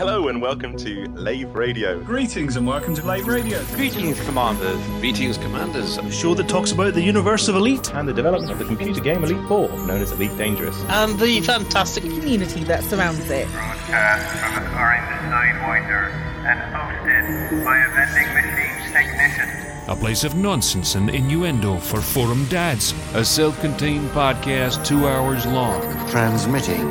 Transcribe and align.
Hello 0.00 0.28
and 0.28 0.40
welcome 0.40 0.78
to 0.78 1.04
Lave 1.10 1.54
Radio. 1.54 2.02
Greetings 2.02 2.56
and 2.56 2.66
welcome 2.66 2.94
to 2.94 3.06
Lave 3.06 3.26
Radio. 3.26 3.62
Greetings, 3.74 4.18
Commanders. 4.24 4.82
Greetings, 4.98 5.36
Commanders. 5.36 5.98
A 5.98 6.10
show 6.10 6.32
that 6.36 6.48
talks 6.48 6.72
about 6.72 6.94
the 6.94 7.02
universe 7.02 7.48
of 7.48 7.54
Elite. 7.54 7.92
And 7.92 8.08
the 8.08 8.14
development 8.14 8.50
of 8.50 8.58
the 8.58 8.64
computer 8.64 9.02
game 9.02 9.22
Elite 9.22 9.46
4, 9.46 9.68
known 9.68 10.00
as 10.00 10.10
Elite 10.12 10.34
Dangerous. 10.38 10.82
And 10.84 11.18
the 11.18 11.42
fantastic 11.42 12.04
community 12.04 12.64
that 12.64 12.82
surrounds 12.84 13.28
it. 13.28 13.46
Broadcast 13.48 14.36
uh, 14.36 14.54
from 14.54 14.64
an 14.64 14.74
orange 14.78 15.04
Sidewinder 15.28 16.10
and 16.48 16.60
hosted 16.72 17.62
by 17.62 17.76
a 17.76 17.88
vending 17.90 18.32
machine 18.32 18.92
technician. 18.94 19.90
A 19.90 19.96
place 19.96 20.24
of 20.24 20.34
nonsense 20.34 20.94
and 20.94 21.10
innuendo 21.10 21.76
for 21.76 22.00
forum 22.00 22.46
dads. 22.46 22.94
A 23.12 23.22
self 23.22 23.60
contained 23.60 24.08
podcast 24.12 24.82
two 24.82 25.06
hours 25.06 25.44
long. 25.44 25.82
Transmitting 26.08 26.88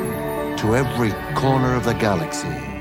to 0.58 0.76
every 0.76 1.10
corner 1.34 1.74
of 1.74 1.82
the 1.82 1.94
galaxy. 1.94 2.69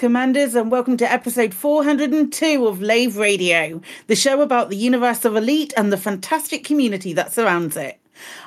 Commanders, 0.00 0.54
and 0.54 0.70
welcome 0.70 0.96
to 0.96 1.12
episode 1.12 1.52
402 1.52 2.66
of 2.66 2.80
Lave 2.80 3.18
Radio, 3.18 3.82
the 4.06 4.16
show 4.16 4.40
about 4.40 4.70
the 4.70 4.76
universe 4.76 5.26
of 5.26 5.36
Elite 5.36 5.74
and 5.76 5.92
the 5.92 5.98
fantastic 5.98 6.64
community 6.64 7.12
that 7.12 7.34
surrounds 7.34 7.76
it. 7.76 8.00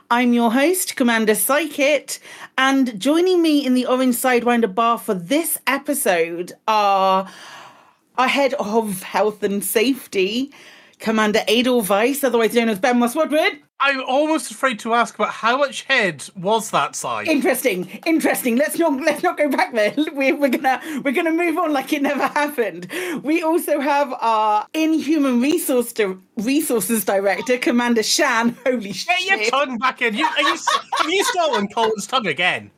I'm 0.10 0.34
your 0.34 0.52
host, 0.52 0.96
Commander 0.96 1.34
Psychit, 1.34 2.18
and 2.58 3.00
joining 3.00 3.44
me 3.44 3.64
in 3.64 3.76
the 3.76 3.86
Orange 3.86 4.16
Sidewinder 4.16 4.74
bar 4.74 4.98
for 4.98 5.14
this 5.14 5.60
episode 5.68 6.54
are 6.68 7.30
our 8.18 8.28
head 8.28 8.56
of 8.56 9.04
health 9.04 9.44
and 9.44 9.64
safety, 9.64 10.52
Commander 11.04 11.42
Adol 11.50 11.88
Weiss, 11.88 12.24
otherwise 12.24 12.54
known 12.54 12.70
as 12.70 12.80
Ben 12.80 12.98
Moss 12.98 13.14
Woodward. 13.14 13.60
I'm 13.82 14.02
almost 14.06 14.52
afraid 14.52 14.80
to 14.80 14.94
ask, 14.94 15.18
but 15.18 15.28
how 15.28 15.58
much 15.58 15.84
head 15.84 16.24
was 16.34 16.72
that 16.72 16.96
size? 16.96 17.28
Interesting, 17.28 18.00
interesting. 18.06 18.56
Let's 18.56 18.80
not 18.80 19.02
let's 19.02 19.22
not 19.22 19.38
go 19.38 19.50
back 19.50 19.74
there. 19.74 19.94
We're, 20.14 20.34
we're 20.38 20.48
gonna 20.48 20.82
we're 21.04 21.12
gonna 21.12 21.34
move 21.34 21.58
on 21.58 21.74
like 21.74 21.92
it 21.92 22.02
never 22.02 22.28
happened. 22.28 22.88
We 23.22 23.44
also 23.44 23.82
have 23.82 24.14
our 24.22 24.66
Inhuman 24.74 25.42
Resource 25.42 25.92
di- 25.92 26.16
Resources 26.38 27.04
Director, 27.04 27.58
Commander 27.58 28.04
Shan. 28.04 28.56
Holy 28.66 28.94
shit! 28.94 29.28
Get 29.28 29.42
your 29.42 29.50
tongue 29.50 29.78
back 29.80 30.02
in. 30.02 30.16
You, 30.16 30.26
are 30.26 30.42
you, 30.42 30.58
have 31.00 31.10
you 31.10 31.24
stolen 31.26 31.68
Colin's 31.68 32.08
tongue 32.08 32.28
again? 32.28 32.72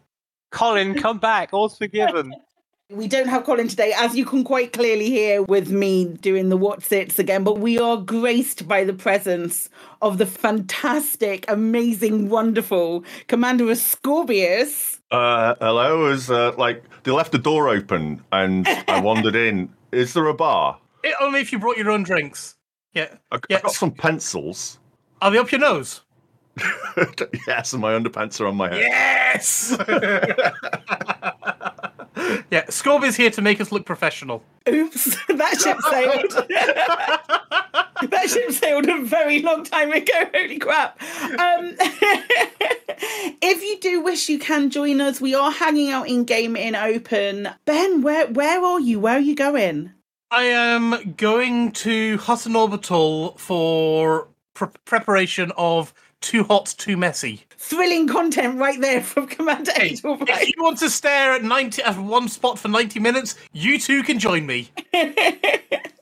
Colin, 0.50 0.96
come 0.96 1.19
back. 1.19 1.53
All's 1.53 1.78
forgiven. 1.78 2.34
We 2.91 3.07
don't 3.07 3.29
have 3.29 3.46
Colin 3.46 3.68
today, 3.68 3.94
as 3.97 4.16
you 4.16 4.25
can 4.25 4.44
quite 4.44 4.72
clearly 4.72 5.09
hear 5.09 5.41
with 5.41 5.72
me 5.72 6.06
doing 6.06 6.50
the 6.50 6.57
what's 6.57 6.91
its 6.91 7.18
again, 7.18 7.44
but 7.44 7.57
we 7.57 7.79
are 7.79 7.97
graced 7.97 8.68
by 8.68 8.84
the 8.84 8.94
presence 8.94 9.72
of 10.03 10.19
the 10.19 10.28
fantastic, 10.28 11.45
amazing, 11.47 12.29
wonderful 12.29 13.03
Commander 13.28 13.66
Ascorbius. 13.66 15.00
Uh, 15.09 15.56
hello, 15.59 16.06
is 16.12 16.29
uh, 16.29 16.53
like 16.59 16.84
they 17.01 17.09
left 17.09 17.31
the 17.31 17.40
door 17.40 17.69
open 17.69 18.24
and 18.31 18.68
I 18.88 19.00
wandered 19.00 19.35
in. 19.35 19.74
Is 19.91 20.13
there 20.13 20.28
a 20.28 20.35
bar? 20.35 20.78
It, 21.03 21.16
only 21.19 21.40
if 21.40 21.51
you 21.51 21.57
brought 21.57 21.78
your 21.78 21.90
own 21.90 22.03
drinks. 22.03 22.53
Yeah. 22.94 23.16
I, 23.31 23.40
yeah. 23.50 23.57
I 23.57 23.62
got 23.62 23.72
some 23.72 23.90
pencils. 23.90 24.78
Are 25.24 25.31
they 25.31 25.40
up 25.40 25.51
your 25.51 25.62
nose? 25.62 26.01
yes, 27.47 27.74
and 27.74 27.81
my 27.81 27.94
underpants 27.94 28.40
are 28.40 28.45
on 28.45 28.56
my 28.56 28.69
head. 28.69 28.81
Yes. 28.81 29.75
yeah, 32.52 32.66
Scorb 32.66 33.03
is 33.03 33.16
here 33.16 33.31
to 33.31 33.41
make 33.41 33.62
us 33.62 33.72
look 33.72 33.86
professional. 33.86 34.44
Oops, 34.68 35.03
that 35.30 35.59
ship 35.62 35.78
sailed. 35.90 36.50
that 38.09 38.30
ship 38.30 38.52
sailed 38.52 38.88
a 38.88 39.02
very 39.03 39.41
long 39.41 39.63
time 39.63 39.91
ago. 39.91 40.13
Holy 40.34 40.58
crap. 40.58 41.02
Um, 41.02 41.75
if 43.41 43.62
you 43.63 43.80
do 43.80 44.02
wish 44.02 44.30
you 44.30 44.40
can 44.40 44.69
join 44.69 45.02
us, 45.02 45.22
we 45.22 45.36
are 45.36 45.52
hanging 45.52 45.91
out 45.91 46.08
in 46.08 46.24
game 46.24 46.56
in 46.56 46.75
open. 46.75 47.50
Ben, 47.66 48.02
where 48.02 48.28
where 48.28 48.63
are 48.63 48.80
you? 48.80 49.00
Where 49.00 49.18
are 49.18 49.19
you 49.19 49.36
going? 49.36 49.92
I 50.31 50.44
am 50.44 51.13
going 51.16 51.72
to 51.74 52.18
Hutton 52.18 52.56
Orbital 52.56 53.38
for 53.38 54.28
pre- 54.53 54.69
preparation 54.86 55.52
of 55.56 55.94
Too 56.22 56.44
Hot, 56.44 56.74
Too 56.78 56.98
Messy. 56.98 57.44
Thrilling 57.58 58.08
content 58.08 58.59
right 58.59 58.80
there 58.80 59.02
from 59.02 59.28
Commander 59.28 59.72
Hey, 59.74 59.92
Adol 59.92 60.22
if 60.28 60.56
you 60.56 60.64
want 60.64 60.80
to 60.80 60.90
stare 60.90 61.34
at 61.34 61.44
90 61.44 61.81
at 61.84 61.98
one 61.98 62.28
spot 62.28 62.59
for 62.59 62.68
90 62.68 63.00
minutes, 63.00 63.36
you 63.53 63.80
too 63.80 64.03
can 64.03 64.20
join 64.20 64.46
me. 64.46 64.70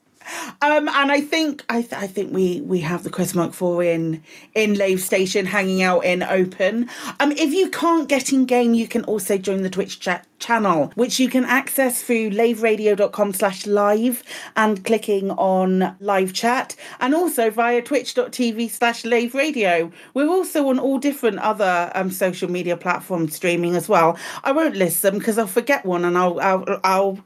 Um, 0.62 0.88
and 0.88 1.12
I 1.12 1.20
think 1.20 1.64
I, 1.68 1.82
th- 1.82 1.92
I 1.92 2.06
think 2.06 2.32
we 2.32 2.60
we 2.62 2.80
have 2.80 3.02
the 3.02 3.10
Chris 3.10 3.34
Mark 3.34 3.52
Four 3.52 3.82
in 3.82 4.22
in 4.54 4.74
Lave 4.74 5.00
Station 5.00 5.46
hanging 5.46 5.82
out 5.82 6.04
in 6.04 6.22
open. 6.22 6.88
Um, 7.20 7.32
if 7.32 7.52
you 7.52 7.70
can't 7.70 8.08
get 8.08 8.32
in 8.32 8.46
game, 8.46 8.74
you 8.74 8.88
can 8.88 9.04
also 9.04 9.38
join 9.38 9.62
the 9.62 9.70
Twitch 9.70 10.00
chat 10.00 10.26
channel, 10.38 10.92
which 10.94 11.18
you 11.18 11.28
can 11.28 11.44
access 11.44 12.02
through 12.02 12.30
laveradio.com 12.30 13.32
slash 13.32 13.66
live 13.66 14.22
and 14.56 14.84
clicking 14.84 15.30
on 15.32 15.96
live 16.00 16.32
chat, 16.32 16.76
and 17.00 17.14
also 17.14 17.50
via 17.50 17.80
twitch.tv 17.80 18.70
slash 18.70 19.04
lave 19.04 19.34
radio. 19.34 19.90
We're 20.12 20.28
also 20.28 20.68
on 20.68 20.78
all 20.78 20.98
different 20.98 21.38
other 21.38 21.90
um, 21.94 22.10
social 22.10 22.50
media 22.50 22.76
platforms 22.76 23.34
streaming 23.34 23.74
as 23.76 23.88
well. 23.88 24.18
I 24.42 24.52
won't 24.52 24.76
list 24.76 25.02
them 25.02 25.18
because 25.18 25.38
I'll 25.38 25.46
forget 25.46 25.84
one 25.84 26.04
and 26.04 26.18
I'll 26.18 26.40
I'll, 26.40 26.80
I'll 26.84 27.18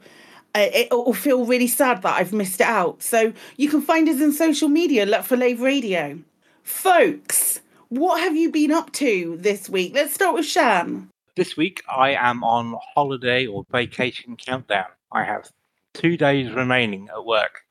it 0.55 0.91
will 0.91 1.13
feel 1.13 1.45
really 1.45 1.67
sad 1.67 2.01
that 2.01 2.17
I've 2.17 2.33
missed 2.33 2.61
it 2.61 2.67
out. 2.67 3.03
So 3.03 3.33
you 3.57 3.69
can 3.69 3.81
find 3.81 4.07
us 4.09 4.21
in 4.21 4.31
social 4.31 4.69
media, 4.69 5.05
look 5.05 5.23
for 5.23 5.37
Lave 5.37 5.61
Radio. 5.61 6.19
Folks, 6.63 7.61
what 7.89 8.21
have 8.21 8.35
you 8.35 8.51
been 8.51 8.71
up 8.71 8.91
to 8.93 9.37
this 9.39 9.69
week? 9.69 9.93
Let's 9.93 10.13
start 10.13 10.35
with 10.35 10.45
Shan. 10.45 11.09
This 11.35 11.55
week 11.55 11.81
I 11.89 12.11
am 12.11 12.43
on 12.43 12.75
holiday 12.93 13.45
or 13.45 13.65
vacation 13.71 14.35
countdown. 14.35 14.87
I 15.11 15.23
have 15.23 15.49
two 15.93 16.17
days 16.17 16.51
remaining 16.51 17.09
at 17.09 17.25
work 17.25 17.61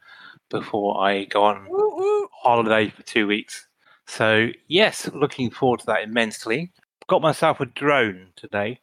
before 0.50 1.00
I 1.00 1.25
go 1.25 1.45
on 1.45 1.66
holiday 2.33 2.91
for 2.91 3.03
two 3.03 3.27
weeks. 3.27 3.66
So, 4.07 4.48
yes, 4.69 5.10
looking 5.13 5.51
forward 5.51 5.80
to 5.80 5.86
that 5.86 6.03
immensely. 6.03 6.72
Got 7.09 7.22
myself 7.22 7.60
a 7.60 7.66
drone 7.66 8.28
today 8.36 8.80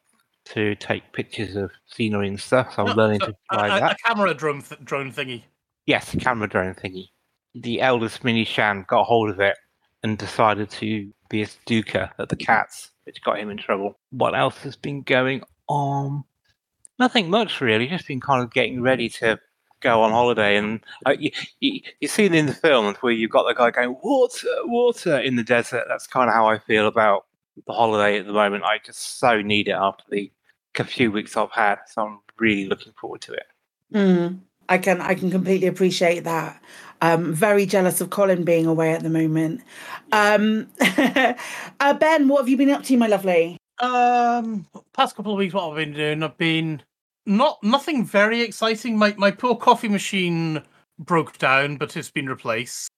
to 0.52 0.74
take 0.76 1.12
pictures 1.12 1.56
of 1.56 1.70
scenery 1.86 2.28
and 2.28 2.40
stuff. 2.40 2.74
So 2.74 2.86
I'm 2.86 2.96
learning 2.96 3.20
to 3.20 3.30
a, 3.30 3.54
fly 3.54 3.76
a- 3.76 3.80
that. 3.80 3.92
a 3.92 3.96
camera 3.96 4.34
drone 4.34 4.62
th- 4.62 4.80
drone 4.84 5.12
thingy. 5.12 5.42
Yes, 5.86 6.14
a 6.14 6.16
camera 6.16 6.48
drone 6.48 6.74
thingy. 6.74 7.08
The 7.54 7.80
eldest 7.80 8.24
mini 8.24 8.44
Shan 8.44 8.84
got 8.88 9.04
hold 9.04 9.30
of 9.30 9.40
it 9.40 9.56
and 10.02 10.18
decided 10.18 10.70
to 10.70 11.10
be 11.28 11.42
a 11.42 11.46
stooker 11.46 12.10
at 12.18 12.28
the 12.28 12.36
cats, 12.36 12.90
which 13.04 13.22
got 13.22 13.38
him 13.38 13.50
in 13.50 13.56
trouble. 13.56 13.98
What 14.10 14.34
else 14.34 14.58
has 14.58 14.76
been 14.76 15.02
going 15.02 15.42
on? 15.68 16.24
Nothing 16.98 17.30
much 17.30 17.60
really. 17.60 17.86
Just 17.88 18.06
been 18.06 18.20
kind 18.20 18.42
of 18.42 18.52
getting 18.52 18.82
ready 18.82 19.08
to 19.08 19.38
go 19.80 20.02
on 20.02 20.10
holiday, 20.10 20.56
and 20.56 20.80
uh, 21.04 21.14
you, 21.18 21.30
you, 21.60 21.80
you 22.00 22.08
see 22.08 22.24
it 22.24 22.34
in 22.34 22.46
the 22.46 22.54
films 22.54 22.96
where 23.00 23.12
you've 23.12 23.30
got 23.30 23.46
the 23.46 23.54
guy 23.54 23.70
going 23.70 23.96
water, 24.02 24.48
water 24.64 25.18
in 25.18 25.36
the 25.36 25.42
desert. 25.42 25.84
That's 25.88 26.06
kind 26.06 26.28
of 26.28 26.34
how 26.34 26.46
I 26.46 26.58
feel 26.58 26.86
about 26.86 27.26
the 27.66 27.72
holiday 27.72 28.18
at 28.18 28.26
the 28.26 28.32
moment. 28.32 28.64
I 28.64 28.78
just 28.84 29.18
so 29.18 29.40
need 29.42 29.68
it 29.68 29.72
after 29.72 30.04
the 30.10 30.30
few 30.84 31.10
weeks 31.10 31.36
I've 31.36 31.50
had, 31.52 31.78
so 31.86 32.02
I'm 32.02 32.18
really 32.38 32.66
looking 32.66 32.92
forward 33.00 33.20
to 33.22 33.32
it. 33.32 33.46
Mm. 33.94 34.40
I 34.68 34.78
can 34.78 35.00
I 35.00 35.14
can 35.14 35.30
completely 35.30 35.68
appreciate 35.68 36.24
that. 36.24 36.60
Um, 37.02 37.34
very 37.34 37.66
jealous 37.66 38.00
of 38.00 38.10
Colin 38.10 38.44
being 38.44 38.66
away 38.66 38.92
at 38.92 39.02
the 39.02 39.10
moment. 39.10 39.60
Um, 40.12 40.68
uh, 40.80 41.94
ben, 41.94 42.28
what 42.28 42.40
have 42.40 42.48
you 42.48 42.56
been 42.56 42.70
up 42.70 42.84
to, 42.84 42.96
my 42.96 43.06
lovely? 43.06 43.58
Um, 43.78 44.66
past 44.94 45.14
couple 45.14 45.32
of 45.32 45.38
weeks, 45.38 45.52
what 45.52 45.68
I've 45.68 45.76
been 45.76 45.92
doing, 45.92 46.22
I've 46.22 46.38
been 46.38 46.82
not 47.26 47.62
nothing 47.62 48.04
very 48.04 48.40
exciting. 48.40 48.96
My 48.96 49.14
my 49.18 49.30
poor 49.30 49.56
coffee 49.56 49.88
machine 49.88 50.62
broke 50.98 51.38
down, 51.38 51.76
but 51.76 51.96
it's 51.96 52.10
been 52.10 52.28
replaced. 52.28 52.90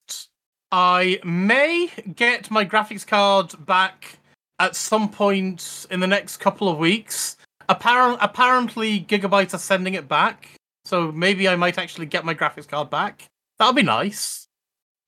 I 0.70 1.18
may 1.24 1.90
get 2.14 2.50
my 2.50 2.64
graphics 2.64 3.06
card 3.06 3.54
back 3.64 4.18
at 4.58 4.76
some 4.76 5.08
point 5.08 5.86
in 5.90 6.00
the 6.00 6.06
next 6.06 6.38
couple 6.38 6.68
of 6.68 6.78
weeks. 6.78 7.37
Apparent, 7.68 8.18
apparently, 8.22 9.00
Gigabyte 9.00 9.52
are 9.54 9.58
sending 9.58 9.94
it 9.94 10.08
back, 10.08 10.48
so 10.84 11.12
maybe 11.12 11.48
I 11.48 11.56
might 11.56 11.78
actually 11.78 12.06
get 12.06 12.24
my 12.24 12.34
graphics 12.34 12.66
card 12.68 12.88
back. 12.90 13.26
That'll 13.58 13.74
be 13.74 13.82
nice. 13.82 14.46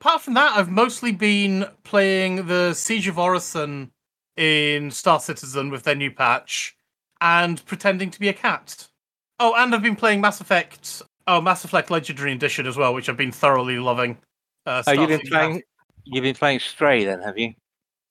Apart 0.00 0.22
from 0.22 0.34
that, 0.34 0.56
I've 0.56 0.70
mostly 0.70 1.12
been 1.12 1.66
playing 1.84 2.46
the 2.46 2.74
Siege 2.74 3.08
of 3.08 3.18
Orison 3.18 3.90
in 4.36 4.90
Star 4.90 5.20
Citizen 5.20 5.70
with 5.70 5.82
their 5.84 5.94
new 5.94 6.10
patch 6.10 6.74
and 7.20 7.64
pretending 7.66 8.10
to 8.10 8.20
be 8.20 8.28
a 8.28 8.32
cat. 8.32 8.88
Oh, 9.38 9.54
and 9.56 9.74
I've 9.74 9.82
been 9.82 9.96
playing 9.96 10.20
Mass 10.20 10.40
Effect. 10.40 11.02
Oh, 11.26 11.40
Mass 11.40 11.64
Effect 11.64 11.90
Legendary 11.90 12.32
Edition 12.32 12.66
as 12.66 12.76
well, 12.76 12.92
which 12.94 13.08
I've 13.08 13.16
been 13.16 13.32
thoroughly 13.32 13.78
loving. 13.78 14.18
Uh, 14.66 14.82
Oh, 14.86 14.92
you've 14.92 15.08
been 15.08 15.20
playing. 15.20 15.54
that- 15.56 15.64
You've 16.04 16.22
been 16.24 16.34
playing 16.34 16.60
Stray, 16.60 17.04
then, 17.04 17.20
have 17.20 17.38
you? 17.38 17.52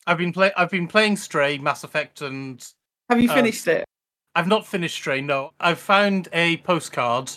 I've 0.07 0.17
been 0.19 0.31
play. 0.31 0.51
I've 0.55 0.69
been 0.69 0.87
playing 0.87 1.17
Stray, 1.17 1.57
Mass 1.57 1.83
Effect, 1.83 2.21
and 2.21 2.63
Have 3.09 3.19
you 3.19 3.29
Um, 3.29 3.35
finished 3.35 3.67
it? 3.67 3.85
I've 4.39 4.47
not 4.47 4.65
finished 4.65 4.95
Stray. 4.95 5.19
No, 5.19 5.51
I've 5.59 5.79
found 5.79 6.29
a 6.31 6.55
postcard, 6.57 7.29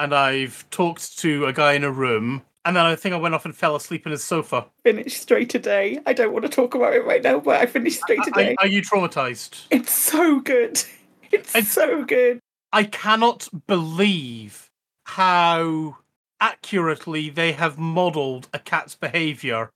and 0.00 0.12
I've 0.12 0.68
talked 0.70 1.16
to 1.18 1.46
a 1.46 1.52
guy 1.52 1.74
in 1.74 1.84
a 1.84 1.92
room, 1.92 2.42
and 2.64 2.74
then 2.74 2.84
I 2.84 2.96
think 2.96 3.14
I 3.14 3.18
went 3.18 3.36
off 3.36 3.44
and 3.44 3.54
fell 3.54 3.76
asleep 3.76 4.04
in 4.04 4.10
his 4.10 4.24
sofa. 4.24 4.66
Finished 4.82 5.22
straight 5.22 5.48
today. 5.48 6.00
I 6.06 6.12
don't 6.12 6.32
want 6.32 6.44
to 6.44 6.48
talk 6.48 6.74
about 6.74 6.92
it 6.92 7.04
right 7.04 7.22
now, 7.22 7.38
but 7.38 7.60
I 7.60 7.66
finished 7.66 8.00
straight 8.00 8.18
Are, 8.18 8.24
today. 8.24 8.56
are 8.58 8.66
you 8.66 8.82
traumatized? 8.82 9.66
It's 9.70 9.92
so 9.92 10.40
good. 10.40 10.82
It's, 11.30 11.54
It's- 11.54 11.68
so 11.70 12.04
good. 12.04 12.40
I 12.72 12.82
cannot 12.82 13.48
believe 13.68 14.72
how 15.04 15.98
accurately 16.40 17.30
they 17.30 17.52
have 17.52 17.78
modeled 17.78 18.48
a 18.52 18.58
cat's 18.58 18.96
behavior 18.96 19.70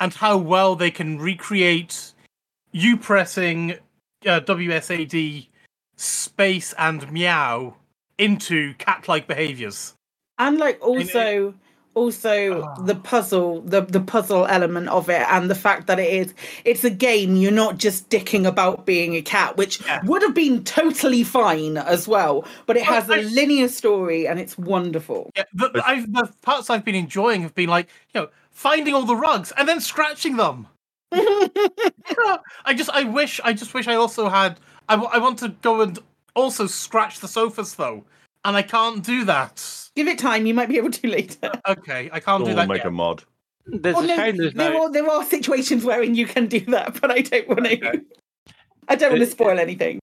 and 0.00 0.14
how 0.14 0.38
well 0.38 0.76
they 0.76 0.90
can 0.90 1.18
recreate 1.18 2.14
you 2.72 2.96
pressing 2.96 3.72
uh, 4.24 4.40
WSAD 4.40 5.48
space 6.00 6.72
and 6.78 7.10
meow 7.12 7.76
into 8.18 8.74
cat 8.74 9.06
like 9.08 9.26
behaviors. 9.26 9.94
and 10.38 10.56
like 10.58 10.78
also 10.80 11.52
also 11.94 12.62
Ah. 12.62 12.74
the 12.86 12.94
puzzle 12.94 13.60
the 13.62 13.80
the 13.82 14.00
puzzle 14.00 14.46
element 14.46 14.88
of 14.88 15.10
it 15.10 15.26
and 15.28 15.50
the 15.50 15.54
fact 15.56 15.86
that 15.88 15.98
it 15.98 16.10
is 16.12 16.34
it's 16.64 16.84
a 16.84 16.90
game 16.90 17.34
you're 17.36 17.50
not 17.64 17.76
just 17.78 18.08
dicking 18.10 18.46
about 18.46 18.86
being 18.86 19.16
a 19.16 19.20
cat 19.22 19.56
which 19.56 19.80
Yeah. 19.84 20.00
would 20.04 20.22
have 20.22 20.32
been 20.34 20.62
totally 20.64 21.24
fine 21.24 21.76
as 21.76 22.06
well 22.08 22.44
but 22.66 22.76
it 22.76 22.84
has 22.84 23.10
a 23.10 23.16
I- 23.16 23.22
linear 23.22 23.68
story 23.68 24.26
and 24.28 24.38
it's 24.38 24.56
wonderful 24.56 25.30
Yeah, 25.36 25.44
the, 25.52 25.68
the- 25.70 25.86
I've, 25.86 26.10
the 26.12 26.32
parts 26.42 26.70
I've 26.70 26.84
been 26.84 26.94
enjoying 26.94 27.42
have 27.42 27.54
been 27.54 27.68
like, 27.68 27.88
you 28.14 28.20
know, 28.20 28.28
finding 28.50 28.94
all 28.94 29.04
the 29.04 29.16
rugs 29.16 29.52
and 29.56 29.68
then 29.68 29.80
scratching 29.80 30.36
them. 30.36 30.68
I 31.12 32.74
just, 32.74 32.90
I 32.90 33.02
wish, 33.04 33.40
I 33.44 33.52
just 33.52 33.74
wish 33.74 33.88
I 33.88 33.94
also 33.96 34.28
had. 34.28 34.58
I, 34.90 34.96
w- 34.96 35.10
I 35.12 35.18
want 35.18 35.38
to 35.38 35.48
go 35.62 35.80
and 35.82 35.98
also 36.34 36.66
scratch 36.66 37.20
the 37.20 37.28
sofas 37.28 37.74
though, 37.76 38.04
and 38.44 38.56
I 38.56 38.62
can't 38.62 39.04
do 39.04 39.24
that. 39.24 39.64
give 39.96 40.08
it 40.08 40.18
time 40.18 40.46
you 40.46 40.52
might 40.54 40.68
be 40.68 40.76
able 40.78 40.90
to 40.90 41.08
later 41.18 41.52
Okay, 41.68 42.10
I 42.12 42.20
can't 42.20 42.42
do 42.42 42.48
We'll 42.48 42.56
that 42.56 42.68
make 42.68 42.78
yet. 42.78 42.86
a 42.86 42.90
mod. 42.90 43.22
There's 43.66 43.94
Oh, 43.96 44.00
a 44.02 44.06
no, 44.06 44.16
shame 44.16 44.36
there's 44.36 44.52
there, 44.54 44.72
no. 44.72 44.84
are, 44.84 44.92
there 44.92 45.08
are 45.08 45.24
situations 45.24 45.84
wherein 45.84 46.14
you 46.16 46.26
can 46.26 46.46
do 46.48 46.60
that 46.60 46.98
but 47.00 47.10
i 47.12 47.20
don't 47.20 47.46
want 47.48 47.66
to 47.66 48.00
i 48.88 48.96
don't 48.96 49.10
want 49.10 49.20
to 49.20 49.26
spoil 49.26 49.60
anything 49.60 50.00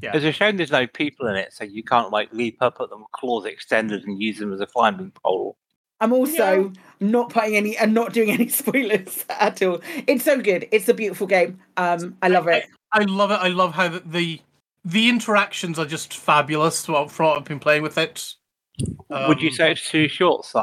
Yeah. 0.00 0.12
There's 0.12 0.24
a 0.24 0.32
shame 0.32 0.56
there's 0.56 0.70
no 0.70 0.86
people 0.86 1.26
in 1.26 1.36
it, 1.36 1.52
so 1.52 1.64
you 1.64 1.82
can't 1.82 2.10
like 2.10 2.32
leap 2.32 2.56
up 2.62 2.76
at 2.80 2.88
them, 2.88 3.04
claws 3.12 3.44
extended, 3.44 4.04
and 4.04 4.22
use 4.22 4.38
them 4.38 4.52
as 4.54 4.60
a 4.60 4.66
climbing 4.66 5.12
pole. 5.22 5.56
I'm 6.00 6.12
also 6.12 6.72
not 7.00 7.30
putting 7.30 7.56
any 7.56 7.76
and 7.76 7.92
not 7.94 8.12
doing 8.12 8.30
any 8.30 8.48
spoilers 8.60 9.24
at 9.28 9.62
all. 9.62 9.80
It's 10.06 10.24
so 10.24 10.40
good. 10.40 10.68
It's 10.72 10.88
a 10.88 10.94
beautiful 10.94 11.26
game. 11.26 11.60
Um, 11.76 12.16
I 12.22 12.28
love 12.28 12.48
it. 12.48 12.64
I 12.92 13.04
love 13.04 13.30
it. 13.30 13.34
I 13.40 13.48
love 13.48 13.74
how 13.74 13.88
the 13.88 14.00
the, 14.04 14.40
the 14.84 15.08
interactions 15.08 15.78
are 15.78 15.86
just 15.86 16.16
fabulous. 16.16 16.88
Well, 16.88 17.08
from 17.08 17.26
what 17.26 17.38
I've 17.38 17.44
been 17.44 17.60
playing 17.60 17.82
with 17.82 17.98
it. 17.98 18.34
Would 19.10 19.42
you 19.42 19.48
Um, 19.50 19.54
say 19.54 19.72
it's 19.72 19.90
too 19.90 20.08
short, 20.08 20.44
Si? 20.46 20.58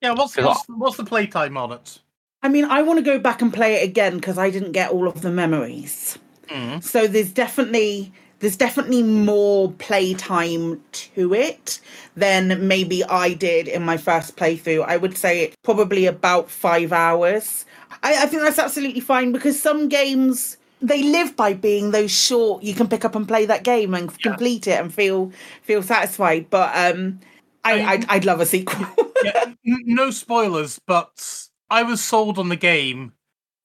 Yeah. 0.00 0.12
What's 0.12 0.36
'Cause 0.36 0.44
what's, 0.44 0.64
what's 0.68 0.96
the 0.96 1.04
playtime 1.04 1.56
on 1.56 1.72
it? 1.72 1.98
I 2.42 2.48
mean, 2.48 2.66
I 2.66 2.82
want 2.82 2.98
to 2.98 3.02
go 3.02 3.18
back 3.18 3.42
and 3.42 3.52
play 3.52 3.74
it 3.76 3.84
again 3.84 4.16
because 4.16 4.38
I 4.38 4.50
didn't 4.50 4.70
get 4.72 4.92
all 4.92 5.08
of 5.08 5.22
the 5.22 5.30
memories. 5.30 6.18
Mm. 6.46 6.82
So 6.84 7.08
there's 7.08 7.32
definitely 7.32 8.12
there's 8.40 8.56
definitely 8.56 9.02
more 9.02 9.72
playtime 9.72 10.82
to 10.92 11.34
it 11.34 11.80
than 12.16 12.66
maybe 12.68 13.04
I 13.04 13.34
did 13.34 13.68
in 13.68 13.82
my 13.82 13.96
first 13.96 14.36
playthrough. 14.36 14.84
I 14.86 14.96
would 14.96 15.16
say 15.16 15.40
it's 15.44 15.56
probably 15.64 16.06
about 16.06 16.50
five 16.50 16.92
hours. 16.92 17.64
I, 18.02 18.22
I 18.22 18.26
think 18.26 18.42
that's 18.42 18.58
absolutely 18.58 19.00
fine 19.00 19.32
because 19.32 19.60
some 19.60 19.88
games 19.88 20.56
they 20.80 21.02
live 21.02 21.34
by 21.36 21.54
being 21.54 21.90
those 21.90 22.12
short. 22.12 22.62
You 22.62 22.74
can 22.74 22.88
pick 22.88 23.04
up 23.04 23.14
and 23.16 23.26
play 23.26 23.46
that 23.46 23.64
game 23.64 23.94
and 23.94 24.16
complete 24.20 24.66
it 24.68 24.80
and 24.80 24.94
feel 24.94 25.32
feel 25.62 25.82
satisfied. 25.82 26.48
But 26.50 26.70
um, 26.76 27.20
I, 27.64 27.80
I- 27.80 27.90
I'd, 27.92 28.06
I'd 28.08 28.24
love 28.24 28.40
a 28.40 28.46
sequel. 28.46 28.86
yeah, 29.24 29.52
no 29.64 30.10
spoilers, 30.10 30.78
but 30.86 31.48
I 31.70 31.82
was 31.82 32.02
sold 32.02 32.38
on 32.38 32.48
the 32.48 32.56
game 32.56 33.12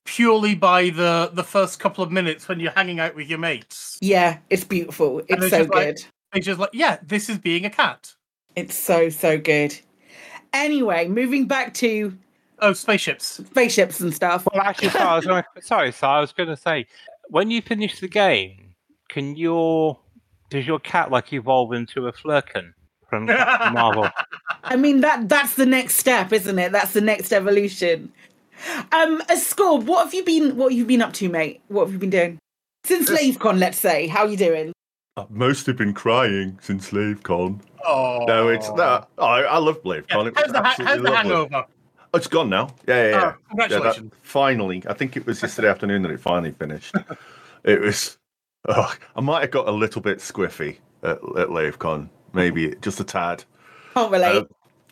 purely 0.05 0.55
by 0.55 0.89
the 0.89 1.29
the 1.33 1.43
first 1.43 1.79
couple 1.79 2.03
of 2.03 2.11
minutes 2.11 2.47
when 2.47 2.59
you're 2.59 2.71
hanging 2.71 2.99
out 2.99 3.15
with 3.15 3.29
your 3.29 3.39
mates. 3.39 3.97
yeah, 4.01 4.37
it's 4.49 4.63
beautiful. 4.63 5.19
It's 5.19 5.31
it's 5.43 5.49
so 5.49 5.59
just 5.59 5.69
like- 5.73 5.85
good. 5.95 6.05
It's 6.35 6.45
just 6.47 6.59
like, 6.59 6.71
yeah, 6.73 6.97
this 7.03 7.29
is 7.29 7.37
being 7.37 7.63
a 7.65 7.69
cat. 7.69 8.11
It's 8.55 8.75
so 8.75 9.09
so 9.09 9.37
good. 9.37 9.77
Anyway, 10.51 11.07
moving 11.07 11.45
back 11.47 11.73
to 11.75 12.17
Oh, 12.59 12.73
spaceships. 12.73 13.25
spaceships 13.45 13.99
and 13.99 14.13
stuff. 14.13 14.47
Well, 14.53 14.61
actually, 14.63 14.89
Si, 14.89 14.97
I 14.99 15.15
was 15.15 15.25
gonna, 15.25 15.43
sorry, 15.61 15.91
Si, 15.91 16.05
I 16.05 16.19
was 16.21 16.31
going 16.31 16.47
to 16.49 16.55
say, 16.55 16.85
when 17.29 17.51
you 17.51 17.61
finish 17.61 17.99
the 17.99 18.07
game, 18.07 18.73
can 19.09 19.35
your 19.35 19.99
does 20.49 20.65
your 20.65 20.79
cat 20.79 21.11
like 21.11 21.33
evolve 21.33 21.73
into 21.73 22.07
a 22.07 22.13
Flerken 22.13 22.73
from 23.09 23.25
Marvel? 23.73 24.07
I 24.63 24.75
mean 24.75 25.01
that 25.01 25.27
that's 25.29 25.55
the 25.55 25.65
next 25.65 25.95
step, 25.97 26.31
isn't 26.33 26.57
it? 26.57 26.71
That's 26.71 26.93
the 26.93 27.01
next 27.01 27.31
evolution. 27.33 28.11
Um, 28.91 29.21
a 29.29 29.37
score. 29.37 29.79
What 29.79 30.05
have 30.05 30.13
you 30.13 30.23
been? 30.23 30.55
What 30.55 30.71
have 30.71 30.77
you 30.77 30.85
been 30.85 31.01
up 31.01 31.13
to, 31.13 31.29
mate? 31.29 31.61
What 31.67 31.85
have 31.85 31.93
you 31.93 31.99
been 31.99 32.09
doing 32.09 32.37
since 32.85 33.09
LaveCon? 33.09 33.59
Let's 33.59 33.77
say. 33.79 34.07
How 34.07 34.21
are 34.25 34.29
you 34.29 34.37
doing? 34.37 34.71
I've 35.17 35.29
mostly 35.29 35.73
been 35.73 35.93
crying 35.93 36.57
since 36.61 36.89
LaveCon. 36.91 37.59
Oh, 37.85 38.25
No, 38.25 38.47
it's 38.49 38.69
no. 38.69 39.05
I, 39.17 39.43
I 39.43 39.57
love 39.57 39.81
LaveCon. 39.83 40.27
It 40.27 40.33
how's 40.37 40.51
the, 40.51 40.63
ha- 40.63 40.75
how's 40.79 41.01
the 41.01 41.15
hangover? 41.15 41.65
Oh, 42.13 42.17
it's 42.17 42.27
gone 42.27 42.49
now. 42.49 42.73
Yeah, 42.87 42.95
yeah, 43.03 43.09
yeah. 43.09 43.15
Oh, 43.15 43.19
Yeah, 43.19 43.21
that- 43.23 43.37
congratulations. 43.49 44.13
finally, 44.21 44.83
I 44.87 44.93
think 44.93 45.17
it 45.17 45.25
was 45.25 45.41
yesterday 45.41 45.67
afternoon 45.69 46.01
that 46.03 46.11
it 46.11 46.19
finally 46.19 46.51
finished. 46.51 46.95
it 47.63 47.79
was. 47.81 48.17
Oh, 48.69 48.93
I 49.15 49.21
might 49.21 49.41
have 49.41 49.51
got 49.51 49.67
a 49.67 49.71
little 49.71 50.01
bit 50.01 50.19
squiffy 50.19 50.77
at, 51.03 51.17
at 51.17 51.49
LaveCon, 51.49 52.07
maybe 52.33 52.73
just 52.81 52.99
a 52.99 53.03
tad. 53.03 53.43
Can't 53.93 54.11
relate. 54.11 54.37
Uh, 54.37 54.43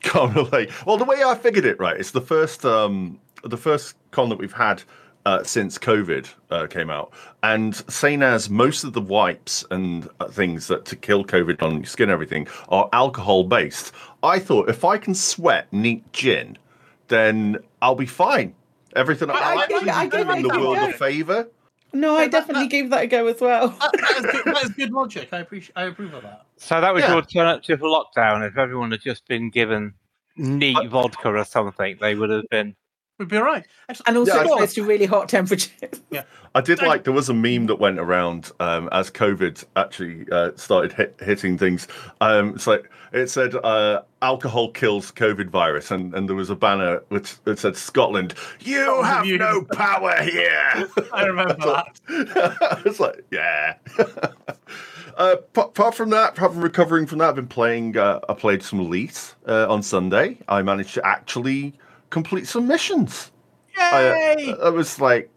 can't 0.02 0.36
relate. 0.36 0.70
Well, 0.86 0.98
the 0.98 1.06
way 1.06 1.24
I 1.24 1.36
figured 1.36 1.66
it, 1.66 1.80
right, 1.80 1.98
it's 1.98 2.12
the 2.12 2.22
first 2.22 2.66
um 2.66 3.20
the 3.44 3.58
first 3.58 3.96
con 4.12 4.30
that 4.30 4.38
we've 4.38 4.52
had 4.54 4.84
uh, 5.26 5.44
since 5.44 5.78
COVID 5.78 6.28
uh, 6.50 6.68
came 6.68 6.90
out, 6.90 7.12
and 7.44 7.76
same 7.92 8.24
as 8.24 8.50
most 8.50 8.84
of 8.84 8.94
the 8.94 9.02
wipes 9.02 9.64
and 9.70 10.10
uh, 10.20 10.28
things 10.28 10.68
that 10.68 10.86
to 10.86 10.96
kill 10.96 11.24
COVID 11.24 11.62
on 11.62 11.76
your 11.78 11.86
skin, 11.86 12.04
and 12.06 12.12
everything 12.12 12.48
are 12.70 12.90
alcohol 12.94 13.44
based. 13.44 13.92
I 14.24 14.40
thought 14.40 14.70
if 14.70 14.84
I 14.84 14.98
can 14.98 15.14
sweat 15.14 15.68
neat 15.72 16.12
gin, 16.14 16.58
then 17.08 17.58
I'll 17.82 17.96
be 17.96 18.06
fine. 18.08 18.56
Everything 18.96 19.30
I- 19.30 19.34
I'll 19.34 19.60
I 19.60 19.68
give- 19.68 19.78
actually 19.78 19.90
I 19.92 20.06
be 20.06 20.10
give 20.18 20.28
doing 20.28 20.40
it 20.40 20.42
the 20.54 20.60
world 20.60 20.76
go. 20.78 20.90
a 20.90 20.94
favour. 20.94 21.48
no, 21.94 22.16
I 22.16 22.22
that- 22.24 22.32
definitely 22.32 22.68
gave 22.68 22.90
that 22.90 23.04
a 23.04 23.08
go 23.08 23.28
as 23.28 23.40
well. 23.40 23.70
That, 23.80 23.92
that, 23.94 24.12
is 24.18 24.26
good, 24.32 24.46
that 24.56 24.64
is 24.64 24.70
good 24.72 24.92
logic. 24.92 25.30
I 25.32 25.40
appreciate. 25.40 25.74
I 25.76 25.84
approve 25.84 26.14
of 26.16 26.24
that. 26.24 26.46
So 26.58 26.82
that 26.82 26.94
was 26.94 27.02
Yeah. 27.02 27.10
your 27.10 27.18
alternative 27.18 27.80
for 27.80 27.86
lockdown. 27.90 28.46
If 28.48 28.58
everyone 28.58 28.90
had 28.92 29.02
just 29.02 29.28
been 29.28 29.50
given 29.52 29.94
neat 30.36 30.78
I- 30.78 30.88
vodka 30.88 31.30
or 31.30 31.46
something, 31.46 31.98
they 32.02 32.16
would 32.16 32.30
have 32.32 32.50
been. 32.50 32.76
We'd 33.22 33.28
be 33.30 33.38
all 33.38 33.44
right. 33.44 33.64
And 34.08 34.18
also 34.18 34.34
Yeah, 34.34 34.40
I- 34.42 34.46
close 34.58 34.74
to 34.74 34.84
really 34.84 35.06
hot 35.06 35.30
temperatures. 35.30 35.70
Yeah. 36.10 36.24
I 36.56 36.60
did 36.60 36.82
like 36.82 37.04
there 37.06 37.14
was 37.14 37.30
a 37.30 37.34
meme 37.34 37.68
that 37.68 37.76
went 37.76 37.98
around 38.00 38.52
um, 38.60 38.90
as 38.92 39.10
COVID 39.10 39.64
actually 39.78 40.26
uh, 40.32 40.52
started 40.58 40.92
hit, 40.92 41.16
hitting 41.22 41.58
things. 41.58 41.88
Um, 42.20 42.56
it's 42.56 42.68
like 42.68 42.90
it 43.14 43.30
said 43.30 43.56
uh, 43.56 44.02
alcohol 44.22 44.72
kills 44.72 45.12
COVID 45.14 45.50
virus, 45.50 45.92
and, 45.92 46.14
and 46.14 46.28
there 46.28 46.36
was 46.36 46.50
a 46.50 46.56
banner 46.56 47.02
which 47.10 47.36
it 47.46 47.60
said 47.60 47.78
Scotland, 47.78 48.34
you 48.60 49.02
have 49.04 49.26
you- 49.26 49.38
no 49.38 49.64
power 49.72 50.22
here. 50.24 50.90
I 51.14 51.24
remember 51.26 51.56
that. 51.56 52.00
I 52.62 52.82
was 52.84 53.00
like, 53.00 53.24
yeah. 53.32 53.76
Uh, 55.18 55.36
pa- 55.54 55.64
apart 55.66 55.94
from 55.96 56.10
that, 56.10 56.32
apart 56.38 56.54
from 56.54 56.62
recovering 56.62 57.06
from 57.06 57.20
that, 57.20 57.30
I've 57.30 57.36
been 57.36 57.48
playing. 57.48 57.98
Uh, 57.98 58.20
I 58.28 58.34
played 58.34 58.64
some 58.64 58.80
Elite 58.80 59.36
uh, 59.48 59.68
on 59.70 59.84
Sunday. 59.84 60.38
I 60.48 60.62
managed 60.62 60.94
to 60.96 61.06
actually 61.06 61.74
complete 62.12 62.48
some 62.48 62.68
missions. 62.68 63.32
I, 63.78 64.36
Yay! 64.38 64.52
uh, 64.52 64.68
I 64.68 64.70
was 64.70 65.02
like, 65.02 65.32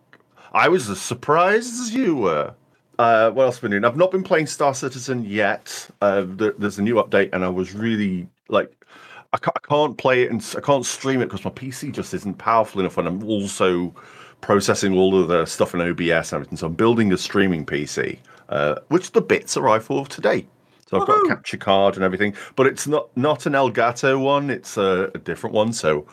I 0.52 0.68
was 0.68 0.90
as 0.90 1.00
surprised 1.00 1.80
as 1.80 1.94
you 1.94 2.16
were. 2.16 2.54
Uh, 2.98 3.30
what 3.30 3.44
else 3.44 3.56
have 3.56 3.62
I 3.62 3.64
been 3.64 3.70
doing? 3.72 3.84
I've 3.84 3.96
not 3.96 4.10
been 4.10 4.22
playing 4.22 4.46
Star 4.46 4.74
Citizen 4.74 5.24
yet. 5.24 5.88
Uh, 6.00 6.24
there, 6.26 6.52
there's 6.58 6.78
a 6.78 6.82
new 6.82 6.96
update, 6.96 7.30
and 7.32 7.44
I 7.44 7.48
was 7.48 7.74
really 7.74 8.28
like, 8.48 8.84
I 9.32 9.38
can't, 9.38 9.56
I 9.56 9.66
can't 9.66 9.98
play 9.98 10.22
it 10.22 10.30
and 10.30 10.54
I 10.56 10.60
can't 10.60 10.86
stream 10.86 11.20
it 11.20 11.26
because 11.26 11.44
my 11.44 11.50
PC 11.50 11.90
just 11.90 12.14
isn't 12.14 12.38
powerful 12.38 12.80
enough, 12.80 12.98
and 12.98 13.08
I'm 13.08 13.24
also 13.24 13.94
processing 14.42 14.96
all 14.96 15.20
of 15.20 15.28
the 15.28 15.46
stuff 15.46 15.74
in 15.74 15.80
OBS 15.80 16.32
and 16.32 16.34
everything. 16.34 16.58
So 16.58 16.66
I'm 16.66 16.74
building 16.74 17.12
a 17.12 17.18
streaming 17.18 17.64
PC, 17.64 18.18
uh, 18.50 18.76
which 18.88 19.10
the 19.12 19.22
bits 19.22 19.56
arrive 19.56 19.84
for 19.84 20.06
today. 20.06 20.46
So 20.88 21.00
I've 21.00 21.06
got 21.06 21.24
a 21.24 21.28
capture 21.28 21.56
card 21.56 21.94
and 21.96 22.04
everything, 22.04 22.34
but 22.54 22.66
it's 22.66 22.86
not 22.86 23.08
not 23.16 23.46
an 23.46 23.54
Elgato 23.54 24.20
one. 24.20 24.50
It's 24.50 24.76
a, 24.76 25.10
a 25.14 25.18
different 25.18 25.54
one. 25.54 25.72
So 25.72 26.06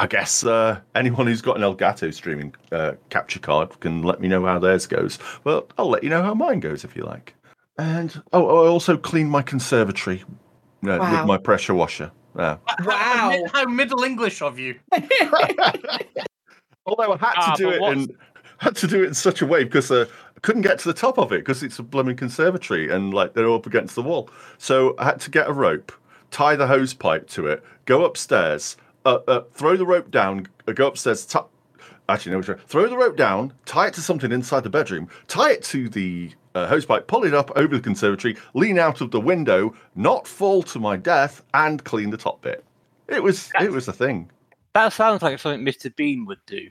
I 0.00 0.06
guess 0.06 0.44
uh, 0.44 0.78
anyone 0.94 1.26
who's 1.26 1.42
got 1.42 1.56
an 1.56 1.62
Elgato 1.62 2.14
streaming 2.14 2.54
uh, 2.70 2.92
capture 3.10 3.40
card 3.40 3.78
can 3.80 4.02
let 4.02 4.20
me 4.20 4.28
know 4.28 4.44
how 4.46 4.58
theirs 4.60 4.86
goes. 4.86 5.18
Well, 5.42 5.66
I'll 5.76 5.88
let 5.90 6.04
you 6.04 6.08
know 6.10 6.22
how 6.22 6.34
mine 6.34 6.60
goes 6.60 6.84
if 6.84 6.94
you 6.96 7.02
like. 7.04 7.34
And 7.78 8.22
oh, 8.32 8.46
I 8.64 8.68
also 8.68 8.96
cleaned 8.96 9.30
my 9.30 9.42
conservatory 9.42 10.22
uh, 10.86 10.98
Wow. 11.00 11.10
with 11.20 11.26
my 11.26 11.36
pressure 11.36 11.74
washer. 11.74 12.12
Yeah. 12.38 12.58
Wow. 12.84 12.94
How, 12.94 13.42
how 13.52 13.64
Middle 13.64 14.04
English 14.04 14.40
of 14.40 14.56
you. 14.58 14.76
Although 16.86 17.12
I 17.12 17.16
had 17.18 17.34
Ah, 17.36 17.54
to 17.54 17.62
do 17.62 17.70
it 17.70 17.80
what's- 17.80 18.06
in 18.06 18.16
had 18.60 18.74
to 18.74 18.88
do 18.88 19.04
it 19.04 19.06
in 19.06 19.14
such 19.14 19.40
a 19.40 19.46
way 19.46 19.62
because 19.62 19.88
uh, 19.88 20.04
I 20.36 20.40
couldn't 20.40 20.62
get 20.62 20.80
to 20.80 20.88
the 20.88 20.94
top 20.94 21.16
of 21.16 21.30
it 21.32 21.38
because 21.44 21.62
it's 21.62 21.78
a 21.78 21.82
blooming 21.84 22.16
conservatory 22.16 22.90
and 22.92 23.14
like 23.14 23.32
they're 23.34 23.48
up 23.52 23.66
against 23.66 23.94
the 23.94 24.02
wall. 24.02 24.30
So 24.58 24.96
I 24.98 25.04
had 25.04 25.20
to 25.20 25.30
get 25.30 25.46
a 25.48 25.52
rope, 25.52 25.92
tie 26.32 26.56
the 26.56 26.66
hose 26.66 26.92
pipe 26.92 27.28
to 27.30 27.46
it, 27.46 27.62
go 27.84 28.04
upstairs, 28.04 28.76
uh, 29.08 29.20
uh, 29.30 29.40
throw 29.54 29.76
the 29.76 29.86
rope 29.86 30.10
down, 30.10 30.46
uh, 30.66 30.72
go 30.72 30.86
upstairs. 30.88 31.24
T- 31.26 31.38
Actually, 32.10 32.32
no, 32.32 32.40
sorry. 32.42 32.58
throw 32.66 32.88
the 32.88 32.96
rope 32.96 33.16
down, 33.16 33.52
tie 33.66 33.86
it 33.88 33.94
to 33.94 34.00
something 34.00 34.32
inside 34.32 34.62
the 34.64 34.70
bedroom, 34.70 35.08
tie 35.26 35.52
it 35.52 35.62
to 35.62 35.90
the 35.90 36.30
uh, 36.54 36.66
hose 36.66 36.86
pipe, 36.86 37.06
pull 37.06 37.24
it 37.24 37.34
up 37.34 37.50
over 37.54 37.76
the 37.76 37.82
conservatory, 37.82 38.34
lean 38.54 38.78
out 38.78 39.02
of 39.02 39.10
the 39.10 39.20
window, 39.20 39.74
not 39.94 40.26
fall 40.26 40.62
to 40.62 40.78
my 40.78 40.96
death, 40.96 41.42
and 41.52 41.84
clean 41.84 42.08
the 42.08 42.16
top 42.16 42.40
bit. 42.40 42.64
It 43.08 43.22
was 43.22 43.50
it 43.60 43.70
was 43.70 43.88
a 43.88 43.92
thing. 43.92 44.30
That 44.74 44.92
sounds 44.92 45.22
like 45.22 45.38
something 45.38 45.64
Mr. 45.64 45.94
Bean 45.94 46.24
would 46.26 46.40
do. 46.46 46.68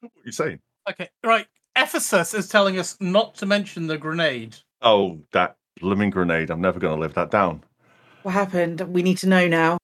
What 0.00 0.10
are 0.10 0.22
you 0.24 0.32
saying? 0.32 0.58
Okay, 0.90 1.08
right. 1.24 1.46
Ephesus 1.76 2.34
is 2.34 2.48
telling 2.48 2.78
us 2.78 2.96
not 3.00 3.34
to 3.36 3.46
mention 3.46 3.86
the 3.86 3.96
grenade. 3.96 4.56
Oh, 4.82 5.20
that 5.32 5.56
blooming 5.80 6.10
grenade. 6.10 6.50
I'm 6.50 6.60
never 6.60 6.80
going 6.80 6.94
to 6.96 7.00
live 7.00 7.14
that 7.14 7.30
down. 7.30 7.62
What 8.24 8.32
happened? 8.32 8.80
We 8.80 9.02
need 9.02 9.18
to 9.18 9.28
know 9.28 9.46
now. 9.48 9.78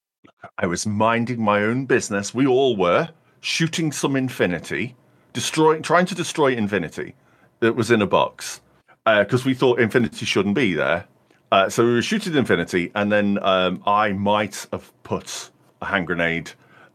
I 0.59 0.67
was 0.67 0.87
minding 0.87 1.41
my 1.41 1.63
own 1.63 1.87
business. 1.87 2.35
We 2.35 2.47
all 2.47 2.77
were 2.77 3.11
shooting 3.41 3.93
some 3.93 4.17
Infinity, 4.17 4.97
destroying, 5.33 5.83
trying 5.83 6.07
to 6.07 6.15
destroy 6.15 6.53
Infinity 6.53 7.15
that 7.61 7.75
was 7.75 7.91
in 7.91 8.03
a 8.03 8.07
box 8.07 8.61
because 9.05 9.45
we 9.45 9.55
thought 9.55 9.81
Infinity 9.81 10.27
shouldn't 10.27 10.55
be 10.55 10.75
there. 10.75 11.07
Uh, 11.51 11.69
so 11.69 11.85
we 11.85 11.95
were 11.95 12.03
shooting 12.03 12.35
Infinity, 12.35 12.91
and 12.95 13.11
then 13.11 13.39
um, 13.43 13.83
I 13.87 14.13
might 14.13 14.67
have 14.73 14.93
put 15.03 15.51
a 15.81 15.87
hand 15.87 16.07
grenade 16.07 16.51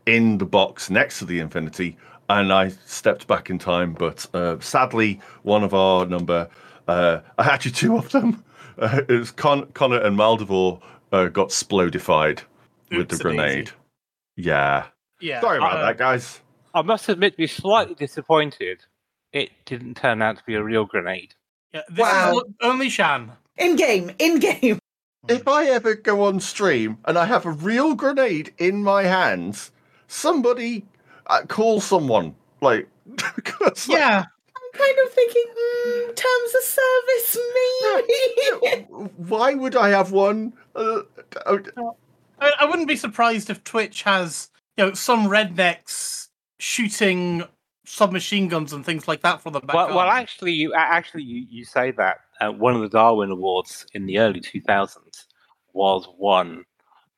in 0.06 0.38
the 0.38 0.46
box 0.46 0.89
next 0.89 1.20
to 1.20 1.25
the 1.25 1.39
Infinity, 1.39 1.98
and 2.30 2.53
I 2.53 2.70
stepped 2.86 3.27
back 3.27 3.50
in 3.50 3.58
time. 3.58 3.94
But 3.94 4.27
uh, 4.36 4.60
sadly, 4.60 5.20
one 5.42 5.63
of 5.63 5.74
our 5.74 6.06
number, 6.06 6.50
uh, 6.88 7.22
actually 7.39 7.72
two 7.72 7.98
of 7.98 8.12
them, 8.12 8.44
uh, 8.77 9.01
it 9.10 9.20
was 9.20 9.32
Con- 9.32 9.72
Connor 9.74 10.01
and 10.01 10.18
Maldivore, 10.18 10.82
uh, 11.12 11.27
got 11.27 11.50
splodified 11.50 12.42
with 12.97 13.09
the 13.09 13.15
Oopsie-daisy. 13.15 13.23
grenade. 13.38 13.71
Yeah. 14.35 14.88
Yeah. 15.19 15.41
Sorry 15.41 15.57
about 15.57 15.77
uh, 15.77 15.81
that, 15.85 15.97
guys. 15.97 16.41
I 16.73 16.81
must 16.81 17.07
admit 17.09 17.33
to 17.33 17.38
be 17.38 17.47
slightly 17.47 17.95
disappointed. 17.95 18.83
It 19.31 19.51
didn't 19.65 19.95
turn 19.97 20.21
out 20.21 20.38
to 20.38 20.43
be 20.45 20.55
a 20.55 20.63
real 20.63 20.85
grenade. 20.85 21.33
Yeah, 21.73 21.81
this 21.89 22.00
Wow. 22.00 22.38
is 22.39 22.43
only 22.62 22.89
Shan. 22.89 23.31
In 23.57 23.75
game, 23.75 24.12
in 24.19 24.39
game. 24.39 24.79
If 25.27 25.47
I 25.47 25.65
ever 25.67 25.95
go 25.95 26.25
on 26.25 26.39
stream 26.39 26.97
and 27.05 27.17
I 27.17 27.25
have 27.25 27.45
a 27.45 27.51
real 27.51 27.95
grenade 27.95 28.53
in 28.57 28.83
my 28.83 29.03
hands, 29.03 29.71
somebody 30.07 30.85
uh, 31.27 31.43
call 31.47 31.79
someone. 31.79 32.35
Like, 32.62 32.88
'cause, 33.17 33.88
like, 33.88 33.97
Yeah. 34.00 34.23
I'm 34.55 34.79
kind 34.79 34.97
of 35.05 35.13
thinking, 35.13 35.45
mm, 35.57 36.15
terms 36.15 36.55
of 36.55 36.63
service, 36.63 37.38
maybe. 37.53 39.09
why 39.17 39.53
would 39.53 39.75
I 39.75 39.89
have 39.89 40.12
one? 40.12 40.53
Uh, 40.75 41.01
uh, 41.45 41.57
I, 42.40 42.52
I 42.62 42.66
wouldn't 42.66 42.88
be 42.88 42.96
surprised 42.96 43.50
if 43.50 43.63
Twitch 43.63 44.04
has, 44.04 44.50
you 44.78 44.86
know, 44.86 44.94
some 44.94 45.28
rednecks 45.28 46.28
shooting 46.60 47.44
submachine 47.86 48.48
guns 48.48 48.74
and 48.74 48.86
things 48.86 49.08
like 49.08 49.22
that 49.22 49.42
from 49.42 49.54
the 49.54 49.60
back. 49.60 49.75
Well, 49.75 49.90
well, 49.90 50.10
actually, 50.10 50.54
you 50.54 50.74
actually 50.74 51.24
you, 51.24 51.46
you 51.50 51.66
say 51.66 51.92
that 51.92 52.18
uh, 52.42 52.52
one 52.52 52.75
of 52.75 52.82
the 52.82 52.90
Darwin 52.90 53.32
Awards 53.32 53.86
in 53.94 54.06
the 54.06 54.20
early 54.20 54.42
2000s 54.42 55.25
was 55.74 56.08
won 56.18 56.66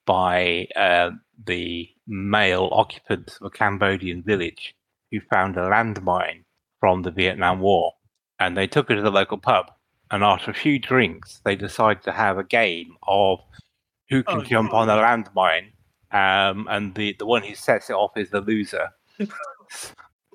by 0.06 0.68
uh, 0.76 1.12
the 1.46 1.90
male 2.08 2.70
occupants 2.72 3.38
of 3.38 3.48
a 3.48 3.50
Cambodian 3.50 4.24
village 4.24 4.76
who 5.12 5.20
found 5.20 5.58
a 5.58 5.62
landmine 5.62 6.44
from 6.80 7.02
the 7.02 7.12
Vietnam 7.12 7.60
War, 7.60 7.94
and 8.40 8.56
they 8.56 8.68
took 8.68 8.90
it 8.90 8.96
to 8.96 9.02
the 9.02 9.12
local 9.12 9.38
pub. 9.38 9.72
And 10.12 10.24
after 10.24 10.52
a 10.52 10.56
few 10.56 10.78
drinks, 10.78 11.42
they 11.44 11.56
decided 11.56 12.04
to 12.04 12.12
have 12.12 12.38
a 12.38 12.44
game 12.44 12.96
of 13.08 13.40
who 14.10 14.24
can 14.24 14.40
Oh, 14.40 14.44
jump 14.44 14.74
on 14.74 14.90
a 14.90 14.94
landmine, 14.94 15.72
um, 16.12 16.68
and 16.70 16.94
the, 16.96 17.16
the 17.20 17.26
one 17.26 17.44
who 17.44 17.56
sets 17.56 17.90
it 17.90 17.94
off 17.94 18.16
is 18.18 18.30
the 18.30 18.42
loser. 18.42 18.90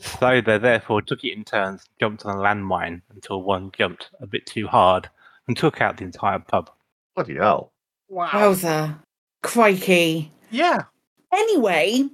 So 0.03 0.41
they 0.41 0.57
therefore 0.57 1.03
took 1.03 1.25
it 1.25 1.33
in 1.35 1.45
turns, 1.45 1.85
jumped 2.00 2.25
on 2.25 2.35
a 2.39 2.41
landmine 2.41 3.03
until 3.12 3.43
one 3.43 3.71
jumped 3.77 4.09
a 4.21 4.27
bit 4.27 4.47
too 4.47 4.67
hard 4.67 5.11
and 5.47 5.55
took 5.55 5.83
out 5.83 5.99
the 5.99 6.05
entire 6.05 6.39
pub. 6.39 6.71
bloody 7.15 7.35
hell. 7.37 7.71
wow. 8.09 8.27
Wowza. 8.31 8.99
Crikey. 9.43 10.33
Yeah. 10.50 10.85
Anyway, 11.33 12.05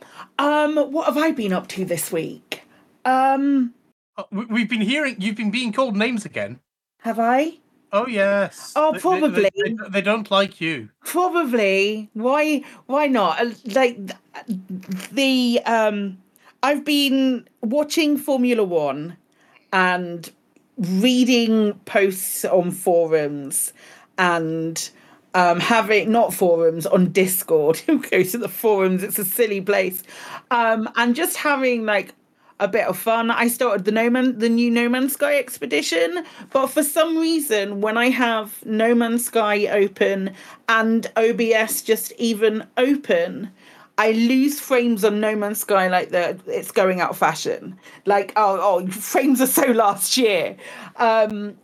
um, 0.41 0.77
what 0.93 1.07
have 1.07 1.17
I 1.17 1.31
been 1.31 1.53
up 1.53 1.69
to 1.69 1.85
this 1.85 2.11
week? 2.11 2.63
Um, 3.05 3.73
Uh, 4.19 4.25
We've 4.33 4.69
been 4.69 4.81
hearing 4.81 5.15
you've 5.21 5.37
been 5.37 5.53
being 5.53 5.73
called 5.73 5.97
names 5.97 6.25
again. 6.25 6.59
have 7.03 7.21
I? 7.21 7.59
Oh 7.93 8.07
yes. 8.07 8.73
Oh, 8.77 8.93
They- 8.93 8.99
probably. 8.99 9.51
They, 9.55 9.73
they- 9.73 9.89
they 9.91 10.01
don't 10.03 10.31
like 10.31 10.61
you. 10.61 10.89
Probably. 11.05 12.11
Why? 12.15 12.63
Why 12.87 13.07
not? 13.07 13.41
Uh, 13.41 13.51
Like 13.67 13.99
the 15.13 15.61
um, 15.67 16.19
I've 16.63 16.85
been 16.85 17.49
watching 17.63 18.17
Formula 18.19 18.65
One 18.65 19.17
and 19.73 20.31
reading 20.79 21.75
posts 21.87 22.45
on 22.45 22.71
forums 22.71 23.73
and 24.19 24.91
um, 25.35 25.61
having 25.61 26.11
not 26.11 26.35
forums 26.35 26.87
on 26.87 27.13
Discord. 27.13 27.77
Who 27.87 27.99
goes 28.03 28.33
to 28.33 28.39
the 28.39 28.49
forums? 28.49 29.03
It's 29.03 29.19
a 29.19 29.25
silly 29.25 29.61
place. 29.61 30.03
Um, 30.51 30.89
and 30.97 31.15
just 31.15 31.37
having 31.37 31.85
like 31.87 32.15
a 32.61 32.69
bit 32.69 32.87
of 32.87 32.99
fun. 32.99 33.31
I 33.31 33.49
started 33.49 33.85
the 33.85 33.93
No 33.93 34.09
Man, 34.09 34.39
the 34.39 34.49
new 34.49 34.71
No 34.71 34.89
Man's 34.89 35.13
Sky 35.13 35.37
expedition, 35.39 36.25
but 36.51 36.69
for 36.69 36.83
some 36.83 37.19
reason, 37.19 37.81
when 37.81 37.97
I 37.97 38.09
have 38.11 38.65
No 38.65 38.95
Man's 38.95 39.27
Sky 39.27 39.67
open 39.67 40.33
and 40.69 41.11
OBS 41.17 41.83
just 41.83 42.13
even 42.19 42.67
open, 42.77 43.51
I 43.99 44.13
lose 44.13 44.61
frames 44.61 45.05
on 45.05 45.21
No 45.21 45.37
Man's 45.37 45.61
Sky 45.61 45.89
like 45.89 46.11
that. 46.11 46.41
It's 46.47 46.73
going 46.73 47.01
out 47.01 47.11
of 47.11 47.19
fashion. 47.19 47.79
Like 48.05 48.33
oh 48.37 48.59
oh, 48.61 48.87
frames 48.89 49.41
are 49.41 49.47
so 49.47 49.67
last 49.67 50.17
year. 50.17 50.57
Um, 50.97 51.57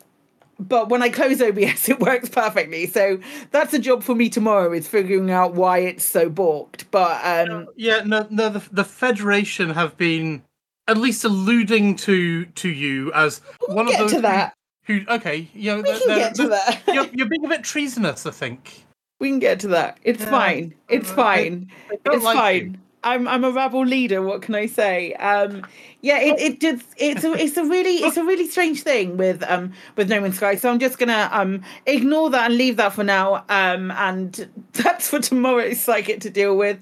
but 0.59 0.89
when 0.89 1.03
I 1.03 1.09
close 1.09 1.41
OBS, 1.41 1.89
it 1.89 2.01
works 2.01 2.29
perfectly. 2.29 2.87
So 2.87 3.19
that's 3.51 3.75
a 3.75 3.79
job 3.79 4.03
for 4.03 4.15
me 4.15 4.29
tomorrow 4.29 4.73
is 4.73 4.87
figuring 4.87 5.31
out 5.31 5.55
why 5.55 5.79
it's 5.79 6.05
so 6.05 6.29
balked. 6.29 6.91
But 6.91 7.25
um, 7.25 7.67
Yeah, 7.77 8.03
no, 8.05 8.27
no. 8.31 8.49
The, 8.49 8.63
the 8.71 8.85
Federation 8.85 9.71
have 9.71 9.97
been 9.97 10.43
at 10.89 10.97
least 10.97 11.25
alluding 11.25 11.97
to 11.97 12.45
to 12.47 12.69
you 12.69 13.13
as 13.13 13.41
one 13.69 13.87
get 13.87 14.01
of 14.01 14.07
those 14.07 14.13
to 14.13 14.21
that. 14.23 14.55
Who, 14.85 14.99
who 14.99 15.07
okay, 15.15 15.49
you 15.55 15.71
know, 15.71 15.83
We 15.83 15.99
can 15.99 16.19
get 16.19 16.35
to 16.37 16.49
that. 16.49 16.83
You're, 16.93 17.07
you're 17.13 17.29
being 17.29 17.45
a 17.45 17.49
bit 17.49 17.63
treasonous, 17.65 18.27
I 18.27 18.31
think. 18.31 18.85
We 19.21 19.29
can 19.29 19.39
get 19.39 19.61
to 19.61 19.69
that. 19.69 19.99
It's 20.03 20.23
Yeah. 20.23 20.31
fine. 20.31 20.75
It's 20.89 21.11
fine. 21.11 21.71
they 21.89 21.97
don't 22.05 22.17
It's 22.17 22.25
like 22.25 22.37
fine. 22.37 22.79
I'm 23.05 23.27
I'm 23.27 23.45
a 23.45 23.51
rabble 23.51 23.85
leader. 23.85 24.23
What 24.23 24.43
can 24.43 24.55
I 24.55 24.67
say? 24.67 25.15
Um, 25.15 25.67
yeah, 26.03 26.21
it, 26.21 26.39
it 26.41 26.61
just 26.61 26.85
it's 26.97 27.25
a 27.25 27.33
it's 27.33 27.57
a 27.57 27.65
really 27.65 27.97
it's 27.97 28.17
a 28.17 28.25
really 28.25 28.49
strange 28.49 28.83
thing 28.83 29.17
with 29.17 29.43
um 29.49 29.73
with 29.97 30.09
No 30.09 30.21
Man's 30.21 30.37
Sky. 30.37 30.55
So 30.57 30.71
I'm 30.71 30.79
just 30.79 30.99
gonna 30.99 31.29
um 31.33 31.63
ignore 31.87 32.31
that 32.31 32.47
and 32.47 32.57
leave 32.57 32.77
that 32.77 32.93
for 32.93 33.05
now. 33.05 33.45
Um, 33.49 33.91
and 33.93 34.49
that's 34.73 35.09
for 35.09 35.21
tomorrow's 35.21 35.81
psychic 35.81 36.21
to 36.21 36.31
deal 36.31 36.57
with. 36.57 36.79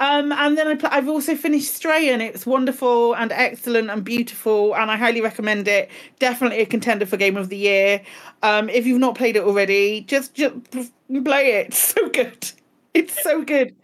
Um, 0.00 0.32
and 0.32 0.58
then 0.58 0.66
I 0.66 0.74
pl- 0.74 0.88
I've 0.92 1.08
also 1.08 1.36
finished 1.36 1.72
Stray, 1.72 2.08
and 2.08 2.20
it's 2.20 2.44
wonderful 2.46 3.14
and 3.14 3.30
excellent 3.32 3.90
and 3.90 4.02
beautiful, 4.04 4.74
and 4.74 4.90
I 4.90 4.96
highly 4.96 5.20
recommend 5.20 5.68
it. 5.68 5.88
Definitely 6.18 6.60
a 6.60 6.66
contender 6.66 7.06
for 7.06 7.16
Game 7.16 7.36
of 7.36 7.48
the 7.48 7.56
Year. 7.56 8.02
Um, 8.42 8.68
if 8.68 8.86
you've 8.86 8.98
not 8.98 9.14
played 9.14 9.36
it 9.36 9.44
already, 9.44 10.02
just 10.02 10.34
just 10.34 10.54
play 11.24 11.52
it. 11.52 11.68
It's 11.74 11.78
so 11.78 12.08
good. 12.10 12.50
It's 12.92 13.22
so 13.22 13.42
good. 13.44 13.74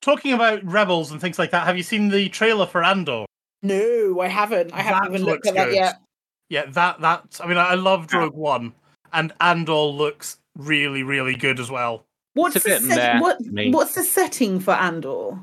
Talking 0.00 0.32
about 0.32 0.64
rebels 0.64 1.10
and 1.10 1.20
things 1.20 1.38
like 1.38 1.50
that, 1.50 1.66
have 1.66 1.76
you 1.76 1.82
seen 1.82 2.08
the 2.08 2.28
trailer 2.28 2.66
for 2.66 2.84
Andor? 2.84 3.24
No, 3.62 4.20
I 4.20 4.28
haven't. 4.28 4.72
I 4.72 4.82
haven't 4.82 5.02
That 5.02 5.14
even 5.16 5.26
looked 5.26 5.46
looks 5.46 5.48
at 5.48 5.54
that 5.54 5.64
good. 5.70 5.74
yet. 5.74 6.00
Yeah, 6.48 6.66
that 6.66 7.00
that. 7.00 7.40
I 7.42 7.46
mean, 7.48 7.56
I 7.56 7.70
I 7.70 7.74
loved 7.74 8.14
Rogue 8.14 8.34
One, 8.34 8.72
and 9.12 9.32
Andor 9.40 9.72
looks 9.74 10.38
really, 10.56 11.02
really 11.02 11.34
good 11.34 11.58
as 11.58 11.70
well. 11.70 12.04
What's 12.34 12.54
the 12.54 12.60
bit 12.60 12.82
set- 12.82 13.20
what, 13.20 13.38
what's 13.70 13.94
the 13.94 14.02
setting 14.04 14.60
for 14.60 14.72
Andor? 14.72 15.38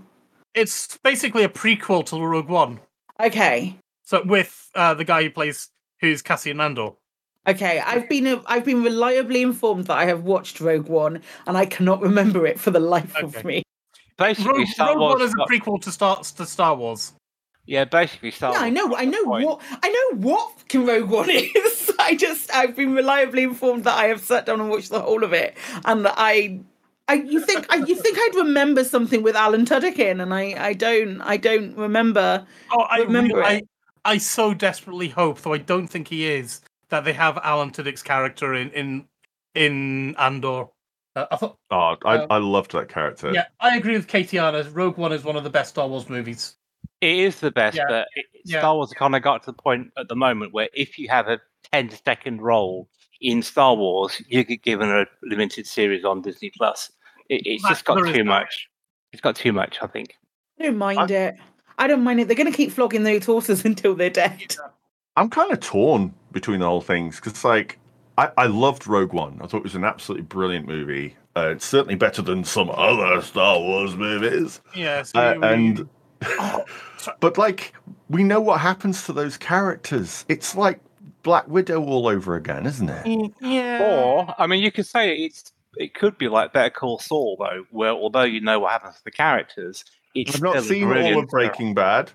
It's 0.53 0.97
basically 1.03 1.43
a 1.43 1.49
prequel 1.49 2.05
to 2.07 2.23
Rogue 2.23 2.49
One. 2.49 2.79
Okay. 3.19 3.75
So 4.03 4.23
with 4.23 4.69
uh, 4.75 4.93
the 4.93 5.03
guy 5.05 5.23
who 5.23 5.29
plays 5.29 5.69
who's 5.99 6.21
Cassian 6.21 6.59
Andor. 6.61 6.91
Okay, 7.47 7.79
I've 7.81 8.07
been 8.07 8.41
I've 8.45 8.63
been 8.63 8.83
reliably 8.83 9.41
informed 9.41 9.87
that 9.87 9.97
I 9.97 10.05
have 10.05 10.23
watched 10.23 10.59
Rogue 10.61 10.87
One, 10.87 11.21
and 11.45 11.57
I 11.57 11.65
cannot 11.65 12.01
remember 12.01 12.47
it 12.47 12.59
for 12.59 12.71
the 12.71 12.79
life 12.79 13.13
of 13.17 13.43
me. 13.43 13.63
Basically, 14.17 14.59
Rogue, 14.59 14.67
Star 14.67 14.89
Rogue 14.89 14.99
Wars. 14.99 15.13
One 15.19 15.21
is 15.27 15.33
a 15.33 15.51
prequel 15.51 15.81
to 15.81 15.91
Star 15.91 16.17
to 16.17 16.45
Star 16.45 16.75
Wars. 16.75 17.13
yeah, 17.65 17.83
basically 17.85 18.31
Star 18.31 18.51
Yeah, 18.53 18.59
Wars. 18.59 18.67
I 18.67 18.69
know, 18.69 18.95
I 18.95 19.05
know 19.05 19.23
what 19.23 19.61
I 19.83 19.89
know 19.89 20.17
what 20.19 20.67
can 20.69 20.85
Rogue 20.85 21.09
One 21.09 21.29
is. 21.31 21.91
I 21.99 22.15
just 22.15 22.53
I've 22.53 22.75
been 22.77 22.93
reliably 22.93 23.43
informed 23.43 23.83
that 23.85 23.97
I 23.97 24.05
have 24.05 24.21
sat 24.21 24.45
down 24.45 24.61
and 24.61 24.69
watched 24.69 24.89
the 24.89 25.01
whole 25.01 25.23
of 25.23 25.33
it, 25.33 25.55
and 25.85 26.05
that 26.05 26.15
I. 26.17 26.61
I, 27.07 27.15
you 27.15 27.41
think 27.41 27.65
I, 27.69 27.75
you 27.77 27.95
think 27.95 28.17
I'd 28.17 28.35
remember 28.35 28.83
something 28.83 29.23
with 29.23 29.35
Alan 29.35 29.65
Tudyk 29.65 29.99
in, 29.99 30.21
and 30.21 30.33
I, 30.33 30.55
I 30.57 30.73
don't 30.73 31.21
I 31.21 31.37
don't 31.37 31.75
remember. 31.75 32.45
Oh, 32.71 32.81
I 32.81 32.99
Remember 32.99 33.37
really- 33.37 33.57
it. 33.57 33.67
I, 34.05 34.13
I 34.13 34.17
so 34.17 34.53
desperately 34.53 35.09
hope, 35.09 35.41
though 35.41 35.53
I 35.53 35.57
don't 35.57 35.87
think 35.87 36.07
he 36.07 36.25
is, 36.29 36.61
that 36.89 37.03
they 37.05 37.13
have 37.13 37.37
Alan 37.43 37.71
Tudyk's 37.71 38.03
character 38.03 38.53
in 38.53 38.69
in 38.71 39.05
in 39.55 40.15
Andor. 40.17 40.65
Uh, 41.15 41.25
I 41.31 41.35
thought, 41.35 41.57
Oh, 41.69 41.95
I, 42.05 42.17
Um, 42.17 42.27
I 42.31 42.37
loved 42.37 42.71
that 42.71 42.89
character. 42.89 43.31
yeah, 43.33 43.45
I 43.59 43.77
agree 43.77 43.93
with 43.95 44.07
Katie 44.07 44.39
Anna. 44.39 44.63
Rogue 44.71 44.97
One 44.97 45.11
is 45.13 45.23
one 45.23 45.35
of 45.35 45.43
the 45.43 45.49
best 45.49 45.71
Star 45.71 45.87
Wars 45.87 46.09
movies. 46.09 46.55
It 47.01 47.17
is 47.19 47.39
the 47.39 47.51
best, 47.51 47.77
Yeah, 47.77 47.83
but 47.87 48.07
it, 48.15 48.25
yeah. 48.45 48.59
Star 48.59 48.75
Wars 48.75 48.91
kind 48.97 49.15
of 49.15 49.21
got 49.21 49.43
to 49.43 49.51
the 49.51 49.53
point 49.61 49.91
at 49.97 50.07
the 50.07 50.15
moment 50.15 50.53
where 50.53 50.69
if 50.73 50.97
you 50.97 51.09
have 51.09 51.27
a 51.27 51.39
10 51.71 51.91
second 52.05 52.41
role 52.41 52.89
in 53.23 53.41
Star 53.41 53.73
Wars, 53.75 54.21
you 54.27 54.43
get 54.43 54.61
given 54.61 54.89
a 54.89 55.05
limited 55.23 55.65
series 55.65 56.03
on 56.05 56.21
Disney 56.21 56.51
Plus. 56.55 56.91
It, 57.29 57.41
it's 57.45 57.63
That- 57.63 57.69
just 57.69 57.85
got 57.85 58.05
too 58.05 58.23
much. 58.23 58.67
It's 59.11 59.21
got 59.21 59.35
too 59.35 59.53
much, 59.53 59.77
I 59.81 59.87
think. 59.87 60.15
I 60.59 60.63
don't 60.63 60.77
mind 60.77 61.09
it. 61.11 61.35
I 61.77 61.87
don't 61.87 62.03
mind 62.03 62.19
it. 62.19 62.27
They're 62.27 62.35
going 62.37 62.51
to 62.51 62.55
keep 62.55 62.71
flogging 62.71 63.03
those 63.03 63.25
horses 63.25 63.65
until 63.65 63.95
they're 63.95 64.09
dead. 64.09 64.55
I'm 65.15 65.29
kind 65.29 65.51
of 65.51 65.59
torn 65.59 66.13
between 66.31 66.59
the 66.59 66.65
whole 66.67 66.81
things 66.81 67.15
because, 67.17 67.43
like, 67.43 67.79
I, 68.17 68.29
I 68.37 68.45
loved 68.47 68.87
Rogue 68.87 69.13
One. 69.13 69.39
I 69.41 69.47
thought 69.47 69.57
it 69.57 69.63
was 69.63 69.75
an 69.75 69.83
absolutely 69.83 70.25
brilliant 70.25 70.67
movie. 70.67 71.15
Uh, 71.35 71.49
it's 71.55 71.65
certainly 71.65 71.95
better 71.95 72.21
than 72.21 72.43
some 72.43 72.69
other 72.71 73.21
Star 73.21 73.59
Wars 73.59 73.95
movies. 73.95 74.61
Yeah, 74.75 75.01
so 75.03 75.19
Uh, 75.19 75.35
we- 75.39 75.47
and, 75.47 75.89
Oh, 76.39 76.63
but 77.19 77.37
like, 77.37 77.73
we 78.09 78.23
know 78.23 78.39
what 78.41 78.59
happens 78.61 79.05
to 79.05 79.13
those 79.13 79.37
characters. 79.37 80.25
It's 80.29 80.55
like 80.55 80.79
Black 81.23 81.47
Widow 81.47 81.83
all 81.83 82.07
over 82.07 82.35
again, 82.35 82.65
isn't 82.65 82.89
it? 82.89 83.05
Mm, 83.05 83.33
yeah. 83.41 83.81
Or, 83.81 84.35
I 84.37 84.45
mean, 84.47 84.61
you 84.61 84.71
could 84.71 84.85
say 84.85 85.15
it's 85.15 85.51
it 85.77 85.93
could 85.93 86.17
be 86.17 86.27
like 86.27 86.53
Better 86.53 86.69
Call 86.69 86.99
Saul, 86.99 87.37
though, 87.39 87.65
where 87.71 87.91
although 87.91 88.23
you 88.23 88.41
know 88.41 88.59
what 88.59 88.73
happens 88.73 88.97
to 88.97 89.03
the 89.03 89.11
characters, 89.11 89.83
it's 90.13 90.35
I've 90.35 90.41
not 90.41 90.63
seen 90.63 90.87
all 90.87 91.19
of 91.19 91.29
Breaking 91.29 91.73
Bad. 91.73 92.11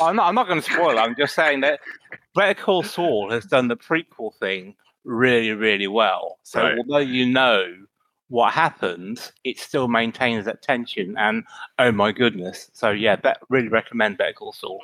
I'm 0.00 0.14
not, 0.14 0.28
I'm 0.28 0.34
not 0.34 0.46
going 0.46 0.60
to 0.62 0.70
spoil 0.70 0.96
it. 0.96 1.00
I'm 1.00 1.16
just 1.16 1.34
saying 1.34 1.62
that 1.62 1.80
Better 2.34 2.54
Call 2.54 2.84
Saul 2.84 3.30
has 3.30 3.44
done 3.44 3.66
the 3.66 3.76
prequel 3.76 4.32
thing 4.38 4.76
really, 5.04 5.52
really 5.52 5.88
well. 5.88 6.38
So 6.44 6.62
Right. 6.62 6.78
although 6.78 6.98
you 6.98 7.26
know 7.26 7.74
what 8.28 8.52
happens, 8.52 9.32
it 9.44 9.58
still 9.58 9.88
maintains 9.88 10.44
that 10.44 10.62
tension. 10.62 11.16
And 11.18 11.44
oh 11.78 11.90
my 11.90 12.12
goodness! 12.12 12.70
So 12.74 12.90
yeah, 12.90 13.16
bet, 13.16 13.38
really 13.48 13.68
recommend 13.68 14.18
Better 14.18 14.34
Call 14.34 14.52
Saul. 14.52 14.80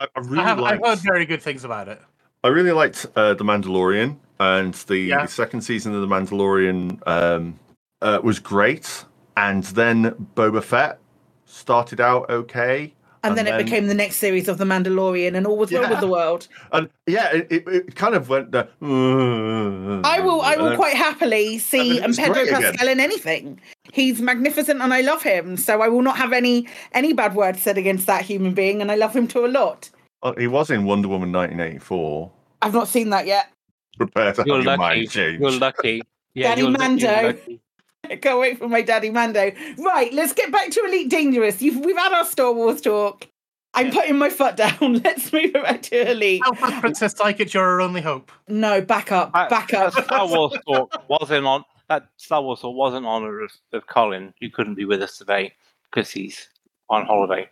I, 0.00 0.08
I 0.14 0.20
really 0.20 0.40
I 0.40 0.42
have, 0.44 0.60
I've 0.60 0.80
heard 0.80 0.98
very 0.98 1.24
good 1.24 1.42
things 1.42 1.64
about 1.64 1.88
it. 1.88 2.00
I 2.48 2.50
really 2.50 2.72
liked 2.72 3.04
uh, 3.14 3.34
the 3.34 3.44
Mandalorian, 3.44 4.16
and 4.40 4.72
the 4.72 4.96
Yeah. 4.96 5.26
second 5.26 5.60
season 5.60 5.94
of 5.94 6.00
the 6.00 6.06
Mandalorian 6.06 7.06
um, 7.06 7.60
uh, 8.00 8.20
was 8.22 8.38
great. 8.38 9.04
And 9.36 9.64
then 9.64 10.12
Boba 10.34 10.62
Fett 10.62 10.98
started 11.44 12.00
out 12.00 12.30
okay, 12.30 12.94
And, 13.22 13.36
then, 13.36 13.46
it 13.46 13.62
became 13.62 13.88
the 13.88 13.94
next 13.94 14.16
series 14.16 14.48
of 14.48 14.56
The 14.56 14.64
Mandalorian, 14.64 15.36
and 15.36 15.46
all 15.46 15.58
was 15.58 15.70
well 15.70 15.82
Yeah. 15.82 15.90
with 15.90 16.00
the 16.00 16.06
world. 16.08 16.48
and 16.72 16.88
yeah, 17.06 17.30
it, 17.34 17.48
it, 17.50 17.68
it 17.68 17.94
kind 17.94 18.14
of 18.14 18.30
went. 18.30 18.52
The, 18.52 18.66
I 18.80 20.20
will, 20.20 20.40
I 20.40 20.56
will 20.56 20.68
Uh, 20.68 20.76
quite 20.76 20.96
happily 20.96 21.58
see 21.58 21.98
then 22.00 22.10
um, 22.10 22.16
Pedro 22.16 22.32
great 22.32 22.48
again. 22.48 22.62
Pascal 22.62 22.88
in 22.88 22.98
anything. 22.98 23.60
He's 23.92 24.22
magnificent, 24.22 24.80
and 24.80 24.94
I 24.94 25.02
love 25.02 25.22
him. 25.22 25.58
So 25.58 25.82
I 25.82 25.88
will 25.88 26.02
not 26.02 26.16
have 26.16 26.32
any 26.32 26.66
any 26.92 27.12
bad 27.12 27.34
words 27.34 27.60
said 27.60 27.76
against 27.76 28.06
that 28.06 28.22
human 28.22 28.54
being, 28.54 28.80
and 28.80 28.90
I 28.90 28.94
love 28.94 29.14
him 29.14 29.28
to 29.28 29.44
a 29.44 29.50
lot. 29.60 29.90
Oh, 30.22 30.34
he 30.38 30.46
was 30.46 30.70
in 30.70 30.84
Wonder 30.84 31.08
Woman 31.08 31.30
1984. 31.30 32.32
I've 32.62 32.72
not 32.74 32.88
seen 32.88 33.10
that 33.10 33.26
yet. 33.26 33.50
Prepare 33.96 34.32
to 34.34 34.44
You're 34.46 34.56
have 34.56 34.64
your 34.64 34.76
mind 34.76 35.10
changed. 35.10 35.40
You're 35.40 35.50
lucky. 35.52 36.02
Yeah, 36.34 36.50
Daddy 36.50 36.62
you're 36.62 36.70
Mando. 36.70 37.06
lucky. 37.22 37.60
I 38.10 38.16
can't 38.16 38.38
wait 38.38 38.58
for 38.58 38.68
my 38.68 38.80
daddy 38.80 39.10
Mando. 39.10 39.50
Right, 39.78 40.12
let's 40.12 40.32
get 40.32 40.52
back 40.52 40.70
to 40.70 40.84
Elite 40.84 41.10
Dangerous. 41.10 41.60
You've, 41.60 41.84
we've 41.84 41.96
had 41.96 42.12
our 42.12 42.24
Star 42.24 42.52
Wars 42.52 42.80
talk. 42.80 43.26
I'm 43.74 43.90
putting 43.90 44.18
my 44.18 44.28
foot 44.30 44.56
down. 44.56 44.78
Let's 45.04 45.32
move 45.32 45.46
it 45.46 45.54
back 45.54 45.82
to 45.82 46.10
Elite. 46.12 46.42
Help 46.44 46.62
us, 46.62 46.80
Princess 46.80 47.12
Tyke, 47.14 47.52
you're 47.52 47.64
our 47.64 47.80
only 47.80 48.00
hope. 48.00 48.30
No, 48.46 48.80
back 48.80 49.10
up, 49.10 49.32
That- 49.32 49.50
back 49.50 49.74
up. 49.74 49.94
that 49.94 50.04
Star 50.04 50.28
Wars 50.28 50.54
talk 50.66 51.04
wasn't 51.08 51.46
on. 51.46 51.64
That 51.88 52.06
Star 52.18 52.40
Wars 52.42 52.60
talk 52.60 52.76
wasn't 52.76 53.04
on 53.04 53.22
honor 53.24 53.40
of, 53.42 53.52
of 53.72 53.86
Colin, 53.88 54.32
who 54.40 54.48
couldn't 54.48 54.74
be 54.76 54.84
with 54.84 55.02
us 55.02 55.18
today 55.18 55.52
because 55.90 56.10
he's 56.10 56.48
on 56.88 57.04
holiday. 57.04 57.48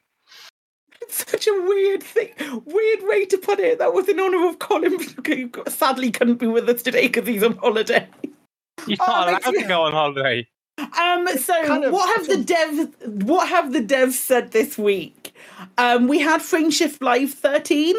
It's 1.03 1.31
such 1.31 1.47
a 1.47 1.53
weird 1.63 2.03
thing, 2.03 2.31
weird 2.65 3.01
way 3.03 3.25
to 3.27 3.39
put 3.39 3.59
it. 3.61 3.79
That 3.79 3.93
was 3.95 4.09
in 4.09 4.19
honour 4.21 4.49
of 4.49 4.59
Colin, 4.59 4.99
who 5.27 5.51
sadly 5.69 6.11
couldn't 6.11 6.37
be 6.37 6.47
with 6.47 6.69
us 6.69 6.83
today 6.83 7.09
because 7.09 7.27
he's 7.29 7.43
on 7.43 7.57
holiday. 7.59 8.07
You're 8.87 8.99
Oh, 9.01 9.07
not 9.07 9.33
makes 9.33 9.47
allowed 9.47 9.61
to 9.63 9.69
go 9.69 9.83
on 9.83 9.93
holiday. 9.93 10.49
Um, 10.79 11.27
so 11.39 11.65
Kind 11.67 11.85
of- 11.85 11.93
what 11.93 12.17
have 12.19 12.27
the 12.27 12.37
dev 12.45 13.23
what 13.25 13.49
have 13.49 13.73
the 13.73 13.81
devs 13.81 14.13
said 14.13 14.53
this 14.53 14.77
week? 14.77 15.35
Um, 15.79 16.07
we 16.09 16.19
had 16.19 16.41
Frameshift 16.43 17.03
Live 17.03 17.33
13. 17.33 17.97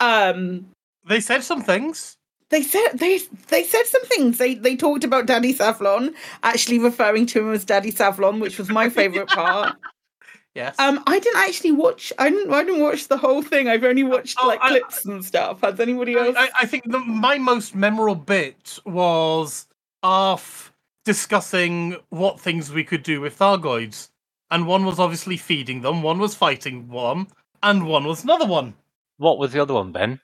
Um, 0.00 0.66
They 1.06 1.20
said 1.20 1.42
some 1.42 1.62
things. 1.62 2.16
they 2.50 2.62
said 2.62 2.88
they 2.94 3.18
they 3.48 3.64
said 3.64 3.86
some 3.86 4.04
things. 4.04 4.38
They 4.38 4.54
they 4.54 4.76
talked 4.76 5.04
about 5.04 5.26
Daddy 5.26 5.54
Savlon, 5.54 6.14
actually 6.42 6.78
referring 6.78 7.24
to 7.26 7.40
him 7.48 7.54
as 7.54 7.64
Daddy 7.64 7.92
Savlon, 7.92 8.40
which 8.40 8.58
was 8.58 8.68
my 8.68 8.88
favourite 8.98 9.28
part. 9.28 9.76
Yes. 10.54 10.78
Um, 10.80 11.02
I 11.06 11.18
didn't 11.20 11.38
actually 11.40 11.72
watch. 11.72 12.12
I 12.18 12.28
didn't. 12.28 12.52
I 12.52 12.64
didn't 12.64 12.80
watch 12.80 13.06
the 13.08 13.16
whole 13.16 13.40
thing. 13.42 13.68
I've 13.68 13.84
only 13.84 14.02
watched 14.02 14.36
Oh, 14.42 14.48
like 14.48 14.58
I- 14.62 14.70
clips 14.70 15.04
and 15.04 15.24
stuff. 15.24 15.60
Has 15.62 15.78
anybody 15.78 16.14
else? 16.16 16.34
I, 16.38 16.50
I 16.60 16.66
think 16.66 16.90
the, 16.90 16.98
my 16.98 17.38
most 17.38 17.74
memorable 17.74 18.16
bit 18.16 18.78
was 18.84 19.66
Arf 20.02 20.72
discussing 21.04 21.96
what 22.10 22.40
things 22.40 22.72
we 22.72 22.82
could 22.84 23.02
do 23.02 23.20
with 23.20 23.38
Thargoids. 23.38 24.10
And 24.50 24.66
one 24.66 24.84
was 24.84 24.98
obviously 24.98 25.36
feeding 25.36 25.82
them, 25.82 26.02
one 26.02 26.18
was 26.18 26.34
fighting 26.34 26.88
one, 26.88 27.28
and 27.62 27.86
one 27.86 28.04
was 28.04 28.24
another 28.24 28.46
one. 28.46 28.74
What 29.18 29.38
was 29.38 29.52
the 29.52 29.60
other 29.62 29.74
one, 29.74 29.92
Ben? 29.92 30.18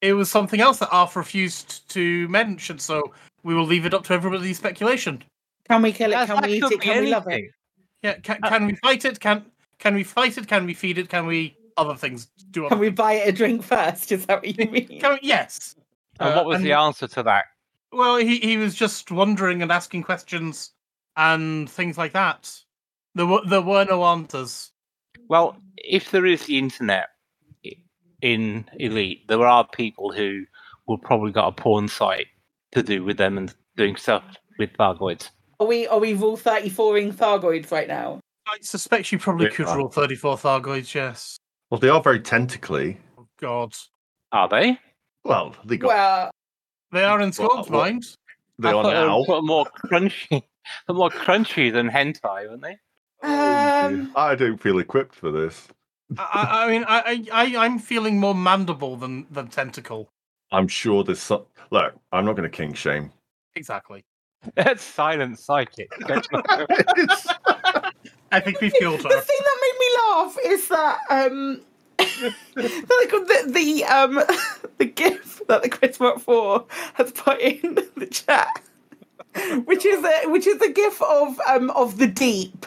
It 0.00 0.14
was 0.14 0.28
something 0.28 0.60
else 0.60 0.78
that 0.80 0.88
Arf 0.90 1.14
refused 1.14 1.88
to 1.90 2.26
mention, 2.28 2.80
so 2.80 3.12
we 3.44 3.54
will 3.54 3.64
leave 3.66 3.86
it 3.86 3.94
up 3.94 4.02
to 4.06 4.14
everybody's 4.14 4.56
speculation. 4.56 5.22
can 5.68 5.82
we 5.82 5.92
kill 5.92 6.10
it? 6.10 6.14
That's- 6.14 6.28
Can 6.40 6.50
we 6.50 6.56
eat 6.56 6.64
it? 6.64 6.70
be 6.70 6.76
Can 6.78 7.04
we 7.04 7.10
love 7.12 7.28
it? 7.28 7.44
Yeah, 8.02 8.14
can, 8.14 8.40
can 8.42 8.66
we 8.66 8.74
fight 8.76 9.04
it? 9.04 9.20
Can 9.20 9.44
can 9.78 9.94
we 9.94 10.04
fight 10.04 10.36
it? 10.38 10.46
Can 10.48 10.66
we 10.66 10.74
feed 10.74 10.98
it? 10.98 11.08
Can 11.08 11.26
we 11.26 11.56
other 11.76 11.94
things 11.94 12.28
do? 12.50 12.66
Other 12.66 12.74
Can 12.74 12.80
we 12.80 12.90
buy 12.90 13.14
it 13.14 13.28
a 13.28 13.32
drink 13.32 13.62
first? 13.62 14.10
Is 14.12 14.26
that 14.26 14.42
what 14.42 14.58
you 14.58 14.70
mean? 14.70 15.00
Can 15.00 15.12
we- 15.14 15.20
yes. 15.22 15.76
And 16.20 16.30
Uh, 16.30 16.34
what 16.36 16.46
was 16.46 16.62
the 16.62 16.72
answer 16.72 17.06
to 17.08 17.22
that? 17.24 17.44
Well, 17.92 18.16
he, 18.16 18.38
he 18.38 18.56
was 18.56 18.74
just 18.74 19.10
wondering 19.10 19.62
and 19.62 19.72
asking 19.72 20.02
questions 20.02 20.72
and 21.16 21.70
things 21.70 21.96
like 21.96 22.12
that. 22.12 22.52
There 23.14 23.26
were 23.26 23.40
there 23.46 23.62
were 23.62 23.84
no 23.84 24.04
answers. 24.04 24.72
Well, 25.28 25.56
if 25.76 26.10
there 26.10 26.26
is 26.26 26.44
the 26.46 26.58
internet 26.58 27.08
in 28.20 28.68
Elite, 28.78 29.26
there 29.28 29.46
are 29.46 29.66
people 29.66 30.12
who 30.12 30.44
will 30.86 30.98
probably 30.98 31.32
got 31.32 31.48
a 31.48 31.52
porn 31.52 31.88
site 31.88 32.26
to 32.72 32.82
do 32.82 33.04
with 33.04 33.16
them 33.16 33.38
and 33.38 33.54
doing 33.76 33.96
stuff 33.96 34.24
with 34.58 34.72
Thargoids. 34.74 35.30
Are 35.60 35.66
we 35.66 35.86
are 35.86 35.98
we 35.98 36.12
rule 36.14 36.36
thirty 36.36 36.68
four 36.68 36.98
in 36.98 37.12
Thargoids 37.12 37.70
right 37.70 37.88
now? 37.88 38.20
I 38.50 38.58
suspect 38.62 39.12
you 39.12 39.18
probably 39.18 39.46
Yeah. 39.46 39.52
could 39.52 39.66
rule 39.68 39.88
thirty 39.88 40.14
four 40.14 40.36
Thargoids. 40.36 40.94
Yes. 40.94 41.38
Well, 41.70 41.78
they 41.80 41.88
are 41.88 42.02
very 42.02 42.20
tentacly. 42.20 42.98
Oh, 43.18 43.26
God, 43.40 43.74
Are 44.32 44.48
they? 44.48 44.78
Well, 45.24 45.54
they 45.64 45.76
got 45.76 45.88
Well, 45.88 46.30
they 46.92 47.04
are 47.04 47.20
in 47.20 47.26
Well, 47.26 47.32
Scorn's 47.32 47.68
well- 47.70 47.80
mind. 47.82 48.04
they 48.58 48.68
I 48.68 48.72
are 48.72 48.82
thought 48.82 48.90
they 48.90 49.00
were 49.00 49.06
now. 49.06 49.22
sort 49.24 49.38
of 49.38 49.44
more 49.44 49.66
crunchy, 49.86 50.28
they're 50.86 50.96
more 50.96 51.10
crunchy 51.10 51.72
than 51.72 51.88
hentai, 51.90 52.48
aren't 52.48 52.62
they? 52.62 52.78
Um, 53.22 54.12
I 54.16 54.34
don't 54.34 54.58
feel 54.62 54.78
equipped 54.78 55.14
for 55.14 55.30
this. 55.30 55.68
I, 56.16 56.64
I 56.64 56.68
mean, 56.70 56.84
I, 56.88 57.24
I, 57.32 57.56
I'm 57.64 57.78
feeling 57.78 58.18
more 58.18 58.34
mandible 58.34 58.96
than 58.96 59.26
than 59.30 59.48
tentacle. 59.48 60.08
I'm 60.52 60.68
sure 60.68 61.04
there's 61.04 61.20
some. 61.20 61.44
Look, 61.70 61.94
I'm 62.12 62.24
not 62.24 62.36
going 62.36 62.48
to 62.50 62.56
king 62.56 62.72
shame. 62.72 63.12
Exactly. 63.56 64.04
That's 64.54 64.82
silent 64.82 65.38
psychic. 65.38 65.90
I 68.30 68.40
think 68.40 68.60
we've 68.60 68.72
killed 68.74 69.02
her. 69.02 69.08
the 69.08 69.20
thing 69.20 69.38
that 69.40 69.58
made 69.62 69.78
me 69.80 69.86
laugh 70.06 70.36
is 70.44 70.68
that 70.68 70.98
um 71.10 71.60
the, 71.98 73.50
the 73.52 73.84
um 73.84 74.14
the 74.78 74.84
gif 74.84 75.40
that 75.48 75.62
the 75.62 75.68
Chris 75.68 75.98
Mark 76.00 76.18
Four 76.20 76.66
has 76.94 77.12
put 77.12 77.40
in 77.40 77.74
the 77.96 78.06
chat, 78.06 78.60
which 79.64 79.84
is 79.84 80.04
a 80.04 80.28
which 80.28 80.46
is 80.46 80.60
a 80.60 80.70
gif 80.72 81.00
of 81.02 81.40
um 81.48 81.70
of 81.70 81.98
the 81.98 82.06
deep. 82.06 82.66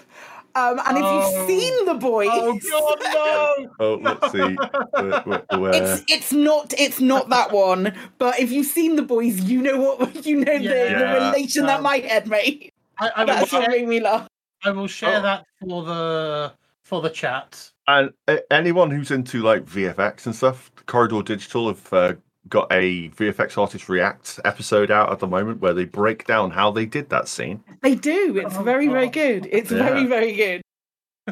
Um, 0.53 0.79
and 0.85 0.97
if 0.97 1.05
Oh. 1.05 1.15
you've 1.15 1.47
seen 1.47 1.85
the 1.85 1.93
boys, 1.93 2.27
Oh 2.29 2.59
God, 2.69 2.97
no! 3.13 3.67
Oh, 3.79 3.99
let's 4.01 4.31
see. 4.33 4.57
Where, 4.97 5.13
where, 5.21 5.41
where- 5.59 5.73
it's 5.75 6.03
it's 6.11 6.33
not 6.33 6.73
it's 6.77 6.99
not 6.99 7.29
that 7.29 7.51
one. 7.53 7.93
But 8.17 8.37
if 8.39 8.51
you've 8.51 8.65
seen 8.67 8.97
the 8.97 9.01
boys, 9.01 9.39
you 9.41 9.61
know 9.61 9.77
what 9.79 10.25
you 10.25 10.35
know 10.43 10.57
the, 10.59 10.63
the 10.63 10.69
Yeah. 10.69 11.13
relation 11.13 11.67
that 11.67 11.77
Um, 11.77 11.83
my 11.83 11.97
head 11.99 12.27
made. 12.27 12.69
I, 12.99 13.11
I 13.15 13.23
will 13.23 13.33
That's 13.33 13.53
what 13.53 13.61
share, 13.61 13.69
made 13.69 13.87
me 13.87 14.01
laugh. 14.01 14.27
I 14.63 14.71
will 14.71 14.87
share 14.87 15.17
Oh. 15.19 15.21
that 15.21 15.45
for 15.59 15.83
the 15.83 16.53
for 16.83 17.01
the 17.01 17.09
chat. 17.09 17.71
And 17.87 18.11
uh, 18.27 18.37
anyone 18.51 18.91
who's 18.91 19.11
into 19.11 19.41
like 19.41 19.65
VFX 19.65 20.25
and 20.25 20.35
stuff, 20.35 20.71
Corridor 20.85 21.23
Digital 21.23 21.67
have 21.69 21.93
uh, 21.93 22.13
got 22.49 22.67
a 22.71 23.09
VFX 23.09 23.57
artist 23.57 23.87
react 23.89 24.39
episode 24.45 24.91
out 24.91 25.11
at 25.11 25.19
the 25.19 25.27
moment 25.27 25.61
where 25.61 25.73
they 25.73 25.85
break 25.85 26.25
down 26.25 26.51
how 26.51 26.71
they 26.71 26.85
did 26.85 27.09
that 27.09 27.27
scene. 27.27 27.63
They 27.81 27.95
do. 27.95 28.37
It's 28.37 28.55
Oh, 28.57 28.63
very 28.63 28.87
very 28.87 29.09
good. 29.09 29.47
It's 29.51 29.71
Yeah. 29.71 29.77
very 29.83 30.05
very 30.05 30.33
good. 30.33 30.61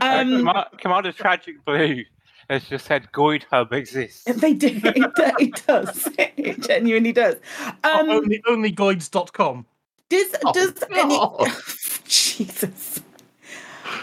Um, 0.01 0.29
Commander, 0.37 0.65
Commander 0.77 1.11
Tragic 1.11 1.65
Blue 1.65 2.03
has 2.47 2.63
just 2.69 2.85
said 2.85 3.11
Goid 3.11 3.43
Hub 3.51 3.73
exists. 3.73 4.23
They 4.39 4.53
do. 4.53 4.67
It, 4.83 5.11
it 5.39 5.63
does. 5.65 6.07
It 6.17 6.61
genuinely 6.61 7.11
does. 7.11 7.35
Um, 7.83 8.09
only 8.09 8.39
onlygoids.com. 8.47 9.65
does 10.09 10.35
Oh, 10.45 10.53
does 10.53 10.73
any? 10.91 11.19
Jesus. 12.05 13.01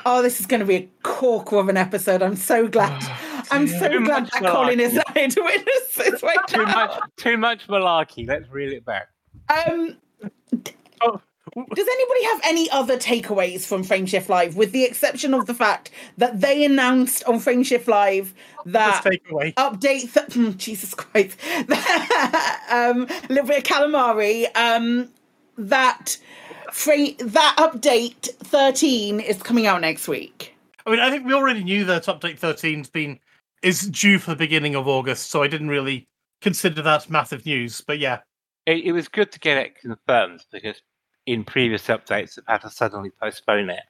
Oh, 0.09 0.23
this 0.23 0.38
is 0.38 0.47
going 0.47 0.61
to 0.61 0.66
be 0.66 0.77
a 0.77 0.88
corker 1.03 1.57
of 1.57 1.69
an 1.69 1.77
episode. 1.77 2.23
I'm 2.23 2.37
so 2.37 2.69
glad. 2.69 3.03
I'm 3.51 3.66
so 3.66 3.88
Too 3.88 4.05
glad 4.05 4.27
that 4.27 4.42
Colin 4.45 4.79
is 4.81 4.92
malarkey. 4.95 5.14
there 5.14 5.29
to 5.29 5.40
witness 5.42 5.95
this 5.97 6.23
right 6.23 6.38
Too 6.47 6.64
now. 6.64 6.73
much, 6.87 7.01
too 7.16 7.37
much 7.37 7.66
malarkey. 7.66 8.27
Let's 8.27 8.49
reel 8.49 8.73
it 8.73 8.85
back. 8.85 9.09
Um, 9.49 9.97
Oh, 11.03 11.21
does 11.75 11.87
anybody 11.87 12.25
have 12.25 12.40
any 12.45 12.71
other 12.71 12.97
takeaways 12.99 13.64
from 13.66 13.85
Frameshift 13.85 14.29
Live, 14.29 14.57
with 14.57 14.73
the 14.73 14.85
exception 14.85 15.33
of 15.35 15.47
the 15.47 15.55
fact 15.55 15.90
that 16.19 16.40
they 16.40 16.64
announced 16.64 17.23
on 17.25 17.37
Frameshift 17.37 17.87
Live 17.87 18.35
that 18.66 19.05
update 19.05 20.12
th- 20.12 20.57
Jesus 20.59 20.92
Christ 20.95 21.38
um 22.71 23.07
a 23.07 23.27
little 23.29 23.47
bit 23.47 23.59
of 23.59 23.62
calamari 23.64 24.47
um 24.57 25.09
that 25.59 26.19
free 26.73 27.16
that 27.21 27.55
update 27.59 28.31
13 28.38 29.21
is 29.21 29.42
coming 29.42 29.66
out 29.66 29.81
next 29.81 30.09
week 30.09 30.57
I 30.87 30.90
mean, 30.90 31.01
I 31.01 31.11
think 31.11 31.27
we 31.27 31.35
already 31.35 31.64
knew 31.64 31.85
that 31.87 32.05
update 32.05 32.38
13's 32.38 32.88
been 32.88 33.19
is 33.62 33.83
due 33.88 34.19
for 34.19 34.31
the 34.31 34.37
beginning 34.37 34.77
of 34.77 34.87
August, 34.87 35.31
so 35.31 35.42
I 35.42 35.49
didn't 35.49 35.69
really 35.69 36.07
consider 36.40 36.81
that 36.83 37.11
massive 37.11 37.45
news. 37.45 37.81
But 37.81 37.99
yeah, 37.99 38.21
It, 38.66 38.85
it 38.85 38.92
was 38.92 39.09
good 39.09 39.33
to 39.33 39.40
get 39.40 39.59
it 39.59 39.75
confirmed 39.81 40.45
because 40.53 40.81
in 41.27 41.42
previous 41.42 41.87
updates, 41.88 42.37
they've 42.37 42.45
had 42.47 42.61
to 42.61 42.71
suddenly 42.71 43.11
postpone 43.21 43.71
it 43.71 43.83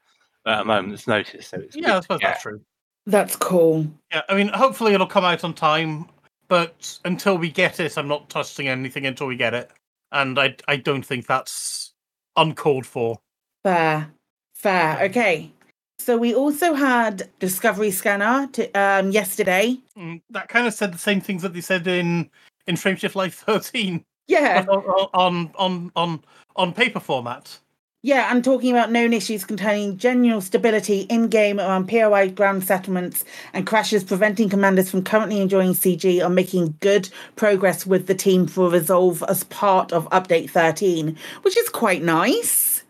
at 0.47 0.61
a 0.61 0.65
moment's 0.65 1.07
notice. 1.07 1.49
So 1.49 1.59
it's 1.59 1.77
yeah, 1.77 1.99
I 1.99 2.01
suppose 2.01 2.21
that's 2.23 2.43
true. 2.43 2.63
that's 3.07 3.37
cool 3.37 3.87
Yeah, 4.11 4.23
I 4.31 4.35
mean, 4.35 4.49
hopefully 4.49 4.95
it'll 4.95 5.07
come 5.07 5.25
out 5.25 5.45
on 5.45 5.53
time, 5.53 6.07
but 6.49 6.99
until 7.05 7.37
we 7.37 7.51
get 7.51 7.79
it, 7.79 7.99
I'm 7.99 8.09
not 8.09 8.31
trusting 8.31 8.69
anything 8.69 9.05
until 9.05 9.27
we 9.27 9.37
get 9.37 9.53
it, 9.53 9.71
and 10.13 10.39
I 10.39 10.57
I 10.69 10.77
don't 10.77 11.05
think 11.05 11.27
that's 11.27 11.93
uncalled 12.37 12.87
for. 12.87 13.19
fair 13.63 14.13
fair 14.55 15.01
okay 15.05 15.51
so 15.99 16.17
we 16.17 16.35
also 16.35 16.75
had 16.75 17.29
discovery 17.41 17.91
scanner 17.91 18.47
to, 18.53 18.71
um 18.73 19.11
yesterday 19.11 19.77
Mm, 19.97 20.21
That 20.31 20.49
kind 20.49 20.67
of 20.67 20.75
said 20.75 20.93
the 20.93 20.99
same 20.99 21.23
things 21.23 21.41
that 21.43 21.55
they 21.55 21.63
said 21.63 21.87
in 21.87 22.31
in 22.67 22.75
Frameshift 22.77 23.15
Live 23.15 23.35
13, 23.49 24.05
yeah 24.29 24.65
on 24.69 25.09
on 25.15 25.51
on 25.57 25.93
on, 25.97 26.25
on 26.57 26.73
paper 26.75 27.01
format. 27.01 27.59
Yeah, 28.07 28.31
and 28.31 28.45
talking 28.45 28.71
about 28.71 28.93
known 28.93 29.13
issues 29.13 29.45
containing 29.45 29.97
general 29.97 30.41
stability 30.41 31.01
in 31.11 31.27
game 31.27 31.59
around 31.59 31.89
POI 31.89 32.29
ground 32.29 32.63
settlements 32.63 33.25
and 33.53 33.67
crashes, 33.67 34.05
preventing 34.05 34.49
commanders 34.49 34.89
from 34.89 35.03
currently 35.03 35.41
enjoying 35.41 35.73
CG 35.73 36.25
are 36.25 36.31
making 36.31 36.77
good 36.79 37.09
progress 37.35 37.85
with 37.85 38.07
the 38.07 38.15
team 38.15 38.47
for 38.47 38.71
resolve 38.71 39.25
as 39.29 39.43
part 39.43 39.93
of 39.93 40.09
update 40.11 40.51
13, 40.51 41.19
which 41.43 41.57
is 41.57 41.69
quite 41.69 42.01
nice. 42.01 42.85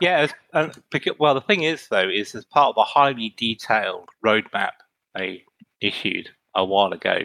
Yeah, 0.00 0.20
as, 0.20 0.34
uh, 0.54 0.70
because, 0.88 1.12
well, 1.18 1.34
the 1.34 1.42
thing 1.42 1.64
is, 1.64 1.86
though, 1.88 2.08
is 2.08 2.34
as 2.34 2.46
part 2.46 2.70
of 2.70 2.76
the 2.76 2.84
highly 2.84 3.34
detailed 3.36 4.08
roadmap 4.24 4.72
they 5.14 5.44
issued 5.82 6.30
a 6.54 6.64
while 6.64 6.94
ago, 6.94 7.18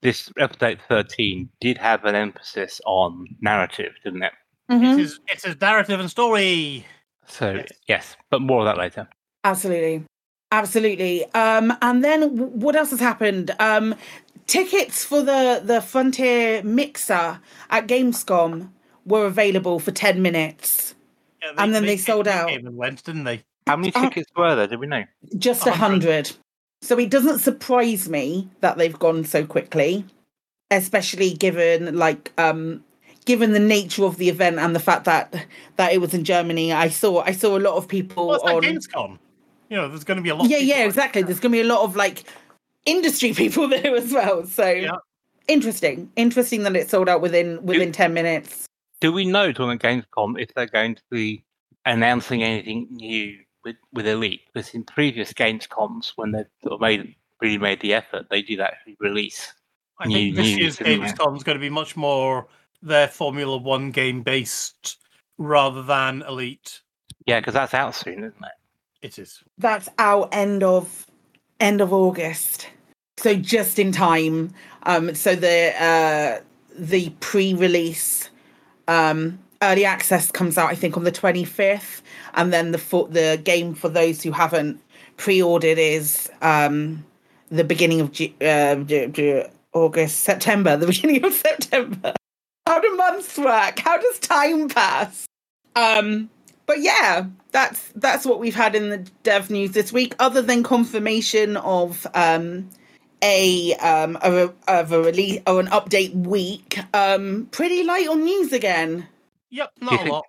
this 0.00 0.30
update 0.40 0.78
13 0.88 1.50
did 1.60 1.76
have 1.76 2.06
an 2.06 2.14
emphasis 2.14 2.80
on 2.86 3.26
narrative, 3.42 3.92
didn't 4.02 4.22
it? 4.22 4.32
It 4.68 4.98
is 5.00 5.20
it 5.28 5.44
is 5.44 5.60
narrative 5.60 5.98
and 6.00 6.10
story. 6.10 6.86
So, 7.26 7.52
Yes. 7.54 7.68
yes, 7.86 8.16
but 8.30 8.40
more 8.40 8.60
of 8.60 8.64
that 8.66 8.78
later. 8.78 9.08
Absolutely. 9.44 10.04
Absolutely. 10.50 11.24
Um, 11.34 11.72
and 11.82 12.02
then 12.02 12.36
what 12.60 12.74
else 12.74 12.90
has 12.90 13.00
happened? 13.00 13.50
Um, 13.60 13.94
tickets 14.46 15.04
for 15.04 15.22
the, 15.22 15.60
the 15.62 15.82
Frontier 15.82 16.62
Mixer 16.62 17.38
at 17.68 17.86
Gamescom 17.86 18.70
were 19.04 19.26
available 19.26 19.78
for 19.78 19.90
10 19.90 20.22
minutes. 20.22 20.94
Yeah, 21.42 21.52
And 21.58 21.74
then 21.74 21.82
they 21.84 21.96
came- 21.96 22.04
sold 22.04 22.28
out. 22.28 22.48
came 22.48 22.66
and 22.66 22.76
went, 22.76 23.04
didn't 23.04 23.24
they? 23.24 23.42
How 23.66 23.76
many 23.76 23.92
Uh, 23.94 24.02
tickets 24.08 24.30
were 24.34 24.54
there? 24.54 24.66
Did 24.66 24.80
we 24.80 24.86
know? 24.86 25.04
just 25.36 25.66
a 25.66 25.70
100. 25.70 25.76
hundred. 26.16 26.32
So 26.80 26.98
it 26.98 27.10
doesn't 27.10 27.40
surprise 27.40 28.08
me 28.08 28.48
that 28.60 28.78
they've 28.78 28.98
gone 28.98 29.24
so 29.24 29.44
quickly, 29.44 30.04
especially 30.70 31.34
given 31.34 31.96
like 31.98 32.32
um 32.38 32.84
given 33.28 33.52
the 33.52 33.60
nature 33.60 34.04
of 34.04 34.16
the 34.16 34.30
event 34.30 34.58
and 34.58 34.74
the 34.74 34.80
fact 34.80 35.04
that 35.04 35.34
that 35.76 35.92
it 35.92 36.00
was 36.00 36.14
in 36.14 36.24
Germany. 36.24 36.72
I 36.72 36.88
saw 36.88 37.20
I 37.20 37.32
saw 37.32 37.58
a 37.58 37.60
lot 37.60 37.76
of 37.76 37.86
people 37.86 38.28
Well, 38.28 38.36
it's 38.36 38.44
like 38.44 38.56
on 38.56 38.62
Gamescom. 38.62 39.18
You 39.68 39.76
know, 39.76 39.86
there's 39.86 40.02
going 40.02 40.16
to 40.16 40.22
be 40.22 40.30
a 40.30 40.34
lot. 40.34 40.48
yeah 40.48 40.56
people 40.56 40.68
yeah 40.74 40.82
on 40.82 40.88
exactly. 40.88 41.22
There's 41.22 41.38
gonna 41.38 41.52
be 41.52 41.60
a 41.60 41.64
lot 41.64 41.82
of 41.84 41.94
like 41.94 42.24
industry 42.86 43.34
people 43.42 43.68
there 43.68 43.94
as 43.94 44.10
well. 44.12 44.46
So 44.46 44.66
Yeah. 44.66 44.96
interesting, 45.46 46.10
interesting 46.16 46.62
that 46.62 46.74
it 46.74 46.88
sold 46.88 47.06
out 47.08 47.20
within 47.20 47.62
within 47.64 47.92
ten 47.92 48.14
minutes. 48.14 48.64
Do 49.00 49.12
we 49.12 49.26
know 49.26 49.52
during 49.52 49.78
Gamescom 49.78 50.40
if 50.40 50.54
they're 50.54 50.66
going 50.66 50.94
to 50.94 51.02
be 51.10 51.44
announcing 51.84 52.42
anything 52.42 52.88
new 52.90 53.38
with, 53.62 53.76
with 53.92 54.06
Elite? 54.08 54.40
Because 54.52 54.70
in 54.70 54.84
previous 54.84 55.34
Gamescoms, 55.34 56.12
when 56.16 56.32
they've 56.32 56.46
sort 56.62 56.72
of 56.72 56.80
made 56.80 57.14
really 57.42 57.58
made 57.58 57.80
the 57.80 57.92
effort, 57.92 58.26
they 58.30 58.40
did 58.42 58.58
actually 58.58 58.96
release. 59.00 59.52
I 60.00 60.04
think 60.06 60.14
new 60.14 60.34
this 60.34 60.56
news, 60.56 60.80
year's? 60.80 60.98
Gamescom 60.98 61.36
is 61.36 61.44
going 61.44 61.58
to 61.58 61.60
be 61.60 61.68
much 61.70 61.94
more 61.96 62.48
their 62.82 63.08
Formula 63.08 63.56
One 63.56 63.90
game 63.90 64.22
based 64.22 64.98
rather 65.38 65.82
than 65.82 66.22
Elite. 66.22 66.80
Yeah, 67.26 67.40
because 67.40 67.54
that's 67.54 67.74
out 67.74 67.94
soon, 67.94 68.18
isn't 68.24 68.34
it? 68.42 69.06
It 69.06 69.18
is. 69.18 69.42
That's 69.58 69.88
our 69.98 70.28
end 70.32 70.62
of 70.62 71.06
end 71.60 71.80
of 71.80 71.92
August. 71.92 72.68
So 73.16 73.34
just 73.34 73.78
in 73.78 73.92
time. 73.92 74.50
Um 74.84 75.14
so 75.14 75.34
the 75.34 75.72
uh 75.82 76.40
the 76.76 77.10
pre-release 77.20 78.30
um 78.86 79.38
early 79.62 79.84
access 79.84 80.30
comes 80.30 80.56
out 80.56 80.70
I 80.70 80.74
think 80.74 80.96
on 80.96 81.04
the 81.04 81.12
25th 81.12 82.00
and 82.34 82.52
then 82.52 82.70
the 82.70 82.78
for, 82.78 83.08
the 83.08 83.40
game 83.42 83.74
for 83.74 83.88
those 83.88 84.22
who 84.22 84.30
haven't 84.30 84.80
pre-ordered 85.16 85.78
is 85.78 86.30
um 86.42 87.04
the 87.50 87.64
beginning 87.64 88.00
of 88.00 88.12
Ju- 88.12 88.32
uh, 88.40 88.76
Ju- 88.76 89.08
Ju- 89.08 89.44
August 89.72 90.20
September 90.20 90.76
the 90.76 90.86
beginning 90.94 91.24
of 91.24 91.32
September 91.32 92.14
how 92.68 92.78
do 92.80 92.94
months 92.96 93.36
work 93.38 93.78
how 93.78 93.96
does 93.98 94.18
time 94.18 94.68
pass 94.68 95.26
um 95.76 96.28
but 96.66 96.80
yeah 96.80 97.24
that's 97.50 97.90
that's 97.96 98.24
what 98.26 98.38
we've 98.38 98.54
had 98.54 98.74
in 98.74 98.90
the 98.90 98.98
dev 99.22 99.50
news 99.50 99.72
this 99.72 99.92
week 99.92 100.14
other 100.18 100.42
than 100.42 100.62
confirmation 100.62 101.56
of 101.56 102.06
um 102.14 102.68
a 103.22 103.74
um 103.76 104.16
of 104.16 104.34
a, 104.34 104.54
of 104.68 104.92
a 104.92 105.02
release 105.02 105.40
or 105.46 105.58
an 105.60 105.66
update 105.68 106.14
week 106.14 106.78
um 106.94 107.48
pretty 107.50 107.82
light 107.84 108.06
on 108.08 108.22
news 108.22 108.52
again 108.52 109.06
Yep, 109.50 109.70
Do 109.80 109.84
you 109.86 109.90
not 109.90 109.94
a 109.94 109.98
think- 110.02 110.12
lot. 110.12 110.24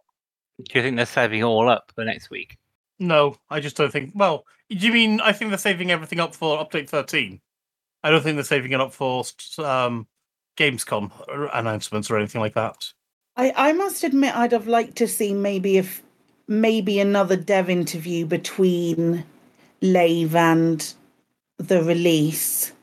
Do 0.63 0.71
you 0.75 0.81
think 0.81 0.95
they're 0.95 1.05
saving 1.05 1.39
it 1.41 1.43
all 1.43 1.69
up 1.69 1.91
for 1.93 2.05
next 2.05 2.29
week? 2.29 2.57
No, 2.99 3.35
I 3.49 3.59
just 3.59 3.75
don't 3.77 3.91
think. 3.91 4.11
Well, 4.15 4.45
do 4.69 4.77
you 4.77 4.93
mean 4.93 5.19
I 5.21 5.33
think 5.33 5.51
they're 5.51 5.57
saving 5.57 5.91
everything 5.91 6.19
up 6.21 6.33
for 6.33 6.57
update 6.57 6.87
13? 6.89 7.39
I 8.03 8.11
don't 8.11 8.21
think 8.23 8.35
they're 8.37 8.43
saving 8.45 8.71
it 8.71 8.79
up 8.79 8.93
for 8.93 9.23
um, 9.57 10.07
Gamescom 10.59 11.11
announcements 11.53 12.11
or 12.11 12.17
anything 12.17 12.41
like 12.41 12.53
that. 12.53 12.91
I, 13.37 13.53
I 13.55 13.73
must 13.73 14.03
admit 14.03 14.35
I'd 14.35 14.51
have 14.51 14.67
liked 14.67 14.97
to 14.97 15.07
see 15.07 15.33
maybe 15.33 15.77
if 15.77 16.03
maybe 16.47 16.99
another 16.99 17.37
dev 17.37 17.69
interview 17.69 18.25
between 18.25 19.23
Lave 19.81 20.35
and 20.35 20.93
the 21.57 21.81
release. 21.81 22.73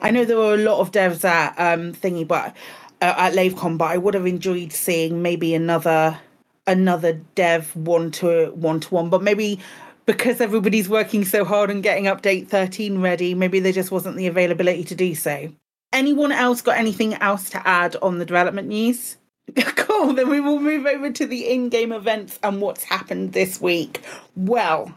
I 0.00 0.12
know 0.12 0.24
there 0.24 0.36
were 0.36 0.54
a 0.54 0.58
lot 0.58 0.80
of 0.80 0.92
devs 0.92 1.24
at 1.24 1.58
um 1.58 1.92
thingy, 1.92 2.26
but 2.26 2.54
uh, 3.02 3.14
at 3.16 3.32
LaveCon, 3.32 3.78
but 3.78 3.90
I 3.90 3.98
would 3.98 4.14
have 4.14 4.26
enjoyed 4.26 4.72
seeing 4.72 5.20
maybe 5.20 5.54
another 5.54 6.20
another 6.66 7.20
dev 7.34 7.74
one 7.74 8.10
to 8.12 8.52
one 8.54 8.80
to 8.80 8.94
one, 8.94 9.10
but 9.10 9.22
maybe 9.22 9.58
because 10.06 10.40
everybody's 10.40 10.88
working 10.88 11.24
so 11.24 11.44
hard 11.44 11.70
on 11.70 11.80
getting 11.80 12.04
update 12.04 12.48
13 12.48 13.00
ready, 13.00 13.34
maybe 13.34 13.58
there 13.58 13.72
just 13.72 13.90
wasn't 13.90 14.16
the 14.16 14.26
availability 14.26 14.84
to 14.84 14.94
do 14.94 15.14
so. 15.14 15.50
Anyone 15.94 16.32
else 16.32 16.60
got 16.60 16.76
anything 16.76 17.14
else 17.14 17.48
to 17.50 17.66
add 17.66 17.94
on 18.02 18.18
the 18.18 18.26
development 18.26 18.66
news? 18.66 19.16
cool, 19.76 20.12
then 20.12 20.28
we 20.28 20.40
will 20.40 20.58
move 20.58 20.86
over 20.86 21.10
to 21.10 21.24
the 21.24 21.48
in 21.48 21.68
game 21.68 21.92
events 21.92 22.38
and 22.42 22.60
what's 22.60 22.82
happened 22.82 23.32
this 23.32 23.60
week. 23.60 24.00
Well, 24.34 24.92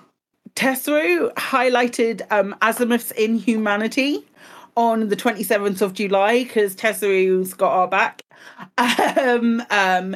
Tesseru 0.55 1.31
highlighted 1.35 2.25
um, 2.31 2.55
Azimuth's 2.63 3.11
Inhumanity 3.11 4.25
on 4.75 5.09
the 5.09 5.15
27th 5.15 5.81
of 5.83 5.93
July 5.93 6.43
because 6.43 6.75
Tesseru's 6.75 7.53
got 7.53 7.71
our 7.71 7.87
back. 7.87 8.21
Um, 8.79 9.61
um, 9.71 10.15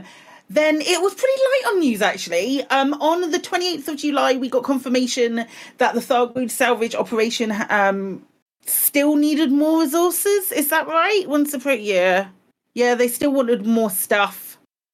then 0.49 0.81
it 0.81 1.01
was 1.01 1.13
pretty 1.13 1.33
light 1.33 1.73
on 1.73 1.79
news 1.79 2.01
actually. 2.01 2.63
Um, 2.65 2.93
on 2.95 3.29
the 3.31 3.39
28th 3.39 3.87
of 3.87 3.97
July, 3.97 4.35
we 4.35 4.49
got 4.49 4.63
confirmation 4.63 5.45
that 5.77 5.93
the 5.93 5.99
Thargoid 5.99 6.49
salvage 6.49 6.95
operation 6.95 7.53
um, 7.69 8.25
still 8.65 9.15
needed 9.15 9.51
more 9.51 9.81
resources. 9.81 10.51
Is 10.51 10.69
that 10.69 10.87
right? 10.87 11.23
Once 11.27 11.53
a 11.53 11.59
pro 11.59 11.73
yeah. 11.73 12.29
Yeah, 12.73 12.95
they 12.95 13.07
still 13.07 13.33
wanted 13.33 13.65
more 13.65 13.89
stuff. 13.89 14.51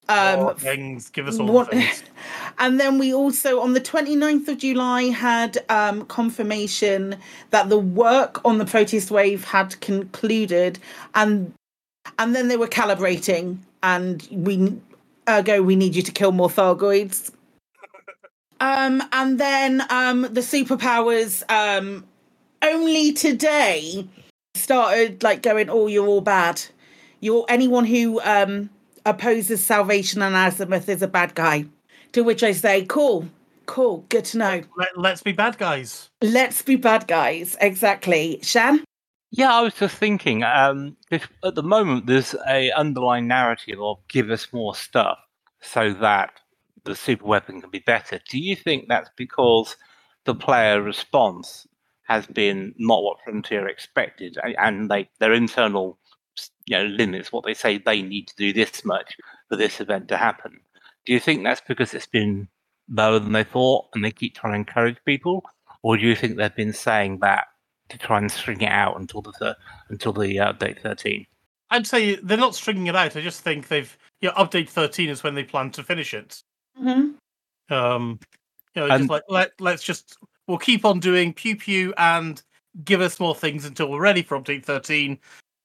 Um, 0.10 0.39
More 0.39 0.53
things. 0.53 1.10
Give 1.10 1.27
us 1.27 1.39
all 1.39 1.65
things. 1.65 2.03
and 2.60 2.80
then 2.80 2.97
we 2.97 3.13
also, 3.13 3.60
on 3.60 3.73
the 3.73 3.82
29th 3.82 4.47
of 4.47 4.58
July, 4.58 5.03
had 5.03 5.58
um, 5.69 6.06
confirmation 6.06 7.17
that 7.49 7.69
the 7.69 7.77
work 7.77 8.43
on 8.45 8.58
the 8.58 8.65
Proteus 8.65 9.12
wave 9.12 9.43
had 9.43 9.80
concluded, 9.82 10.80
and 11.13 11.53
and 12.19 12.34
then 12.34 12.47
they 12.47 12.56
were 12.56 12.67
calibrating, 12.67 13.58
and 13.84 14.25
we 14.32 14.80
ergo 15.27 15.62
we 15.62 15.75
need 15.75 15.93
you 15.93 16.01
to 16.01 16.12
kill 16.12 16.32
more 16.32 16.49
Thargoids. 16.49 17.32
Um, 18.60 19.03
and 19.12 19.39
then 19.39 19.84
um, 19.91 20.21
the 20.21 20.41
superpowers 20.41 21.43
um, 21.51 22.07
only 22.62 23.13
today 23.13 24.08
started 24.56 25.24
like 25.24 25.41
going, 25.41 25.70
"Oh, 25.70 25.88
you're 25.88 26.08
all 26.08 26.22
bad. 26.22 26.62
You're 27.20 27.46
anyone 27.50 27.86
who 27.86 28.22
um, 28.22 28.70
opposes 29.06 29.63
salvation 29.63 30.22
and 30.22 30.36
azimuth 30.36 30.89
is 30.89 31.02
a 31.02 31.08
bad 31.08 31.36
guy." 31.36 31.65
To 32.13 32.22
which 32.24 32.43
I 32.43 32.52
say, 32.52 32.86
"Cool, 32.86 33.28
cool, 33.65 34.06
good 34.10 34.26
to 34.26 34.38
know. 34.38 34.62
Let, 34.78 34.98
let's 34.98 35.24
be 35.24 35.32
bad 35.32 35.58
guys. 35.58 36.10
Let's 36.22 36.62
be 36.62 36.76
bad 36.76 37.08
guys." 37.08 37.58
Exactly, 37.62 38.39
Shan. 38.41 38.84
Yeah, 39.32 39.54
I 39.54 39.62
was 39.62 39.74
just 39.74 39.98
thinking. 39.98 40.43
Um, 40.43 40.96
if, 41.12 41.28
at 41.43 41.56
the 41.56 41.63
moment, 41.63 42.06
there's 42.06 42.34
a 42.48 42.72
underlying 42.72 43.28
narrative 43.28 43.80
of 43.82 43.98
give 44.08 44.32
us 44.32 44.48
more 44.54 44.74
stuff 44.74 45.20
so 45.62 45.93
that 45.93 46.32
the 46.86 46.96
super 46.96 47.26
weapon 47.26 47.60
can 47.62 47.70
be 47.70 47.80
better. 47.80 48.20
Do 48.30 48.39
you 48.39 48.56
think 48.56 48.88
that's 48.88 49.10
because 49.17 49.76
the 50.24 50.34
player 50.34 50.82
response 50.82 51.66
has 52.08 52.26
been 52.26 52.74
not 52.78 53.04
what 53.04 53.17
Frontier 53.24 53.67
expected, 53.67 54.38
a- 54.38 54.60
and 54.62 54.89
they 54.89 55.10
their 55.20 55.34
internal 55.34 55.98
you 56.65 56.78
know 56.78 56.86
limits 56.86 57.32
what 57.32 57.43
they 57.46 57.54
say 57.54 57.78
they 57.78 58.02
need 58.02 58.28
to 58.28 58.36
do 58.36 58.54
this 58.54 58.86
much 58.86 59.15
for 59.50 59.56
this 59.56 59.80
event 59.82 60.08
to 60.10 60.17
happen? 60.17 60.60
Do 61.06 61.13
you 61.13 61.20
think 61.20 61.43
that's 61.43 61.62
because 61.67 61.93
it's 61.93 62.06
been 62.06 62.48
lower 62.89 63.20
than 63.20 63.32
they 63.34 63.43
thought, 63.43 63.86
and 63.93 64.04
they 64.04 64.12
keep 64.12 64.36
trying 64.36 64.54
to 64.54 64.60
encourage 64.60 64.98
people, 65.06 65.43
or 65.82 65.98
do 65.98 66.06
you 66.06 66.15
think 66.15 66.38
they've 66.38 66.56
been 66.56 66.74
saying 66.74 67.20
that 67.20 67.46
to 67.89 67.98
try 67.98 68.17
and 68.17 68.32
string 68.32 68.62
it 68.62 68.72
out 68.72 69.00
until 69.00 69.22
the 69.22 69.32
thir- 69.34 69.56
until 69.89 70.13
the 70.13 70.39
uh, 70.39 70.54
update 70.54 70.82
thirteen? 70.82 71.26
I'd 71.70 71.88
say 71.88 72.15
they're 72.15 72.38
not 72.38 72.56
stringing 72.56 72.88
it 72.88 72.96
out. 72.96 73.15
I 73.17 73.22
just 73.22 73.41
think 73.41 73.67
they've 73.67 73.98
yeah. 74.22 74.32
Update 74.32 74.70
thirteen 74.70 75.10
is 75.10 75.24
when 75.24 75.36
they 75.36 75.43
plan 75.43 75.72
to 75.72 75.84
finish 75.84 76.13
it. 76.13 76.41
Mm-hmm. 76.82 77.74
Um, 77.74 78.20
you 78.76 78.82
know, 78.82 78.88
And- 78.88 79.02
just 79.02 79.10
like 79.10 79.24
let 79.30 79.52
let's 79.60 79.84
just 79.84 80.17
we'll 80.47 80.57
keep 80.57 80.86
on 80.86 80.99
doing 80.99 81.33
pew 81.33 81.55
pew 81.55 81.93
and 81.97 82.41
give 82.83 83.01
us 83.01 83.19
more 83.19 83.36
things 83.36 83.65
until 83.65 83.89
we're 83.89 84.01
ready 84.01 84.23
for 84.23 84.39
update 84.39 84.65
thirteen. 84.65 85.19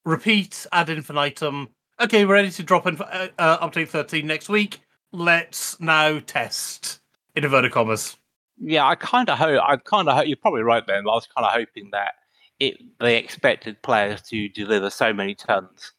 Repeat 0.05 0.67
ad 0.73 0.91
infinitum. 0.91 1.69
Okay, 2.01 2.25
we're 2.25 2.35
ready 2.35 2.51
to 2.51 2.63
drop 2.63 2.87
in 2.87 3.01
uh, 3.01 3.29
uh, 3.39 3.69
update 3.69 3.89
thirteen 3.89 4.27
next 4.27 4.49
week. 4.49 4.81
Let's 5.13 5.79
now 5.81 6.19
test 6.21 7.01
in 7.37 7.45
inverted 7.45 7.73
commas. 7.73 8.17
Yeah, 8.59 8.87
I 8.87 8.95
kind 8.95 9.29
of 9.29 9.39
hope. 9.39 9.61
I 9.63 9.77
kind 9.77 10.09
of 10.09 10.17
hope 10.17 10.27
you're 10.27 10.37
probably 10.37 10.63
right, 10.63 10.87
Ben. 10.87 11.09
I 11.09 11.15
was 11.15 11.29
kind 11.35 11.47
of 11.47 11.53
hoping 11.53 11.91
that 11.93 12.15
it 12.61 12.77
they 12.99 13.17
expected 13.17 13.83
players 13.83 14.23
to 14.23 14.49
deliver 14.49 14.91
so 14.91 15.13
many 15.13 15.35
tons, 15.35 15.93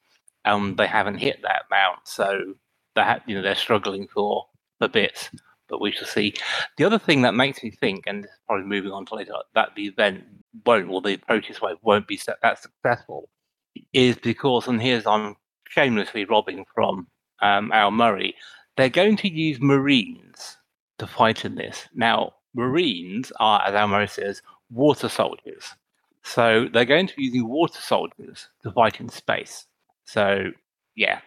and 0.45 0.77
they 0.77 0.87
haven't 0.87 1.17
hit 1.17 1.41
that 1.43 1.63
amount. 1.69 1.99
So 2.05 2.55
ha- 2.97 3.19
you 3.25 3.35
know 3.35 3.41
they're 3.41 3.55
struggling 3.55 4.07
for 4.07 4.45
for 4.79 4.87
bits. 4.87 5.29
But 5.73 5.81
we 5.81 5.91
shall 5.91 6.05
see. 6.07 6.35
The 6.77 6.83
other 6.83 6.99
thing 6.99 7.23
that 7.23 7.33
makes 7.33 7.63
me 7.63 7.71
think, 7.71 8.03
and 8.05 8.27
probably 8.45 8.67
moving 8.67 8.91
on 8.91 9.07
to 9.07 9.15
later, 9.15 9.33
that 9.55 9.69
the 9.75 9.87
event 9.87 10.23
won't, 10.67 10.87
or 10.87 11.01
the 11.01 11.17
Proteus 11.17 11.61
wave 11.63 11.77
won't 11.81 12.07
be 12.07 12.21
that 12.27 12.61
successful, 12.61 13.27
is 13.91 14.15
because, 14.17 14.67
and 14.67 14.79
here's 14.79 15.07
I'm 15.07 15.35
shamelessly 15.67 16.25
robbing 16.25 16.63
from 16.75 17.07
um, 17.41 17.71
Al 17.71 17.89
Murray, 17.89 18.35
they're 18.77 18.87
going 18.87 19.17
to 19.17 19.27
use 19.27 19.59
Marines 19.59 20.57
to 20.99 21.07
fight 21.07 21.43
in 21.43 21.55
this. 21.55 21.87
Now, 21.95 22.33
Marines 22.53 23.33
are, 23.39 23.63
as 23.65 23.73
Al 23.73 23.87
Murray 23.87 24.07
says, 24.07 24.43
water 24.69 25.09
soldiers. 25.09 25.63
So 26.21 26.67
they're 26.71 26.85
going 26.85 27.07
to 27.07 27.15
be 27.15 27.23
using 27.23 27.47
water 27.47 27.81
soldiers 27.81 28.47
to 28.61 28.71
fight 28.71 28.99
in 28.99 29.09
space. 29.09 29.65
So, 30.05 30.51
yeah, 30.95 31.21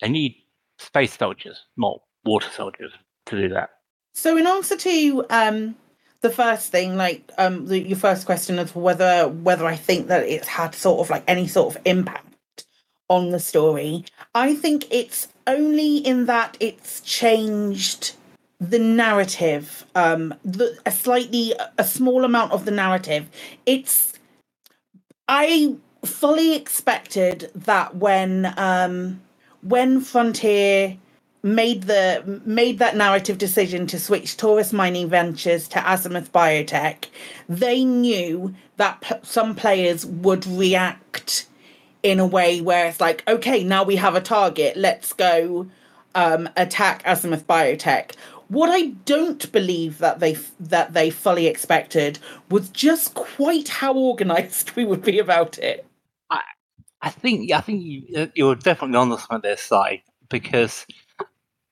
they 0.00 0.08
need 0.08 0.34
space 0.78 1.16
soldiers, 1.16 1.66
not 1.76 2.00
water 2.24 2.50
soldiers, 2.50 2.92
to 3.26 3.40
do 3.40 3.48
that. 3.50 3.70
So, 4.16 4.38
in 4.38 4.46
answer 4.46 4.78
to 4.78 5.26
um, 5.28 5.76
the 6.22 6.30
first 6.30 6.72
thing, 6.72 6.96
like 6.96 7.30
um, 7.36 7.66
the, 7.66 7.78
your 7.78 7.98
first 7.98 8.24
question 8.24 8.58
of 8.58 8.74
whether 8.74 9.28
whether 9.28 9.66
I 9.66 9.76
think 9.76 10.06
that 10.08 10.24
it's 10.24 10.48
had 10.48 10.74
sort 10.74 11.00
of 11.00 11.10
like 11.10 11.22
any 11.28 11.46
sort 11.46 11.76
of 11.76 11.82
impact 11.84 12.64
on 13.10 13.30
the 13.30 13.38
story, 13.38 14.06
I 14.34 14.54
think 14.54 14.86
it's 14.90 15.28
only 15.46 15.98
in 15.98 16.24
that 16.26 16.56
it's 16.60 17.02
changed 17.02 18.14
the 18.58 18.78
narrative, 18.78 19.84
um, 19.94 20.32
the, 20.42 20.78
a 20.86 20.90
slightly 20.90 21.52
a 21.76 21.84
small 21.84 22.24
amount 22.24 22.52
of 22.52 22.64
the 22.64 22.70
narrative. 22.70 23.28
It's 23.66 24.14
I 25.28 25.76
fully 26.06 26.56
expected 26.56 27.50
that 27.54 27.96
when 27.96 28.54
um, 28.56 29.20
when 29.60 30.00
Frontier 30.00 30.96
made 31.46 31.84
the 31.84 32.40
made 32.44 32.80
that 32.80 32.96
narrative 32.96 33.38
decision 33.38 33.86
to 33.86 34.00
switch 34.00 34.36
Taurus 34.36 34.72
Mining 34.72 35.08
Ventures 35.08 35.68
to 35.68 35.78
Azimuth 35.78 36.32
Biotech, 36.32 37.06
they 37.48 37.84
knew 37.84 38.54
that 38.76 39.00
p- 39.00 39.14
some 39.22 39.54
players 39.54 40.04
would 40.04 40.44
react 40.44 41.46
in 42.02 42.18
a 42.18 42.26
way 42.26 42.60
where 42.60 42.86
it's 42.86 43.00
like, 43.00 43.22
okay, 43.28 43.62
now 43.62 43.84
we 43.84 43.96
have 43.96 44.16
a 44.16 44.20
target, 44.20 44.76
let's 44.76 45.12
go 45.12 45.68
um, 46.16 46.48
attack 46.56 47.02
Azimuth 47.04 47.46
Biotech. 47.46 48.16
What 48.48 48.68
I 48.68 48.88
don't 49.04 49.50
believe 49.52 49.98
that 49.98 50.18
they 50.18 50.36
that 50.58 50.94
they 50.94 51.10
fully 51.10 51.46
expected 51.46 52.18
was 52.50 52.68
just 52.70 53.14
quite 53.14 53.68
how 53.68 53.94
organized 53.94 54.70
we 54.76 54.84
would 54.84 55.02
be 55.02 55.20
about 55.20 55.58
it. 55.58 55.86
I 56.28 56.42
I 57.02 57.10
think 57.10 57.52
I 57.52 57.60
think 57.60 57.84
you, 57.84 58.30
you're 58.34 58.56
definitely 58.56 58.96
on 58.96 59.10
the 59.10 59.18
some 59.18 59.36
of 59.36 59.42
their 59.42 59.56
side 59.56 60.02
because 60.28 60.86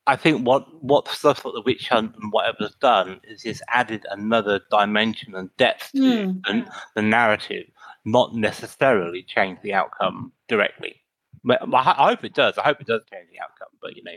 I 0.07 0.17
think 0.17 0.47
what 0.47 0.67
what 0.83 1.09
stuff 1.09 1.43
the 1.43 1.63
witch 1.65 1.89
hunt 1.89 2.15
and 2.21 2.31
whatever's 2.33 2.75
done 2.77 3.21
is 3.25 3.43
just 3.43 3.63
added 3.69 4.05
another 4.11 4.61
dimension 4.71 5.35
and 5.35 5.49
depth 5.57 5.93
to 5.93 5.99
Hmm. 6.27 6.39
the, 6.45 6.71
the 6.95 7.03
narrative, 7.03 7.67
not 8.05 8.35
necessarily 8.35 9.23
change 9.23 9.59
the 9.63 9.73
outcome 9.73 10.33
directly. 10.49 11.01
But 11.43 11.63
I, 11.63 11.95
I 11.99 12.09
hope 12.11 12.25
it 12.25 12.35
does. 12.35 12.59
I 12.59 12.63
hope 12.63 12.81
it 12.81 12.87
does 12.87 13.03
change 13.13 13.29
the 13.33 13.41
outcome. 13.41 13.69
But 13.81 13.97
you 13.97 14.05
know, 14.05 14.13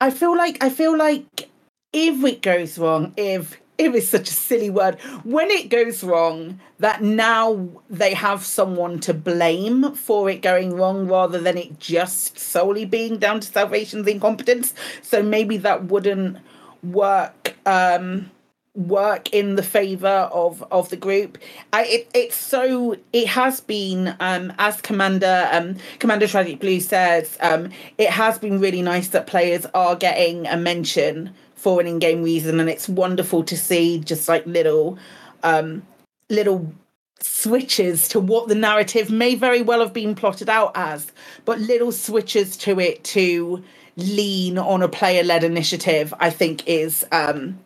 I 0.00 0.10
feel 0.10 0.36
like 0.36 0.62
I 0.62 0.68
feel 0.70 0.96
like 0.96 1.48
if 1.92 2.22
it 2.24 2.42
goes 2.42 2.78
wrong, 2.78 3.12
if 3.16 3.58
if 3.80 3.94
it's 3.94 4.08
such 4.08 4.28
a 4.28 4.32
silly 4.32 4.70
word, 4.70 5.00
when 5.24 5.50
it 5.50 5.68
goes 5.68 6.04
wrong, 6.04 6.60
that 6.78 7.02
now 7.02 7.68
they 7.88 8.14
have 8.14 8.44
someone 8.44 9.00
to 9.00 9.14
blame 9.14 9.94
for 9.94 10.30
it 10.30 10.42
going 10.42 10.74
wrong 10.74 11.08
rather 11.08 11.40
than 11.40 11.56
it 11.56 11.78
just 11.78 12.38
solely 12.38 12.84
being 12.84 13.18
down 13.18 13.40
to 13.40 13.48
Salvation's 13.48 14.06
incompetence. 14.06 14.74
So 15.02 15.22
maybe 15.22 15.56
that 15.58 15.84
wouldn't 15.84 16.38
work 16.82 17.54
um 17.66 18.30
work 18.74 19.32
in 19.34 19.56
the 19.56 19.62
favor 19.62 20.06
of 20.32 20.64
of 20.70 20.88
the 20.90 20.96
group. 20.96 21.38
I, 21.72 21.84
it, 21.84 22.10
it's 22.14 22.36
so 22.36 22.96
it 23.12 23.26
has 23.26 23.60
been 23.60 24.16
um, 24.20 24.52
as 24.58 24.80
Commander 24.80 25.48
um, 25.52 25.76
Commander 25.98 26.26
Tragic 26.26 26.60
Blue 26.60 26.80
says 26.80 27.36
um, 27.40 27.70
it 27.98 28.10
has 28.10 28.38
been 28.38 28.60
really 28.60 28.82
nice 28.82 29.08
that 29.08 29.26
players 29.26 29.66
are 29.74 29.96
getting 29.96 30.46
a 30.46 30.56
mention 30.56 31.34
for 31.60 31.78
an 31.78 31.86
in-game 31.86 32.22
reason, 32.22 32.58
and 32.58 32.70
it's 32.70 32.88
wonderful 32.88 33.44
to 33.44 33.54
see 33.54 33.98
just 34.00 34.28
like 34.28 34.46
little 34.46 34.98
um, 35.42 35.82
little 36.30 36.72
switches 37.20 38.08
to 38.08 38.18
what 38.18 38.48
the 38.48 38.54
narrative 38.54 39.10
may 39.10 39.34
very 39.34 39.60
well 39.60 39.80
have 39.80 39.92
been 39.92 40.14
plotted 40.14 40.48
out 40.48 40.72
as, 40.74 41.12
but 41.44 41.60
little 41.60 41.92
switches 41.92 42.56
to 42.56 42.80
it 42.80 43.04
to 43.04 43.62
lean 43.96 44.56
on 44.56 44.82
a 44.82 44.88
player-led 44.88 45.44
initiative. 45.44 46.14
I 46.18 46.30
think 46.30 46.66
is 46.66 47.04
um, 47.12 47.58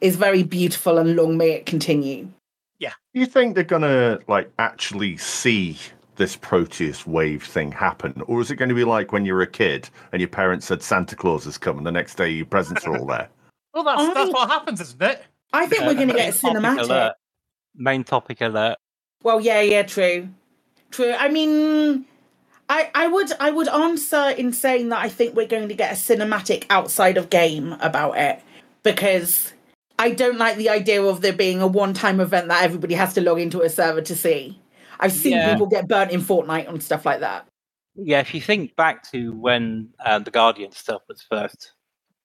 is 0.00 0.14
very 0.14 0.44
beautiful 0.44 0.98
and 0.98 1.16
long 1.16 1.36
may 1.36 1.50
it 1.50 1.66
continue. 1.66 2.28
Yeah. 2.78 2.92
Do 3.12 3.18
you 3.18 3.26
think 3.26 3.56
they're 3.56 3.64
gonna 3.64 4.20
like 4.28 4.52
actually 4.60 5.16
see 5.16 5.78
this 6.16 6.36
Proteus 6.36 7.06
wave 7.06 7.42
thing 7.44 7.72
happen, 7.72 8.22
or 8.26 8.40
is 8.40 8.50
it 8.50 8.56
going 8.56 8.68
to 8.68 8.74
be 8.74 8.84
like 8.84 9.12
when 9.12 9.24
you 9.24 9.34
were 9.34 9.42
a 9.42 9.46
kid 9.46 9.88
and 10.12 10.20
your 10.20 10.28
parents 10.28 10.66
said 10.66 10.82
Santa 10.82 11.16
Claus 11.16 11.46
is 11.46 11.56
coming, 11.58 11.84
the 11.84 11.92
next 11.92 12.16
day 12.16 12.28
your 12.30 12.46
presents 12.46 12.86
are 12.86 12.96
all 12.98 13.06
there? 13.06 13.28
Well, 13.74 13.84
that's 13.84 14.02
I- 14.02 14.12
that's 14.14 14.30
what 14.32 14.50
happens, 14.50 14.80
isn't 14.82 15.00
it? 15.02 15.24
I 15.54 15.66
think 15.66 15.82
we're 15.84 15.94
going 15.94 16.08
to 16.08 16.14
get 16.14 16.28
a 16.42 16.46
Main 16.46 16.54
topic 16.54 16.62
cinematic. 16.62 16.82
alert. 16.84 17.12
Main 17.74 18.04
topic 18.04 18.40
alert. 18.42 18.76
Well, 19.22 19.40
yeah, 19.40 19.62
yeah, 19.62 19.82
true, 19.82 20.28
true. 20.90 21.12
I 21.18 21.28
mean, 21.30 22.04
I 22.68 22.90
I 22.94 23.06
would 23.08 23.32
I 23.40 23.50
would 23.50 23.68
answer 23.68 24.28
in 24.36 24.52
saying 24.52 24.90
that 24.90 24.98
I 25.02 25.08
think 25.08 25.34
we're 25.34 25.46
going 25.46 25.68
to 25.70 25.74
get 25.74 25.90
a 25.90 25.94
cinematic 25.94 26.66
outside 26.68 27.16
of 27.16 27.30
game 27.30 27.72
about 27.80 28.18
it 28.18 28.42
because 28.82 29.54
I 29.98 30.10
don't 30.10 30.36
like 30.36 30.56
the 30.58 30.68
idea 30.68 31.02
of 31.02 31.22
there 31.22 31.32
being 31.32 31.62
a 31.62 31.66
one-time 31.66 32.20
event 32.20 32.48
that 32.48 32.64
everybody 32.64 32.92
has 32.94 33.14
to 33.14 33.22
log 33.22 33.40
into 33.40 33.62
a 33.62 33.70
server 33.70 34.02
to 34.02 34.14
see. 34.14 34.58
I've 35.02 35.12
seen 35.12 35.32
Yeah. 35.32 35.52
people 35.52 35.66
get 35.66 35.88
burnt 35.88 36.10
in 36.12 36.20
Fortnite 36.20 36.68
and 36.68 36.82
stuff 36.82 37.04
like 37.04 37.20
that. 37.20 37.46
Yeah, 37.94 38.20
if 38.20 38.32
you 38.34 38.40
think 38.40 38.74
back 38.76 39.02
to 39.10 39.32
when 39.34 39.90
uh, 40.04 40.18
the 40.20 40.30
Guardian 40.30 40.72
stuff 40.72 41.02
was 41.08 41.20
first, 41.22 41.72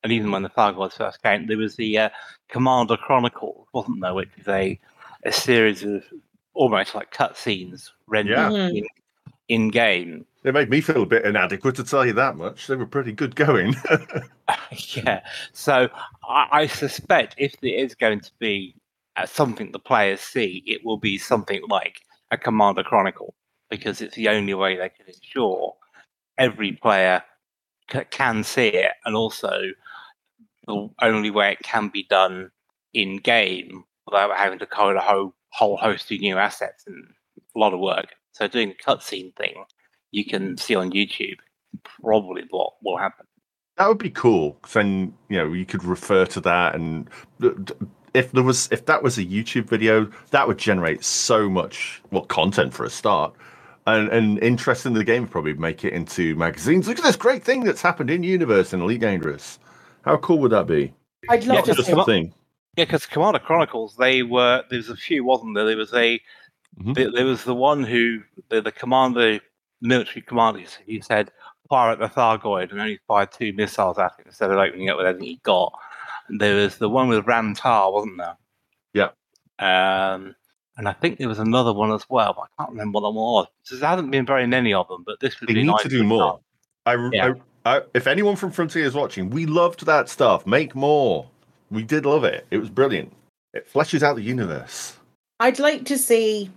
and 0.03 0.13
even 0.13 0.31
when 0.31 0.43
the 0.43 0.49
Thargoids 0.49 0.93
first 0.93 1.21
came, 1.21 1.47
there 1.47 1.57
was 1.57 1.75
the 1.75 1.97
uh, 1.97 2.09
Commander 2.49 2.95
Chronicles, 2.95 3.67
wasn't 3.73 3.99
there? 4.01 4.13
Which 4.13 4.29
is 4.37 4.47
a 4.47 4.79
a 5.25 5.31
series 5.31 5.83
of 5.83 6.03
almost 6.53 6.95
like 6.95 7.11
cutscenes 7.11 7.89
rendered 8.05 8.37
Yeah. 8.53 8.67
In, 8.69 8.87
in 9.49 9.69
game. 9.69 10.25
They 10.43 10.51
made 10.51 10.69
me 10.69 10.79
feel 10.79 11.01
a 11.03 11.05
bit 11.05 11.25
inadequate 11.25 11.75
to 11.75 11.83
tell 11.83 12.05
you 12.05 12.13
that 12.13 12.37
much. 12.37 12.67
They 12.67 12.75
were 12.75 12.85
pretty 12.85 13.11
good 13.11 13.35
going. 13.35 13.75
yeah. 14.93 15.21
So 15.51 15.89
I, 16.29 16.47
I 16.51 16.67
suspect 16.67 17.35
if 17.37 17.59
there 17.61 17.73
is 17.73 17.95
going 17.95 18.21
to 18.21 18.31
be 18.39 18.75
uh, 19.17 19.25
something 19.25 19.71
the 19.71 19.79
players 19.79 20.21
see, 20.21 20.63
it 20.65 20.85
will 20.85 20.97
be 20.97 21.17
something 21.17 21.61
like 21.67 22.01
a 22.31 22.37
Commander 22.37 22.83
Chronicle, 22.83 23.33
because 23.69 24.01
it's 24.01 24.15
the 24.15 24.29
only 24.29 24.53
way 24.53 24.75
they 24.75 24.89
can 24.89 25.07
ensure 25.07 25.73
every 26.37 26.73
player 26.73 27.23
c- 27.91 28.05
can 28.09 28.43
see 28.43 28.67
it, 28.67 28.91
and 29.05 29.15
also 29.15 29.61
the 30.67 30.89
only 31.01 31.31
way 31.31 31.53
it 31.53 31.59
can 31.63 31.89
be 31.89 32.03
done 32.09 32.51
in 32.93 33.17
game 33.17 33.83
without 34.05 34.35
having 34.37 34.59
to 34.59 34.65
code 34.65 34.95
a 34.95 35.01
whole 35.01 35.33
whole 35.49 35.77
host 35.77 36.11
of 36.11 36.19
new 36.19 36.37
assets 36.37 36.83
and 36.87 37.05
a 37.55 37.59
lot 37.59 37.73
of 37.73 37.79
work. 37.79 38.13
So 38.33 38.47
doing 38.47 38.69
the 38.69 38.75
cutscene 38.75 39.35
thing, 39.35 39.63
you 40.11 40.25
can 40.25 40.57
see 40.57 40.75
on 40.75 40.91
YouTube 40.91 41.37
probably 42.01 42.43
what 42.49 42.73
will 42.83 42.97
happen. 42.97 43.25
That 43.77 43.87
would 43.87 43.97
be 43.99 44.09
cool. 44.09 44.57
then 44.73 45.13
you 45.29 45.37
know 45.37 45.53
you 45.53 45.65
could 45.65 45.83
refer 45.83 46.25
to 46.25 46.41
that, 46.41 46.75
and 46.75 47.09
uh, 47.43 47.49
d- 47.63 47.73
if 48.17 48.31
there 48.31 48.43
was 48.43 48.67
if 48.71 48.85
that 48.87 49.03
was 49.03 49.17
a 49.17 49.23
YouTube 49.23 49.65
video, 49.65 50.09
that 50.31 50.47
would 50.47 50.57
generate 50.57 51.03
so 51.03 51.47
much 51.49 52.01
well 52.11 52.25
content 52.25 52.73
for 52.73 52.83
a 52.83 52.89
start, 52.89 53.33
and 53.85 54.09
and 54.09 54.39
interest 54.39 54.85
in 54.85 54.93
the 54.93 55.03
game 55.03 55.23
would 55.23 55.31
probably 55.31 55.53
make 55.53 55.85
it 55.85 55.93
into 55.93 56.35
magazines. 56.35 56.87
Look 56.87 56.97
at 56.97 57.03
this 57.03 57.15
great 57.15 57.43
thing 57.43 57.63
that's 57.63 57.81
happened 57.81 58.09
in 58.09 58.23
universe 58.23 58.73
in 58.73 58.81
Elite 58.81 59.01
Dangerous. 59.01 59.59
How 60.03 60.17
cool 60.17 60.39
would 60.39 60.51
that 60.51 60.67
be? 60.67 60.93
I'd 61.29 61.45
love 61.45 61.57
Yeah, 61.57 61.61
to 61.61 61.73
Just 61.75 61.87
see. 61.87 61.93
a 61.93 62.03
thing. 62.05 62.33
Yeah, 62.75 62.85
because 62.85 63.05
Commander 63.05 63.39
Chronicles, 63.39 63.95
they 63.97 64.23
were 64.23 64.63
there 64.69 64.77
was 64.77 64.89
a 64.89 64.95
few, 64.95 65.23
wasn't 65.23 65.55
there? 65.55 65.65
There 65.65 65.77
was 65.77 65.93
a 65.93 66.19
Mhm. 66.81 66.95
there, 66.95 67.11
there 67.11 67.25
was 67.25 67.43
the 67.43 67.55
one 67.55 67.83
who 67.83 68.21
the, 68.49 68.61
the 68.61 68.71
commander, 68.71 69.39
military 69.81 70.21
commander, 70.21 70.61
he 70.85 71.01
said 71.01 71.31
fire 71.69 71.91
at 71.91 71.99
the 71.99 72.07
Thargoid 72.07 72.71
and 72.71 72.79
only 72.79 72.99
fired 73.07 73.31
two 73.31 73.51
missiles 73.53 73.97
at 73.99 74.13
it 74.19 74.27
instead 74.27 74.49
of 74.51 74.57
opening 74.57 74.89
up 74.89 74.97
with 74.97 75.05
everything 75.05 75.27
he 75.27 75.39
got. 75.43 75.77
And 76.29 76.39
there 76.41 76.55
was 76.55 76.77
the 76.77 76.89
one 76.89 77.07
with 77.07 77.25
Rantar, 77.25 77.91
wasn't 77.91 78.17
there? 78.17 78.37
Yeah. 78.93 79.09
Um, 79.59 80.35
and 80.77 80.87
I 80.87 80.93
think 80.93 81.17
there 81.17 81.27
was 81.27 81.39
another 81.39 81.73
one 81.73 81.91
as 81.91 82.05
well, 82.09 82.33
but 82.33 82.41
I 82.43 82.47
can't 82.57 82.71
remember 82.71 82.99
what 82.99 83.09
it 83.09 83.13
was. 83.15 83.47
So 83.63 83.75
there 83.77 83.89
hasn't 83.89 84.11
been 84.11 84.25
very 84.25 84.45
many 84.45 84.73
of 84.73 84.87
them, 84.87 85.03
but 85.05 85.19
this 85.19 85.39
would 85.39 85.47
be 85.47 85.53
nice. 85.53 85.55
They 85.55 85.61
be 85.61 85.63
need 85.63 85.71
nice 85.71 85.81
to 85.83 85.89
do 85.89 86.03
more. 86.03 86.39
I, 86.85 87.09
Yeah. 87.11 87.33
I, 87.65 87.77
I, 87.77 87.81
if 87.93 88.07
anyone 88.07 88.35
from 88.35 88.51
Frontier 88.51 88.85
is 88.85 88.93
watching, 88.93 89.29
we 89.29 89.45
loved 89.45 89.85
that 89.85 90.09
stuff. 90.09 90.45
Make 90.45 90.75
more. 90.75 91.27
We 91.71 91.83
did 91.83 92.05
love 92.05 92.23
it. 92.23 92.45
It 92.51 92.57
was 92.57 92.69
brilliant. 92.69 93.11
It 93.53 93.71
fleshes 93.71 94.03
out 94.03 94.15
the 94.15 94.21
universe. 94.21 94.97
I'd 95.39 95.59
like 95.59 95.85
to 95.85 95.97
see. 95.97 96.49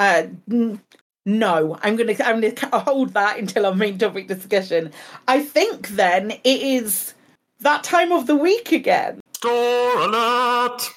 Uh, 0.00 0.24
n- 0.50 0.80
no, 1.26 1.76
I'm 1.82 1.96
gonna 1.96 2.14
I'm 2.24 2.40
gonna 2.40 2.78
hold 2.80 3.12
that 3.14 3.38
until 3.40 3.66
our 3.66 3.74
main 3.74 3.98
topic 3.98 4.28
discussion. 4.28 4.92
I 5.26 5.42
think 5.42 5.88
then 5.88 6.30
it 6.30 6.40
is 6.44 7.14
that 7.60 7.84
time 7.84 8.12
of 8.12 8.26
the 8.26 8.36
week 8.36 8.72
again. 8.72 9.20
Store 9.34 10.00
alert! 10.00 10.90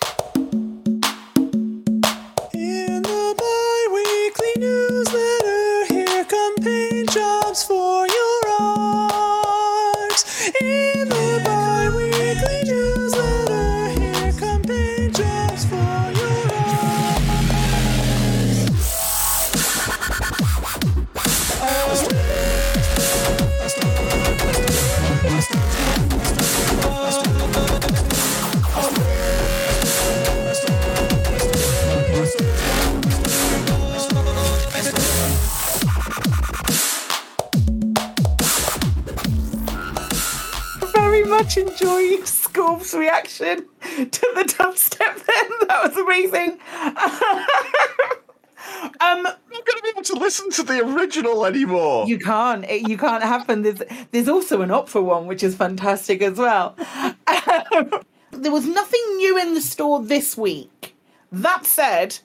Much 41.39 41.57
enjoying 41.57 42.21
Scorp's 42.23 42.93
reaction 42.93 43.65
to 43.81 44.31
the 44.35 44.43
dubstep. 44.43 44.97
Then 44.97 45.49
that 45.67 45.83
was 45.85 45.95
amazing. 45.95 46.59
um, 48.99 48.99
I'm 48.99 49.23
not 49.23 49.39
going 49.49 49.77
to 49.77 49.81
be 49.83 49.89
able 49.89 50.03
to 50.03 50.15
listen 50.15 50.51
to 50.51 50.63
the 50.63 50.85
original 50.85 51.45
anymore. 51.45 52.05
You 52.07 52.19
can't. 52.19 52.65
It, 52.65 52.89
you 52.89 52.97
can't 52.97 53.23
happen. 53.23 53.61
There's 53.61 53.81
there's 54.11 54.27
also 54.27 54.61
an 54.61 54.71
opera 54.71 55.01
one, 55.01 55.27
which 55.27 55.41
is 55.41 55.55
fantastic 55.55 56.21
as 56.21 56.37
well. 56.37 56.75
there 58.31 58.51
was 58.51 58.65
nothing 58.65 59.01
new 59.15 59.37
in 59.37 59.53
the 59.53 59.61
store 59.61 60.03
this 60.03 60.37
week. 60.37 60.93
That 61.31 61.65
said, 61.65 62.19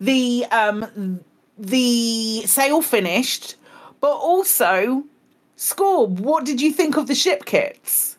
the 0.00 0.46
um 0.52 1.18
the 1.58 2.46
sale 2.46 2.82
finished, 2.82 3.56
but 4.00 4.12
also 4.12 5.02
Scorb, 5.56 6.20
what 6.20 6.44
did 6.44 6.60
you 6.60 6.70
think 6.72 6.96
of 6.96 7.08
the 7.08 7.16
ship 7.16 7.44
kits? 7.44 8.09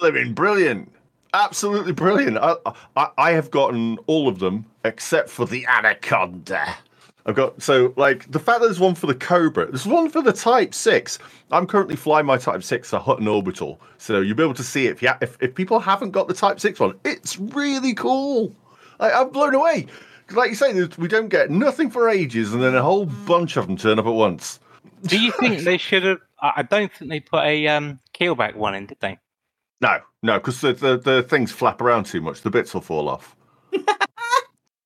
Living 0.00 0.32
brilliant. 0.32 0.92
Absolutely 1.34 1.92
brilliant. 1.92 2.38
I, 2.38 2.56
I, 2.96 3.08
I 3.18 3.30
have 3.32 3.50
gotten 3.50 3.98
all 4.06 4.28
of 4.28 4.38
them 4.38 4.66
except 4.84 5.28
for 5.28 5.46
the 5.46 5.66
Anaconda. 5.66 6.76
I've 7.26 7.36
got 7.36 7.62
so 7.62 7.92
like 7.96 8.30
the 8.30 8.38
fact 8.38 8.60
that 8.60 8.66
there's 8.66 8.80
one 8.80 8.94
for 8.94 9.06
the 9.06 9.14
Cobra, 9.14 9.66
there's 9.66 9.86
one 9.86 10.08
for 10.08 10.22
the 10.22 10.32
Type 10.32 10.74
Six. 10.74 11.18
I'm 11.50 11.66
currently 11.66 11.96
flying 11.96 12.26
my 12.26 12.38
Type 12.38 12.62
Six, 12.62 12.92
a 12.92 12.98
Hutton 12.98 13.28
Orbital, 13.28 13.80
so 13.98 14.20
you'll 14.20 14.36
be 14.36 14.42
able 14.42 14.54
to 14.54 14.64
see 14.64 14.86
it 14.86 15.02
if 15.02 15.16
if, 15.22 15.36
if 15.40 15.54
people 15.54 15.78
haven't 15.78 16.10
got 16.12 16.28
the 16.28 16.34
Type 16.34 16.58
Six 16.60 16.80
one. 16.80 16.98
It's 17.04 17.38
really 17.38 17.94
cool. 17.94 18.54
I, 18.98 19.12
I'm 19.12 19.30
blown 19.30 19.54
away. 19.54 19.86
like 20.32 20.50
you 20.50 20.56
say, 20.56 20.72
we 20.98 21.08
don't 21.08 21.28
get 21.28 21.50
nothing 21.50 21.90
for 21.90 22.08
ages, 22.08 22.54
and 22.54 22.62
then 22.62 22.74
a 22.74 22.82
whole 22.82 23.06
bunch 23.06 23.56
of 23.56 23.66
them 23.66 23.76
turn 23.76 23.98
up 23.98 24.06
at 24.06 24.14
once. 24.14 24.58
Do 25.02 25.20
you 25.20 25.32
think 25.32 25.60
they 25.60 25.78
should 25.78 26.04
have? 26.04 26.18
I 26.40 26.52
I 26.56 26.62
don't 26.62 26.90
think 26.92 27.10
they 27.10 27.20
put 27.20 27.44
a 27.44 27.68
um, 27.68 28.00
keelback 28.14 28.56
one 28.56 28.74
in, 28.74 28.86
did 28.86 28.98
they? 29.00 29.18
No, 29.80 29.98
no, 30.22 30.38
because 30.38 30.60
the, 30.60 30.72
the 30.74 30.98
the 30.98 31.22
things 31.22 31.50
flap 31.52 31.80
around 31.80 32.04
too 32.04 32.20
much. 32.20 32.42
The 32.42 32.50
bits 32.50 32.74
will 32.74 32.80
fall 32.82 33.08
off. 33.08 33.36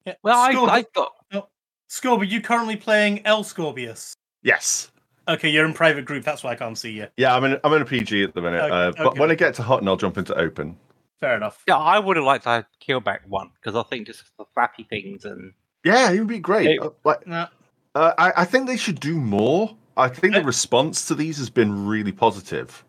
Yeah. 0.07 0.15
Well, 0.23 0.39
I, 0.39 0.53
Scorb- 0.55 0.69
I 0.69 0.85
got 0.95 1.13
Oh, 1.33 1.49
Scorb, 1.89 2.21
are 2.21 2.25
you 2.25 2.43
currently 2.43 2.77
playing 2.77 3.25
El 3.27 3.43
Scorbius? 3.43 4.13
Yes. 4.43 4.91
Okay, 5.27 5.49
you're 5.49 5.65
in 5.65 5.73
private 5.73 6.05
group. 6.05 6.25
That's 6.25 6.45
why 6.45 6.51
I 6.53 6.57
can't 6.57 6.77
see 6.77 6.91
you. 6.93 7.07
Yeah, 7.17 7.35
I'm 7.35 7.43
in 7.45 7.59
I'm 7.65 7.73
in 7.73 7.81
a 7.81 7.87
PG 7.87 8.23
at 8.25 8.35
the 8.35 8.43
minute. 8.43 8.61
Okay, 8.61 8.71
uh, 8.75 8.93
but 8.99 9.07
okay, 9.07 9.19
when 9.21 9.31
I 9.31 9.33
okay. 9.33 9.47
get 9.47 9.55
to 9.55 9.63
Hutton, 9.63 9.89
I'll 9.89 9.97
jump 9.97 10.19
into 10.19 10.35
open. 10.39 10.77
Fair 11.21 11.35
enough. 11.37 11.63
Yeah, 11.67 11.79
I 11.79 11.99
would 11.99 12.17
have 12.19 12.27
liked 12.27 12.45
to 12.45 12.51
have 12.51 12.67
Keelback 12.87 13.27
one 13.27 13.51
because 13.55 13.75
I 13.75 13.83
think 13.89 14.07
just 14.07 14.25
the 14.39 14.45
flappy 14.53 14.83
things 14.91 15.25
and 15.25 15.55
Yeah, 15.85 16.11
it 16.11 16.19
would 16.19 16.29
be 16.29 16.39
great. 16.39 16.67
It- 16.69 16.83
Uh, 16.83 16.91
like, 17.05 17.27
No. 17.27 17.47
uh, 17.95 18.13
I, 18.19 18.33
I 18.43 18.45
think 18.45 18.67
they 18.67 18.77
should 18.77 19.01
do 19.01 19.19
more. 19.19 19.75
I 19.97 20.09
think 20.09 20.35
the 20.35 20.45
response 20.45 21.07
to 21.09 21.15
these 21.15 21.39
has 21.39 21.49
been 21.49 21.87
really 21.87 22.13
positive. 22.13 22.85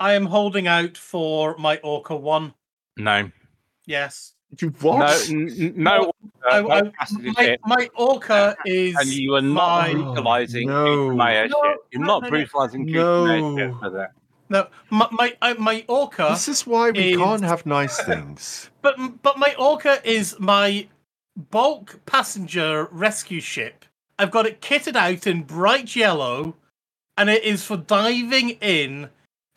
I 0.00 0.14
am 0.14 0.26
holding 0.26 0.66
out 0.66 0.96
for 0.96 1.56
my 1.58 1.76
Orca 1.84 2.16
one. 2.16 2.54
no, 2.96 3.30
Yes. 3.86 4.32
You 4.60 4.70
no, 4.82 4.90
what? 4.90 5.30
n- 5.30 5.48
n- 5.60 5.74
no. 5.76 6.12
I, 6.50 6.58
I- 6.58 6.80
no 6.80 6.92
my, 7.36 7.58
my 7.66 7.88
Orca 7.96 8.56
is 8.66 8.96
and 8.96 9.06
you 9.08 9.34
are 9.36 9.40
not 9.42 9.82
my 9.82 9.90
oh, 9.92 9.94
brutalizing 10.14 10.66
no. 10.66 11.14
Maya 11.14 11.46
No, 11.48 11.62
ship. 11.62 11.78
You're 11.92 12.02
not 12.04 12.22
no, 12.22 12.28
no. 12.28 12.30
brutalizing 12.30 12.86
No. 12.86 13.26
Maya 13.26 13.68
ship 13.70 13.74
for 13.80 13.90
that. 13.90 14.12
no 14.48 14.66
my 14.90 15.06
my, 15.12 15.36
I- 15.42 15.52
my 15.54 15.84
Orca. 15.86 16.28
This 16.30 16.48
is 16.48 16.66
why 16.66 16.90
we 16.90 17.12
is- 17.12 17.16
can't 17.18 17.44
have 17.44 17.64
nice 17.66 18.00
things. 18.02 18.70
But 18.82 18.96
but 19.22 19.38
my 19.38 19.54
Orca 19.58 20.00
is 20.02 20.34
my 20.40 20.88
bulk 21.50 22.00
passenger 22.06 22.88
rescue 22.90 23.40
ship. 23.40 23.84
I've 24.18 24.30
got 24.32 24.46
it 24.46 24.60
kitted 24.60 24.96
out 24.96 25.26
in 25.28 25.42
bright 25.42 25.94
yellow, 25.94 26.56
and 27.16 27.30
it 27.30 27.44
is 27.44 27.64
for 27.64 27.76
diving 27.76 28.50
in 28.60 29.10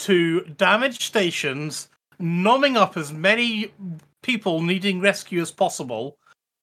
to 0.04 0.41
damaged 0.58 1.01
stations, 1.01 1.89
numbing 2.20 2.78
up 2.78 2.97
as 2.97 3.12
many 3.12 3.72
people 4.22 4.62
needing 4.62 4.99
rescue 5.01 5.41
as 5.41 5.51
possible, 5.51 6.18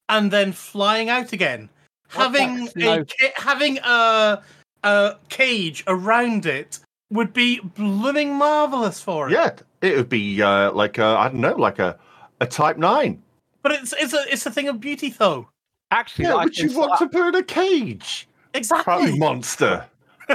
and 0.09 0.31
then 0.31 0.53
flying 0.53 1.09
out 1.09 1.33
again. 1.33 1.69
having 2.09 2.69
a 2.69 2.79
no- 2.79 3.05
ca- 3.05 3.33
having 3.37 3.79
a 3.85 4.43
a 4.83 5.17
cage 5.29 5.85
around 5.87 6.47
it 6.47 6.81
would 7.11 7.33
be 7.33 7.61
blooming 7.61 8.35
marvelous 8.35 9.01
for 9.01 9.29
it. 9.29 9.33
Yeah, 9.33 9.51
it 9.83 9.97
would 9.97 10.09
be 10.09 10.41
uh, 10.43 10.73
like 10.73 10.99
a, 10.99 11.05
I 11.05 11.29
don't 11.29 11.41
know, 11.41 11.55
like 11.55 11.79
a, 11.79 11.99
a 12.41 12.47
Type 12.47 12.79
Nine. 12.79 13.23
But 13.63 13.73
it's 13.73 13.93
it's 13.99 14.15
a 14.15 14.25
it's 14.31 14.47
a 14.47 14.51
thing 14.51 14.69
of 14.69 14.81
beauty 14.81 15.11
though. 15.11 15.49
Actually, 15.91 16.27
Yeah, 16.27 16.43
would 16.43 16.57
you 16.57 16.77
want 16.79 16.99
to 16.99 17.09
put 17.09 17.29
in 17.29 17.35
a 17.35 17.43
cage? 17.43 18.27
Exactly. 18.55 19.13
You 19.13 19.17
monster. 19.17 19.87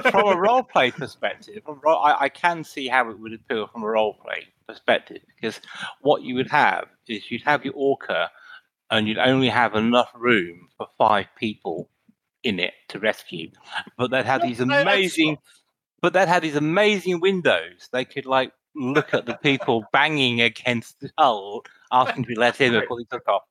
From 0.04 0.28
a 0.28 0.38
role 0.38 0.64
play 0.64 0.92
perspective, 0.92 1.64
I, 1.88 2.16
I 2.22 2.30
can 2.30 2.64
see 2.64 2.88
how 2.88 3.10
it 3.10 3.20
would 3.20 3.34
appeal 3.34 3.68
from 3.68 3.84
a 3.84 3.88
role 3.88 4.14
play 4.14 4.48
perspective 4.68 5.22
because 5.36 5.60
what 6.02 6.24
you 6.24 6.36
would 6.36 6.50
have 6.50 6.88
is 7.08 7.30
you'd 7.30 7.44
have 7.44 7.64
your 7.66 7.74
orca 7.76 8.30
and 8.92 9.08
you'd 9.08 9.18
only 9.18 9.50
have 9.50 9.76
enough 9.76 10.12
room 10.16 10.70
for 10.78 10.88
five 10.98 11.28
people 11.38 11.90
in 12.44 12.60
it 12.60 12.74
to 12.90 13.00
rescue, 13.00 13.50
but 13.98 14.12
they'd 14.12 14.26
have 14.26 14.42
these 14.42 14.60
amazing, 14.60 15.38
but 16.02 16.14
they'd 16.14 16.28
have 16.28 16.44
these 16.44 16.56
amazing 16.56 17.20
windows. 17.20 17.90
They 17.92 18.06
could 18.06 18.26
like 18.26 18.52
look 18.76 19.14
at 19.14 19.26
the 19.26 19.34
people 19.36 19.84
banging 19.92 20.42
against 20.42 21.00
the 21.00 21.10
hull, 21.18 21.64
asking 21.92 22.24
to 22.24 22.28
be 22.28 22.36
let 22.36 22.62
in 22.62 22.74
before 22.74 22.98
they 23.00 23.06
took 23.06 23.28
off. 23.28 23.44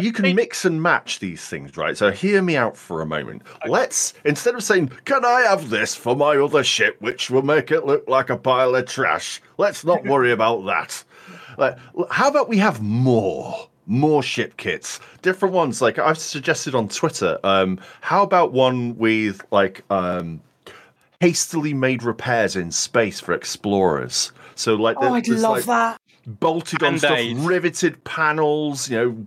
You 0.00 0.12
can 0.12 0.34
mix 0.34 0.64
and 0.64 0.82
match 0.82 1.18
these 1.18 1.44
things, 1.46 1.76
right? 1.76 1.96
So 1.96 2.10
hear 2.10 2.40
me 2.42 2.56
out 2.56 2.76
for 2.76 3.00
a 3.02 3.06
moment. 3.06 3.42
Let's 3.66 4.14
instead 4.24 4.54
of 4.54 4.62
saying, 4.62 4.90
"Can 5.04 5.24
I 5.24 5.42
have 5.42 5.70
this 5.70 5.94
for 5.94 6.16
my 6.16 6.36
other 6.36 6.64
ship, 6.64 6.96
which 7.00 7.30
will 7.30 7.42
make 7.42 7.70
it 7.70 7.84
look 7.86 8.04
like 8.08 8.30
a 8.30 8.36
pile 8.36 8.74
of 8.74 8.86
trash?" 8.86 9.40
Let's 9.58 9.84
not 9.84 10.04
worry 10.12 10.32
about 10.32 10.64
that. 10.66 11.02
Like, 11.58 11.76
how 12.10 12.28
about 12.28 12.48
we 12.48 12.56
have 12.58 12.80
more, 12.82 13.68
more 13.86 14.22
ship 14.22 14.56
kits, 14.56 14.98
different 15.20 15.54
ones? 15.54 15.82
Like 15.82 15.98
I've 15.98 16.18
suggested 16.18 16.74
on 16.74 16.88
Twitter. 16.88 17.38
Um, 17.44 17.78
how 18.00 18.22
about 18.22 18.52
one 18.52 18.96
with 18.96 19.42
like 19.50 19.82
um, 19.90 20.40
hastily 21.20 21.74
made 21.74 22.02
repairs 22.02 22.56
in 22.56 22.70
space 22.72 23.20
for 23.20 23.32
explorers? 23.32 24.32
So 24.54 24.74
like, 24.74 24.96
Oh, 25.00 25.14
I'd 25.14 25.28
love 25.28 25.56
like, 25.58 25.64
that. 25.66 26.00
bolted 26.26 26.82
on 26.82 26.98
stuff, 26.98 27.10
Band-Aids. 27.10 27.40
riveted 27.40 28.02
panels, 28.04 28.88
you 28.90 28.96
know, 28.96 29.26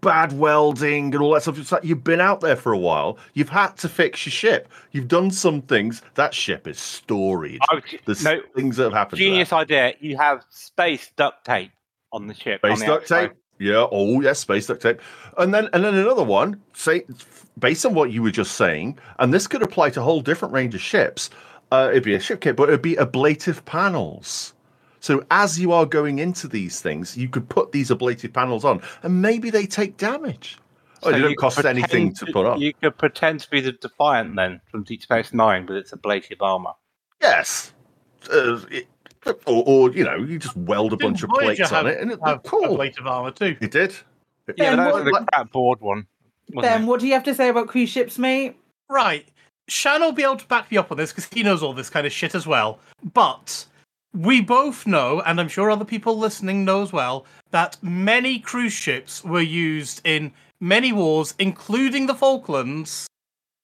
bad 0.00 0.32
welding 0.32 1.14
and 1.14 1.22
all 1.22 1.32
that 1.34 1.42
stuff. 1.42 1.58
It's 1.58 1.72
like 1.72 1.84
you've 1.84 2.04
been 2.04 2.20
out 2.20 2.40
there 2.40 2.56
for 2.56 2.72
a 2.72 2.78
while. 2.78 3.18
You've 3.34 3.48
had 3.48 3.76
to 3.78 3.88
fix 3.88 4.26
your 4.26 4.32
ship. 4.32 4.68
You've 4.92 5.08
done 5.08 5.30
some 5.30 5.62
things. 5.62 6.02
That 6.14 6.34
ship 6.34 6.66
is 6.66 6.78
storied. 6.78 7.60
Oh, 7.70 7.80
There's 8.06 8.24
no, 8.24 8.40
things 8.54 8.76
that 8.76 8.84
have 8.84 8.92
happened. 8.92 9.18
Genius 9.18 9.52
idea. 9.52 9.94
You 10.00 10.16
have 10.16 10.44
space 10.50 11.10
duct 11.16 11.44
tape 11.44 11.72
on 12.12 12.26
the 12.26 12.34
ship. 12.34 12.60
Space 12.60 12.80
the 12.80 12.86
duct 12.86 13.02
outside. 13.02 13.28
tape. 13.28 13.36
Yeah. 13.58 13.86
Oh, 13.90 14.20
yes, 14.20 14.40
space 14.40 14.66
duct 14.66 14.82
tape. 14.82 15.00
And 15.38 15.52
then 15.52 15.68
and 15.72 15.84
then 15.84 15.94
another 15.94 16.24
one. 16.24 16.60
Say, 16.74 17.04
based 17.58 17.84
on 17.84 17.94
what 17.94 18.10
you 18.10 18.22
were 18.22 18.30
just 18.30 18.56
saying, 18.56 18.98
and 19.18 19.32
this 19.32 19.46
could 19.46 19.62
apply 19.62 19.90
to 19.90 20.00
a 20.00 20.02
whole 20.02 20.20
different 20.20 20.54
range 20.54 20.74
of 20.74 20.80
ships. 20.80 21.30
Uh, 21.72 21.88
it'd 21.90 22.02
be 22.02 22.14
a 22.14 22.20
ship 22.20 22.40
kit, 22.40 22.56
but 22.56 22.68
it'd 22.68 22.82
be 22.82 22.96
ablative 22.96 23.64
panels. 23.64 24.54
So 25.00 25.24
as 25.30 25.58
you 25.58 25.72
are 25.72 25.86
going 25.86 26.18
into 26.18 26.46
these 26.46 26.80
things, 26.80 27.16
you 27.16 27.28
could 27.28 27.48
put 27.48 27.72
these 27.72 27.90
ablative 27.90 28.32
panels 28.32 28.64
on, 28.64 28.82
and 29.02 29.20
maybe 29.22 29.50
they 29.50 29.66
take 29.66 29.96
damage. 29.96 30.58
Oh, 31.02 31.06
So 31.06 31.10
they 31.12 31.16
you 31.16 31.22
don't 31.24 31.36
cost 31.36 31.64
anything 31.64 32.12
pretend 32.12 32.16
to 32.18 32.26
put 32.32 32.46
on. 32.46 32.60
You 32.60 32.74
could 32.74 32.98
pretend 32.98 33.40
to 33.40 33.50
be 33.50 33.60
the 33.62 33.72
Defiant 33.72 34.36
then 34.36 34.60
from 34.70 34.82
Deep 34.84 35.02
Space 35.02 35.32
Nine 35.32 35.64
with 35.66 35.78
its 35.78 35.92
ablative 35.94 36.42
armor. 36.42 36.72
Yes. 37.20 37.72
Uh, 38.32 38.60
it- 38.70 38.86
or, 39.46 39.62
or 39.66 39.90
you 39.92 40.02
know, 40.02 40.16
you 40.16 40.38
just 40.38 40.56
weld 40.56 40.94
a 40.94 40.96
Didn't 40.96 41.12
bunch 41.12 41.22
of 41.24 41.28
Voyager 41.30 41.56
plates 41.66 41.72
on 41.72 41.86
it, 41.86 42.00
and 42.00 42.10
it's 42.10 42.22
have 42.24 42.42
cool. 42.42 42.64
ablative 42.64 43.06
armor 43.06 43.30
too. 43.30 43.54
It 43.60 43.70
did. 43.70 43.94
Yeah, 44.56 44.70
Ben, 44.70 44.76
that 44.78 44.94
was 44.94 45.04
what- 45.12 45.26
the 45.30 45.44
board 45.52 45.80
one. 45.82 46.06
wasn't 46.52 46.72
Ben, 46.72 46.82
it? 46.82 46.86
what 46.86 47.00
do 47.00 47.06
you 47.06 47.12
have 47.12 47.24
to 47.24 47.34
say 47.34 47.50
about 47.50 47.68
cruise 47.68 47.90
ships, 47.90 48.18
mate? 48.18 48.56
Right. 48.88 49.28
Shan 49.68 50.00
will 50.00 50.12
be 50.12 50.22
able 50.22 50.36
to 50.38 50.46
back 50.46 50.70
me 50.70 50.78
up 50.78 50.90
on 50.90 50.96
this 50.96 51.10
because 51.12 51.26
he 51.30 51.42
knows 51.42 51.62
all 51.62 51.74
this 51.74 51.90
kind 51.90 52.06
of 52.06 52.12
shit 52.14 52.34
as 52.34 52.46
well. 52.46 52.80
But 53.12 53.66
we 54.12 54.40
both 54.40 54.86
know, 54.86 55.20
and 55.22 55.40
I'm 55.40 55.48
sure 55.48 55.70
other 55.70 55.84
people 55.84 56.18
listening 56.18 56.64
know 56.64 56.82
as 56.82 56.92
well, 56.92 57.26
that 57.50 57.76
many 57.82 58.38
cruise 58.38 58.72
ships 58.72 59.22
were 59.24 59.40
used 59.40 60.00
in 60.04 60.32
many 60.60 60.92
wars, 60.92 61.34
including 61.38 62.06
the 62.06 62.14
Falklands, 62.14 63.06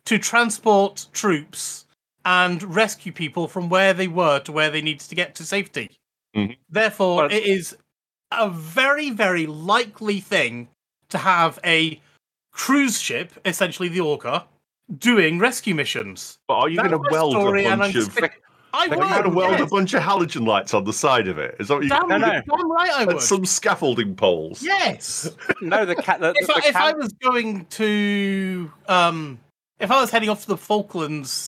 to 0.07 0.18
transport 0.18 1.07
troops 1.12 1.84
and 2.24 2.62
rescue 2.62 3.12
people 3.12 3.49
from 3.49 3.68
where 3.68 3.92
they 3.92 4.09
were 4.09 4.38
to 4.40 4.53
where 4.53 4.70
they 4.70 4.82
needed 4.82 5.09
to 5.09 5.14
get 5.14 5.34
to 5.36 5.44
safety. 5.44 5.90
Mhm. 6.34 6.57
Therefore, 6.68 7.16
Well- 7.16 7.32
it 7.32 7.44
is 7.44 7.76
a 8.32 8.49
very, 8.49 9.11
very 9.11 9.47
likely 9.47 10.20
thing 10.20 10.68
to 11.09 11.18
have 11.18 11.59
a 11.64 12.01
cruise 12.53 13.01
ship, 13.01 13.32
essentially 13.44 13.88
the 13.88 14.01
Orca, 14.01 14.44
doing 14.99 15.38
rescue 15.38 15.74
missions. 15.74 16.38
But 16.49 16.55
are 16.55 16.68
you 16.68 16.76
going 16.78 16.90
to 16.90 16.99
weld 16.99 17.34
a 17.36 17.76
bunch 17.76 17.94
of? 17.97 18.18
Sick- 18.85 18.93
I 18.93 18.95
Are 18.95 18.95
you 18.95 19.01
would. 19.01 19.09
going 19.09 19.22
to 19.24 19.31
weld 19.31 19.61
a 19.61 19.66
bunch 19.66 19.95
of 19.95 20.03
halogen 20.03 20.47
lights 20.47 20.74
on 20.74 20.85
the 20.85 20.93
side 20.93 21.29
of 21.29 21.39
it? 21.39 21.57
Is 21.59 21.68
that 21.68 21.74
what 21.74 21.83
you? 21.85 21.89
Damn, 21.91 22.09
No, 22.09 22.18
no. 22.18 22.27
damn 22.29 22.70
right 22.72 22.91
I 22.93 23.03
and 23.03 23.14
would. 23.14 23.22
some 23.22 23.45
scaffolding 23.45 24.14
poles. 24.16 24.62
Yes. 24.62 25.31
No, 25.62 25.85
the 25.85 25.97
cat. 25.97 26.20
The, 26.20 26.33
if 26.37 26.47
the 26.47 26.53
I, 26.55 26.61
if 26.68 26.77
I 26.77 26.93
was 26.93 27.12
going 27.14 27.64
to, 27.66 28.70
um, 28.89 29.39
if 29.81 29.91
I 29.91 30.01
was 30.01 30.11
heading 30.11 30.29
off 30.29 30.43
to 30.43 30.49
the 30.49 30.57
Falklands 30.57 31.47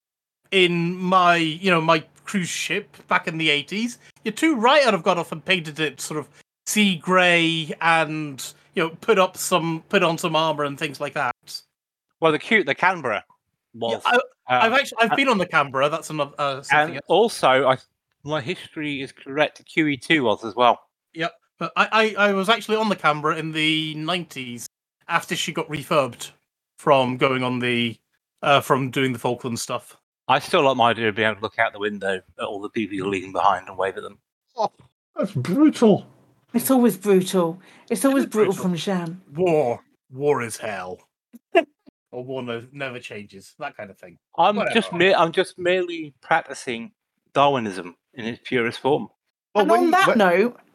in 0.50 0.96
my, 0.96 1.36
you 1.36 1.70
know, 1.70 1.80
my 1.80 2.02
cruise 2.24 2.48
ship 2.48 2.96
back 3.08 3.28
in 3.28 3.38
the 3.38 3.50
eighties, 3.50 3.98
you're 4.24 4.32
too 4.32 4.56
right. 4.56 4.86
I'd 4.86 4.94
have 4.94 5.02
got 5.02 5.18
off 5.18 5.30
and 5.32 5.44
painted 5.44 5.78
it 5.80 6.00
sort 6.00 6.18
of 6.18 6.28
sea 6.66 6.96
grey 6.96 7.72
and 7.80 8.52
you 8.74 8.82
know 8.82 8.90
put 9.00 9.18
up 9.18 9.36
some, 9.36 9.82
put 9.88 10.02
on 10.02 10.18
some 10.18 10.34
armor 10.36 10.64
and 10.64 10.78
things 10.78 11.00
like 11.00 11.14
that. 11.14 11.34
well, 12.20 12.32
the 12.32 12.38
cute, 12.38 12.66
the 12.66 12.74
Canberra 12.74 13.24
was. 13.78 14.02
I, 14.04 14.16
uh, 14.16 14.20
I've 14.48 14.72
actually 14.72 14.98
I've 15.02 15.16
been 15.16 15.28
on 15.28 15.38
the 15.38 15.46
Canberra. 15.46 15.88
That's 15.88 16.10
another 16.10 16.32
uh, 16.38 16.62
something. 16.62 16.96
and 16.96 17.04
also, 17.08 17.68
I, 17.68 17.78
my 18.24 18.40
history 18.40 19.02
is 19.02 19.12
correct. 19.12 19.58
The 19.58 19.64
QE2 19.64 20.22
was 20.22 20.44
as 20.44 20.54
well. 20.54 20.80
Yep. 21.14 21.32
But 21.58 21.72
I, 21.76 22.14
I, 22.18 22.28
I 22.28 22.32
was 22.32 22.48
actually 22.48 22.76
on 22.76 22.88
the 22.88 22.96
Canberra 22.96 23.36
in 23.36 23.52
the 23.52 23.94
nineties 23.94 24.68
after 25.08 25.34
she 25.34 25.52
got 25.52 25.68
refurbed 25.68 26.30
from 26.78 27.16
going 27.16 27.42
on 27.42 27.58
the 27.58 27.98
uh, 28.42 28.60
from 28.60 28.90
doing 28.90 29.12
the 29.12 29.18
Falkland 29.18 29.58
stuff. 29.58 29.96
I 30.28 30.38
still 30.38 30.62
like 30.62 30.76
my 30.76 30.90
idea 30.90 31.08
of 31.08 31.14
being 31.14 31.26
able 31.26 31.36
to 31.36 31.42
look 31.42 31.58
out 31.58 31.72
the 31.72 31.78
window 31.78 32.20
at 32.38 32.44
all 32.44 32.60
the 32.60 32.68
people 32.68 32.94
you're 32.94 33.08
leaving 33.08 33.32
behind 33.32 33.66
and 33.66 33.78
wave 33.78 33.96
at 33.96 34.02
them. 34.02 34.18
Oh, 34.56 34.70
That's 35.16 35.32
brutal. 35.32 36.06
It's 36.52 36.70
always 36.70 36.96
brutal. 36.96 37.60
It's 37.90 38.04
always 38.04 38.24
is 38.24 38.30
brutal 38.30 38.52
brutal. 38.52 38.62
from 38.62 38.76
Shan. 38.76 39.20
War, 39.34 39.82
war 40.10 40.42
is 40.42 40.56
hell. 40.56 41.00
Or 42.10 42.24
war 42.24 42.42
no, 42.42 42.66
never 42.72 42.98
changes. 43.00 43.54
That 43.58 43.76
kind 43.76 43.90
of 43.90 43.98
thing. 43.98 44.18
I'm 44.36 44.56
Whatever. 44.56 44.74
just 44.74 44.92
mere, 44.92 45.14
I'm 45.16 45.32
just 45.32 45.58
merely 45.58 46.14
practicing 46.20 46.92
Darwinism 47.34 47.96
in 48.14 48.24
its 48.26 48.40
purest 48.44 48.80
form. 48.80 49.08
Well, 49.54 49.62
and 49.62 49.70
when 49.70 49.80
on 49.84 49.90
that 49.92 50.06
when- 50.08 50.18
note, 50.18 50.60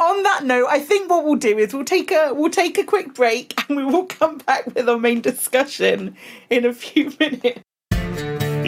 on 0.00 0.22
that 0.22 0.40
note, 0.44 0.66
I 0.68 0.80
think 0.80 1.10
what 1.10 1.24
we'll 1.24 1.36
do 1.36 1.56
is 1.58 1.72
we'll 1.74 1.84
take 1.84 2.10
a 2.10 2.32
we'll 2.34 2.50
take 2.50 2.78
a 2.78 2.84
quick 2.84 3.14
break 3.14 3.54
and 3.68 3.76
we 3.76 3.84
will 3.84 4.06
come 4.06 4.38
back 4.38 4.66
with 4.74 4.88
our 4.88 4.98
main 4.98 5.20
discussion 5.20 6.16
in 6.50 6.64
a 6.64 6.72
few 6.72 7.12
minutes. 7.20 7.60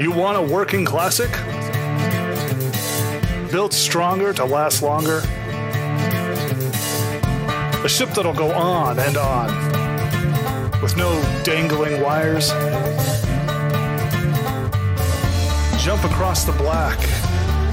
You 0.00 0.12
want 0.12 0.36
a 0.38 0.42
working 0.54 0.84
classic? 0.84 1.30
Built 3.50 3.72
stronger 3.72 4.32
to 4.34 4.44
last 4.44 4.82
longer? 4.82 5.22
A 7.84 7.88
ship 7.88 8.10
that'll 8.10 8.34
go 8.34 8.50
on 8.52 8.98
and 8.98 9.16
on 9.16 9.75
with 10.82 10.96
no 10.96 11.10
dangling 11.42 12.00
wires? 12.02 12.50
Jump 15.82 16.04
across 16.04 16.44
the 16.44 16.52
black, 16.52 16.98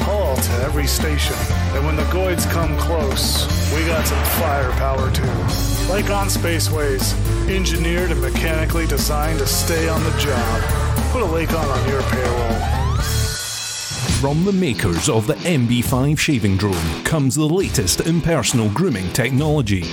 haul 0.04 0.36
to 0.36 0.52
every 0.64 0.88
station. 0.88 1.36
And 1.74 1.86
when 1.86 1.96
the 1.96 2.04
Goids 2.04 2.50
come 2.52 2.78
close, 2.78 3.48
we 3.74 3.86
got 3.86 4.06
some 4.06 4.24
firepower 4.40 5.12
too. 5.12 5.24
Lakon 5.90 6.30
Spaceways, 6.30 7.14
engineered 7.50 8.12
and 8.12 8.22
mechanically 8.22 8.86
designed 8.88 9.40
to 9.40 9.48
stay 9.48 9.90
on 9.90 10.04
the 10.04 10.12
job. 10.18 10.62
Put 11.12 11.24
a 11.24 11.26
Lakon 11.26 11.66
on 11.66 11.90
your 11.90 12.02
payroll. 12.04 12.84
From 14.22 14.46
the 14.46 14.54
makers 14.54 15.10
of 15.10 15.28
the 15.28 15.36
MB5 15.36 16.18
shaving 16.18 16.56
drone 16.56 17.04
comes 17.04 17.36
the 17.36 17.46
latest 17.46 18.02
in 18.02 18.22
personal 18.22 18.70
grooming 18.70 19.12
technology. 19.12 19.84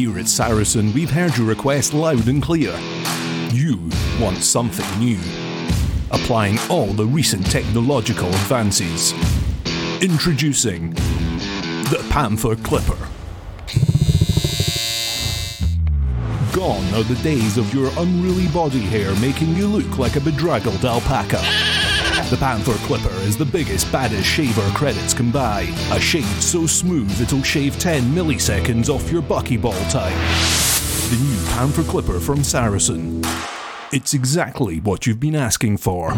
Here 0.00 0.18
at 0.18 0.28
Saracen, 0.28 0.94
we've 0.94 1.10
heard 1.10 1.36
your 1.36 1.46
request 1.46 1.92
loud 1.92 2.26
and 2.26 2.42
clear. 2.42 2.74
You 3.52 3.90
want 4.18 4.38
something 4.38 4.98
new. 4.98 5.20
Applying 6.10 6.58
all 6.70 6.86
the 6.86 7.04
recent 7.04 7.44
technological 7.44 8.28
advances. 8.28 9.12
Introducing 10.02 10.94
the 11.92 12.02
Panther 12.08 12.56
Clipper. 12.56 12.96
Gone 16.54 16.94
are 16.94 17.04
the 17.04 17.20
days 17.22 17.58
of 17.58 17.74
your 17.74 17.90
unruly 17.98 18.48
body 18.48 18.80
hair 18.80 19.14
making 19.16 19.54
you 19.54 19.66
look 19.66 19.98
like 19.98 20.16
a 20.16 20.20
bedraggled 20.20 20.82
alpaca. 20.82 21.42
The 22.30 22.36
Panther 22.36 22.74
Clipper 22.86 23.12
is 23.22 23.36
the 23.36 23.44
biggest, 23.44 23.90
baddest 23.90 24.24
shaver 24.24 24.68
credits 24.70 25.12
can 25.12 25.32
buy. 25.32 25.62
A 25.90 25.98
shave 25.98 26.24
so 26.40 26.64
smooth 26.64 27.20
it'll 27.20 27.42
shave 27.42 27.76
10 27.80 28.04
milliseconds 28.04 28.88
off 28.88 29.10
your 29.10 29.20
buckyball 29.20 29.90
time. 29.90 30.16
The 31.10 31.20
new 31.20 31.44
Panther 31.56 31.82
Clipper 31.82 32.20
from 32.20 32.44
Saracen. 32.44 33.20
It's 33.92 34.14
exactly 34.14 34.78
what 34.78 35.08
you've 35.08 35.18
been 35.18 35.34
asking 35.34 35.78
for. 35.78 36.14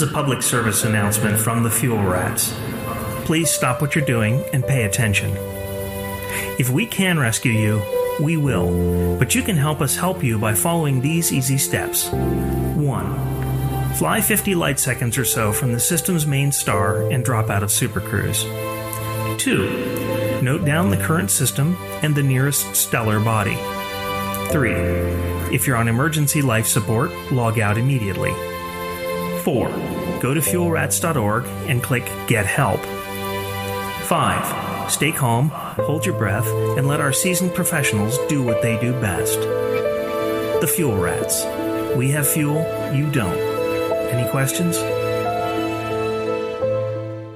Is 0.00 0.08
a 0.08 0.12
public 0.12 0.42
service 0.42 0.84
announcement 0.84 1.36
from 1.36 1.64
the 1.64 1.70
Fuel 1.70 2.00
Rats. 2.00 2.54
Please 3.24 3.50
stop 3.50 3.80
what 3.80 3.96
you're 3.96 4.04
doing 4.04 4.44
and 4.52 4.64
pay 4.64 4.84
attention. 4.84 5.32
If 6.56 6.70
we 6.70 6.86
can 6.86 7.18
rescue 7.18 7.50
you, 7.50 7.82
we 8.20 8.36
will, 8.36 9.18
but 9.18 9.34
you 9.34 9.42
can 9.42 9.56
help 9.56 9.80
us 9.80 9.96
help 9.96 10.22
you 10.22 10.38
by 10.38 10.54
following 10.54 11.00
these 11.00 11.32
easy 11.32 11.58
steps. 11.58 12.10
1. 12.10 13.94
Fly 13.94 14.20
50 14.20 14.54
light 14.54 14.78
seconds 14.78 15.18
or 15.18 15.24
so 15.24 15.52
from 15.52 15.72
the 15.72 15.80
system's 15.80 16.28
main 16.28 16.52
star 16.52 17.02
and 17.10 17.24
drop 17.24 17.50
out 17.50 17.64
of 17.64 17.72
Super 17.72 18.00
Cruise. 18.00 18.44
2. 19.42 20.40
Note 20.42 20.64
down 20.64 20.90
the 20.90 20.96
current 20.96 21.32
system 21.32 21.76
and 22.02 22.14
the 22.14 22.22
nearest 22.22 22.76
stellar 22.76 23.18
body. 23.18 23.56
3. 24.52 24.70
If 25.52 25.66
you're 25.66 25.76
on 25.76 25.88
emergency 25.88 26.40
life 26.40 26.68
support, 26.68 27.10
log 27.32 27.58
out 27.58 27.76
immediately. 27.76 28.32
4. 29.48 29.70
Go 30.20 30.34
to 30.34 30.40
fuelrats.org 30.40 31.46
and 31.70 31.82
click 31.82 32.04
Get 32.26 32.44
Help. 32.44 32.80
5. 34.04 34.92
Stay 34.92 35.10
calm, 35.10 35.48
hold 35.48 36.04
your 36.04 36.18
breath, 36.18 36.46
and 36.76 36.86
let 36.86 37.00
our 37.00 37.14
seasoned 37.14 37.54
professionals 37.54 38.18
do 38.28 38.42
what 38.42 38.60
they 38.60 38.78
do 38.78 38.92
best. 39.00 39.40
The 40.60 40.70
Fuel 40.76 40.98
Rats. 40.98 41.46
We 41.96 42.10
have 42.10 42.28
fuel, 42.28 42.58
you 42.94 43.10
don't. 43.10 43.38
Any 44.12 44.28
questions? 44.30 44.76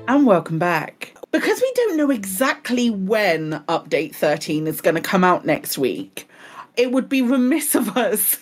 And 0.06 0.26
welcome 0.26 0.58
back. 0.58 1.16
Because 1.30 1.62
we 1.62 1.72
don't 1.74 1.96
know 1.96 2.10
exactly 2.10 2.90
when 2.90 3.64
Update 3.68 4.14
13 4.14 4.66
is 4.66 4.82
going 4.82 4.96
to 4.96 5.00
come 5.00 5.24
out 5.24 5.46
next 5.46 5.78
week, 5.78 6.28
it 6.76 6.92
would 6.92 7.08
be 7.08 7.22
remiss 7.22 7.74
of 7.74 7.96
us 7.96 8.36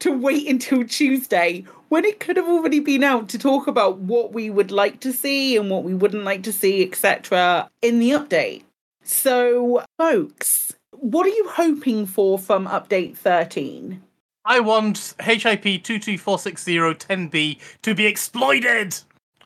to 0.00 0.12
wait 0.12 0.48
until 0.48 0.84
Tuesday 0.84 1.64
when 1.88 2.04
it 2.04 2.20
could 2.20 2.36
have 2.36 2.48
already 2.48 2.80
been 2.80 3.04
out 3.04 3.28
to 3.28 3.38
talk 3.38 3.66
about 3.66 3.98
what 3.98 4.32
we 4.32 4.50
would 4.50 4.70
like 4.70 5.00
to 5.00 5.12
see 5.12 5.56
and 5.56 5.70
what 5.70 5.84
we 5.84 5.94
wouldn't 5.94 6.24
like 6.24 6.42
to 6.44 6.52
see, 6.52 6.82
etc., 6.82 7.70
in 7.82 7.98
the 7.98 8.10
update. 8.10 8.62
So, 9.02 9.84
folks, 9.98 10.72
what 10.90 11.26
are 11.26 11.30
you 11.30 11.48
hoping 11.48 12.06
for 12.06 12.38
from 12.38 12.66
Update 12.66 13.16
13? 13.16 14.02
I 14.44 14.60
want 14.60 15.14
HIP 15.20 15.64
2246010B 15.64 17.58
to 17.82 17.94
be 17.94 18.06
exploited. 18.06 18.96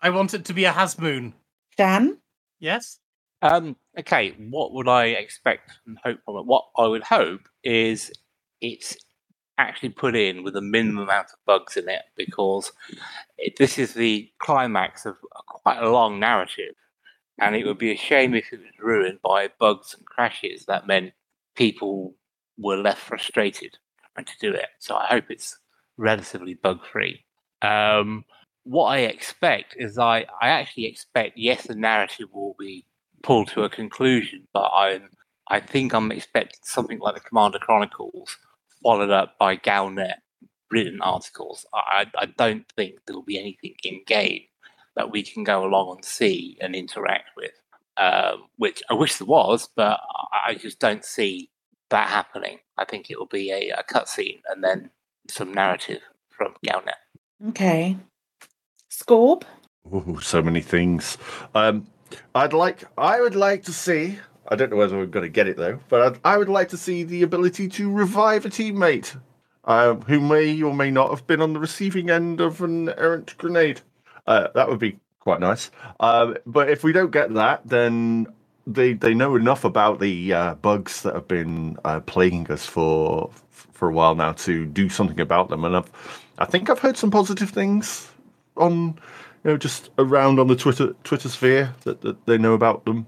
I 0.02 0.10
want 0.10 0.34
it 0.34 0.44
to 0.46 0.52
be 0.52 0.64
a 0.64 0.72
Hasmoon. 0.72 1.32
Dan? 1.76 2.18
Yes? 2.60 2.98
Um, 3.42 3.76
okay, 3.98 4.34
what 4.38 4.72
would 4.72 4.88
I 4.88 5.06
expect 5.06 5.72
and 5.86 5.98
hope 6.02 6.18
from 6.24 6.36
it? 6.36 6.46
What 6.46 6.64
I 6.76 6.86
would 6.86 7.02
hope 7.02 7.48
is 7.62 8.12
it's 8.60 8.96
actually 9.58 9.90
put 9.90 10.16
in 10.16 10.42
with 10.42 10.56
a 10.56 10.60
minimum 10.60 11.04
amount 11.04 11.28
of 11.32 11.44
bugs 11.46 11.76
in 11.76 11.88
it 11.88 12.02
because 12.16 12.72
it, 13.38 13.56
this 13.56 13.78
is 13.78 13.94
the 13.94 14.30
climax 14.38 15.06
of 15.06 15.16
a, 15.36 15.42
quite 15.46 15.82
a 15.82 15.90
long 15.90 16.18
narrative. 16.18 16.74
And 17.38 17.56
it 17.56 17.66
would 17.66 17.78
be 17.78 17.92
a 17.92 17.96
shame 17.96 18.34
if 18.34 18.52
it 18.52 18.60
was 18.60 18.78
ruined 18.78 19.18
by 19.22 19.48
bugs 19.58 19.94
and 19.94 20.06
crashes 20.06 20.66
that 20.66 20.86
meant 20.86 21.12
people 21.56 22.14
were 22.58 22.76
left 22.76 23.00
frustrated 23.00 23.76
trying 24.14 24.26
to 24.26 24.32
do 24.40 24.52
it. 24.52 24.68
So 24.78 24.96
I 24.96 25.06
hope 25.06 25.24
it's 25.28 25.58
relatively 25.96 26.54
bug 26.54 26.80
free. 26.90 27.24
Um, 27.62 28.24
what 28.64 28.86
I 28.86 28.98
expect 28.98 29.74
is 29.76 29.98
I, 29.98 30.26
I 30.40 30.48
actually 30.48 30.86
expect, 30.86 31.36
yes, 31.36 31.66
the 31.66 31.74
narrative 31.74 32.28
will 32.32 32.56
be 32.58 32.86
pulled 33.22 33.48
to 33.48 33.64
a 33.64 33.68
conclusion, 33.68 34.46
but 34.52 34.70
I'm 34.74 35.10
I 35.48 35.60
think 35.60 35.92
I'm 35.92 36.10
expecting 36.10 36.60
something 36.62 36.98
like 37.00 37.14
the 37.14 37.20
Commander 37.20 37.58
Chronicles 37.58 38.38
followed 38.84 39.10
up 39.10 39.36
by 39.38 39.56
Galnet 39.56 40.18
written 40.70 41.00
articles. 41.00 41.66
I, 41.74 42.06
I 42.16 42.26
don't 42.26 42.64
think 42.76 42.98
there 43.06 43.16
will 43.16 43.22
be 43.22 43.40
anything 43.40 43.74
in 43.82 44.02
game 44.06 44.42
that 44.94 45.10
we 45.10 45.22
can 45.22 45.42
go 45.42 45.64
along 45.64 45.96
and 45.96 46.04
see 46.04 46.56
and 46.60 46.76
interact 46.76 47.30
with, 47.36 47.52
um, 47.96 48.44
which 48.56 48.82
I 48.88 48.94
wish 48.94 49.16
there 49.16 49.26
was, 49.26 49.68
but 49.74 49.98
I 50.46 50.54
just 50.54 50.78
don't 50.78 51.04
see 51.04 51.50
that 51.90 52.08
happening. 52.08 52.58
I 52.78 52.84
think 52.84 53.10
it 53.10 53.18
will 53.18 53.26
be 53.26 53.50
a, 53.50 53.70
a 53.70 53.82
cutscene 53.82 54.40
and 54.48 54.62
then 54.62 54.90
some 55.28 55.52
narrative 55.52 56.02
from 56.28 56.54
Galnet. 56.64 57.00
Okay. 57.48 57.96
Scorb? 58.90 59.42
Ooh, 59.92 60.18
so 60.22 60.42
many 60.42 60.60
things. 60.60 61.18
Um, 61.54 61.86
I'd 62.34 62.52
like, 62.52 62.84
I 62.96 63.20
would 63.20 63.36
like 63.36 63.64
to 63.64 63.72
see. 63.72 64.18
I 64.48 64.56
don't 64.56 64.70
know 64.70 64.76
whether 64.76 64.96
we're 64.96 65.06
going 65.06 65.24
to 65.24 65.30
get 65.30 65.48
it 65.48 65.56
though, 65.56 65.80
but 65.88 66.00
I'd, 66.00 66.20
I 66.24 66.36
would 66.36 66.48
like 66.48 66.68
to 66.70 66.76
see 66.76 67.02
the 67.02 67.22
ability 67.22 67.68
to 67.68 67.90
revive 67.90 68.44
a 68.44 68.50
teammate 68.50 69.16
uh, 69.64 69.94
who 69.94 70.20
may 70.20 70.60
or 70.62 70.74
may 70.74 70.90
not 70.90 71.10
have 71.10 71.26
been 71.26 71.40
on 71.40 71.52
the 71.52 71.60
receiving 71.60 72.10
end 72.10 72.40
of 72.40 72.60
an 72.60 72.90
errant 72.90 73.36
grenade. 73.38 73.80
Uh, 74.26 74.48
that 74.54 74.68
would 74.68 74.78
be 74.78 74.98
quite 75.20 75.40
nice. 75.40 75.70
Um, 76.00 76.36
but 76.46 76.68
if 76.68 76.84
we 76.84 76.92
don't 76.92 77.10
get 77.10 77.32
that, 77.34 77.66
then 77.66 78.26
they 78.66 78.92
they 78.94 79.14
know 79.14 79.36
enough 79.36 79.64
about 79.64 80.00
the 80.00 80.32
uh, 80.32 80.54
bugs 80.54 81.02
that 81.02 81.14
have 81.14 81.28
been 81.28 81.76
uh, 81.84 82.00
plaguing 82.00 82.50
us 82.50 82.66
for 82.66 83.30
for 83.50 83.88
a 83.88 83.92
while 83.92 84.14
now 84.14 84.32
to 84.32 84.66
do 84.66 84.88
something 84.88 85.20
about 85.20 85.48
them. 85.48 85.64
And 85.64 85.76
I've 85.76 85.90
I 86.38 86.44
think 86.44 86.70
I've 86.70 86.78
heard 86.78 86.96
some 86.96 87.10
positive 87.10 87.50
things 87.50 88.10
on 88.56 88.98
you 89.44 89.50
know 89.50 89.56
just 89.56 89.90
around 89.98 90.38
on 90.38 90.46
the 90.46 90.56
Twitter 90.56 90.94
Twitter 91.04 91.28
sphere 91.28 91.74
that, 91.84 92.02
that 92.02 92.26
they 92.26 92.38
know 92.38 92.54
about 92.54 92.84
them. 92.84 93.06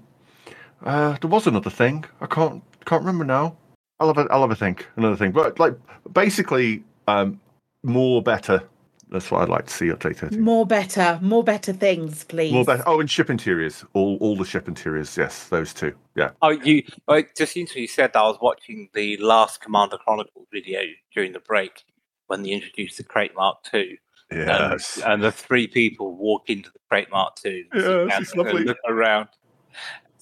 Uh, 0.83 1.17
there 1.21 1.29
was 1.29 1.47
another 1.47 1.69
thing 1.69 2.05
I 2.21 2.27
can't 2.27 2.63
can't 2.85 3.01
remember 3.01 3.25
now. 3.25 3.57
I'll 3.99 4.13
have 4.13 4.17
a, 4.17 4.31
I'll 4.31 4.41
have 4.41 4.51
a 4.51 4.55
think 4.55 4.87
another 4.95 5.15
thing, 5.15 5.31
but 5.31 5.59
like 5.59 5.73
basically 6.11 6.83
um, 7.07 7.39
more 7.83 8.21
better. 8.21 8.63
That's 9.09 9.31
what 9.31 9.41
I'd 9.41 9.49
like 9.49 9.67
to 9.67 9.73
see 9.73 9.85
update 9.85 10.17
13. 10.17 10.41
More 10.41 10.65
better, 10.65 11.17
more 11.21 11.41
better 11.41 11.71
things, 11.71 12.25
please. 12.25 12.51
More 12.51 12.65
better. 12.65 12.83
Oh, 12.85 12.99
and 12.99 13.09
ship 13.09 13.29
interiors. 13.29 13.85
All 13.93 14.17
all 14.17 14.35
the 14.35 14.43
ship 14.43 14.67
interiors. 14.67 15.15
Yes, 15.15 15.47
those 15.47 15.73
two. 15.73 15.93
Yeah. 16.15 16.31
Oh, 16.41 16.49
you 16.49 16.83
oh, 17.07 17.23
just 17.37 17.53
since 17.53 17.75
you 17.75 17.87
said 17.87 18.13
that, 18.13 18.19
I 18.19 18.23
was 18.23 18.37
watching 18.41 18.89
the 18.93 19.17
last 19.17 19.61
Commander 19.61 19.97
Chronicles 19.97 20.47
video 20.51 20.81
during 21.13 21.31
the 21.31 21.39
break 21.39 21.85
when 22.27 22.43
they 22.43 22.49
introduced 22.49 22.97
the 22.97 23.03
Krait 23.03 23.33
Mark 23.33 23.63
Two. 23.63 23.95
Yes. 24.29 24.97
And, 24.97 25.13
and 25.13 25.23
the 25.23 25.31
three 25.31 25.67
people 25.67 26.13
walk 26.13 26.49
into 26.49 26.69
the 26.69 26.79
Krait 26.91 27.09
Mark 27.09 27.37
Two. 27.37 27.63
and, 27.71 27.81
sit 27.81 28.07
Yes, 28.09 28.21
it's 28.21 28.35
lovely. 28.35 28.65
look 28.65 28.77
around. 28.87 29.29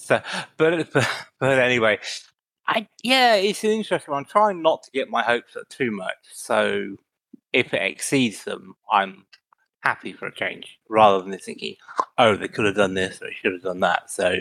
So, 0.06 0.22
but, 0.58 0.88
but 0.93 1.10
but 1.39 1.58
anyway, 1.60 1.97
I 2.68 2.88
yeah, 3.03 3.36
it's 3.36 3.64
an 3.64 3.72
interesting 3.72 4.12
one. 4.12 4.24
I'm 4.24 4.30
trying 4.30 4.62
not 4.62 4.84
to 4.84 4.91
get 4.91 5.10
my 5.10 5.24
hopes 5.24 5.56
up 5.56 5.68
too 5.70 5.89
much. 5.89 6.14
So 6.32 6.97
if 7.51 7.74
it 7.74 7.82
exceeds 7.82 8.43
them, 8.43 8.76
I'm 8.91 9.26
happy 9.82 10.14
for 10.14 10.28
a 10.28 10.36
change 10.36 10.80
rather 10.89 11.24
than 11.24 11.38
thinking, 11.39 11.76
oh, 12.20 12.36
they 12.36 12.47
could 12.47 12.66
have 12.66 12.76
done 12.76 12.93
this 12.93 13.20
or 13.22 13.28
they 13.28 13.34
should 13.34 13.53
have 13.53 13.64
done 13.64 13.80
that. 13.80 14.12
So 14.12 14.38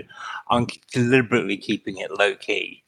I'm 0.51 0.67
deliberately 0.93 1.57
keeping 1.57 1.97
it 1.99 2.11
low 2.11 2.35
key. 2.35 2.83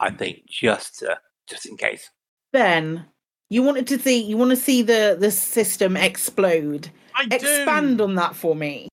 I 0.00 0.10
think 0.10 0.46
just 0.46 1.00
to, 1.00 1.18
just 1.46 1.66
in 1.66 1.76
case. 1.76 2.10
Ben, 2.52 3.06
You 3.50 3.62
wanted 3.62 3.86
to 3.88 3.98
see 3.98 4.22
you 4.22 4.38
want 4.38 4.50
to 4.50 4.56
see 4.56 4.80
the 4.80 5.18
the 5.20 5.30
system 5.30 5.98
explode. 5.98 6.88
I 7.14 7.26
do. 7.26 7.36
Expand 7.36 8.00
on 8.00 8.14
that 8.14 8.34
for 8.34 8.54
me. 8.54 8.88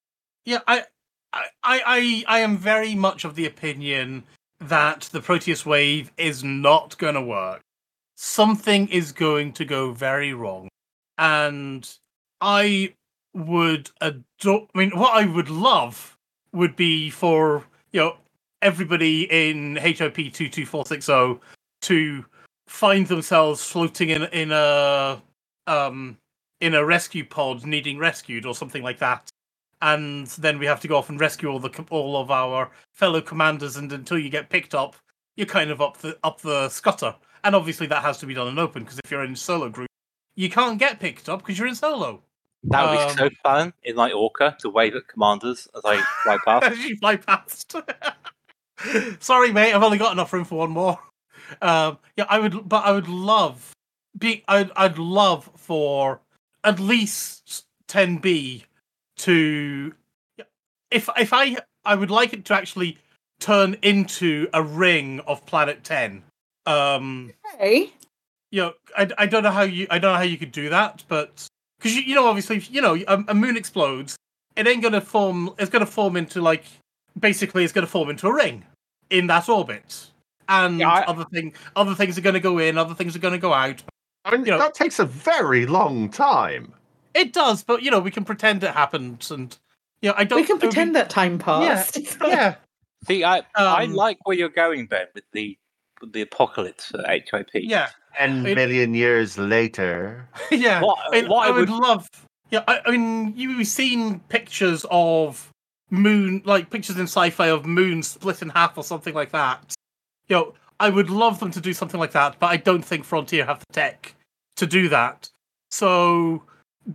Yeah, 0.45 0.59
I, 0.67 0.83
I, 1.33 1.45
I, 1.63 2.23
I 2.27 2.39
am 2.39 2.57
very 2.57 2.95
much 2.95 3.25
of 3.25 3.35
the 3.35 3.45
opinion 3.45 4.23
that 4.59 5.09
the 5.11 5.21
Proteus 5.21 5.65
wave 5.65 6.11
is 6.17 6.43
not 6.43 6.97
going 6.97 7.15
to 7.15 7.21
work. 7.21 7.61
Something 8.15 8.87
is 8.89 9.11
going 9.11 9.53
to 9.53 9.65
go 9.65 9.91
very 9.91 10.33
wrong, 10.33 10.67
and 11.17 11.89
I 12.41 12.95
would 13.33 13.89
adore. 14.01 14.67
I 14.75 14.77
mean, 14.77 14.91
what 14.91 15.13
I 15.15 15.25
would 15.25 15.49
love 15.49 16.17
would 16.51 16.75
be 16.75 17.09
for 17.09 17.63
you 17.93 18.01
know 18.01 18.17
everybody 18.61 19.23
in 19.29 19.77
HIP 19.77 20.33
two 20.33 20.49
two 20.49 20.65
four 20.65 20.85
six 20.85 21.05
zero 21.05 21.39
to 21.83 22.25
find 22.67 23.07
themselves 23.07 23.63
floating 23.63 24.09
in 24.09 24.23
in 24.25 24.51
a 24.51 25.21
um 25.67 26.17
in 26.59 26.73
a 26.73 26.83
rescue 26.83 27.23
pod 27.23 27.65
needing 27.65 27.97
rescued 27.97 28.45
or 28.45 28.53
something 28.53 28.83
like 28.83 28.99
that 28.99 29.31
and 29.81 30.27
then 30.27 30.59
we 30.59 30.65
have 30.65 30.79
to 30.81 30.87
go 30.87 30.97
off 30.97 31.09
and 31.09 31.19
rescue 31.19 31.49
all 31.49 31.59
the 31.59 31.85
all 31.89 32.17
of 32.17 32.29
our 32.31 32.69
fellow 32.93 33.21
commanders 33.21 33.75
and 33.77 33.91
until 33.91 34.17
you 34.19 34.29
get 34.29 34.49
picked 34.49 34.75
up 34.75 34.95
you're 35.37 35.47
kind 35.47 35.71
of 35.71 35.79
up 35.81 35.97
the 35.99 36.17
up 36.23 36.41
the 36.41 36.67
scutter. 36.69 37.15
And 37.43 37.55
obviously 37.55 37.87
that 37.87 38.01
has 38.03 38.17
to 38.19 38.25
be 38.25 38.33
done 38.33 38.49
in 38.49 38.59
open 38.59 38.83
because 38.83 38.99
if 39.03 39.09
you're 39.09 39.23
in 39.23 39.35
solo 39.35 39.69
group 39.69 39.87
you 40.35 40.49
can't 40.49 40.77
get 40.79 40.99
picked 40.99 41.29
up 41.29 41.39
because 41.39 41.57
you're 41.57 41.67
in 41.67 41.75
solo. 41.75 42.21
That 42.63 42.89
would 42.89 42.97
be 42.97 43.03
Um, 43.03 43.17
so 43.17 43.29
fun 43.41 43.73
in 43.83 43.95
like 43.95 44.13
Orca 44.13 44.57
to 44.59 44.69
wave 44.69 44.95
at 44.95 45.07
commanders 45.07 45.67
as 45.75 45.81
I 45.85 46.01
fly 46.23 46.37
past. 46.45 46.65
as 46.65 46.77
you 46.85 46.97
fly 46.97 47.15
past. 47.15 47.73
Sorry 49.19 49.51
mate 49.53 49.73
i've 49.73 49.83
only 49.83 49.97
got 49.97 50.11
enough 50.11 50.31
room 50.33 50.43
for 50.45 50.59
one 50.59 50.71
more. 50.71 50.99
Um 51.61 51.97
yeah 52.17 52.25
i 52.29 52.37
would 52.39 52.67
but 52.67 52.85
i 52.85 52.91
would 52.91 53.07
love 53.07 53.73
be 54.17 54.43
i'd, 54.47 54.71
I'd 54.75 54.97
love 54.97 55.49
for 55.55 56.21
at 56.63 56.79
least 56.79 57.65
10b 57.87 58.63
to 59.19 59.93
if 60.91 61.09
if 61.17 61.33
i 61.33 61.55
i 61.85 61.95
would 61.95 62.11
like 62.11 62.33
it 62.33 62.45
to 62.45 62.53
actually 62.53 62.97
turn 63.39 63.77
into 63.81 64.47
a 64.53 64.61
ring 64.61 65.19
of 65.21 65.45
planet 65.45 65.83
10 65.83 66.23
um 66.65 67.31
Hey. 67.57 67.93
you 68.51 68.61
know 68.61 68.73
i, 68.97 69.09
I 69.17 69.25
don't 69.25 69.43
know 69.43 69.51
how 69.51 69.63
you 69.63 69.87
i 69.89 69.99
don't 69.99 70.11
know 70.13 70.17
how 70.17 70.23
you 70.23 70.37
could 70.37 70.51
do 70.51 70.69
that 70.69 71.03
but 71.07 71.47
because 71.77 71.95
you, 71.95 72.01
you 72.01 72.15
know 72.15 72.27
obviously 72.27 72.59
you 72.69 72.81
know 72.81 72.95
a, 72.95 73.23
a 73.27 73.33
moon 73.33 73.55
explodes 73.55 74.17
it 74.55 74.67
ain't 74.67 74.83
gonna 74.83 75.01
form 75.01 75.53
it's 75.57 75.69
gonna 75.69 75.85
form 75.85 76.17
into 76.17 76.41
like 76.41 76.65
basically 77.19 77.63
it's 77.63 77.73
gonna 77.73 77.87
form 77.87 78.09
into 78.09 78.27
a 78.27 78.33
ring 78.33 78.65
in 79.09 79.27
that 79.27 79.47
orbit 79.49 80.07
and 80.47 80.79
other 81.07 81.25
thing 81.25 81.53
other 81.75 81.95
things 81.95 82.17
are 82.17 82.21
gonna 82.21 82.39
go 82.39 82.57
in 82.57 82.77
other 82.77 82.95
things 82.95 83.15
are 83.15 83.19
gonna 83.19 83.37
go 83.37 83.53
out 83.53 83.83
I 84.25 84.35
mean, 84.35 84.45
you 84.45 84.51
know, 84.51 84.59
that 84.59 84.73
takes 84.73 84.99
a 84.99 85.05
very 85.05 85.65
long 85.65 86.09
time. 86.09 86.73
It 87.13 87.33
does 87.33 87.63
but 87.63 87.81
you 87.83 87.91
know 87.91 87.99
we 87.99 88.11
can 88.11 88.25
pretend 88.25 88.63
it 88.63 88.71
happened 88.71 89.27
and 89.31 89.57
you 90.01 90.09
know 90.09 90.15
i 90.17 90.23
don't 90.23 90.39
We 90.39 90.45
can 90.45 90.57
it 90.57 90.61
would 90.61 90.61
be- 90.61 90.67
pretend 90.67 90.95
that 90.95 91.09
time 91.09 91.39
passed. 91.39 91.97
yeah 92.25 92.55
See, 93.07 93.23
I 93.23 93.43
I 93.55 93.83
Um, 93.85 93.93
like 93.93 94.17
where 94.25 94.35
you're 94.35 94.49
going, 94.49 94.85
Ben, 94.87 95.07
with 95.15 95.23
the 95.31 95.57
with 96.01 96.11
the 96.11 96.21
apocalypse 96.21 96.87
for 96.87 97.01
HIP. 97.07 97.49
yeah 97.53 97.89
Ten 98.17 98.45
It- 98.45 98.55
million 98.55 98.93
years 98.93 99.37
later. 99.37 100.27
yeah, 100.51 100.81
What- 100.81 100.99
I, 101.13 101.21
what 101.27 101.45
I 101.45 101.49
I 101.49 101.51
would 101.51 101.69
would- 101.69 101.79
love. 101.81 102.09
Yeah, 102.51 102.63
I, 102.67 102.81
I 102.85 102.91
mean, 102.91 103.33
you've 103.37 103.65
seen 103.67 104.19
pictures 104.27 104.85
of 104.91 105.49
moon, 105.91 106.41
like 106.45 106.69
pictures 106.71 106.97
in 106.97 107.03
sci-fi 107.03 107.47
of 107.49 107.65
moon 107.65 108.03
split 108.03 108.41
in 108.41 108.49
half 108.49 108.77
or 108.77 108.83
something 108.83 109.13
like 109.13 109.31
that. 109.31 109.73
You 110.27 110.35
know, 110.35 110.53
I 110.79 110.89
would 110.89 111.09
love 111.09 111.39
them 111.39 111.51
to 111.51 111.61
do 111.61 111.73
something 111.73 111.99
like 111.99 112.11
that, 112.13 112.37
but 112.39 112.47
I 112.47 112.57
don't 112.57 112.83
think 112.83 113.05
Frontier 113.05 113.45
have 113.45 113.59
the 113.59 113.71
tech 113.73 114.13
to 114.57 114.65
do 114.67 114.89
that. 114.89 115.29
So, 115.71 116.43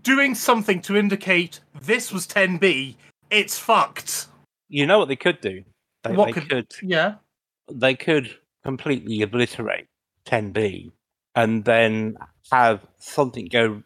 doing 0.02 0.34
something 0.34 0.80
to 0.82 0.96
indicate 0.96 1.60
this 1.80 2.12
was 2.12 2.26
10B, 2.26 2.96
it's 3.30 3.58
fucked. 3.58 4.26
You 4.68 4.86
know 4.86 4.98
what 4.98 5.08
they 5.08 5.16
could 5.16 5.40
do? 5.40 5.62
They, 6.02 6.12
What 6.12 6.26
they 6.26 6.32
could- 6.32 6.48
could 6.48 6.74
Yeah. 6.82 7.14
they 7.70 7.94
could 7.94 8.36
completely 8.62 9.22
obliterate 9.22 9.86
10B 10.26 10.92
and 11.34 11.64
then 11.64 12.16
have 12.52 12.80
something 12.98 13.46
go 13.46 13.82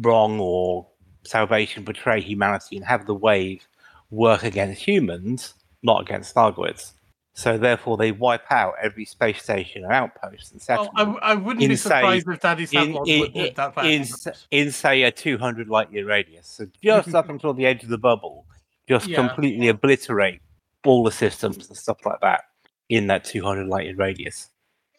wrong 0.00 0.38
or 0.40 0.86
salvation 1.24 1.84
betray 1.84 2.20
humanity 2.20 2.76
and 2.76 2.84
have 2.86 3.06
the 3.06 3.14
wave 3.14 3.66
work 4.10 4.42
against 4.42 4.82
humans, 4.82 5.54
not 5.82 6.02
against 6.02 6.34
Thargoids. 6.34 6.92
So 7.32 7.56
therefore, 7.56 7.96
they 7.96 8.12
wipe 8.12 8.50
out 8.50 8.74
every 8.82 9.04
space 9.04 9.42
station 9.42 9.84
and 9.84 9.92
outpost 9.92 10.52
and 10.52 10.60
Oh. 10.96 11.18
I, 11.22 11.32
I 11.32 11.34
wouldn't 11.34 11.62
in, 11.62 11.70
be 11.70 11.76
say- 11.76 11.88
surprised 11.88 12.28
if 12.28 12.40
Daddy 12.40 12.66
Sandlot 12.66 13.06
would 13.06 13.34
that. 13.56 13.76
in, 13.86 14.06
in, 14.50 14.72
say 14.72 15.02
a 15.04 15.10
200 15.12 15.68
light 15.68 15.92
year 15.92 16.06
radius. 16.06 16.48
So 16.48 16.66
just 16.82 17.14
up 17.14 17.28
until 17.28 17.54
the 17.54 17.66
edge 17.66 17.82
of 17.82 17.88
the 17.88 17.98
bubble, 17.98 18.46
just 18.88 19.06
Yeah. 19.06 19.16
completely 19.16 19.68
obliterate 19.68 20.40
all 20.84 21.04
the 21.04 21.12
systems 21.12 21.68
and 21.68 21.76
stuff 21.76 21.98
like 22.04 22.20
that 22.20 22.42
in 22.88 23.06
that 23.06 23.24
200 23.24 23.66
light 23.68 23.86
year 23.86 23.96
radius. 23.96 24.50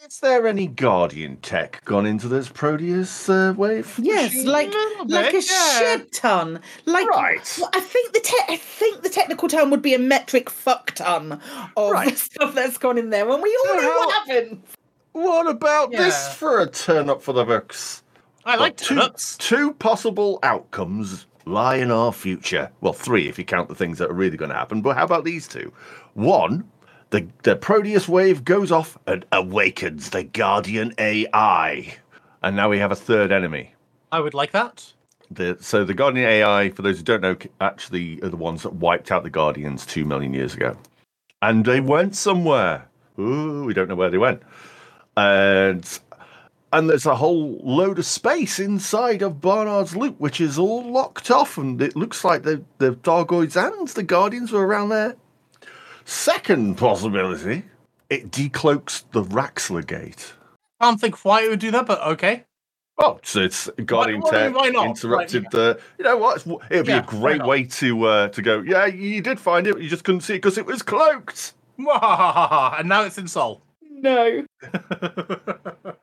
Is 0.04 0.20
there 0.20 0.48
any 0.48 0.66
Guardian 0.66 1.38
tech 1.38 1.84
gone 1.86 2.08
into 2.08 2.28
this 2.28 2.50
Proteus 2.50 3.30
uh, 3.30 3.54
wave? 3.56 4.00
Yes, 4.02 4.34
like 4.46 4.74
like 5.06 5.30
a 5.30 5.34
bit, 5.34 5.46
yeah. 5.50 5.78
shit 5.80 6.12
ton. 6.12 6.60
Like 6.86 7.08
Right. 7.08 7.58
well, 7.62 7.70
I 7.74 7.82
think 7.82 8.12
the 8.14 8.20
te- 8.20 8.44
I 8.54 8.58
think 8.58 9.04
the 9.04 9.10
technical 9.10 9.48
term 9.48 9.70
would 9.70 9.84
be 9.84 9.94
a 9.94 10.00
metric 10.00 10.50
fuck 10.50 10.92
ton 10.96 11.40
of 11.78 11.92
Right. 11.92 12.18
stuff 12.18 12.56
that's 12.56 12.80
gone 12.80 12.98
in 12.98 13.12
there. 13.12 13.30
And 13.30 13.44
we 13.44 13.56
all 13.68 13.76
So 13.76 13.82
know 13.82 13.90
what 13.90 14.12
how- 14.14 14.20
happened. 14.26 14.64
What 15.12 15.48
about 15.48 15.92
this 15.92 16.34
for 16.36 16.62
a 16.62 16.68
turn 16.70 17.10
up 17.10 17.22
for 17.22 17.34
the 17.34 17.44
books? 17.44 18.02
I 18.46 18.56
like 18.56 18.78
two, 18.78 18.96
turnips. 18.96 19.38
two 19.38 19.74
possible 19.74 20.40
outcomes 20.42 21.28
lie 21.46 21.76
in 21.76 21.92
our 21.92 22.12
future. 22.14 22.72
Well, 22.82 22.94
three 22.94 23.28
if 23.28 23.38
you 23.38 23.46
count 23.46 23.68
the 23.70 23.76
things 23.76 24.00
that 24.00 24.10
are 24.10 24.14
really 24.16 24.38
going 24.38 24.50
to 24.50 24.56
happen. 24.58 24.82
But 24.82 24.98
how 24.98 25.04
about 25.04 25.26
these 25.26 25.48
two? 25.48 25.72
One, 26.14 26.64
the, 27.12 27.28
the 27.44 27.56
Proteus 27.58 28.08
wave 28.08 28.44
goes 28.44 28.72
off 28.72 28.98
and 29.06 29.26
awakens 29.32 30.10
the 30.10 30.24
Guardian 30.24 30.94
AI. 30.98 31.96
And 32.42 32.56
now 32.56 32.70
we 32.70 32.80
have 32.80 32.92
a 32.92 32.96
third 32.96 33.32
enemy. 33.32 33.76
I 34.12 34.20
would 34.22 34.34
like 34.34 34.52
that. 34.52 34.94
The, 35.30 35.58
so 35.62 35.86
the 35.86 35.94
Guardian 35.94 36.28
AI, 36.28 36.70
for 36.70 36.82
those 36.82 36.98
who 36.98 37.04
don't 37.04 37.22
know, 37.22 37.38
actually 37.60 38.22
are 38.24 38.30
the 38.30 38.38
ones 38.38 38.64
that 38.64 38.74
wiped 38.74 39.12
out 39.12 39.24
the 39.24 39.30
Guardians 39.30 39.86
two 39.86 40.06
million 40.06 40.34
years 40.34 40.54
ago, 40.54 40.78
and 41.42 41.64
they 41.64 41.80
went 41.80 42.16
somewhere. 42.16 42.90
Ooh, 43.20 43.64
we 43.64 43.74
don't 43.74 43.88
know 43.88 43.96
where 43.96 44.10
they 44.10 44.18
went, 44.18 44.42
and 45.16 45.88
and 46.74 46.90
there's 46.90 47.06
a 47.06 47.16
whole 47.16 47.60
load 47.64 47.98
of 47.98 48.06
space 48.06 48.60
inside 48.60 49.22
of 49.22 49.40
Barnard's 49.40 49.96
Loop, 49.96 50.20
which 50.20 50.42
is 50.42 50.60
all 50.60 50.92
locked 50.92 51.32
off, 51.32 51.58
and 51.58 51.82
it 51.82 51.96
looks 51.96 52.26
like 52.26 52.44
the 52.44 52.62
the 52.80 52.92
Thargoids 52.92 53.56
and 53.56 53.88
the 53.88 54.04
Guardians 54.04 54.52
were 54.52 54.68
around 54.68 54.90
there. 54.90 55.16
Second 56.06 56.78
possibility, 56.78 57.64
it 58.10 58.32
decloaks 58.32 59.04
the 59.12 59.24
Raxxla 59.24 59.86
Gate. 59.86 60.34
Can't 60.82 61.00
think 61.00 61.24
why 61.24 61.44
it 61.44 61.50
would 61.50 61.60
do 61.60 61.72
that, 61.72 61.86
but 61.86 62.02
okay. 62.02 62.44
Oh, 62.98 63.20
so 63.24 63.40
it's 63.42 63.70
Guardian 63.86 64.22
why- 64.22 64.30
Tech 64.32 64.56
why 64.56 64.70
not? 64.70 64.88
interrupted 64.88 65.46
the. 65.52 65.80
You 65.98 66.04
know 66.06 66.18
what? 66.18 66.46
It'd 66.70 66.86
be 66.86 66.92
Yeah, 66.92 67.00
a 67.00 67.06
great 67.06 67.44
way 67.44 67.64
to 67.64 68.04
uh, 68.06 68.28
to 68.30 68.42
go. 68.42 68.62
Yeah, 68.62 68.86
you 68.86 69.22
did 69.22 69.40
find 69.40 69.66
it, 69.66 69.74
but 69.74 69.82
you 69.82 69.90
just 69.90 70.04
couldn't 70.04 70.22
see 70.22 70.34
it 70.34 70.38
because 70.38 70.58
it 70.58 70.66
was 70.66 70.82
cloaked. 70.82 71.54
and 71.78 72.90
now 72.90 73.04
it's 73.04 73.18
in 73.18 73.28
Sol. 73.28 73.62
No. 73.82 74.46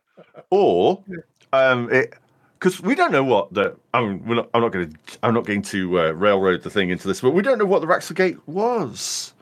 Or, 0.50 1.04
um, 1.52 1.92
it 1.92 2.14
because 2.58 2.80
we 2.80 2.94
don't 2.94 3.12
know 3.12 3.22
what 3.22 3.52
the. 3.52 3.76
I 3.92 4.00
mean, 4.00 4.24
we're 4.26 4.36
not, 4.36 4.48
I'm 4.54 4.62
not 4.62 4.72
going 4.72 4.90
to. 4.90 4.98
I'm 5.22 5.34
not 5.34 5.44
going 5.44 5.60
to 5.62 6.00
uh, 6.00 6.10
railroad 6.12 6.62
the 6.62 6.70
thing 6.70 6.88
into 6.88 7.06
this, 7.06 7.20
but 7.20 7.32
we 7.32 7.42
don't 7.42 7.58
know 7.58 7.66
what 7.66 7.82
the 7.82 7.86
Raxxla 7.86 8.14
Gate 8.14 8.48
was. 8.48 9.34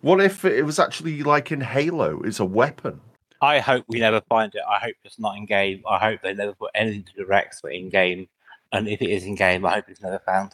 What 0.00 0.20
if 0.20 0.44
it 0.44 0.62
was 0.64 0.78
actually 0.78 1.22
like 1.22 1.50
in 1.52 1.60
Halo? 1.60 2.20
It's 2.22 2.40
a 2.40 2.44
weapon. 2.44 3.00
I 3.40 3.58
hope 3.60 3.84
we 3.88 3.98
never 3.98 4.20
find 4.28 4.54
it. 4.54 4.62
I 4.68 4.78
hope 4.78 4.94
it's 5.04 5.18
not 5.18 5.36
in 5.36 5.46
game. 5.46 5.82
I 5.88 5.98
hope 5.98 6.20
they 6.22 6.34
never 6.34 6.54
put 6.54 6.70
anything 6.74 7.04
to 7.04 7.12
the 7.16 7.26
Rex 7.26 7.60
for 7.60 7.70
in 7.70 7.88
game. 7.90 8.28
And 8.72 8.88
if 8.88 9.00
it 9.02 9.10
is 9.10 9.24
in 9.24 9.34
game, 9.34 9.64
I 9.66 9.74
hope 9.74 9.84
it's 9.88 10.00
never 10.02 10.18
found. 10.20 10.52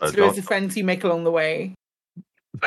Oh, 0.00 0.10
Through 0.10 0.32
the 0.32 0.42
friends 0.42 0.76
you 0.76 0.84
make 0.84 1.04
along 1.04 1.24
the 1.24 1.30
way. 1.30 1.74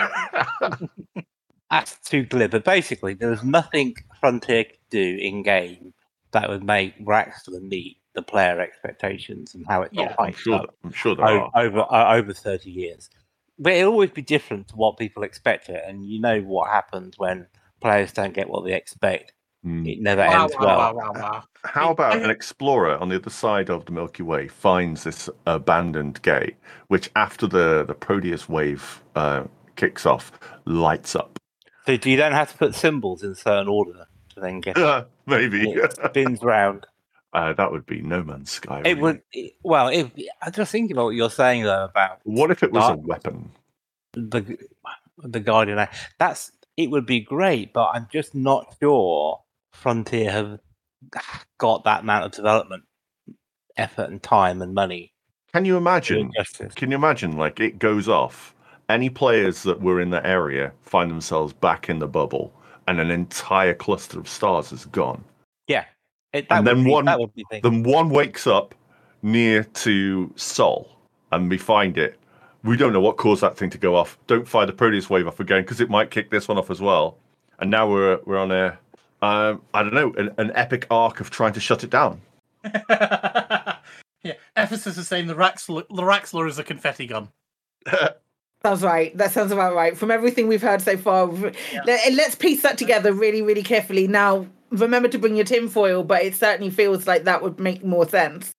That's 1.70 2.00
too 2.00 2.24
glib. 2.24 2.52
But 2.52 2.64
basically, 2.64 3.14
there 3.14 3.30
was 3.30 3.44
nothing 3.44 3.96
Frontier 4.20 4.64
could 4.66 4.78
do 4.90 5.18
in 5.22 5.44
game 5.44 5.94
that 6.32 6.50
would 6.50 6.64
make 6.64 6.98
Raxxla 7.06 7.62
meet 7.62 7.98
the 8.14 8.22
player 8.22 8.60
expectations 8.60 9.54
and 9.54 9.66
how 9.68 9.84
it 9.84 9.94
got 9.94 10.16
I'm 10.20 10.34
sure. 10.34 10.56
up 10.56 10.76
I'm 10.84 10.92
sure 10.92 11.16
there 11.16 11.28
o- 11.28 11.52
are. 11.54 11.64
over 11.64 11.80
uh, 11.82 12.16
over 12.16 12.34
thirty 12.34 12.72
years. 12.72 13.10
But 13.60 13.74
it'll 13.74 13.92
always 13.92 14.12
be 14.12 14.22
different 14.22 14.70
to 14.70 14.76
what 14.76 14.98
people 14.98 15.24
expect 15.24 15.70
it, 15.70 15.84
and 15.86 16.06
you 16.06 16.20
know 16.22 16.42
what 16.42 16.70
happens 16.70 17.16
when 17.18 17.48
players 17.82 18.14
don't 18.14 18.34
get 18.34 18.50
what 18.50 18.64
they 18.66 18.74
expect. 18.74 19.34
Hmm. 19.64 19.86
It 19.86 20.00
never 20.00 20.22
Wow, 20.22 20.44
ends 20.44 20.56
wow, 20.58 20.66
well. 20.66 20.78
wow, 20.78 20.94
wow, 20.94 21.12
wow. 21.14 21.44
How 21.66 21.92
about 21.92 22.24
an 22.24 22.30
explorer 22.30 22.98
on 22.98 23.10
the 23.10 23.18
other 23.18 23.30
side 23.30 23.70
of 23.70 23.86
the 23.86 23.92
Milky 23.92 24.24
Way 24.24 24.48
finds 24.48 25.04
this 25.04 25.30
abandoned 25.46 26.22
gate, 26.22 26.56
which 26.88 27.10
after 27.16 27.48
the 27.48 27.84
the 27.86 27.94
Proteus 27.94 28.48
wave 28.48 29.04
uh, 29.16 29.44
kicks 29.76 30.06
off, 30.06 30.32
lights 30.66 31.16
up. 31.16 31.38
So 31.86 31.98
do 31.98 32.10
you 32.10 32.18
then 32.18 32.32
have 32.32 32.52
to 32.52 32.58
put 32.58 32.76
symbols 32.76 33.24
in 33.24 33.36
certain 33.36 33.68
order 33.68 34.06
to 34.36 34.40
then 34.40 34.62
get 34.62 34.78
it? 34.78 35.08
Maybe. 35.26 35.72
It 35.72 35.94
spins 35.94 36.42
round. 36.42 36.86
Uh, 37.34 37.54
that 37.54 37.72
would 37.72 37.86
be 37.86 38.02
No 38.02 38.24
Man's 38.24 38.52
Sky. 38.52 38.82
It 38.86 39.00
would. 39.00 39.22
It, 39.32 39.54
well, 39.64 39.90
if, 39.90 40.10
I'm 40.42 40.52
just 40.52 40.72
thinking 40.72 40.96
about 40.96 41.06
what 41.06 41.16
you're 41.16 41.30
saying 41.30 41.64
though 41.64 41.86
about 41.86 42.20
What 42.24 42.50
if 42.50 42.64
it 42.64 42.72
was 42.72 42.90
a 42.90 42.96
weapon? 42.96 43.52
the 44.14 44.58
the 45.18 45.40
Guardian. 45.40 45.88
That's 46.18 46.52
it 46.78 46.90
would 46.90 47.06
be 47.06 47.20
great, 47.20 47.74
but 47.74 47.90
I'm 47.94 48.08
just 48.12 48.34
not 48.34 48.76
sure 48.82 49.42
Frontier 49.74 50.32
have 50.32 50.60
got 51.58 51.84
that 51.84 52.02
amount 52.02 52.26
of 52.26 52.32
development 52.32 52.84
effort 53.78 54.10
and 54.10 54.22
time 54.22 54.62
and 54.62 54.74
money. 54.74 55.14
Can 55.54 55.66
you 55.66 55.78
imagine? 55.78 56.32
Can 56.76 56.92
you 56.92 56.98
imagine? 56.98 57.38
Like 57.38 57.60
it 57.60 57.80
goes 57.80 58.08
off. 58.08 58.56
Any 58.88 59.10
players 59.10 59.64
that 59.64 59.82
were 59.82 60.02
in 60.02 60.10
the 60.10 60.26
area 60.26 60.72
find 60.82 61.12
themselves 61.12 61.54
back 61.54 61.90
in 61.90 62.00
the 62.00 62.08
bubble, 62.08 62.52
and 62.88 63.00
an 63.00 63.12
entire 63.12 63.74
cluster 63.74 64.20
of 64.20 64.28
stars 64.28 64.72
is 64.72 64.86
gone. 64.86 65.24
Yeah, 65.68 65.86
it, 66.34 66.48
and 66.50 66.66
then 66.66 66.84
be, 66.84 66.92
one, 66.92 67.06
that 67.06 67.20
would 67.20 67.34
be 67.34 67.44
thing. 67.50 67.62
then 67.64 67.84
one 67.84 68.10
wakes 68.10 68.48
up 68.48 68.76
near 69.22 69.64
to 69.64 70.32
Sol, 70.36 70.90
and 71.32 71.50
we 71.50 71.58
find 71.58 71.98
it. 71.98 72.20
We 72.64 72.78
don't 72.78 72.94
know 72.94 73.00
what 73.00 73.18
caused 73.18 73.42
that 73.42 73.58
thing 73.58 73.70
to 73.72 73.78
go 73.78 73.96
off. 73.96 74.18
Don't 74.28 74.48
fire 74.48 74.66
the 74.66 74.74
Proteus 74.74 75.10
wave 75.10 75.28
off 75.28 75.40
again 75.40 75.62
because 75.62 75.80
it 75.80 75.90
might 75.90 76.12
kick 76.12 76.30
this 76.30 76.48
one 76.48 76.58
off 76.58 76.70
as 76.70 76.82
well. 76.82 77.18
And 77.60 77.72
now 77.72 77.90
we're 77.90 78.20
we're 78.26 78.38
on 78.38 78.52
a 78.52 78.78
um, 79.22 79.62
I 79.74 79.84
don't 79.84 79.94
know 79.94 80.14
an, 80.18 80.30
an 80.38 80.52
epic 80.56 80.88
arc 80.92 81.20
of 81.20 81.30
trying 81.30 81.54
to 81.54 81.60
shut 81.60 81.84
it 81.84 81.90
down. 81.90 82.22
yeah, 82.90 83.76
Ephesus 84.56 84.98
is 84.98 85.08
saying 85.08 85.28
the 85.28 85.36
Raxxla, 85.36 85.88
the 85.88 86.02
Raxxla 86.02 86.48
is 86.48 86.60
a 86.60 86.64
confetti 86.64 87.08
gun. 87.08 87.30
Sounds 88.62 88.84
right. 88.84 89.16
That 89.16 89.32
sounds 89.32 89.54
about 89.54 89.74
right. 89.74 89.98
From 89.98 90.12
everything 90.12 90.50
we've 90.50 90.62
heard 90.62 90.82
so 90.82 90.98
far, 90.98 91.28
let, 91.86 92.14
let's 92.14 92.36
piece 92.36 92.62
that 92.64 92.78
together 92.78 93.14
really, 93.14 93.42
really 93.42 93.64
carefully. 93.64 94.06
Now, 94.06 94.48
remember 94.72 95.08
to 95.10 95.18
bring 95.20 95.36
your 95.36 95.46
tinfoil, 95.46 96.04
but 96.04 96.24
it 96.24 96.36
certainly 96.36 96.70
feels 96.70 97.08
like 97.08 97.24
that 97.26 97.42
would 97.42 97.60
make 97.60 97.84
more 97.84 98.08
sense. 98.08 98.52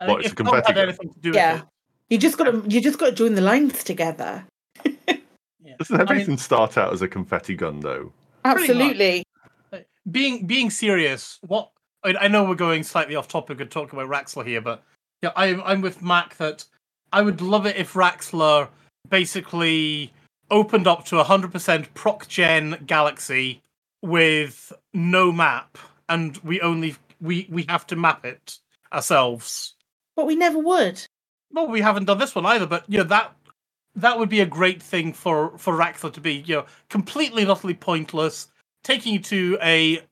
I 0.00 0.06
What, 0.06 0.22
think 0.22 0.32
it's 0.32 0.40
a 0.40 0.42
if 0.42 0.46
Tom 0.46 0.54
had 0.54 0.64
confetti 0.64 0.74
gun? 0.74 0.88
anything 0.88 1.12
to 1.14 1.20
do 1.20 1.30
Yeah, 1.32 1.60
you 2.08 2.18
just 2.18 2.38
got 2.38 2.44
to 2.44 2.62
you 2.68 2.80
just 2.80 2.98
got 2.98 3.06
to 3.06 3.12
join 3.12 3.34
the 3.34 3.40
lines 3.42 3.82
together. 3.84 4.44
yeah. 4.84 5.74
Doesn't 5.78 5.94
I 5.96 5.98
mean- 5.98 6.08
everything 6.10 6.38
start 6.38 6.76
out 6.78 6.92
as 6.92 7.02
a 7.02 7.08
confetti 7.08 7.54
gun 7.54 7.80
though? 7.80 8.12
Absolutely. 8.44 9.24
being 10.10 10.46
being 10.46 10.70
serious, 10.70 11.38
what 11.46 11.70
I, 12.04 12.14
I 12.20 12.28
know 12.28 12.44
we're 12.44 12.54
going 12.54 12.82
slightly 12.84 13.16
off 13.16 13.28
topic 13.28 13.60
and 13.60 13.70
talking 13.70 13.98
about 13.98 14.10
Raxxla 14.10 14.46
here, 14.46 14.60
but 14.60 14.82
yeah, 15.22 15.32
I'm 15.36 15.60
I'm 15.64 15.80
with 15.80 16.00
Mac 16.02 16.36
that 16.36 16.64
I 17.12 17.22
would 17.22 17.40
love 17.40 17.66
it 17.66 17.76
if 17.76 17.94
Raxxla 17.94 18.68
basically 19.08 20.12
opened 20.50 20.86
up 20.86 21.04
to 21.06 21.18
a 21.18 21.24
hundred 21.24 21.50
percent 21.52 21.92
proc 21.94 22.28
gen 22.28 22.82
galaxy 22.86 23.60
with 24.02 24.72
no 24.98 25.32
map, 25.32 25.78
and 26.08 26.36
we 26.38 26.60
only 26.60 26.96
we 27.20 27.46
we 27.50 27.64
have 27.68 27.86
to 27.88 27.96
map 27.96 28.24
it 28.24 28.58
ourselves. 28.92 29.74
But 30.16 30.26
we 30.26 30.36
never 30.36 30.58
would. 30.58 31.06
Well, 31.52 31.68
we 31.68 31.80
haven't 31.80 32.04
done 32.04 32.18
this 32.18 32.34
one 32.34 32.46
either, 32.46 32.66
but 32.66 32.84
you 32.88 32.98
know 32.98 33.04
that 33.04 33.34
that 33.94 34.18
would 34.18 34.28
be 34.28 34.40
a 34.40 34.46
great 34.46 34.82
thing 34.82 35.12
for 35.12 35.56
for 35.58 35.74
Raxxla 35.74 36.12
to 36.12 36.20
be, 36.20 36.34
you 36.46 36.56
know, 36.56 36.66
completely 36.88 37.42
and 37.42 37.50
utterly 37.50 37.74
pointless, 37.74 38.48
taking 38.82 39.14
you 39.14 39.20
to 39.20 39.58
a 39.62 40.02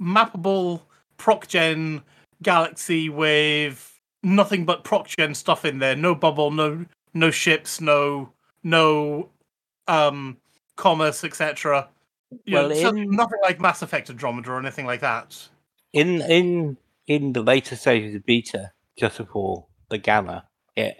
mappable 0.00 0.82
proc 1.16 1.46
gen 1.48 2.02
galaxy 2.42 3.08
with 3.08 4.00
nothing 4.22 4.64
but 4.64 4.84
proc 4.84 5.08
gen 5.08 5.34
stuff 5.34 5.64
in 5.64 5.78
there, 5.78 5.96
no 5.96 6.14
bubble, 6.14 6.50
no 6.50 6.84
no 7.14 7.30
ships, 7.30 7.80
no 7.80 8.32
no 8.62 9.28
um 9.88 10.36
commerce, 10.76 11.24
etc. 11.24 11.88
Know, 12.30 12.68
Well, 12.68 12.74
so- 12.74 12.88
in- 12.96 13.10
nothing 13.10 13.38
like 13.42 13.60
Mass 13.60 13.82
Effect 13.82 14.10
Andromeda 14.10 14.50
or 14.50 14.58
anything 14.58 14.86
like 14.86 15.00
that. 15.00 15.48
in 15.92 16.20
in 16.22 16.76
in 17.06 17.32
the 17.32 17.42
later 17.42 17.76
stages 17.76 18.14
of 18.14 18.26
beta, 18.26 18.72
just 18.98 19.18
before 19.18 19.66
the 19.90 19.98
gamma, 19.98 20.48
yeah, 20.76 20.92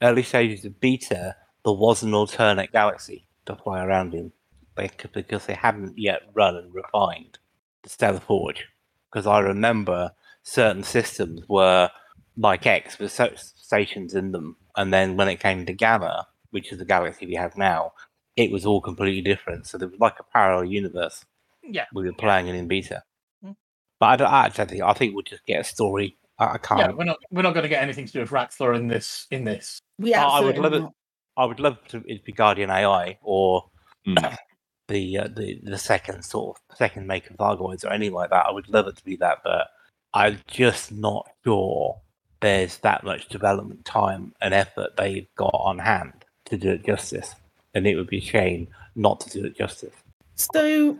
early 0.00 0.22
stages 0.22 0.64
of 0.64 0.80
beta, 0.80 1.36
there 1.64 1.74
was 1.74 2.02
an 2.02 2.14
alternate 2.14 2.72
galaxy 2.72 3.26
to 3.44 3.54
fly 3.56 3.84
around 3.84 4.14
in, 4.14 4.32
because 4.74 5.44
they 5.46 5.54
hadn't 5.54 5.98
yet 5.98 6.22
run 6.32 6.56
and 6.56 6.72
refined 6.74 7.38
the 7.82 7.90
Stellar 7.90 8.20
Forge. 8.20 8.66
Because 9.10 9.26
I 9.26 9.40
remember 9.40 10.12
certain 10.42 10.82
systems 10.82 11.46
were 11.48 11.90
like 12.36 12.64
X 12.66 12.98
with 12.98 13.12
stations 13.12 14.14
in 14.14 14.32
them, 14.32 14.56
and 14.76 14.92
then 14.92 15.16
when 15.16 15.28
it 15.28 15.40
came 15.40 15.66
to 15.66 15.74
Gamma, 15.74 16.26
which 16.50 16.72
is 16.72 16.78
the 16.78 16.84
galaxy 16.86 17.26
we 17.26 17.34
have 17.34 17.56
now, 17.58 17.92
it 18.36 18.50
was 18.50 18.64
all 18.66 18.80
completely 18.80 19.20
different. 19.22 19.66
So 19.66 19.78
there 19.78 19.88
was 19.88 19.98
like 20.00 20.18
a 20.20 20.24
parallel 20.24 20.64
universe 20.64 21.24
Yeah. 21.62 21.86
we 21.94 22.04
were 22.06 22.12
playing 22.12 22.46
it 22.48 22.54
in 22.54 22.68
beta. 22.68 23.02
Mm. 23.44 23.56
But 23.98 24.06
I, 24.06 24.16
don't, 24.16 24.32
I 24.32 24.46
actually 24.46 24.64
think 24.66 24.82
I 24.82 24.92
think 24.92 25.14
we'll 25.14 25.22
just 25.24 25.44
get 25.46 25.60
a 25.60 25.64
story. 25.64 26.16
I, 26.38 26.54
I 26.54 26.58
can't. 26.58 26.80
Yeah, 26.80 26.90
we're 26.92 27.04
not 27.04 27.18
we're 27.30 27.42
not 27.42 27.54
going 27.54 27.64
to 27.64 27.68
get 27.68 27.82
anything 27.82 28.06
to 28.06 28.12
do 28.12 28.20
with 28.20 28.30
Raxxla 28.30 28.76
in 28.76 28.88
this 28.88 29.26
in 29.30 29.44
this. 29.44 29.80
We 29.98 30.14
I- 30.14 30.22
I 30.22 30.40
would 30.40 30.56
absolutely 30.56 30.78
love 30.78 30.88
it. 30.88 30.94
I 31.36 31.44
would 31.44 31.60
love 31.60 31.78
to 31.88 32.02
it 32.06 32.24
be 32.24 32.32
Guardian 32.32 32.70
AI 32.70 33.18
or 33.22 33.64
Mm. 34.06 34.36
the 34.88 35.18
uh, 35.18 35.28
the 35.36 35.60
the 35.62 35.78
second 35.78 36.22
sort 36.24 36.56
of 36.70 36.76
second 36.76 37.06
make 37.06 37.28
of 37.28 37.36
Thargoids 37.36 37.84
or 37.84 37.90
anything 37.92 38.14
like 38.14 38.30
that. 38.30 38.46
I 38.46 38.50
would 38.50 38.68
love 38.68 38.86
it 38.88 38.96
to 38.96 39.04
be 39.04 39.16
that, 39.16 39.38
but 39.44 39.68
I'm 40.14 40.38
just 40.46 40.90
not 40.92 41.28
sure 41.44 42.00
there's 42.40 42.78
that 42.78 43.04
much 43.04 43.28
development 43.28 43.84
time 43.84 44.32
and 44.40 44.54
effort 44.54 44.96
they've 44.96 45.28
got 45.36 45.52
on 45.54 45.78
hand 45.78 46.24
to 46.46 46.56
do 46.56 46.70
it 46.70 46.86
justice. 46.86 47.34
And 47.74 47.86
it 47.86 47.96
would 47.96 48.08
be 48.08 48.18
a 48.18 48.22
shame 48.22 48.68
not 48.96 49.20
to 49.20 49.30
do 49.30 49.44
it 49.44 49.56
justice. 49.56 49.94
So, 50.34 50.98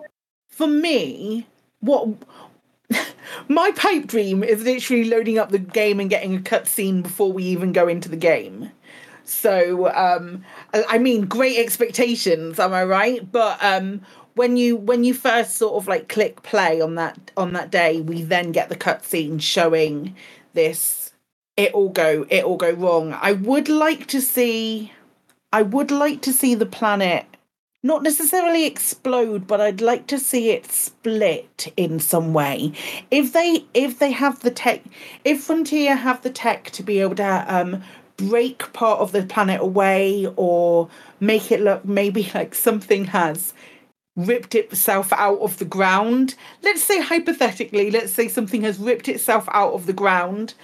for 0.49 0.67
me, 0.67 1.47
what 1.81 2.09
my 3.49 3.73
pipe 3.73 4.07
dream 4.07 4.43
is 4.43 4.63
literally 4.63 5.05
loading 5.05 5.39
up 5.39 5.51
the 5.51 5.59
game 5.59 6.01
and 6.01 6.11
getting 6.11 6.37
a 6.37 6.41
cutscene 6.41 7.03
before 7.03 7.33
we 7.33 7.45
even 7.45 7.73
go 7.73 7.89
into 7.89 8.09
the 8.09 8.17
game. 8.17 8.71
So, 9.25 9.89
um, 9.95 10.45
I 10.75 10.99
mean, 10.99 11.27
great 11.27 11.59
expectations, 11.59 12.59
am 12.59 12.75
I 12.75 12.85
right? 12.85 13.31
But 13.31 13.63
um, 13.63 14.01
when 14.35 14.57
you 14.57 14.77
when 14.77 15.05
you 15.05 15.15
first 15.15 15.57
sort 15.57 15.75
of 15.75 15.87
like 15.87 16.09
click 16.09 16.43
play 16.43 16.81
on 16.81 16.97
that 16.97 17.31
on 17.37 17.53
that 17.53 17.71
day, 17.71 18.01
we 18.01 18.23
then 18.23 18.53
get 18.53 18.69
the 18.69 18.77
cutscene 18.77 19.41
showing 19.41 20.17
this. 20.55 21.13
It 21.57 21.73
all 21.75 21.91
go 21.91 22.27
it 22.29 22.45
all 22.45 22.57
go 22.57 22.73
wrong. 22.73 23.13
I 23.13 23.33
would 23.33 23.69
like 23.69 24.07
to 24.09 24.21
see. 24.21 24.93
I 25.53 25.63
would 25.63 25.91
like 25.91 26.21
to 26.23 26.33
see 26.33 26.55
the 26.55 26.67
planet 26.67 27.27
not 27.83 28.03
necessarily 28.03 28.67
explode 28.67 29.47
but 29.47 29.59
i'd 29.59 29.81
like 29.81 30.07
to 30.07 30.19
see 30.19 30.51
it 30.51 30.71
split 30.71 31.73
in 31.77 31.99
some 31.99 32.33
way. 32.33 32.73
If 33.11 33.33
they 33.33 33.65
if 33.75 33.99
they 33.99 34.13
have 34.13 34.41
the 34.41 34.51
tech 34.51 34.83
if 35.25 35.43
frontier 35.45 35.97
have 35.97 36.23
the 36.23 36.31
tech 36.31 36.71
to 36.71 36.83
be 36.83 37.01
able 37.01 37.17
to 37.17 37.45
um 37.49 37.83
break 38.17 38.71
part 38.75 39.01
of 39.01 39.13
the 39.13 39.23
planet 39.23 39.61
away 39.63 40.27
or 40.37 40.91
make 41.21 41.51
it 41.51 41.61
look 41.61 41.85
maybe 41.85 42.31
like 42.35 42.55
something 42.55 43.07
has 43.07 43.55
ripped 44.17 44.55
itself 44.55 45.13
out 45.15 45.39
of 45.39 45.57
the 45.59 45.65
ground. 45.65 46.35
Let's 46.63 46.83
say 46.83 47.01
hypothetically 47.01 47.91
let's 47.91 48.13
say 48.13 48.29
something 48.29 48.63
has 48.63 48.79
ripped 48.79 49.09
itself 49.09 49.49
out 49.53 49.73
of 49.73 49.87
the 49.87 49.95
ground 49.95 50.55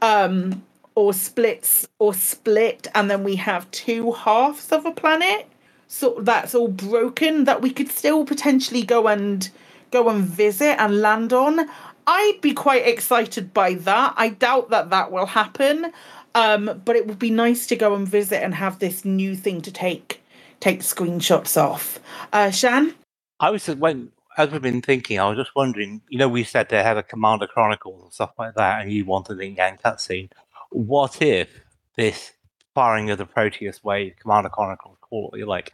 um 0.00 0.62
or 0.94 1.12
splits 1.12 1.86
or 1.98 2.12
split 2.14 2.88
and 2.94 3.10
then 3.10 3.24
we 3.24 3.36
have 3.36 3.70
two 3.70 4.12
halves 4.12 4.70
of 4.72 4.84
a 4.86 4.92
planet 4.92 5.46
so 5.88 6.16
that's 6.20 6.54
all 6.54 6.68
broken 6.68 7.44
that 7.44 7.60
we 7.62 7.70
could 7.70 7.90
still 7.90 8.24
potentially 8.24 8.82
go 8.82 9.08
and 9.08 9.50
go 9.90 10.08
and 10.08 10.24
visit 10.24 10.80
and 10.80 11.00
land 11.00 11.32
on 11.32 11.68
i'd 12.06 12.38
be 12.40 12.52
quite 12.52 12.86
excited 12.86 13.52
by 13.54 13.74
that 13.74 14.14
i 14.16 14.28
doubt 14.28 14.70
that 14.70 14.90
that 14.90 15.10
will 15.12 15.26
happen 15.26 15.92
um, 16.34 16.80
but 16.86 16.96
it 16.96 17.06
would 17.06 17.18
be 17.18 17.30
nice 17.30 17.66
to 17.66 17.76
go 17.76 17.94
and 17.94 18.08
visit 18.08 18.42
and 18.42 18.54
have 18.54 18.78
this 18.78 19.04
new 19.04 19.36
thing 19.36 19.60
to 19.60 19.70
take 19.70 20.22
take 20.60 20.80
screenshots 20.80 21.60
off 21.60 21.98
uh 22.32 22.50
shan 22.50 22.94
I 23.40 23.50
was 23.50 23.66
just- 23.66 23.78
when 23.78 24.12
as 24.38 24.50
we've 24.50 24.62
been 24.62 24.82
thinking, 24.82 25.18
I 25.18 25.28
was 25.28 25.36
just 25.36 25.54
wondering. 25.54 26.00
You 26.08 26.18
know, 26.18 26.28
we 26.28 26.44
said 26.44 26.68
they 26.68 26.82
had 26.82 26.96
a 26.96 27.02
Commander 27.02 27.46
Chronicles 27.46 28.02
and 28.02 28.12
stuff 28.12 28.32
like 28.38 28.54
that, 28.54 28.80
and 28.80 28.90
you 28.90 29.04
wanted 29.04 29.34
an 29.36 29.42
in-game 29.42 29.76
cutscene. 29.84 30.30
What 30.72 31.22
if 31.22 31.48
this 31.96 32.32
firing 32.74 33.10
of 33.10 33.18
the 33.18 33.26
Proteus 33.26 33.82
wave, 33.84 34.14
Commander 34.20 34.48
Chronicles, 34.48 34.98
call 35.00 35.34
it 35.36 35.46
like, 35.46 35.72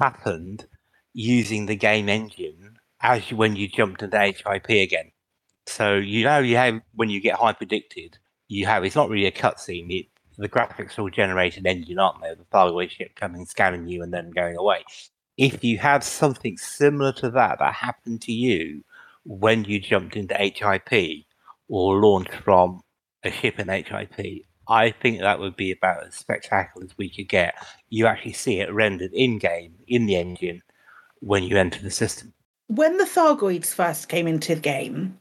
happened 0.00 0.66
using 1.12 1.66
the 1.66 1.74
game 1.74 2.08
engine 2.08 2.78
as 3.00 3.30
you, 3.30 3.36
when 3.36 3.56
you 3.56 3.68
jumped 3.68 4.02
into 4.02 4.18
HIP 4.18 4.68
again? 4.68 5.10
So 5.66 5.96
you 5.96 6.24
know, 6.24 6.38
you 6.38 6.56
have 6.56 6.80
when 6.94 7.10
you 7.10 7.20
get 7.20 7.36
high 7.36 7.52
predicted, 7.52 8.18
you 8.48 8.66
have 8.66 8.84
it's 8.84 8.96
not 8.96 9.10
really 9.10 9.26
a 9.26 9.32
cutscene. 9.32 10.08
The 10.38 10.48
graphics 10.48 10.98
all 10.98 11.10
generated 11.10 11.66
engine, 11.66 11.98
aren't 11.98 12.22
they? 12.22 12.32
The 12.32 12.44
faraway 12.52 12.86
ship 12.86 13.16
coming, 13.16 13.44
scanning 13.44 13.88
you, 13.88 14.02
and 14.02 14.14
then 14.14 14.30
going 14.30 14.56
away 14.56 14.84
if 15.38 15.62
you 15.62 15.78
had 15.78 16.02
something 16.02 16.58
similar 16.58 17.12
to 17.12 17.30
that 17.30 17.60
that 17.60 17.72
happened 17.72 18.20
to 18.20 18.32
you 18.32 18.84
when 19.24 19.64
you 19.64 19.78
jumped 19.78 20.16
into 20.16 20.34
HIP 20.34 21.24
or 21.68 22.00
launched 22.00 22.34
from 22.34 22.82
a 23.24 23.30
ship 23.30 23.58
in 23.58 23.68
HIP, 23.68 24.46
I 24.68 24.90
think 24.90 25.20
that 25.20 25.40
would 25.40 25.56
be 25.56 25.72
about 25.72 26.06
as 26.06 26.14
spectacular 26.14 26.84
as 26.84 26.96
we 26.98 27.08
could 27.08 27.28
get. 27.28 27.54
You 27.88 28.06
actually 28.06 28.34
see 28.34 28.60
it 28.60 28.72
rendered 28.72 29.12
in 29.12 29.38
game, 29.38 29.74
in 29.86 30.06
the 30.06 30.16
engine, 30.16 30.62
when 31.20 31.42
you 31.42 31.56
enter 31.56 31.80
the 31.80 31.90
system. 31.90 32.32
when 32.68 32.98
the 32.98 33.04
Thargoids 33.04 33.72
first 33.74 34.08
came 34.08 34.26
into 34.26 34.54
the 34.54 34.60
game, 34.60 35.18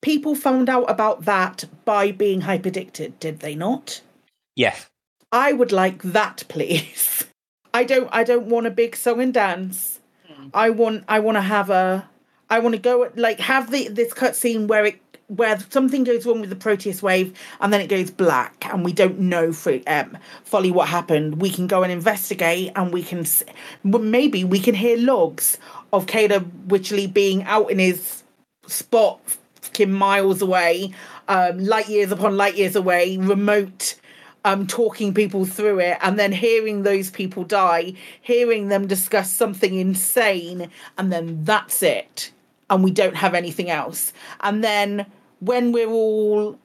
people 0.00 0.34
found 0.34 0.68
out 0.68 0.88
about 0.88 1.24
that 1.24 1.64
by 1.84 2.12
being 2.12 2.42
hyperdicted, 2.42 3.18
did 3.18 3.40
they 3.40 3.54
not? 3.54 4.00
Yes. 4.54 4.88
I 5.32 5.52
would 5.52 5.72
like 5.72 6.02
that, 6.02 6.44
please. 6.48 7.24
I 7.74 7.84
don't 7.84 8.08
I 8.12 8.24
don't 8.24 8.46
want 8.46 8.66
a 8.66 8.70
big 8.70 8.96
song 8.96 9.20
and 9.20 9.34
dance. 9.34 10.00
Hmm. 10.26 10.48
I 10.54 10.70
want 10.70 11.04
I 11.08 11.18
want 11.18 11.36
to 11.36 11.42
have 11.42 11.68
a 11.68 12.08
I 12.48 12.60
want 12.60 12.74
to 12.74 12.80
go 12.80 13.10
like 13.14 13.40
have 13.40 13.70
the 13.70 13.88
this 13.88 14.14
cutscene 14.14 14.66
where 14.68 14.86
it 14.86 15.00
where 15.28 15.58
something 15.70 16.04
goes 16.04 16.26
wrong 16.26 16.40
with 16.40 16.50
the 16.50 16.56
Proteus 16.56 17.02
wave 17.02 17.38
and 17.60 17.72
then 17.72 17.80
it 17.80 17.88
goes 17.88 18.10
black 18.10 18.64
and 18.72 18.84
we 18.84 18.92
don't 18.92 19.18
know 19.18 19.52
for 19.52 19.78
um 19.86 20.16
fully 20.44 20.70
what 20.70 20.88
happened. 20.88 21.40
We 21.40 21.50
can 21.50 21.66
go 21.66 21.82
and 21.82 21.92
investigate 21.92 22.72
and 22.74 22.92
we 22.92 23.02
can 23.02 23.24
maybe 23.84 24.44
we 24.44 24.58
can 24.58 24.74
hear 24.74 24.96
logs 24.98 25.58
of 25.92 26.06
Caleb 26.06 26.68
Wycherley 26.68 27.12
being 27.12 27.44
out 27.44 27.70
in 27.70 27.78
his 27.78 28.24
spot 28.66 29.20
fucking 29.60 29.92
miles 29.92 30.42
away, 30.42 30.92
um, 31.28 31.58
light 31.58 31.88
years 31.88 32.10
upon 32.10 32.36
light 32.36 32.56
years 32.56 32.74
away, 32.74 33.16
remote, 33.18 33.94
um, 34.44 34.66
talking 34.66 35.12
people 35.12 35.44
through 35.44 35.80
it, 35.80 35.98
and 36.02 36.18
then 36.18 36.32
hearing 36.32 36.82
those 36.82 37.10
people 37.10 37.44
die, 37.44 37.94
hearing 38.20 38.68
them 38.68 38.86
discuss 38.86 39.32
something 39.32 39.74
insane, 39.74 40.70
and 40.96 41.12
then 41.12 41.44
that's 41.44 41.82
it. 41.82 42.32
And 42.70 42.82
we 42.82 42.90
don't 42.90 43.16
have 43.16 43.34
anything 43.34 43.70
else. 43.70 44.12
And 44.40 44.62
then 44.62 45.06
when 45.40 45.72
we're 45.72 45.88
all 45.90 46.58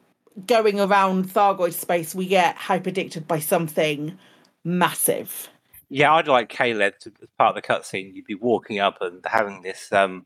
going 0.48 0.80
around 0.80 1.30
Thargoid 1.30 1.74
space, 1.74 2.16
we 2.16 2.26
get 2.28 2.56
hyperdicted 2.56 3.28
by 3.28 3.40
something 3.40 4.18
massive. 4.64 5.50
Yeah, 5.90 6.14
I'd 6.14 6.28
like 6.28 6.50
Caleb 6.50 6.96
to 7.02 7.12
as 7.22 7.30
part 7.38 7.56
of 7.56 7.62
the 7.62 7.68
cutscene. 7.68 8.14
You'd 8.16 8.26
be 8.26 8.36
walking 8.36 8.80
up 8.80 8.98
and 9.02 9.24
having 9.26 9.62
this, 9.62 9.92
um, 9.94 10.26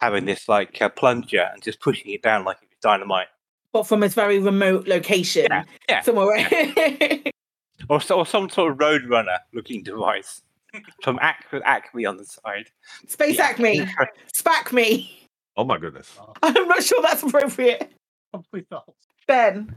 having 0.00 0.26
this 0.26 0.48
like 0.48 0.80
uh, 0.82 0.90
plunger 0.90 1.48
and 1.52 1.62
just 1.62 1.80
pushing 1.80 2.10
it 2.12 2.22
down 2.22 2.44
like 2.44 2.58
it 2.62 2.68
was 2.68 2.76
dynamite, 2.82 3.28
But 3.72 3.84
from 3.86 4.02
a 4.02 4.08
very 4.08 4.38
remote 4.38 4.86
location. 4.86 5.46
yeah. 5.88 6.02
Somewhere. 6.02 6.46
or 7.88 8.00
so, 8.02 8.18
or 8.18 8.26
some 8.26 8.50
sort 8.50 8.72
of 8.72 8.78
roadrunner 8.78 9.38
looking 9.54 9.82
device 9.82 10.42
from 11.02 11.18
Ac- 11.22 11.62
Acme 11.64 12.04
on 12.04 12.18
the 12.18 12.26
side. 12.26 12.70
Space 13.06 13.38
Acme. 13.38 13.80
Spac 14.36 14.72
me. 14.72 15.19
Oh 15.56 15.64
my 15.64 15.78
goodness. 15.78 16.16
Oh. 16.20 16.32
I'm 16.42 16.68
not 16.68 16.82
sure 16.82 17.02
that's 17.02 17.22
appropriate. 17.22 17.92
Probably 18.32 18.66
not. 18.70 18.88
Ben. 19.26 19.74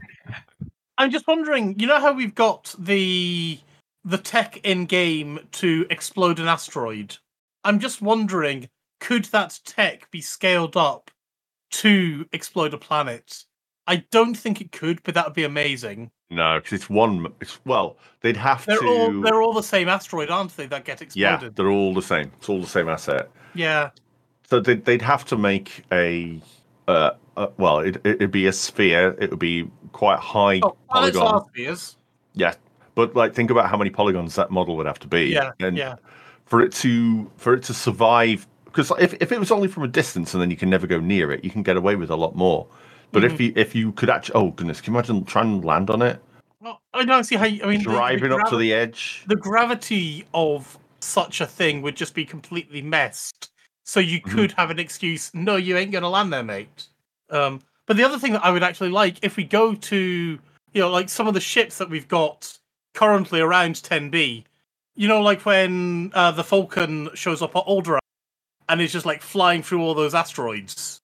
I'm 0.98 1.10
just 1.10 1.26
wondering, 1.26 1.78
you 1.78 1.86
know 1.86 2.00
how 2.00 2.12
we've 2.12 2.34
got 2.34 2.74
the 2.78 3.58
the 4.04 4.18
tech 4.18 4.58
in 4.64 4.86
game 4.86 5.40
to 5.52 5.86
explode 5.90 6.38
an 6.38 6.46
asteroid? 6.48 7.16
I'm 7.64 7.80
just 7.80 8.02
wondering, 8.02 8.68
could 9.00 9.24
that 9.26 9.58
tech 9.64 10.10
be 10.10 10.20
scaled 10.20 10.76
up 10.76 11.10
to 11.72 12.26
explode 12.32 12.74
a 12.74 12.78
planet? 12.78 13.44
I 13.86 14.04
don't 14.10 14.34
think 14.34 14.60
it 14.60 14.72
could, 14.72 15.02
but 15.02 15.14
that 15.14 15.26
would 15.26 15.34
be 15.34 15.44
amazing. 15.44 16.10
No, 16.30 16.58
because 16.58 16.72
it's 16.72 16.88
one. 16.90 17.26
It's 17.40 17.58
well, 17.64 17.96
they'd 18.20 18.36
have 18.36 18.64
They're 18.66 18.78
to. 18.78 18.86
all 18.86 19.20
they're 19.20 19.42
all 19.42 19.52
the 19.52 19.62
same 19.62 19.88
asteroid, 19.88 20.30
aren't 20.30 20.56
they? 20.56 20.66
That 20.66 20.84
get 20.84 21.02
exploded. 21.02 21.42
yeah, 21.42 21.48
they're 21.54 21.70
all 21.70 21.92
the 21.94 22.02
same. 22.02 22.30
It's 22.38 22.48
all 22.48 22.60
the 22.60 22.66
same 22.66 22.88
asset. 22.88 23.30
Yeah. 23.54 23.90
So 24.54 24.60
they'd, 24.60 24.84
they'd 24.84 25.02
have 25.02 25.24
to 25.26 25.36
make 25.36 25.84
a. 25.90 26.40
Uh, 26.86 27.10
uh, 27.36 27.48
well, 27.56 27.80
it, 27.80 28.00
it'd 28.04 28.30
be 28.30 28.46
a 28.46 28.52
sphere. 28.52 29.16
It 29.20 29.30
would 29.30 29.40
be 29.40 29.68
quite 29.90 30.20
high 30.20 30.60
Oh, 30.62 30.76
polygon. 30.88 31.44
spheres. 31.48 31.96
Yeah, 32.34 32.54
but 32.94 33.16
like 33.16 33.34
think 33.34 33.50
about 33.50 33.68
how 33.68 33.76
many 33.76 33.90
polygons 33.90 34.36
that 34.36 34.52
model 34.52 34.76
would 34.76 34.86
have 34.86 35.00
to 35.00 35.08
be. 35.08 35.24
Yeah, 35.24 35.50
and 35.58 35.76
yeah. 35.76 35.96
for 36.46 36.62
it 36.62 36.70
to 36.74 37.28
for 37.36 37.52
it 37.54 37.64
to 37.64 37.74
survive, 37.74 38.46
because 38.66 38.92
if 39.00 39.14
if 39.14 39.32
it 39.32 39.40
was 39.40 39.50
only 39.50 39.66
from 39.66 39.82
a 39.82 39.88
distance 39.88 40.34
and 40.34 40.40
then 40.40 40.52
you 40.52 40.56
can 40.56 40.70
never 40.70 40.86
go 40.86 41.00
near 41.00 41.32
it, 41.32 41.42
you 41.42 41.50
can 41.50 41.64
get 41.64 41.76
away 41.76 41.96
with 41.96 42.10
a 42.10 42.16
lot 42.16 42.36
more. 42.36 42.64
But 43.10 43.24
if 43.24 43.32
Mhm. 43.32 43.40
you 43.40 43.52
if 43.56 43.74
you 43.74 43.90
could 43.90 44.08
actually, 44.08 44.36
oh 44.36 44.50
goodness, 44.52 44.80
can 44.80 44.92
you 44.94 44.98
imagine 45.00 45.24
trying 45.24 45.60
to 45.62 45.66
land 45.66 45.90
on 45.90 46.00
it, 46.00 46.22
Well, 46.60 46.80
I 46.92 47.04
don't 47.04 47.24
see 47.24 47.34
how. 47.34 47.46
You, 47.46 47.64
I 47.64 47.66
mean, 47.66 47.78
the- 47.82 47.90
the 47.90 47.96
driving 47.96 48.32
up 48.32 48.48
to 48.50 48.56
the 48.56 48.72
edge? 48.72 49.24
the 49.26 49.34
gravity 49.36 50.24
of 50.32 50.78
such 51.00 51.40
a 51.40 51.46
thing 51.46 51.82
would 51.82 51.96
just 51.96 52.14
be 52.14 52.24
completely 52.24 52.82
messed. 52.82 53.50
So 53.84 54.00
you 54.00 54.20
Mm-hmm. 54.20 54.36
could 54.36 54.52
have 54.52 54.70
an 54.70 54.78
excuse. 54.78 55.30
No, 55.34 55.56
you 55.56 55.76
ain't 55.76 55.92
gonna 55.92 56.08
land 56.08 56.32
there, 56.32 56.42
mate. 56.42 56.86
Um, 57.30 57.60
but 57.86 57.96
the 57.96 58.04
other 58.04 58.18
thing 58.18 58.32
that 58.32 58.44
I 58.44 58.50
would 58.50 58.62
actually 58.62 58.90
like, 58.90 59.18
if 59.22 59.36
we 59.36 59.44
go 59.44 59.74
to, 59.74 59.96
you 60.72 60.80
know, 60.80 60.90
like 60.90 61.08
some 61.08 61.28
of 61.28 61.34
the 61.34 61.40
ships 61.40 61.78
that 61.78 61.90
we've 61.90 62.08
got 62.08 62.58
currently 62.94 63.40
around 63.40 63.74
10B, 63.76 64.44
you 64.96 65.08
know, 65.08 65.20
like 65.20 65.44
when 65.44 66.10
uh, 66.14 66.30
the 66.30 66.44
Falcon 66.44 67.10
shows 67.14 67.42
up 67.42 67.54
at 67.56 67.64
Alderaan 67.66 67.98
and 68.68 68.80
is 68.80 68.92
just 68.92 69.04
like 69.06 69.20
flying 69.20 69.62
through 69.62 69.82
all 69.82 69.94
those 69.94 70.14
asteroids. 70.14 71.00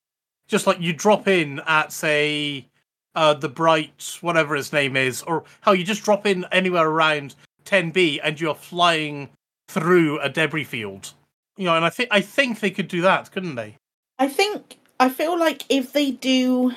Just 0.49 0.66
like 0.66 0.81
you 0.81 0.93
drop 0.93 1.28
in 1.28 1.61
at, 1.66 1.93
say, 1.93 2.66
uh, 3.14 3.35
the 3.35 3.49
Bright, 3.49 4.18
whatever 4.20 4.55
his 4.55 4.72
name 4.72 4.97
is, 4.97 5.22
or 5.22 5.45
how 5.61 5.72
you 5.72 5.85
just 5.85 6.03
drop 6.05 6.26
in 6.26 6.47
anywhere 6.51 6.89
around 6.89 7.35
10B 7.66 8.20
and 8.22 8.41
you're 8.41 8.55
flying 8.55 9.28
through 9.68 10.18
a 10.20 10.28
debris 10.28 10.64
field. 10.64 11.12
You 11.61 11.66
know, 11.66 11.76
and 11.76 11.84
I 11.84 11.90
think 11.90 12.08
I 12.11 12.22
think 12.22 12.61
they 12.61 12.70
could 12.70 12.88
do 12.88 13.02
that, 13.02 13.30
couldn't 13.30 13.54
they? 13.54 13.76
I 14.18 14.28
think 14.28 14.78
I 14.98 15.11
feel 15.11 15.38
like 15.38 15.64
if 15.68 15.92
they 15.92 16.11
do 16.11 16.72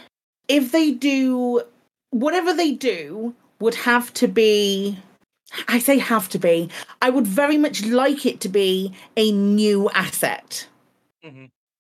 if 0.49 0.73
they 0.73 0.91
do 0.91 1.61
whatever 2.09 2.53
they 2.53 2.73
do 2.73 3.34
would 3.61 3.75
have 3.75 4.13
to 4.15 4.27
be 4.27 4.99
I 5.69 5.79
say 5.79 5.99
have 5.99 6.27
to 6.29 6.38
be. 6.38 6.69
I 7.01 7.11
would 7.11 7.25
very 7.25 7.57
much 7.57 7.86
like 7.86 8.25
it 8.25 8.41
to 8.41 8.49
be 8.49 8.91
a 9.15 9.31
new 9.31 9.89
asset. 9.91 10.67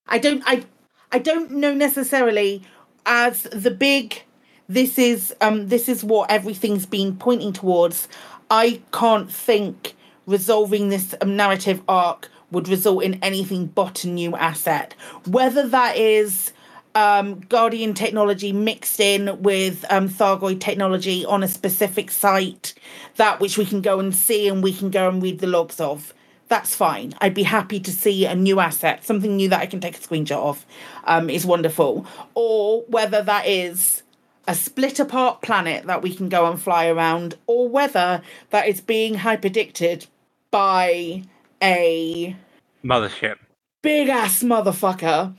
I 0.07 0.17
don't 0.17 0.41
I 0.45 0.63
I 1.11 1.19
don't 1.19 1.51
know 1.51 1.73
necessarily 1.73 2.63
as 3.05 3.43
the 3.43 3.71
big 3.71 4.23
this 4.69 4.97
is 4.97 5.35
um 5.41 5.67
this 5.67 5.89
is 5.89 6.05
what 6.05 6.31
everything's 6.31 6.85
been 6.85 7.17
pointing 7.17 7.51
towards. 7.51 8.07
I 8.49 8.81
can't 8.93 9.29
think 9.29 9.93
resolving 10.25 10.87
this 10.87 11.13
um, 11.19 11.35
narrative 11.35 11.81
arc 11.89 12.29
would 12.53 12.69
result 12.69 13.03
in 13.03 13.15
anything 13.21 13.65
but 13.65 14.03
a 14.03 14.07
new 14.07 14.35
asset. 14.35 14.95
Whether 15.25 15.67
that 15.67 15.97
is 15.97 16.53
um, 16.95 17.39
Guardian 17.41 17.93
technology 17.93 18.53
mixed 18.53 18.99
in 18.99 19.41
with 19.41 19.85
um, 19.89 20.07
Thargoid 20.07 20.59
technology 20.59 21.25
on 21.25 21.43
a 21.43 21.47
specific 21.47 22.11
site, 22.11 22.73
that 23.15 23.39
which 23.39 23.57
we 23.57 23.65
can 23.65 23.81
go 23.81 23.99
and 23.99 24.15
see 24.15 24.47
and 24.47 24.63
we 24.63 24.73
can 24.73 24.89
go 24.89 25.09
and 25.09 25.21
read 25.21 25.39
the 25.39 25.47
logs 25.47 25.79
of. 25.79 26.13
That's 26.49 26.75
fine. 26.75 27.15
I'd 27.19 27.33
be 27.33 27.43
happy 27.43 27.79
to 27.79 27.91
see 27.91 28.25
a 28.25 28.35
new 28.35 28.59
asset, 28.59 29.03
something 29.03 29.35
new 29.35 29.49
that 29.49 29.61
I 29.61 29.65
can 29.65 29.79
take 29.79 29.97
a 29.97 30.01
screenshot 30.01 30.37
of. 30.37 30.65
Um, 31.05 31.29
is 31.29 31.45
wonderful. 31.45 32.05
Or 32.35 32.83
whether 32.87 33.23
that 33.23 33.47
is 33.47 34.03
a 34.47 34.53
split 34.53 34.99
apart 34.99 35.41
planet 35.41 35.85
that 35.87 36.01
we 36.01 36.13
can 36.13 36.29
go 36.29 36.49
and 36.49 36.61
fly 36.61 36.87
around, 36.87 37.37
or 37.47 37.67
whether 37.69 38.21
that 38.51 38.67
is 38.67 38.81
being 38.81 39.15
hyperdicted 39.15 40.05
by 40.51 41.23
a 41.63 42.35
Mothership. 42.83 43.37
big 43.81 44.09
ass 44.09 44.43
motherfucker 44.43 45.33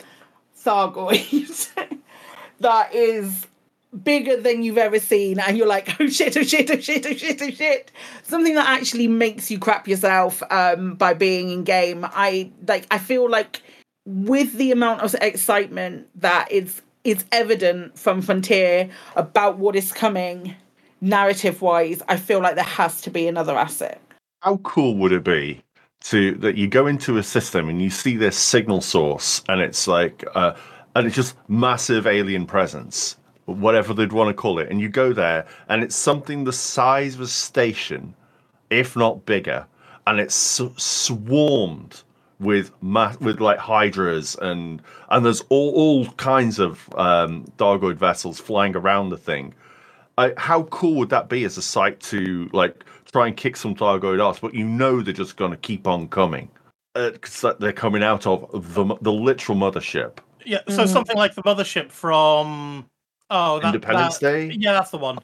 Thargoid 0.65 1.69
that 2.61 2.95
is 2.95 3.47
bigger 4.03 4.37
than 4.37 4.63
you've 4.63 4.79
ever 4.79 4.99
seen, 4.99 5.39
and 5.39 5.57
you're 5.57 5.67
like, 5.67 6.01
oh 6.01 6.09
shit, 6.09 6.37
oh 6.37 6.43
shit, 6.43 6.71
oh 6.71 6.81
shit, 6.81 7.07
oh 7.07 7.13
shit, 7.13 7.41
oh 7.41 7.51
shit. 7.51 7.93
Something 8.23 8.55
that 8.55 8.69
actually 8.69 9.07
makes 9.07 9.51
you 9.51 9.59
crap 9.59 9.87
yourself 9.87 10.43
um, 10.51 10.95
by 10.95 11.15
being 11.15 11.51
in 11.51 11.65
game. 11.65 12.05
I 12.05 12.51
like. 12.67 12.87
I 12.91 12.99
feel 12.99 13.29
like 13.31 13.63
with 14.07 14.55
the 14.55 14.73
amount 14.73 15.03
of 15.03 15.15
excitement 15.21 16.09
that 16.21 16.51
is 16.51 16.83
is 17.05 17.25
evident 17.33 17.99
from 17.99 18.23
Frontier 18.23 18.89
about 19.15 19.59
what 19.59 19.77
is 19.77 19.93
coming, 19.93 20.55
narrative 21.01 21.61
wise, 21.61 22.03
I 22.09 22.17
feel 22.17 22.41
like 22.41 22.55
there 22.55 22.65
has 22.65 23.03
to 23.03 23.11
be 23.11 23.29
another 23.29 23.57
asset. 23.57 24.01
How 24.41 24.57
cool 24.59 24.97
would 24.97 25.13
it 25.13 25.25
be 25.25 25.63
to 26.05 26.35
that 26.37 26.57
you 26.57 26.69
go 26.69 26.87
into 26.87 27.17
a 27.17 27.23
system 27.23 27.69
and 27.69 27.81
you 27.81 27.91
see 27.91 28.17
this 28.17 28.37
signal 28.37 28.81
source 28.81 29.43
and 29.49 29.61
it's 29.61 29.89
like 29.89 30.25
uh, 30.35 30.55
and 30.95 31.07
it's 31.07 31.17
just 31.17 31.37
massive 31.49 32.07
alien 32.07 32.47
presence, 32.47 33.17
whatever 33.47 33.95
they'd 33.95 34.13
want 34.13 34.29
to 34.29 34.35
call 34.35 34.59
it, 34.59 34.71
and 34.71 34.81
you 34.81 34.89
go 34.89 35.13
there 35.13 35.47
and 35.69 35.83
it's 35.83 35.97
something 35.97 36.45
the 36.45 36.53
size 36.53 37.15
of 37.15 37.23
a 37.23 37.27
station, 37.27 38.15
if 38.71 38.97
not 38.97 39.25
bigger, 39.27 39.67
and 40.07 40.21
it's 40.21 40.61
swarmed 40.77 42.03
with 42.39 42.71
ma- 42.83 43.15
with 43.21 43.41
like 43.41 43.59
hydras 43.59 44.37
and 44.43 44.83
and 45.09 45.25
there's 45.25 45.41
all 45.49 45.73
all 45.73 46.07
kinds 46.13 46.59
of 46.59 46.87
um, 46.97 47.47
Thargoid 47.57 47.97
vessels 47.97 48.39
flying 48.39 48.77
around 48.77 49.09
the 49.09 49.17
thing. 49.17 49.55
I, 50.19 50.33
how 50.37 50.65
cool 50.65 50.95
would 50.97 51.09
that 51.11 51.29
be 51.29 51.45
as 51.45 51.57
a 51.57 51.63
site 51.63 51.99
to 52.01 52.49
like 52.53 52.85
try 53.15 53.29
and 53.29 53.37
kick 53.37 53.57
some 53.57 53.77
Thargoid 53.77 54.21
ass? 54.21 54.41
But 54.41 54.55
you 54.55 54.65
know 54.65 55.01
they're 55.01 55.15
just 55.15 55.37
going 55.37 55.53
to 55.53 55.57
keep 55.57 55.87
on 55.87 56.09
coming 56.09 56.51
uh, 56.97 57.11
because 57.11 57.57
they're 57.61 57.73
coming 57.73 58.03
out 58.03 58.27
of 58.27 58.75
the 58.75 58.97
the 59.01 59.13
literal 59.13 59.57
mothership. 59.57 60.19
Yeah, 60.45 60.59
so 60.69 60.85
mm. 60.85 60.89
something 60.89 61.17
like 61.17 61.35
the 61.35 61.43
mothership 61.43 61.91
from 61.91 62.91
oh 63.31 63.61
that, 63.61 63.75
Independence 63.75 64.19
that- 64.19 64.33
Day? 64.33 64.57
Yeah, 64.59 64.73
that's 64.73 64.91
the 64.91 64.99
one. 64.99 65.19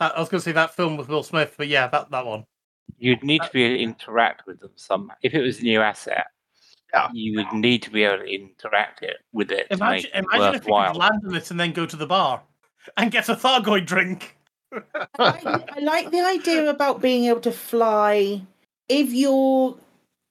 That, 0.00 0.16
I 0.16 0.20
was 0.20 0.28
going 0.28 0.40
to 0.40 0.44
say 0.44 0.52
that 0.52 0.74
film 0.74 0.96
with 0.96 1.08
Will 1.08 1.22
Smith, 1.22 1.54
but 1.56 1.68
yeah, 1.68 1.86
that 1.86 2.10
that 2.10 2.26
one. 2.26 2.44
You'd 2.98 3.22
need 3.22 3.42
to 3.42 3.50
be 3.52 3.62
able 3.62 3.76
to 3.76 3.82
interact 3.82 4.46
with 4.46 4.60
them 4.60 4.70
some. 4.74 5.12
If 5.22 5.34
it 5.34 5.40
was 5.40 5.60
a 5.60 5.62
new 5.62 5.80
asset, 5.80 6.26
yeah. 6.92 7.08
you 7.12 7.36
would 7.36 7.52
need 7.52 7.82
to 7.82 7.90
be 7.90 8.04
able 8.04 8.24
to 8.24 8.30
interact 8.30 9.02
it 9.02 9.18
with 9.32 9.50
it 9.50 9.66
Imagine, 9.70 10.10
to 10.10 10.16
make 10.16 10.24
imagine 10.24 10.54
it 10.54 10.56
if 10.58 10.66
you 10.66 10.72
could 10.72 10.96
land 10.96 11.22
on 11.26 11.34
it 11.34 11.50
and 11.50 11.60
then 11.60 11.72
go 11.72 11.86
to 11.86 11.96
the 11.96 12.06
bar 12.06 12.42
and 12.96 13.10
get 13.10 13.28
a 13.28 13.34
Thargoid 13.34 13.86
drink. 13.86 14.35
I 15.18 15.78
like 15.80 16.10
the 16.10 16.20
idea 16.20 16.68
about 16.68 17.00
being 17.00 17.24
able 17.26 17.40
to 17.40 17.52
fly. 17.52 18.42
If 18.88 19.12
you're 19.12 19.76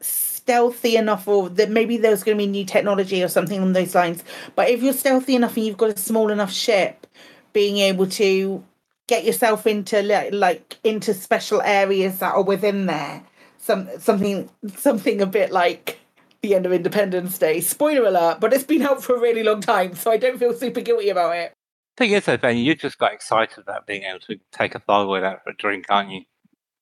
stealthy 0.01 0.95
enough 0.95 1.27
or 1.27 1.49
that 1.49 1.71
maybe 1.71 1.97
there's 1.97 2.23
going 2.23 2.37
to 2.37 2.43
be 2.43 2.47
new 2.47 2.65
technology 2.65 3.23
or 3.23 3.27
something 3.27 3.61
on 3.61 3.73
those 3.73 3.95
lines 3.95 4.23
but 4.55 4.69
if 4.69 4.83
you're 4.83 4.93
stealthy 4.93 5.35
enough 5.35 5.55
and 5.57 5.65
you've 5.65 5.77
got 5.77 5.89
a 5.89 5.97
small 5.97 6.29
enough 6.29 6.51
ship 6.51 7.07
being 7.53 7.77
able 7.77 8.05
to 8.05 8.63
get 9.07 9.23
yourself 9.23 9.65
into 9.65 10.03
like, 10.03 10.31
like 10.33 10.77
into 10.83 11.13
special 11.13 11.61
areas 11.63 12.19
that 12.19 12.35
are 12.35 12.43
within 12.43 12.85
there 12.85 13.23
some 13.57 13.89
something 13.97 14.47
something 14.75 15.19
a 15.21 15.25
bit 15.25 15.51
like 15.51 15.99
the 16.43 16.53
end 16.53 16.67
of 16.67 16.71
independence 16.71 17.39
day. 17.39 17.59
Spoiler 17.59 18.05
alert 18.05 18.39
but 18.39 18.53
it's 18.53 18.63
been 18.65 18.83
out 18.83 19.03
for 19.03 19.15
a 19.15 19.19
really 19.19 19.41
long 19.41 19.61
time 19.61 19.95
so 19.95 20.11
i 20.11 20.17
don't 20.17 20.37
feel 20.37 20.53
super 20.53 20.81
guilty 20.81 21.09
about 21.09 21.35
it 21.35 21.54
Thing 21.97 22.11
is, 22.11 22.25
though, 22.25 22.37
Ben, 22.37 22.57
you 22.57 22.75
just 22.75 22.97
got 22.97 23.13
excited 23.13 23.57
about 23.57 23.87
being 23.87 24.03
able 24.03 24.19
to 24.19 24.37
take 24.51 24.75
a 24.75 24.79
Thargoid 24.79 25.23
out 25.23 25.43
for 25.43 25.51
a 25.51 25.55
drink, 25.55 25.85
aren't 25.89 26.11
you? 26.11 26.21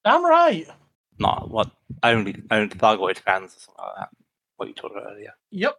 I'm 0.05 0.25
right. 0.25 0.67
Not 1.19 1.49
what 1.51 1.69
only 2.01 2.35
only 2.49 2.69
Thargoid 2.69 3.19
fans 3.19 3.55
or 3.55 3.59
something 3.59 3.85
like 3.85 3.95
that. 3.97 4.09
What 4.57 4.67
you 4.67 4.73
talked 4.73 4.97
about 4.97 5.11
earlier. 5.11 5.33
Yep. 5.51 5.75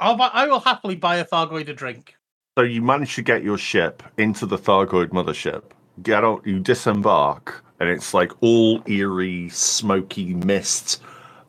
I'll 0.00 0.16
buy, 0.16 0.30
I 0.32 0.46
will 0.46 0.60
happily 0.60 0.94
buy 0.94 1.16
a 1.16 1.24
Thargoid 1.24 1.68
a 1.68 1.74
drink. 1.74 2.14
So 2.56 2.62
you 2.62 2.82
manage 2.82 3.16
to 3.16 3.22
get 3.22 3.42
your 3.42 3.58
ship 3.58 4.02
into 4.16 4.46
the 4.46 4.58
Thargoid 4.58 5.08
mothership. 5.08 5.62
Get 6.02 6.24
out, 6.24 6.46
you 6.46 6.60
disembark, 6.60 7.64
and 7.80 7.88
it's 7.88 8.14
like 8.14 8.32
all 8.40 8.82
eerie, 8.86 9.48
smoky 9.48 10.34
mist, 10.34 11.02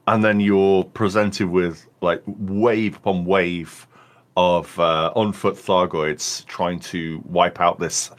and 0.07 0.23
then 0.23 0.39
you're 0.39 0.83
presented 0.83 1.49
with 1.49 1.87
like 2.01 2.23
wave 2.25 2.97
upon 2.97 3.25
wave 3.25 3.87
of 4.39 4.79
uh, 4.79 5.11
on 5.15 5.33
foot 5.33 5.55
Thargoids 5.55 6.45
trying 6.45 6.79
to 6.79 7.21
wipe 7.25 7.59
out 7.59 7.79
this 7.79 8.09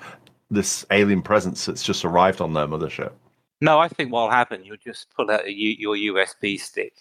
this 0.50 0.84
alien 0.90 1.22
presence 1.22 1.64
that's 1.64 1.82
just 1.82 2.04
arrived 2.04 2.40
on 2.40 2.52
their 2.52 2.66
mothership. 2.66 3.12
No, 3.62 3.78
I 3.78 3.88
think 3.88 4.12
what'll 4.12 4.30
happen, 4.30 4.64
you'll 4.64 4.76
just 4.84 5.06
pull 5.14 5.30
out 5.30 5.46
a 5.46 5.52
U- 5.52 5.94
your 5.94 6.14
USB 6.14 6.58
stick 6.60 6.92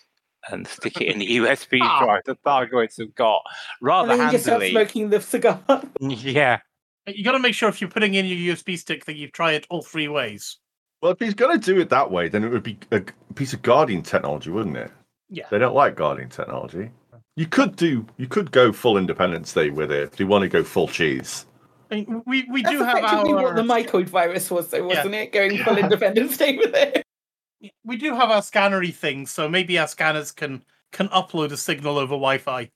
and 0.49 0.65
stick 0.67 1.01
it 1.01 1.07
in 1.07 1.19
the 1.19 1.27
USB 1.37 1.79
Ah. 1.81 2.03
drive 2.03 2.21
the 2.25 2.35
Thargoids 2.35 2.97
have 2.99 3.13
got. 3.15 3.41
Rather 3.81 4.11
and 4.11 4.21
then 4.21 4.27
you 4.31 4.39
just 4.39 4.71
smoking 4.71 5.09
the 5.09 5.19
cigar 5.21 5.59
Yeah. 5.99 6.59
You 7.07 7.23
got 7.23 7.31
to 7.31 7.39
make 7.39 7.55
sure 7.55 7.69
if 7.69 7.81
you're 7.81 7.89
putting 7.89 8.13
in 8.13 8.25
your 8.25 8.55
USB 8.55 8.77
stick 8.77 9.05
that 9.05 9.15
you've 9.15 9.31
tried 9.31 9.53
it 9.55 9.67
all 9.69 9.81
three 9.81 10.07
ways. 10.07 10.57
Well, 11.01 11.11
if 11.11 11.19
he's 11.19 11.33
going 11.33 11.59
to 11.59 11.65
do 11.73 11.79
it 11.81 11.89
that 11.89 12.11
way, 12.11 12.29
then 12.29 12.43
it 12.43 12.49
would 12.51 12.61
be 12.63 12.77
a 12.91 13.01
piece 13.35 13.53
of 13.53 13.61
Guardian 13.63 14.03
technology, 14.03 14.49
wouldn't 14.51 14.77
it? 14.77 14.91
Yeah. 15.29 15.45
They 15.49 15.57
don't 15.57 15.73
like 15.75 15.95
Guardian 15.95 16.29
technology. 16.29 16.91
You 17.39 17.45
could 17.45 17.77
do, 17.77 18.05
you 18.17 18.27
could 18.27 18.51
go 18.51 18.73
full 18.73 18.97
Independence 18.97 19.53
Day 19.53 19.69
with 19.69 19.93
it 19.93 20.11
if 20.11 20.19
you 20.19 20.27
want 20.27 20.41
to 20.41 20.49
go 20.49 20.61
full 20.61 20.89
cheese. 20.89 21.45
I 21.89 21.95
mean, 21.95 22.21
we 22.25 22.43
we 22.51 22.63
That's 22.63 22.75
do 22.75 22.83
have 22.83 22.97
effectively 22.97 23.31
our 23.31 23.43
what 23.43 23.55
the 23.55 23.61
mycoid 23.61 24.09
virus 24.09 24.51
was, 24.51 24.67
though, 24.67 24.83
wasn't 24.83 25.15
it? 25.15 25.31
Going 25.31 25.57
full 25.59 25.77
Independence 25.77 26.35
Day 26.35 26.57
with 26.57 26.75
it. 26.75 27.01
we 27.85 27.95
do 27.95 28.13
have 28.13 28.29
our 28.29 28.41
scannery 28.41 28.93
things, 28.93 29.31
so 29.31 29.47
maybe 29.47 29.79
our 29.79 29.87
scanners 29.87 30.33
can 30.33 30.65
can 30.91 31.07
upload 31.07 31.53
a 31.53 31.55
signal 31.55 31.97
over 31.97 32.09
Wi-Fi. 32.09 32.69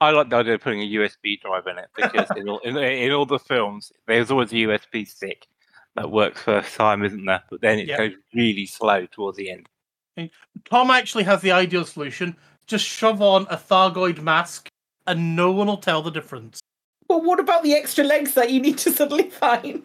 I 0.00 0.10
like 0.10 0.30
the 0.30 0.36
idea 0.36 0.54
of 0.54 0.62
putting 0.62 0.80
a 0.80 0.90
USB 0.94 1.38
drive 1.42 1.66
in 1.66 1.76
it 1.76 1.90
because 1.94 2.30
in 2.34 2.48
all, 2.48 2.60
in, 2.60 2.78
in 2.78 3.12
all 3.12 3.26
the 3.26 3.38
films, 3.38 3.92
there's 4.06 4.30
always 4.30 4.52
a 4.52 4.56
USB 4.56 5.06
stick 5.06 5.46
that 5.96 6.10
works 6.10 6.40
first 6.40 6.74
time, 6.76 7.04
isn't 7.04 7.26
there? 7.26 7.42
But 7.50 7.60
then 7.60 7.78
it 7.78 7.88
Yeah. 7.88 7.98
goes 7.98 8.12
really 8.32 8.64
slow 8.64 9.04
towards 9.04 9.36
the 9.36 9.50
end. 9.50 9.68
Tom 10.64 10.90
actually 10.90 11.24
has 11.24 11.42
the 11.42 11.52
ideal 11.52 11.84
solution: 11.84 12.36
just 12.66 12.84
shove 12.86 13.22
on 13.22 13.46
a 13.50 13.56
Thargoid 13.56 14.20
mask, 14.22 14.68
and 15.06 15.36
no 15.36 15.50
one 15.52 15.66
will 15.66 15.76
tell 15.76 16.02
the 16.02 16.10
difference. 16.10 16.60
But 17.08 17.22
what 17.24 17.38
about 17.38 17.62
the 17.62 17.74
extra 17.74 18.02
legs 18.04 18.34
that 18.34 18.50
you 18.50 18.60
need 18.60 18.78
to 18.78 18.90
suddenly 18.90 19.30
find? 19.30 19.82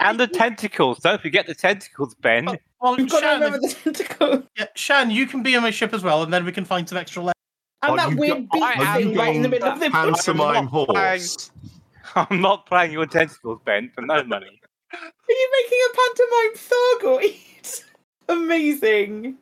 And 0.00 0.18
the 0.18 0.26
tentacles. 0.26 0.98
Don't 0.98 1.20
forget 1.22 1.46
the 1.46 1.54
tentacles, 1.54 2.14
Ben. 2.16 2.58
Well, 2.80 2.98
You've 2.98 3.10
got 3.10 3.20
to 3.20 3.26
Shan, 3.26 3.40
remember 3.40 3.58
the 3.66 3.74
tentacle. 3.74 4.42
yeah, 4.58 4.66
Shan, 4.74 5.10
you 5.10 5.26
can 5.26 5.42
be 5.42 5.54
on 5.56 5.62
my 5.62 5.70
ship 5.70 5.94
as 5.94 6.02
well, 6.02 6.22
and 6.24 6.32
then 6.34 6.44
we 6.44 6.50
can 6.52 6.64
find 6.64 6.88
some 6.88 6.98
extra 6.98 7.22
legs. 7.22 7.34
And 7.82 7.92
Are 7.92 7.94
oh, 7.94 7.96
that 8.08 8.10
you 8.12 8.16
weird 8.18 8.48
go- 8.48 8.58
beak 8.58 8.62
are 8.62 8.96
thing 8.96 9.14
right 9.14 9.36
in 9.36 9.42
the 9.42 9.48
middle 9.48 9.68
of 9.68 9.78
the 9.78 9.90
Pantomime 9.90 10.56
I'm 10.56 10.64
not 10.64 10.86
playing- 10.88 11.20
horse. 11.20 11.50
I'm 12.16 12.40
not 12.40 12.66
playing 12.66 12.92
your 12.92 13.06
tentacles, 13.06 13.60
Ben, 13.64 13.90
for 13.94 14.02
no 14.02 14.22
money. 14.24 14.60
Are 14.92 14.98
you 15.28 15.50
making 15.62 15.78
a 15.90 15.96
pantomime 15.96 17.30
Thargoid? 17.32 17.84
Amazing. 18.28 19.36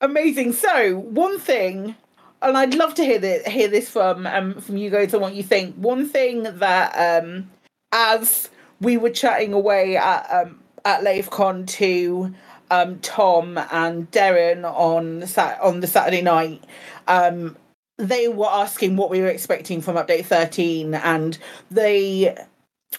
Amazing. 0.00 0.52
So, 0.52 0.96
one 0.98 1.38
thing, 1.38 1.94
and 2.42 2.56
I'd 2.56 2.74
love 2.74 2.94
to 2.94 3.04
hear 3.04 3.18
this, 3.18 3.46
hear 3.46 3.68
this 3.68 3.90
from 3.90 4.26
um, 4.26 4.60
from 4.60 4.76
you 4.76 4.90
guys 4.90 5.12
and 5.12 5.22
what 5.22 5.34
you 5.34 5.42
think. 5.42 5.74
One 5.76 6.08
thing 6.08 6.44
that, 6.44 7.24
um, 7.24 7.50
as 7.92 8.48
we 8.80 8.96
were 8.96 9.10
chatting 9.10 9.52
away 9.52 9.96
at 9.96 10.30
um, 10.30 10.60
at 10.84 11.02
LaveCon 11.02 11.66
to 11.66 12.34
um, 12.70 12.98
Tom 13.00 13.58
and 13.72 14.10
Darren 14.10 14.64
on 14.64 15.26
sat 15.26 15.60
on 15.60 15.80
the 15.80 15.86
Saturday 15.86 16.22
night, 16.22 16.62
um, 17.08 17.56
they 17.96 18.28
were 18.28 18.48
asking 18.48 18.96
what 18.96 19.10
we 19.10 19.20
were 19.20 19.28
expecting 19.28 19.80
from 19.80 19.96
update 19.96 20.24
13 20.24 20.94
and 20.94 21.38
they 21.70 22.36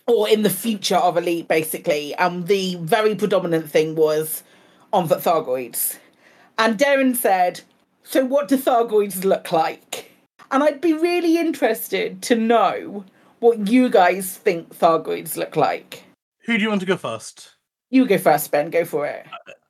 or 0.05 0.29
in 0.29 0.43
the 0.43 0.49
future 0.49 0.97
of 0.97 1.17
elite 1.17 1.47
basically 1.47 2.13
and 2.15 2.47
the 2.47 2.75
very 2.75 3.15
predominant 3.15 3.69
thing 3.69 3.95
was 3.95 4.43
on 4.93 5.07
the 5.07 5.15
thargoids 5.15 5.97
and 6.59 6.77
darren 6.77 7.15
said 7.15 7.61
so 8.09 8.25
what 8.25 8.47
do 8.47 8.57
thargoids 8.57 9.23
look 9.23 9.51
like 9.51 10.09
and 10.51 10.63
i'd 10.63 10.81
be 10.81 10.93
really 10.93 11.37
interested 11.37 12.21
to 12.23 12.35
know 12.35 13.05
what 13.39 13.67
you 13.67 13.87
guys 13.89 14.35
think 14.35 14.75
thargoids 14.75 15.37
look 15.37 15.55
like 15.55 16.03
Who 16.45 16.57
do 16.57 16.63
you 16.63 16.69
want 16.69 16.81
to 16.81 16.87
go 16.87 16.97
first? 16.97 17.51
you 17.91 18.07
go 18.07 18.17
first 18.17 18.51
ben 18.51 18.69
go 18.71 18.83
for 18.83 19.05
it 19.05 19.25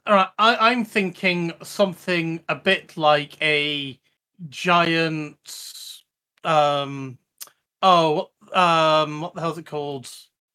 All 0.07 0.15
right, 0.15 0.29
I, 0.39 0.71
I'm 0.71 0.85
thinking 0.85 1.51
something 1.61 2.41
a 2.49 2.55
bit 2.55 2.97
like 2.97 3.39
a 3.43 3.99
giant. 4.47 5.37
Um, 6.43 7.19
oh, 7.83 8.29
um, 8.53 9.21
what 9.21 9.35
the 9.35 9.41
hell's 9.41 9.57
it 9.59 9.67
called? 9.67 10.09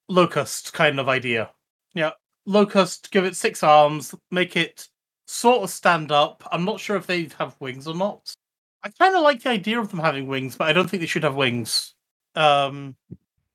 Locust 0.08 0.72
kind 0.72 0.98
of 0.98 1.08
idea. 1.08 1.50
Yeah, 1.94 2.12
locust. 2.46 3.12
Give 3.12 3.24
it 3.24 3.36
six 3.36 3.62
arms. 3.62 4.12
Make 4.32 4.56
it 4.56 4.88
sort 5.26 5.62
of 5.62 5.70
stand 5.70 6.12
up. 6.12 6.46
I'm 6.50 6.64
not 6.64 6.80
sure 6.80 6.96
if 6.96 7.06
they 7.06 7.28
have 7.38 7.56
wings 7.60 7.86
or 7.86 7.94
not. 7.94 8.34
I 8.82 8.90
kind 8.90 9.16
of 9.16 9.22
like 9.22 9.42
the 9.42 9.50
idea 9.50 9.80
of 9.80 9.90
them 9.90 10.00
having 10.00 10.26
wings, 10.26 10.56
but 10.56 10.68
I 10.68 10.72
don't 10.72 10.88
think 10.88 11.00
they 11.00 11.06
should 11.06 11.22
have 11.24 11.34
wings. 11.34 11.94
Um, 12.34 12.96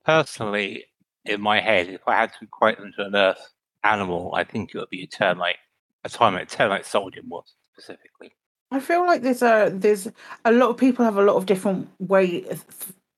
Personally, 0.06 0.86
in 1.26 1.42
my 1.42 1.60
head, 1.60 1.88
if 1.88 2.02
I 2.08 2.16
had 2.16 2.32
to 2.34 2.46
equate 2.46 2.80
them 2.80 2.92
to 2.96 3.06
an 3.06 3.16
Earth 3.16 3.54
animal, 3.84 4.34
I 4.36 4.44
think 4.44 4.72
it 4.74 4.78
would 4.78 4.90
be 4.90 5.04
a 5.04 5.08
termite. 5.08 5.58
A 6.04 6.10
termite, 6.10 6.52
a 6.52 6.56
termite 6.58 6.86
soldier 6.86 7.22
was 7.28 7.54
specifically. 7.74 8.32
I 8.72 8.80
feel 8.80 9.06
like 9.06 9.22
there's 9.22 9.42
a 9.42 9.72
there's 9.74 10.08
a 10.46 10.52
lot 10.52 10.70
of 10.70 10.78
people 10.78 11.04
have 11.04 11.18
a 11.18 11.24
lot 11.24 11.36
of 11.36 11.46
different 11.46 11.90
way 12.00 12.46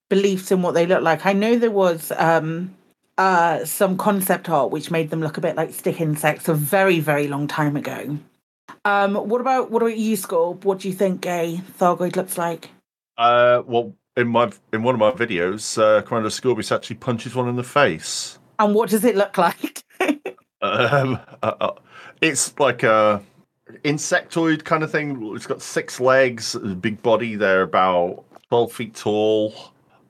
beliefs 0.10 0.52
in 0.52 0.62
what 0.62 0.74
they 0.74 0.86
look 0.86 1.04
like. 1.04 1.26
I 1.26 1.34
know 1.34 1.58
there 1.58 1.72
was 1.72 2.12
um 2.18 2.74
uh 3.18 3.66
some 3.66 3.97
concept 3.97 4.49
art 4.49 4.72
which 4.72 4.91
made 4.91 5.10
them 5.10 5.22
look 5.22 5.38
a 5.38 5.41
bit 5.41 5.56
like 5.56 5.74
stick 5.74 6.02
insects 6.02 6.47
a 6.47 6.54
very 6.54 6.99
very 6.99 7.28
long 7.28 7.47
time 7.47 7.76
ago. 7.76 8.18
Um 8.86 9.15
what 9.15 9.41
about 9.41 9.71
what 9.71 9.82
about 9.82 9.97
you 9.97 10.15
Scorp? 10.17 10.63
What 10.63 10.79
do 10.79 10.88
you 10.88 10.93
think 10.93 11.25
a 11.25 11.61
Thargoid 11.79 12.15
looks 12.15 12.38
like? 12.38 12.69
Uh, 13.17 13.61
well, 13.67 13.93
in 14.17 14.27
my 14.27 14.51
in 14.73 14.84
one 14.84 14.95
of 14.95 14.99
my 14.99 15.11
videos, 15.11 15.77
uh, 15.82 16.01
Commander 16.01 16.29
Scorpius 16.29 16.71
actually 16.71 16.95
punches 16.97 17.36
one 17.36 17.47
in 17.47 17.55
the 17.55 17.63
face. 17.63 18.39
And 18.59 18.73
what 18.73 18.89
does 18.89 19.05
it 19.05 19.15
look 19.15 19.38
like? 19.38 19.84
Um, 20.63 21.19
uh, 21.41 21.53
uh, 21.59 21.71
it's 22.21 22.57
like 22.59 22.84
a 22.84 23.19
insectoid 23.84 24.63
kind 24.63 24.84
of 24.84 24.91
thing. 24.91 25.34
It's 25.36 25.47
got 25.47 25.59
six 25.59 25.99
legs, 25.99 26.53
a 26.53 26.59
big 26.59 27.01
body. 27.01 27.36
They're 27.36 27.63
about 27.63 28.25
twelve 28.47 28.71
feet 28.71 28.93
tall. 28.93 29.55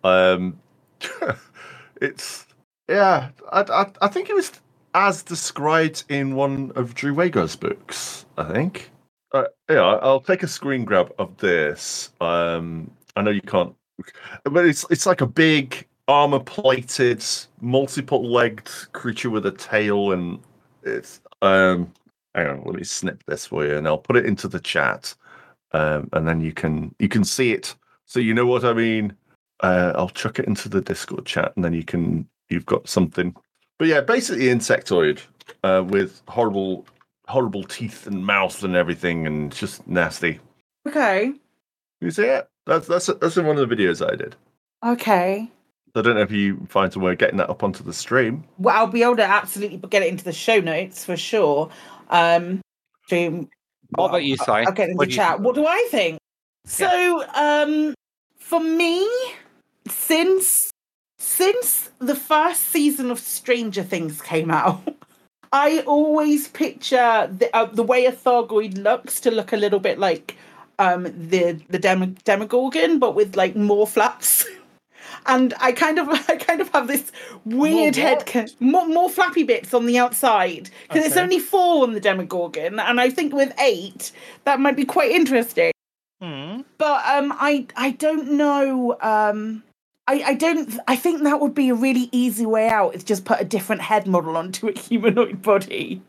Um, 0.04 0.60
it's 2.02 2.48
yeah. 2.90 3.30
I, 3.52 3.62
I 3.62 3.86
I 4.02 4.08
think 4.10 4.30
it 4.30 4.36
was 4.36 4.52
as 4.94 5.24
described 5.24 6.04
in 6.10 6.36
one 6.36 6.72
of 6.76 6.96
Drew 6.96 7.14
Wagar's 7.14 7.56
books. 7.56 8.26
I 8.38 8.52
think. 8.52 8.92
Uh, 9.34 9.46
yeah, 9.70 9.82
I'll 9.82 10.20
take 10.20 10.44
a 10.44 10.48
screen 10.48 10.84
grab 10.84 11.14
of 11.18 11.38
this. 11.38 12.12
Um, 12.20 12.92
I 13.16 13.22
know 13.22 13.32
you 13.32 13.42
can't, 13.42 13.74
but 14.44 14.66
it's 14.66 14.86
it's 14.90 15.06
like 15.06 15.22
a 15.22 15.28
big 15.28 15.88
armor 16.08 16.40
plated, 16.40 17.24
multiple 17.62 18.30
legged 18.30 18.70
creature 18.92 19.30
with 19.30 19.46
a 19.46 19.52
tail, 19.52 20.12
and 20.12 20.40
it's 20.84 21.22
um. 21.42 21.94
Hang 22.34 22.48
on, 22.48 22.64
let 22.64 22.76
me 22.76 22.84
snip 22.86 23.22
this 23.28 23.46
for 23.46 23.66
you, 23.66 23.76
and 23.76 23.86
I'll 23.86 23.98
put 23.98 24.16
it 24.16 24.26
into 24.26 24.48
the 24.48 24.60
chat, 24.60 25.14
um, 25.74 26.10
and 26.14 26.26
then 26.26 26.40
you 26.40 26.54
can 26.54 26.96
you 26.98 27.10
can 27.10 27.26
see 27.26 27.52
it, 27.52 27.76
so 28.06 28.22
you 28.22 28.34
know 28.34 28.46
what 28.46 28.64
I 28.64 28.72
mean. 28.72 29.14
Uh, 29.60 29.92
I'll 29.96 30.10
chuck 30.10 30.40
it 30.40 30.46
into 30.46 30.70
the 30.70 30.80
Discord 30.80 31.26
chat, 31.26 31.52
and 31.56 31.66
then 31.66 31.74
you 31.74 31.84
can 31.84 32.26
you've 32.50 32.66
got 32.66 32.88
something. 32.88 33.36
But 33.82 33.88
yeah, 33.88 34.02
basically 34.02 34.46
insectoid 34.46 35.22
uh, 35.64 35.84
with 35.84 36.22
horrible 36.28 36.86
horrible 37.28 37.64
teeth 37.64 38.06
and 38.06 38.24
mouth 38.24 38.64
and 38.64 38.76
everything, 38.76 39.26
and 39.26 39.52
just 39.52 39.88
nasty. 39.88 40.40
Okay. 40.88 41.34
You 42.00 42.12
see 42.12 42.26
it? 42.26 42.48
That's 42.68 42.86
that's 42.86 43.08
that's 43.08 43.38
in 43.38 43.48
one 43.48 43.58
of 43.58 43.68
the 43.68 43.76
videos 43.76 44.08
I 44.08 44.16
did. 44.16 44.36
Okay. 44.86 45.50
I 45.96 46.02
don't 46.04 46.14
know 46.14 46.22
if 46.22 46.30
you 46.30 46.64
find 46.70 46.94
some 46.94 47.02
way 47.02 47.14
of 47.14 47.18
getting 47.18 47.38
that 47.38 47.50
up 47.50 47.64
onto 47.64 47.84
the 47.84 47.92
stream. 47.92 48.44
Well, 48.60 48.78
I'll 48.78 48.86
be 48.86 49.02
able 49.02 49.16
to 49.16 49.26
absolutely 49.26 49.78
get 49.90 50.04
it 50.04 50.10
into 50.10 50.26
the 50.26 50.32
show 50.32 50.60
notes 50.60 51.04
for 51.04 51.18
sure. 51.18 51.72
Um, 52.12 52.62
stream. 53.06 53.50
What 53.96 54.10
about 54.10 54.24
you, 54.26 54.38
Si? 54.38 54.44
I'll 54.48 54.72
get 54.74 54.90
it 54.90 54.92
in 54.92 54.98
the 54.98 55.08
chat. 55.08 55.38
think? 55.38 55.46
What 55.48 55.56
do 55.56 55.66
I 55.66 55.88
think? 55.90 56.20
So, 56.68 57.26
um, 57.34 57.96
for 58.38 58.60
me, 58.60 59.10
since 59.88 60.71
since 61.22 61.92
the 62.00 62.16
first 62.16 62.62
season 62.70 63.12
of 63.12 63.20
Stranger 63.20 63.84
Things 63.84 64.22
came 64.22 64.50
out, 64.50 64.82
I 65.54 65.82
always 65.82 66.48
picture 66.48 67.30
the 67.32 67.56
uh, 67.56 67.66
the 67.66 67.84
way 67.84 68.06
a 68.06 68.12
Thargoid 68.12 68.82
looks 68.82 69.20
to 69.22 69.32
look 69.32 69.54
a 69.54 69.58
little 69.58 69.80
bit 69.80 70.00
like 70.00 70.36
um 70.80 71.04
the 71.04 71.62
the 71.70 71.78
Dem- 71.78 72.18
Demogorgon, 72.24 72.98
but 72.98 73.14
with 73.14 73.36
like 73.36 73.56
more 73.56 73.88
flaps. 73.88 74.46
And 75.28 75.54
I 75.60 75.72
kind 75.72 76.00
of, 76.00 76.08
I 76.30 76.36
kind 76.36 76.62
of 76.62 76.70
have 76.70 76.88
this 76.88 77.12
weird 77.46 77.96
More 77.96 78.06
head, 78.06 78.26
ca- 78.26 78.48
more, 78.60 78.88
more 78.88 79.10
flappy 79.10 79.44
bits 79.44 79.72
on 79.72 79.86
the 79.86 80.00
outside 80.00 80.72
because 80.88 81.06
it's 81.06 81.18
only 81.18 81.38
four 81.38 81.84
on 81.84 81.94
the 81.94 82.00
Demogorgon, 82.00 82.80
and 82.80 83.00
I 83.00 83.12
think 83.12 83.32
with 83.32 83.54
eight 83.60 84.12
that 84.46 84.60
might 84.60 84.76
be 84.76 84.86
quite 84.86 85.12
interesting. 85.12 85.74
Hmm. 86.22 86.62
But 86.80 87.06
um, 87.06 87.34
I 87.40 87.68
I 87.76 87.92
don't 87.92 88.32
know. 88.32 88.98
Um, 89.02 89.62
I 90.12 90.24
I 90.32 90.34
don't. 90.34 90.78
I 90.88 90.96
think 90.96 91.24
that 91.24 91.40
would 91.40 91.54
be 91.56 91.70
a 91.70 91.74
really 91.76 92.10
easy 92.12 92.46
way 92.46 92.68
out. 92.68 92.96
Is 92.96 93.04
just 93.04 93.24
put 93.26 93.40
a 93.40 93.46
different 93.46 93.82
head 93.82 94.08
model 94.08 94.36
onto 94.36 94.68
a 94.68 94.72
humanoid 94.78 95.42
body. 95.42 96.02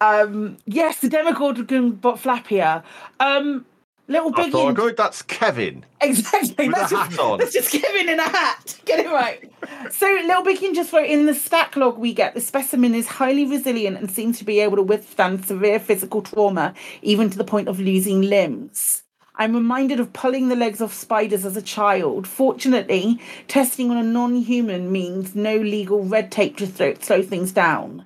Um, 0.00 0.58
yes, 0.66 1.00
the 1.00 1.08
Demogorgon, 1.08 1.92
but 1.92 2.16
flappier. 2.16 2.82
Um, 3.18 3.64
little 4.08 4.30
I 4.36 4.50
biggie. 4.50 4.68
and- 4.68 4.78
"Oh, 4.78 4.90
that's 4.90 5.22
Kevin. 5.22 5.86
Exactly. 6.02 6.68
With 6.68 6.76
a 6.76 6.80
that's 6.80 6.92
hat 6.92 7.08
just, 7.10 7.18
on. 7.20 7.38
That's 7.38 7.52
just 7.54 7.70
Kevin 7.72 8.10
in 8.10 8.20
a 8.20 8.28
hat. 8.28 8.78
Get 8.84 9.00
it 9.00 9.08
right. 9.10 9.50
So, 9.90 10.06
Little 10.06 10.42
Big 10.44 10.58
can 10.58 10.74
just 10.74 10.92
wrote 10.92 11.08
in 11.08 11.24
the 11.24 11.34
stack 11.34 11.74
log 11.76 11.96
we 11.96 12.12
get 12.12 12.34
the 12.34 12.40
specimen 12.42 12.94
is 12.94 13.06
highly 13.08 13.46
resilient 13.46 13.96
and 13.96 14.10
seems 14.10 14.36
to 14.38 14.44
be 14.44 14.60
able 14.60 14.76
to 14.76 14.82
withstand 14.82 15.46
severe 15.46 15.80
physical 15.80 16.20
trauma, 16.20 16.74
even 17.00 17.30
to 17.30 17.38
the 17.38 17.44
point 17.44 17.68
of 17.68 17.80
losing 17.80 18.20
limbs. 18.20 19.02
I'm 19.38 19.54
reminded 19.54 20.00
of 20.00 20.12
pulling 20.12 20.48
the 20.48 20.56
legs 20.56 20.80
off 20.80 20.94
spiders 20.94 21.44
as 21.44 21.56
a 21.56 21.62
child. 21.62 22.26
Fortunately, 22.26 23.20
testing 23.48 23.90
on 23.90 23.98
a 23.98 24.02
non 24.02 24.36
human 24.36 24.90
means 24.90 25.34
no 25.34 25.56
legal 25.56 26.04
red 26.04 26.32
tape 26.32 26.56
to 26.58 26.66
slow, 26.66 27.22
things 27.22 27.52
down. 27.52 28.04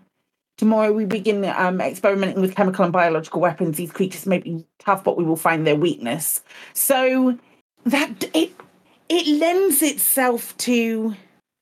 Tomorrow 0.59 0.93
we 0.93 1.07
begin 1.07 1.45
um, 1.45 1.81
experimenting 1.81 2.43
with 2.43 2.55
chemical 2.55 2.85
and 2.85 2.93
biological 2.93 3.41
weapons. 3.41 3.77
These 3.77 3.93
creatures 3.93 4.27
may 4.27 4.39
be 4.39 4.67
tough, 4.79 5.05
but 5.05 5.17
we 5.17 5.25
will 5.25 5.37
find 5.37 5.67
their 5.67 5.77
weakness. 5.77 6.43
So 6.75 7.39
that 7.87 8.25
it 8.35 8.53
it 9.09 9.27
lends 9.39 9.83
itself 9.83 10.57
to 10.59 11.17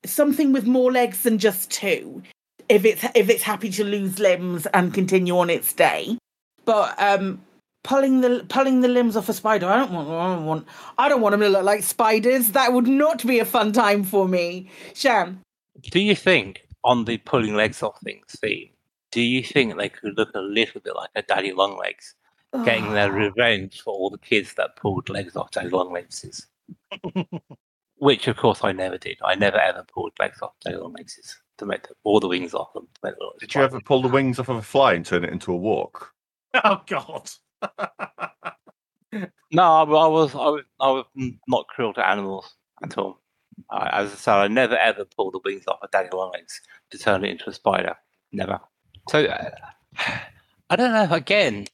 something 0.05 0.51
with 0.51 0.65
more 0.65 0.91
legs 0.91 1.23
than 1.23 1.37
just 1.37 1.71
two. 1.71 2.23
If 2.67 2.85
it's 2.85 3.05
if 3.15 3.29
it's 3.29 3.43
happy 3.43 3.69
to 3.71 3.83
lose 3.83 4.19
limbs 4.19 4.65
and 4.67 4.93
continue 4.93 5.37
on 5.37 5.49
its 5.49 5.73
day, 5.73 6.17
but 6.65 7.01
um, 7.01 7.41
pulling 7.83 8.21
the 8.21 8.45
pulling 8.49 8.81
the 8.81 8.87
limbs 8.87 9.15
off 9.15 9.29
a 9.29 9.33
spider, 9.33 9.67
I 9.67 9.77
don't 9.77 9.91
want. 9.91 10.09
I 10.09 10.35
don't 10.35 10.45
want. 10.45 10.67
I 10.97 11.09
don't 11.09 11.21
want 11.21 11.33
them 11.33 11.41
to 11.41 11.49
look 11.49 11.63
like 11.63 11.83
spiders. 11.83 12.49
That 12.49 12.73
would 12.73 12.87
not 12.87 13.25
be 13.25 13.39
a 13.39 13.45
fun 13.45 13.71
time 13.71 14.03
for 14.03 14.27
me. 14.27 14.69
Shan, 14.93 15.41
Do 15.81 15.99
you 15.99 16.15
think 16.15 16.65
on 16.83 17.05
the 17.05 17.17
pulling 17.17 17.55
legs 17.55 17.83
off 17.83 17.99
things 18.01 18.35
theme, 18.39 18.69
do 19.11 19.21
you 19.21 19.43
think 19.43 19.75
they 19.75 19.89
could 19.89 20.17
look 20.17 20.33
a 20.35 20.39
little 20.39 20.81
bit 20.81 20.95
like 20.95 21.09
a 21.15 21.21
Daddy 21.21 21.51
Longlegs, 21.51 22.15
getting 22.63 22.93
their 22.93 23.11
revenge 23.11 23.81
for 23.81 23.93
all 23.93 24.09
the 24.09 24.17
kids 24.17 24.53
that 24.55 24.75
pulled 24.75 25.09
legs 25.09 25.35
off 25.35 25.51
Daddy 25.51 25.69
Longlegs? 25.69 26.47
Which, 27.97 28.27
of 28.27 28.37
course, 28.37 28.63
I 28.63 28.71
never 28.71 28.97
did. 28.97 29.17
I 29.23 29.35
never 29.35 29.59
ever 29.59 29.83
pulled 29.93 30.13
legs 30.19 30.41
off 30.41 30.53
Daddy 30.61 30.77
Longlegs 30.77 31.41
to 31.57 31.65
make 31.65 31.83
the, 31.87 31.95
all 32.03 32.19
the 32.19 32.27
wings 32.27 32.53
off 32.53 32.73
them. 32.73 32.87
To 32.95 32.99
make 33.03 33.15
them 33.15 33.27
look 33.27 33.39
Did 33.39 33.53
you 33.53 33.61
ever 33.61 33.81
pull 33.81 34.01
the 34.01 34.07
wings 34.07 34.39
off 34.39 34.49
of 34.49 34.57
a 34.57 34.61
fly 34.61 34.93
and 34.93 35.05
turn 35.05 35.23
it 35.23 35.31
into 35.31 35.51
a 35.51 35.57
walk? 35.57 36.13
Oh 36.63 36.81
God. 36.87 37.29
No, 39.51 39.63
I, 39.63 39.81
I 39.81 40.07
was 40.07 40.35
I 40.35 40.47
was 40.49 40.63
I 40.79 40.91
was 40.91 41.05
not 41.47 41.67
cruel 41.67 41.93
to 41.95 42.07
animals 42.07 42.53
at 42.83 42.95
all. 42.99 43.19
I, 43.71 44.01
as 44.03 44.11
I 44.11 44.15
said, 44.15 44.33
I 44.35 44.47
never 44.47 44.77
ever 44.77 45.05
pulled 45.05 45.33
the 45.33 45.39
wings 45.43 45.63
off 45.67 45.79
a 45.81 46.15
longlegs 46.15 46.61
to 46.91 46.97
turn 46.99 47.25
it 47.25 47.31
into 47.31 47.49
a 47.49 47.53
spider. 47.53 47.95
Never. 48.31 48.59
So 49.09 49.25
uh, 49.25 49.49
I 50.69 50.75
don't 50.75 50.93
know. 50.93 51.07
Again, 51.15 51.65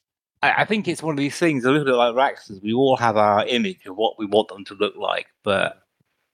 I, 0.42 0.62
I 0.62 0.66
think 0.66 0.88
it's 0.88 1.04
one 1.04 1.14
of 1.16 1.18
these 1.20 1.38
things. 1.38 1.66
A 1.66 1.72
little 1.72 1.84
bit 1.86 1.96
like 1.96 2.16
Raxxla. 2.16 2.64
We 2.64 2.74
all 2.74 2.96
have 2.96 3.18
our 3.18 3.46
image 3.46 3.86
of 3.86 3.98
what 3.98 4.18
we 4.18 4.26
want 4.26 4.48
them 4.48 4.64
to 4.66 4.74
look 4.76 4.96
like, 4.96 5.28
but 5.44 5.82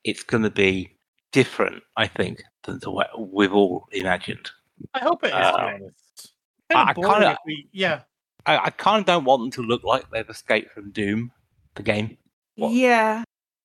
it's 0.03 0.21
going 0.21 0.43
to 0.43 0.51
be 0.51 0.95
different. 1.31 1.81
I 1.97 2.05
think 2.05 2.43
than 2.65 2.79
to 2.81 2.91
what 2.91 3.09
we've 3.33 3.51
all 3.53 3.87
imagined. 3.91 4.51
I 4.93 4.99
hope 4.99 5.23
it 5.23 5.27
is. 5.27 5.31
to 5.33 5.37
Uh, 5.39 5.57
be 5.57 5.83
honest. 5.83 6.33
I- 6.69 6.73
Kind 6.75 6.89
of 6.91 6.95
boring 6.95 7.11
kinda- 7.13 7.37
we, 7.47 7.67
yeah. 7.71 8.01
I, 8.45 8.57
I 8.57 8.69
kind 8.71 8.99
of 8.99 9.05
don't 9.05 9.25
want 9.25 9.41
them 9.41 9.51
to 9.51 9.61
look 9.61 9.83
like 9.83 10.09
they've 10.11 10.29
escaped 10.29 10.71
from 10.73 10.91
Doom, 10.91 11.31
the 11.75 11.83
game. 11.83 12.17
yeah, 12.55 13.23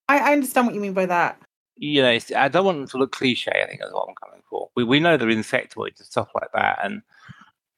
I, 0.08 0.18
I 0.18 0.32
understand 0.32 0.66
what 0.66 0.74
you 0.74 0.80
mean 0.80 0.92
by 0.94 1.06
that. 1.06 1.40
you 1.76 2.02
know, 2.02 2.10
it's, 2.10 2.32
I 2.32 2.48
don't 2.48 2.64
want 2.64 2.78
them 2.78 2.88
to 2.88 2.98
look 2.98 3.12
cliche. 3.12 3.52
I 3.54 3.66
think 3.66 3.80
that's 3.80 3.92
what 3.92 4.08
I'm 4.08 4.14
coming 4.14 4.42
for. 4.48 4.70
We 4.76 4.84
we 4.84 5.00
know 5.00 5.16
they're 5.16 5.28
insectoids 5.28 5.98
and 5.98 6.06
stuff 6.06 6.28
like 6.34 6.50
that, 6.54 6.78
and 6.82 7.02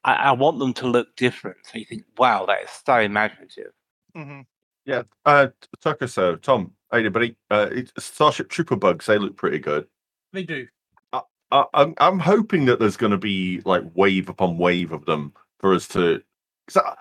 I, 0.05 0.15
I 0.15 0.33
want 0.33 0.59
them 0.59 0.73
to 0.75 0.87
look 0.87 1.15
different. 1.17 1.59
So 1.65 1.79
you 1.79 1.85
think, 1.85 2.05
wow, 2.17 2.47
that 2.47 2.63
is 2.63 2.71
so 2.87 2.99
imaginative. 2.99 3.73
Mm-hmm. 4.17 4.43
Yeah, 4.85 5.03
uh, 5.25 5.49
Tucker, 5.81 6.07
so 6.07 6.37
Tom, 6.37 6.73
hey, 6.93 7.09
buddy. 7.09 7.37
Uh, 7.51 7.71
Starship 7.99 8.49
Trooper 8.49 8.77
bugs, 8.77 9.07
they 9.07 9.19
look 9.19 9.37
pretty 9.37 9.59
good. 9.59 9.87
They 10.33 10.45
do. 10.45 10.67
I, 11.13 11.65
I'm, 11.73 11.95
I'm 11.99 12.19
hoping 12.19 12.67
that 12.67 12.79
there's 12.79 12.99
going 12.99 13.13
to 13.13 13.19
be 13.19 13.63
like 13.65 13.83
wave 13.95 14.29
upon 14.29 14.59
wave 14.59 14.93
of 14.93 15.05
them 15.07 15.33
for 15.61 15.75
us 15.75 15.89
to. 15.89 16.23
Cause 16.69 16.79
I, 16.85 16.95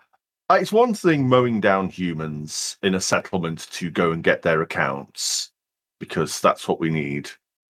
I- 0.56 0.60
it's 0.60 0.72
one 0.74 0.94
thing 0.96 1.30
mowing 1.30 1.62
down 1.62 1.90
humans 1.90 2.78
in 2.84 2.96
a 2.96 3.02
settlement 3.02 3.70
to 3.74 3.92
go 3.92 4.12
and 4.14 4.24
get 4.24 4.44
their 4.44 4.62
accounts 4.64 5.52
because 6.00 6.42
that's 6.42 6.68
what 6.68 6.80
we 6.82 6.90
need. 6.92 7.32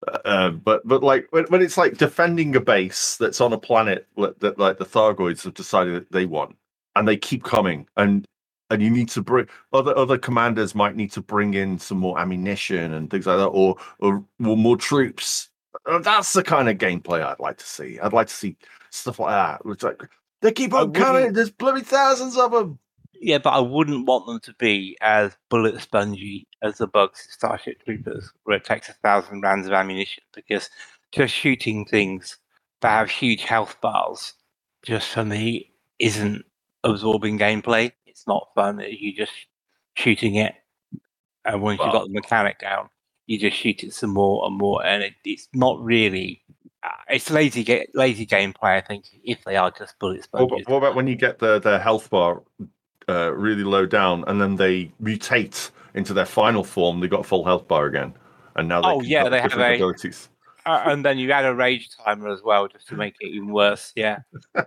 Uh, 0.08 0.18
uh, 0.26 0.50
but 0.50 0.86
but 0.86 1.02
like 1.02 1.28
when, 1.32 1.44
when 1.46 1.62
it's 1.62 1.78
like 1.78 1.98
defending 1.98 2.56
a 2.56 2.60
base 2.60 3.16
that's 3.18 3.40
on 3.40 3.52
a 3.54 3.58
planet 3.58 4.06
that 4.40 4.58
like 4.58 4.78
the 4.78 4.86
Thargoids 4.86 5.44
have 5.44 5.54
decided 5.54 5.94
that 5.96 6.12
they 6.12 6.26
want, 6.26 6.56
and 6.96 7.08
they 7.08 7.16
keep 7.18 7.44
coming, 7.44 7.88
and 7.96 8.26
and 8.70 8.82
you 8.82 8.90
need 8.90 9.08
to 9.10 9.22
bring 9.22 9.48
other 9.72 9.96
other 9.98 10.18
commanders 10.18 10.74
might 10.76 10.96
need 10.96 11.12
to 11.12 11.22
bring 11.22 11.54
in 11.54 11.78
some 11.78 11.98
more 11.98 12.18
ammunition 12.20 12.94
and 12.94 13.10
things 13.10 13.26
like 13.26 13.38
that, 13.38 13.46
or 13.48 13.76
or, 14.00 14.24
or 14.44 14.56
more 14.58 14.76
troops. 14.78 15.50
Uh, 15.86 15.98
That's 16.00 16.32
the 16.34 16.42
kind 16.44 16.68
of 16.68 16.78
gameplay 16.78 17.22
I'd 17.24 17.40
like 17.40 17.58
to 17.58 17.66
see. 17.66 17.98
I'd 18.00 18.12
like 18.14 18.28
to 18.28 18.34
see 18.34 18.56
stuff 18.90 19.20
like 19.20 19.30
that. 19.32 19.62
It's 19.72 19.82
like 19.84 20.02
they 20.40 20.52
keep 20.52 20.72
on 20.72 20.92
coming. 20.92 21.32
There's 21.32 21.50
bloody 21.50 21.82
thousands 21.82 22.36
of 22.36 22.52
them. 22.52 22.78
Yeah, 23.20 23.38
but 23.38 23.50
I 23.50 23.58
wouldn't 23.58 24.06
want 24.06 24.26
them 24.26 24.40
to 24.40 24.54
be 24.54 24.96
as 25.00 25.36
bullet 25.48 25.80
spongy 25.80 26.46
as 26.62 26.78
the 26.78 26.86
bugs 26.86 27.24
in 27.26 27.32
Starship 27.32 27.82
Troopers, 27.84 28.32
where 28.44 28.56
it 28.56 28.64
takes 28.64 28.88
a 28.88 28.92
thousand 28.92 29.40
rounds 29.40 29.66
of 29.66 29.72
ammunition. 29.72 30.22
Because 30.32 30.70
just 31.10 31.34
shooting 31.34 31.84
things 31.84 32.36
that 32.80 32.90
have 32.90 33.10
huge 33.10 33.42
health 33.42 33.80
bars, 33.80 34.34
just 34.84 35.08
for 35.08 35.24
me, 35.24 35.72
isn't 35.98 36.44
absorbing 36.84 37.38
gameplay. 37.38 37.90
It's 38.06 38.26
not 38.26 38.48
fun. 38.54 38.80
Uh, 38.80 38.84
you 38.88 39.12
just 39.16 39.32
shooting 39.94 40.36
it, 40.36 40.54
and 41.44 41.60
once 41.60 41.80
you've 41.82 41.92
got 41.92 42.06
the 42.06 42.12
mechanic 42.14 42.60
down, 42.60 42.88
you 43.26 43.38
just 43.38 43.56
shoot 43.56 43.82
it 43.82 43.92
some 43.92 44.10
more 44.10 44.46
and 44.46 44.56
more, 44.56 44.84
and 44.86 45.02
it, 45.02 45.14
it's 45.24 45.48
not 45.52 45.82
really. 45.82 46.42
Uh, 46.82 46.88
it's 47.10 47.30
lazy, 47.30 47.64
ga- 47.64 47.88
lazy 47.94 48.24
gameplay. 48.26 48.76
I 48.76 48.80
think 48.80 49.04
if 49.24 49.42
they 49.44 49.56
are 49.56 49.70
just 49.70 49.98
bullet 49.98 50.16
What, 50.18 50.24
sponges. 50.24 50.60
about- 50.66 50.72
what 50.72 50.78
about 50.78 50.94
when 50.94 51.06
you 51.08 51.16
get 51.16 51.38
their 51.40 51.58
their 51.58 51.78
health 51.78 52.08
bar 52.10 52.42
uh, 53.08 53.32
really 53.34 53.64
low 53.64 53.84
down, 53.86 54.24
and 54.28 54.40
then 54.40 54.56
they 54.56 54.92
mutate 55.02 55.70
into 55.94 56.12
their 56.14 56.26
final 56.26 56.62
form? 56.64 57.00
They 57.00 57.08
got 57.08 57.20
a 57.20 57.24
full 57.24 57.44
health 57.44 57.66
bar 57.66 57.86
again, 57.86 58.14
and 58.56 58.68
now 58.68 58.80
they 58.80 58.88
Oh, 58.88 59.00
yeah, 59.00 59.28
they 59.28 59.40
have 59.40 59.58
a- 59.58 59.74
abilities. 59.74 60.28
Uh, 60.66 60.82
and 60.86 61.04
then 61.04 61.18
you 61.18 61.32
add 61.32 61.46
a 61.46 61.54
rage 61.54 61.88
timer 62.04 62.28
as 62.28 62.42
well, 62.42 62.68
just 62.68 62.86
to 62.88 62.94
make 62.94 63.14
it 63.20 63.28
even 63.28 63.48
worse. 63.52 63.92
Yeah. 63.96 64.18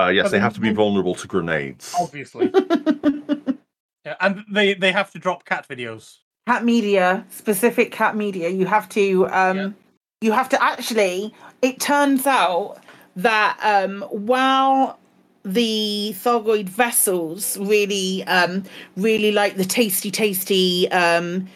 Uh, 0.00 0.10
yes, 0.14 0.26
But 0.26 0.30
they 0.30 0.38
have 0.38 0.54
to 0.54 0.60
be 0.60 0.72
vulnerable 0.72 1.16
to 1.16 1.26
grenades. 1.26 1.92
Obviously. 1.98 2.52
yeah, 4.04 4.14
and 4.20 4.44
they 4.48 4.74
they 4.74 4.92
have 4.92 5.10
to 5.10 5.18
drop 5.18 5.44
cat 5.44 5.66
videos. 5.68 6.18
cat 6.46 6.64
media 6.64 7.26
specific 7.30 7.90
cat 7.90 8.14
media 8.14 8.48
you 8.48 8.64
have 8.64 8.88
to 8.90 9.26
um 9.28 9.74
you 10.20 10.32
have 10.32 10.48
to 10.48 10.62
actually 10.62 11.32
it 11.62 11.80
turns 11.80 12.26
out 12.26 12.78
that 13.16 13.58
um 13.62 14.02
while 14.10 14.98
the 15.44 16.14
thargoid 16.16 16.68
vessels 16.68 17.56
really 17.58 18.24
um 18.24 18.64
really 18.96 19.32
like 19.32 19.56
the 19.56 19.64
tasty 19.64 20.10
tasty 20.10 20.90
um 20.90 21.48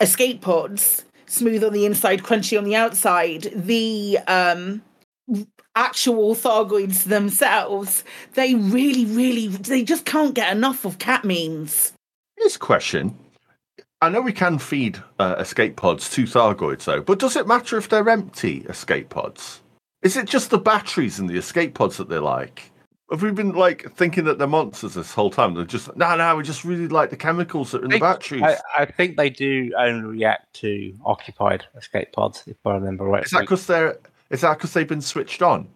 escape 0.00 0.40
pods 0.40 1.04
smooth 1.26 1.64
on 1.64 1.72
the 1.72 1.86
inside 1.86 2.22
crunchy 2.22 2.58
on 2.58 2.64
the 2.64 2.76
outside 2.76 3.50
the 3.54 4.18
um 4.26 4.82
actual 5.76 6.34
thargoids 6.34 7.04
themselves 7.04 8.04
they 8.34 8.54
really 8.54 9.04
really 9.04 9.46
they 9.46 9.82
just 9.82 10.04
can't 10.04 10.34
get 10.34 10.54
enough 10.54 10.84
of 10.84 10.98
cat 10.98 11.24
memes 11.24 11.92
a 12.56 12.58
question. 12.58 13.14
I 14.02 14.08
know 14.08 14.22
we 14.22 14.32
can 14.32 14.58
feed 14.58 15.02
uh, 15.18 15.36
escape 15.38 15.76
pods 15.76 16.08
to 16.10 16.24
Thargoids, 16.24 16.84
though, 16.84 17.02
but 17.02 17.18
does 17.18 17.36
it 17.36 17.46
matter 17.46 17.76
if 17.76 17.88
they're 17.88 18.08
empty 18.08 18.64
escape 18.68 19.10
pods? 19.10 19.60
Is 20.02 20.16
it 20.16 20.26
just 20.26 20.48
the 20.48 20.58
batteries 20.58 21.18
in 21.18 21.26
the 21.26 21.36
escape 21.36 21.74
pods 21.74 21.98
that 21.98 22.08
they 22.08 22.18
like? 22.18 22.70
Have 23.10 23.22
we 23.22 23.30
been 23.32 23.52
like 23.52 23.92
thinking 23.96 24.24
that 24.24 24.38
they're 24.38 24.46
monsters 24.46 24.94
this 24.94 25.12
whole 25.12 25.30
time? 25.30 25.52
They're 25.52 25.64
just 25.64 25.94
no, 25.96 26.16
no. 26.16 26.36
We 26.36 26.44
just 26.44 26.64
really 26.64 26.88
like 26.88 27.10
the 27.10 27.16
chemicals 27.16 27.72
that 27.72 27.82
are 27.82 27.84
in 27.84 27.90
the 27.90 27.98
batteries. 27.98 28.42
I, 28.42 28.56
I 28.78 28.84
think 28.86 29.16
they 29.16 29.28
do 29.28 29.72
only 29.76 30.08
react 30.08 30.54
to 30.60 30.94
occupied 31.04 31.64
escape 31.76 32.12
pods, 32.12 32.44
if 32.46 32.56
I 32.64 32.74
remember 32.74 33.04
right. 33.04 33.24
Is 33.24 33.32
that 33.32 33.40
because 33.40 33.66
they're? 33.66 33.98
Is 34.30 34.42
that 34.42 34.58
because 34.58 34.72
they've 34.72 34.88
been 34.88 35.02
switched 35.02 35.42
on 35.42 35.68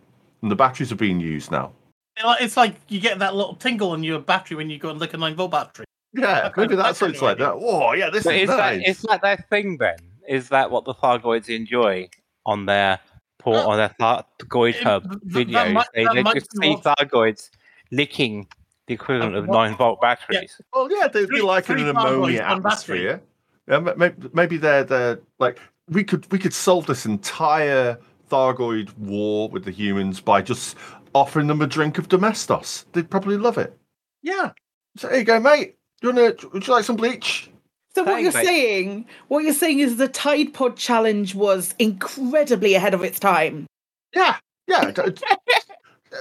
and 0.43 0.51
the 0.51 0.57
batteries 0.57 0.93
are 0.93 0.97
being 0.97 1.19
used 1.19 1.51
now? 1.51 1.73
It's 2.17 2.57
like 2.57 2.77
you 2.89 3.01
get 3.01 3.19
that 3.19 3.35
little 3.35 3.57
tingle 3.57 3.95
in 3.95 4.05
your 4.05 4.21
battery 4.21 4.57
when 4.57 4.71
you 4.71 4.79
go 4.79 4.91
and 4.91 5.01
lick 5.01 5.13
a 5.13 5.17
nine 5.17 5.35
volt 5.35 5.51
battery. 5.51 5.87
Yeah, 6.17 6.51
maybe 6.57 6.77
that's 6.77 7.01
what 7.01 7.11
it's 7.11 7.23
like. 7.23 7.39
That. 7.39 7.53
Oh, 7.55 7.93
yeah, 7.93 8.11
this 8.11 8.25
But 8.25 8.35
is 8.37 8.43
is 8.43 8.49
that 8.49 8.77
nice. 8.77 8.89
is 8.89 9.03
that 9.03 9.23
their 9.23 9.37
thing 9.51 9.79
then? 9.79 9.97
Is 10.29 10.49
that 10.51 10.71
what 10.71 10.85
the 10.85 10.95
Thargoids 10.95 11.49
enjoy 11.55 12.09
on 12.47 12.67
their 12.67 13.01
port 13.39 13.65
on 13.67 13.77
their 13.77 13.95
Thargoid 14.01 14.81
hub 14.83 15.03
th- 15.03 15.49
that 15.49 15.49
videos? 15.49 15.73
might- 15.73 15.87
they 15.95 16.05
that 16.05 16.15
they 16.15 16.23
just 16.35 16.57
see 16.61 16.71
what- 16.77 16.83
Thargoids 16.85 17.51
licking 17.91 18.47
the 18.87 18.95
equivalent 18.95 19.35
of 19.35 19.49
nine 19.49 19.77
volt 19.77 20.01
batteries. 20.01 20.61
Well, 20.73 20.89
yeah, 20.91 21.09
they'd 21.09 21.29
be 21.29 21.41
like 21.43 21.69
in 21.71 21.79
an 21.79 21.89
ammonia 21.89 22.43
atmosphere. 22.43 23.23
Yeah, 23.67 23.79
maybe, 23.79 24.29
maybe 24.33 24.57
they're 24.57 24.85
they're 24.85 25.21
like 25.39 25.59
we 25.89 26.05
could 26.05 26.31
we 26.31 26.39
could 26.39 26.53
solve 26.55 26.87
this 26.87 27.07
entire 27.07 27.99
Thargoid 28.31 28.97
war 28.99 29.49
with 29.49 29.65
the 29.65 29.71
humans 29.71 30.21
by 30.21 30.43
just 30.43 30.77
offering 31.15 31.47
them 31.47 31.61
a 31.63 31.67
drink 31.67 31.99
of 31.99 32.09
Domestos. 32.09 32.85
They'd 32.93 33.09
probably 33.11 33.37
love 33.37 33.59
it. 33.59 33.77
Yeah. 34.23 34.53
So 34.97 35.09
there 35.09 35.19
you 35.19 35.25
go, 35.25 35.41
mate. 35.41 35.77
You 36.05 36.13
wanna? 36.13 36.35
Would 36.53 36.67
you 36.67 36.73
like 36.75 36.85
some 36.85 36.97
bleach? 36.97 37.49
So 37.95 38.05
what 38.05 38.21
you're 38.21 38.31
mate. 38.31 38.45
saying, 38.45 39.07
what 39.29 39.43
you're 39.43 39.55
saying 39.55 39.79
is 39.79 39.97
the 39.97 40.07
Tide 40.07 40.53
Pod 40.53 40.77
challenge 40.77 41.35
was 41.35 41.75
incredibly 41.79 42.75
ahead 42.75 42.93
of 42.93 43.03
its 43.03 43.19
time. 43.19 43.67
Yeah, 44.15 44.37
yeah. 44.67 44.91
d- 44.91 45.03
d- 45.03 45.13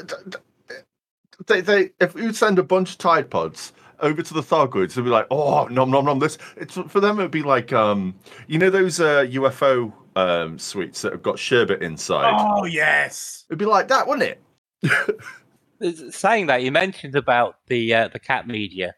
d- 0.08 0.16
d- 0.30 0.38
they, 1.48 1.60
they, 1.60 1.90
if 2.00 2.16
you 2.16 2.32
send 2.32 2.60
a 2.60 2.64
bunch 2.64 2.92
of 2.92 2.98
Tide 3.00 3.30
Pods 3.30 3.74
over 4.00 4.22
to 4.22 4.34
the 4.34 4.42
Thargoids, 4.42 4.94
they'd 4.94 5.02
be 5.02 5.10
like, 5.10 5.28
"Oh, 5.30 5.66
nom 5.66 5.92
nom 5.92 6.06
nom." 6.06 6.20
This, 6.20 6.38
it's 6.56 6.76
for 6.76 7.02
them. 7.02 7.20
It'd 7.20 7.32
be 7.32 7.44
like, 7.44 7.74
um, 7.74 8.16
you 8.48 8.60
know, 8.60 8.70
those 8.70 9.02
uh, 9.02 9.26
UFO 9.32 9.92
um, 10.16 10.58
sweets 10.58 11.02
that 11.02 11.12
have 11.12 11.24
got 11.24 11.38
sherbet 11.38 11.84
inside. 11.84 12.34
Oh 12.34 12.64
yes. 12.64 13.44
It'd 13.50 13.60
be 13.60 13.66
like 13.66 13.90
that, 13.90 14.08
wouldn't 14.08 14.38
it? 14.82 16.14
Saying 16.14 16.46
that, 16.46 16.64
you 16.64 16.72
mentioned 16.72 17.18
about 17.18 17.58
the 17.68 17.94
uh, 17.94 18.08
the 18.08 18.20
cat 18.20 18.48
media 18.48 18.94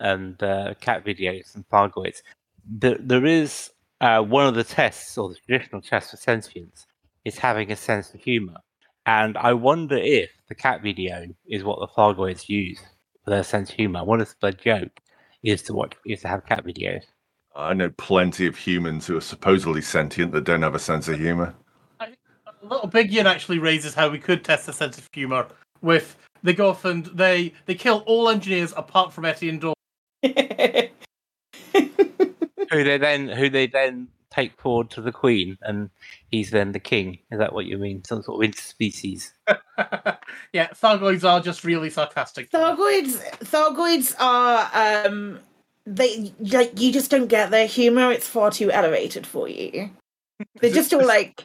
and 0.00 0.42
uh, 0.42 0.74
cat 0.80 1.04
videos 1.04 1.54
and 1.54 1.68
Thargoids. 1.68 2.22
There, 2.68 2.98
there 2.98 3.24
is 3.24 3.70
uh, 4.00 4.22
one 4.22 4.46
of 4.46 4.54
the 4.54 4.64
tests, 4.64 5.16
or 5.16 5.28
the 5.28 5.36
traditional 5.46 5.80
test 5.80 6.10
for 6.10 6.16
sentience, 6.16 6.86
is 7.24 7.38
having 7.38 7.72
a 7.72 7.76
sense 7.76 8.12
of 8.14 8.20
humour. 8.20 8.56
And 9.06 9.36
I 9.38 9.52
wonder 9.52 9.96
if 9.96 10.30
the 10.48 10.54
cat 10.54 10.82
video 10.82 11.26
is 11.46 11.64
what 11.64 11.78
the 11.78 11.88
Thargoids 11.88 12.48
use 12.48 12.80
for 13.24 13.30
their 13.30 13.44
sense 13.44 13.70
of 13.70 13.76
humour. 13.76 14.04
What 14.04 14.20
if 14.20 14.38
the 14.40 14.52
joke 14.52 15.00
is 15.42 15.62
to 15.62 15.74
watch 15.74 15.94
is 16.04 16.22
to 16.22 16.28
have 16.28 16.46
cat 16.46 16.64
videos? 16.64 17.04
I 17.54 17.72
know 17.72 17.90
plenty 17.90 18.46
of 18.46 18.56
humans 18.56 19.06
who 19.06 19.16
are 19.16 19.22
supposedly 19.22 19.80
sentient 19.80 20.32
that 20.32 20.44
don't 20.44 20.62
have 20.62 20.74
a 20.74 20.80
sense 20.80 21.08
of 21.08 21.18
humor. 21.18 21.54
Little 22.62 22.88
Big 22.88 23.12
Yin 23.12 23.26
actually 23.26 23.60
raises 23.60 23.94
how 23.94 24.08
we 24.08 24.18
could 24.18 24.44
test 24.44 24.66
the 24.66 24.72
sense 24.72 24.98
of 24.98 25.08
humor 25.12 25.46
with 25.82 26.16
they 26.42 26.52
go 26.52 26.70
off 26.70 26.84
and 26.84 27.06
they 27.06 27.52
they 27.66 27.74
kill 27.74 28.02
all 28.06 28.28
engineers 28.28 28.74
apart 28.76 29.12
from 29.12 29.24
Etienne 29.24 29.58
Dorn. 29.58 29.75
Who 32.70 32.84
they 32.84 32.98
then 32.98 33.28
who 33.28 33.48
they 33.50 33.66
then 33.66 34.08
take 34.30 34.60
forward 34.60 34.90
to 34.90 35.00
the 35.00 35.12
queen, 35.12 35.56
and 35.62 35.90
he's 36.30 36.50
then 36.50 36.72
the 36.72 36.80
king. 36.80 37.18
Is 37.30 37.38
that 37.38 37.52
what 37.52 37.66
you 37.66 37.78
mean? 37.78 38.04
Some 38.04 38.22
sort 38.22 38.44
of 38.44 38.50
interspecies? 38.50 39.32
Yeah, 40.52 40.68
Thargoids 40.68 41.22
are 41.22 41.40
just 41.40 41.64
really 41.64 41.90
sarcastic. 41.90 42.50
Thargoids, 42.50 43.20
Thargoids 43.40 44.14
are 44.18 44.70
um, 45.06 45.38
they 45.86 46.32
like 46.40 46.80
you 46.80 46.92
just 46.92 47.10
don't 47.10 47.28
get 47.28 47.50
their 47.50 47.66
humor. 47.66 48.10
It's 48.10 48.26
far 48.26 48.50
too 48.50 48.70
elevated 48.70 49.26
for 49.26 49.48
you. 49.48 49.90
They're 50.60 50.70
just 50.70 50.92
all 50.92 51.06
like 51.06 51.44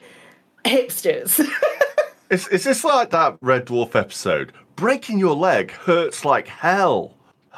hipsters. 0.65 1.45
Is, 2.29 2.47
is 2.47 2.63
this 2.63 2.85
like 2.85 3.09
that 3.09 3.37
Red 3.41 3.65
Dwarf 3.65 3.93
episode? 3.93 4.53
Breaking 4.77 5.19
your 5.19 5.35
leg 5.35 5.71
hurts 5.71 6.23
like 6.23 6.47
hell. 6.47 7.13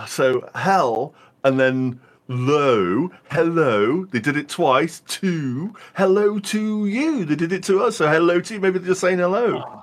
So 0.07 0.49
hell, 0.55 1.13
and 1.43 1.59
then 1.59 1.99
low, 2.27 3.09
hello. 3.29 4.05
They 4.05 4.19
did 4.19 4.37
it 4.37 4.49
twice. 4.49 5.01
Two, 5.07 5.75
hello 5.95 6.39
to 6.39 6.85
you. 6.87 7.25
They 7.25 7.35
did 7.35 7.51
it 7.51 7.63
to 7.65 7.83
us. 7.83 7.97
So 7.97 8.07
hello 8.07 8.41
to 8.41 8.53
you. 8.53 8.59
Maybe 8.59 8.79
they're 8.79 8.87
just 8.87 9.01
saying 9.01 9.19
hello. 9.19 9.81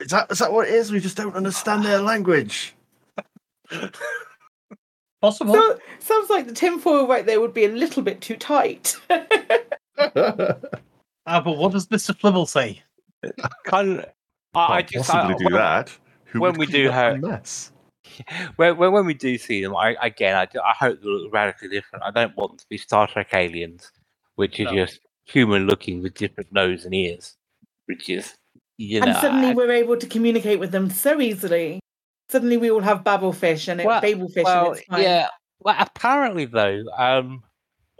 Is 0.00 0.10
that 0.10 0.30
is 0.30 0.38
that 0.38 0.52
what 0.52 0.68
it 0.68 0.74
is? 0.74 0.92
We 0.92 1.00
just 1.00 1.16
don't 1.16 1.34
understand 1.34 1.84
their 1.84 2.00
language. 2.00 2.74
Possible. 5.20 5.54
So, 5.54 5.78
sounds 5.98 6.30
like 6.30 6.46
the 6.46 6.52
tinfoil 6.52 7.08
right 7.08 7.26
there 7.26 7.40
would 7.40 7.52
be 7.52 7.64
a 7.64 7.68
little 7.70 8.02
bit 8.02 8.20
too 8.20 8.36
tight. 8.36 8.96
Ah, 11.30 11.42
but 11.42 11.58
what 11.58 11.72
does 11.72 11.86
Mr. 11.88 12.16
Flibble 12.18 12.48
say? 12.48 12.82
Kind 13.64 13.98
of, 13.98 14.06
I, 14.54 14.76
I 14.76 14.82
Can't 14.82 14.92
just 14.92 15.10
possibly 15.10 15.34
I, 15.34 15.38
do 15.38 15.44
when, 15.44 15.52
that. 15.52 15.98
Who 16.24 16.40
when 16.40 16.52
would 16.52 16.58
we 16.58 16.66
do 16.66 16.88
up 16.88 16.94
her- 16.94 17.18
mess? 17.18 17.70
when, 18.56 18.76
when 18.76 18.92
when 18.92 19.06
we 19.06 19.14
do 19.14 19.38
see 19.38 19.62
them, 19.62 19.76
I 19.76 19.96
again 20.02 20.36
I, 20.36 20.46
do- 20.46 20.60
I 20.60 20.72
hope 20.78 21.00
they 21.00 21.08
look 21.08 21.32
radically 21.32 21.68
different. 21.68 22.04
I 22.04 22.10
don't 22.10 22.36
want 22.36 22.52
them 22.52 22.58
to 22.58 22.66
be 22.68 22.78
Star 22.78 23.06
Trek 23.06 23.28
aliens, 23.32 23.90
which 24.36 24.58
is 24.60 24.66
No. 24.66 24.74
just 24.84 25.00
human 25.24 25.66
looking 25.66 26.02
with 26.02 26.14
different 26.14 26.52
nose 26.52 26.84
and 26.84 26.94
ears, 26.94 27.36
which 27.86 28.08
is 28.08 28.34
you 28.76 29.00
know. 29.00 29.06
and 29.08 29.16
suddenly 29.16 29.48
I- 29.48 29.54
we're 29.54 29.72
able 29.72 29.96
to 29.96 30.06
communicate 30.06 30.58
with 30.60 30.72
them 30.72 30.90
so 30.90 31.20
easily. 31.20 31.80
Suddenly 32.30 32.58
we 32.58 32.70
all 32.70 32.80
have 32.80 33.04
babblefish 33.04 33.68
and 33.68 33.80
it, 33.80 33.86
Well- 33.86 34.00
babelfish 34.02 34.44
well, 34.44 34.66
and 34.68 34.76
it's 34.76 34.86
fine. 34.86 35.02
yeah. 35.02 35.28
Well, 35.60 35.76
apparently 35.78 36.44
though, 36.44 36.84
um, 36.96 37.42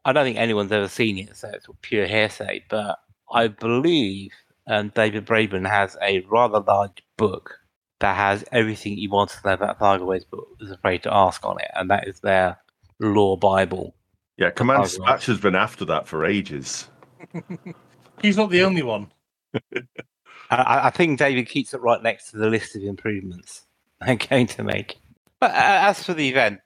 I 0.04 0.12
don't 0.12 0.24
think 0.24 0.38
anyone's 0.38 0.70
ever 0.72 0.86
seen 0.88 1.18
it, 1.18 1.36
so 1.36 1.48
it's 1.48 1.66
pure 1.82 2.06
hearsay. 2.06 2.64
But 2.70 2.98
I 3.32 3.48
believe 3.48 4.30
um, 4.68 4.90
David 4.94 5.26
Braben 5.26 5.68
has 5.68 5.96
a 6.02 6.20
rather 6.30 6.60
large 6.60 7.02
book 7.16 7.57
that 8.00 8.16
has 8.16 8.44
everything 8.52 8.96
he 8.96 9.08
wants 9.08 9.36
to 9.36 9.46
know 9.46 9.54
about 9.54 9.78
Thargoids, 9.78 10.24
but 10.30 10.40
was 10.60 10.70
afraid 10.70 11.02
to 11.02 11.14
ask 11.14 11.44
on 11.44 11.60
it, 11.60 11.70
and 11.74 11.90
that 11.90 12.06
is 12.06 12.20
their 12.20 12.58
lore 13.00 13.38
bible. 13.38 13.94
Yeah, 14.36 14.50
Command 14.50 14.84
Thargoids. 14.84 14.98
Spatch 14.98 15.26
has 15.26 15.40
been 15.40 15.56
after 15.56 15.84
that 15.86 16.06
for 16.06 16.24
ages. 16.24 16.88
He's 18.22 18.36
not 18.36 18.50
the 18.50 18.62
only 18.62 18.82
one. 18.82 19.10
I, 20.50 20.86
I 20.86 20.90
think 20.90 21.18
David 21.18 21.48
keeps 21.48 21.74
it 21.74 21.80
right 21.80 22.02
next 22.02 22.30
to 22.30 22.38
the 22.38 22.48
list 22.48 22.76
of 22.76 22.82
improvements 22.82 23.66
they're 24.06 24.16
going 24.16 24.46
to 24.48 24.62
make. 24.62 24.98
But 25.40 25.50
uh, 25.52 25.88
as 25.88 26.02
for 26.02 26.14
the 26.14 26.28
event, 26.28 26.60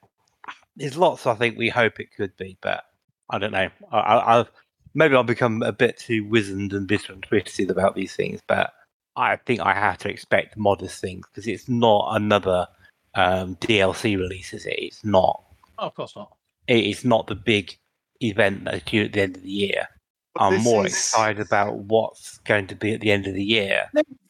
there's 0.75 0.97
lots 0.97 1.27
I 1.27 1.35
think 1.35 1.57
we 1.57 1.69
hope 1.69 1.99
it 1.99 2.15
could 2.15 2.35
be, 2.37 2.57
but 2.61 2.83
I 3.29 3.37
don't 3.37 3.51
know. 3.51 3.69
I, 3.91 3.97
I, 3.97 4.39
I've, 4.39 4.51
maybe 4.93 5.15
I'll 5.15 5.23
become 5.23 5.61
a 5.61 5.71
bit 5.71 5.97
too 5.97 6.25
wizened 6.27 6.73
and 6.73 6.87
bitter 6.87 7.13
and 7.13 7.23
twisted 7.23 7.69
about 7.69 7.95
these 7.95 8.15
things, 8.15 8.39
but 8.47 8.73
I 9.15 9.35
think 9.37 9.61
I 9.61 9.73
have 9.73 9.97
to 9.99 10.09
expect 10.09 10.57
modest 10.57 10.99
things 11.01 11.25
because 11.27 11.47
it's 11.47 11.69
not 11.69 12.15
another 12.15 12.67
um, 13.15 13.55
DLC 13.57 14.17
release, 14.17 14.53
is 14.53 14.65
it? 14.65 14.75
It's 14.77 15.03
not. 15.03 15.43
Oh, 15.77 15.87
of 15.87 15.95
course 15.95 16.15
not. 16.15 16.35
It 16.67 16.85
is 16.85 17.05
not 17.05 17.27
the 17.27 17.35
big 17.35 17.77
event 18.21 18.65
that's 18.65 18.83
due 18.85 19.05
at 19.05 19.13
the 19.13 19.21
end 19.21 19.37
of 19.37 19.43
the 19.43 19.49
year. 19.49 19.87
I'm 20.37 20.61
more 20.61 20.85
is- 20.85 20.93
excited 20.93 21.45
about 21.45 21.75
what's 21.75 22.39
going 22.39 22.67
to 22.67 22.75
be 22.75 22.93
at 22.93 23.01
the 23.01 23.11
end 23.11 23.27
of 23.27 23.33
the 23.33 23.43
year. 23.43 23.89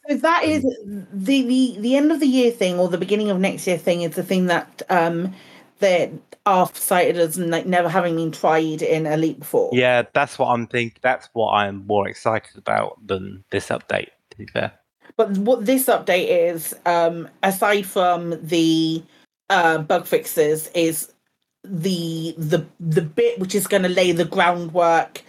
So 0.10 0.18
that 0.18 0.44
is 0.44 0.64
the, 0.64 1.08
the 1.14 1.78
the 1.80 1.96
end 1.96 2.12
of 2.12 2.20
the 2.20 2.28
year 2.28 2.52
thing 2.52 2.78
or 2.78 2.90
the 2.90 2.98
beginning 2.98 3.30
of 3.30 3.40
next 3.40 3.66
year 3.66 3.78
thing 3.78 4.02
is 4.02 4.16
the 4.16 4.24
thing 4.24 4.48
that 4.48 4.82
um 4.90 5.34
that 5.80 6.12
are 6.46 6.70
cited 6.74 7.18
as 7.18 7.38
like 7.38 7.66
never 7.66 7.88
having 7.88 8.18
been 8.18 8.32
tried 8.32 8.82
in 8.82 9.06
Elite 9.06 9.40
before. 9.40 9.70
Yeah, 9.72 10.04
that's 10.14 10.38
what 10.38 10.48
I'm 10.48 10.68
thinking. 10.68 11.00
That's 11.02 11.30
what 11.32 11.52
I'm 11.54 11.88
more 11.88 12.08
excited 12.08 12.58
about 12.58 13.00
than 13.08 13.46
this 13.50 13.70
update. 13.70 14.10
To 14.34 14.38
be 14.40 14.48
fair, 14.48 14.74
But 15.16 15.38
what 15.38 15.66
this 15.66 15.86
update 15.86 16.28
is, 16.28 16.74
um, 16.88 17.30
aside 17.44 17.86
from 17.86 18.32
the 18.42 19.04
uh, 19.50 19.78
bug 19.78 20.08
fixes, 20.08 20.70
is 20.74 21.12
the 21.64 22.34
the 22.38 22.66
the 22.80 23.04
bit 23.04 23.38
which 23.40 23.54
is 23.54 23.68
going 23.68 23.84
to 23.84 23.90
lay 23.90 24.12
the 24.12 24.26
groundwork 24.26 25.22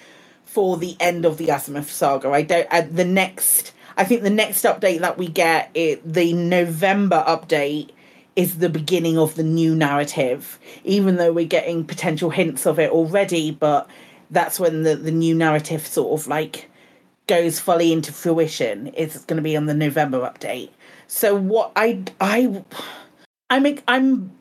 for 0.46 0.78
the 0.78 0.96
end 1.00 1.26
of 1.26 1.36
the 1.36 1.48
Azimuth 1.48 1.90
saga. 1.90 2.30
I 2.30 2.42
don't. 2.42 2.66
Uh, 2.70 2.86
the 2.90 3.04
next, 3.04 3.74
I 3.98 4.04
think 4.04 4.22
the 4.22 4.30
next 4.30 4.64
update 4.64 5.00
that 5.00 5.18
we 5.18 5.28
get, 5.28 5.70
it 5.74 6.00
the 6.10 6.32
November 6.32 7.22
update, 7.28 7.90
is 8.36 8.58
the 8.58 8.70
beginning 8.70 9.18
of 9.18 9.34
the 9.34 9.42
new 9.42 9.74
narrative. 9.74 10.58
Even 10.84 11.16
though 11.16 11.32
we're 11.32 11.44
getting 11.44 11.84
potential 11.84 12.30
hints 12.30 12.64
of 12.64 12.78
it 12.78 12.90
already, 12.90 13.50
but 13.50 13.86
that's 14.30 14.58
when 14.58 14.82
the 14.82 14.96
the 14.96 15.12
new 15.12 15.34
narrative 15.34 15.86
sort 15.86 16.18
of 16.18 16.26
like 16.26 16.70
goes 17.26 17.60
fully 17.60 17.92
into 17.92 18.12
fruition 18.12 18.88
is 18.88 19.18
going 19.24 19.36
to 19.36 19.42
be 19.42 19.56
on 19.56 19.66
the 19.66 19.74
November 19.74 20.20
update. 20.20 20.70
So 21.06 21.34
what 21.34 21.72
I 21.76 22.02
I 22.20 22.62
I'm 23.50 23.66
I'm 23.88 24.32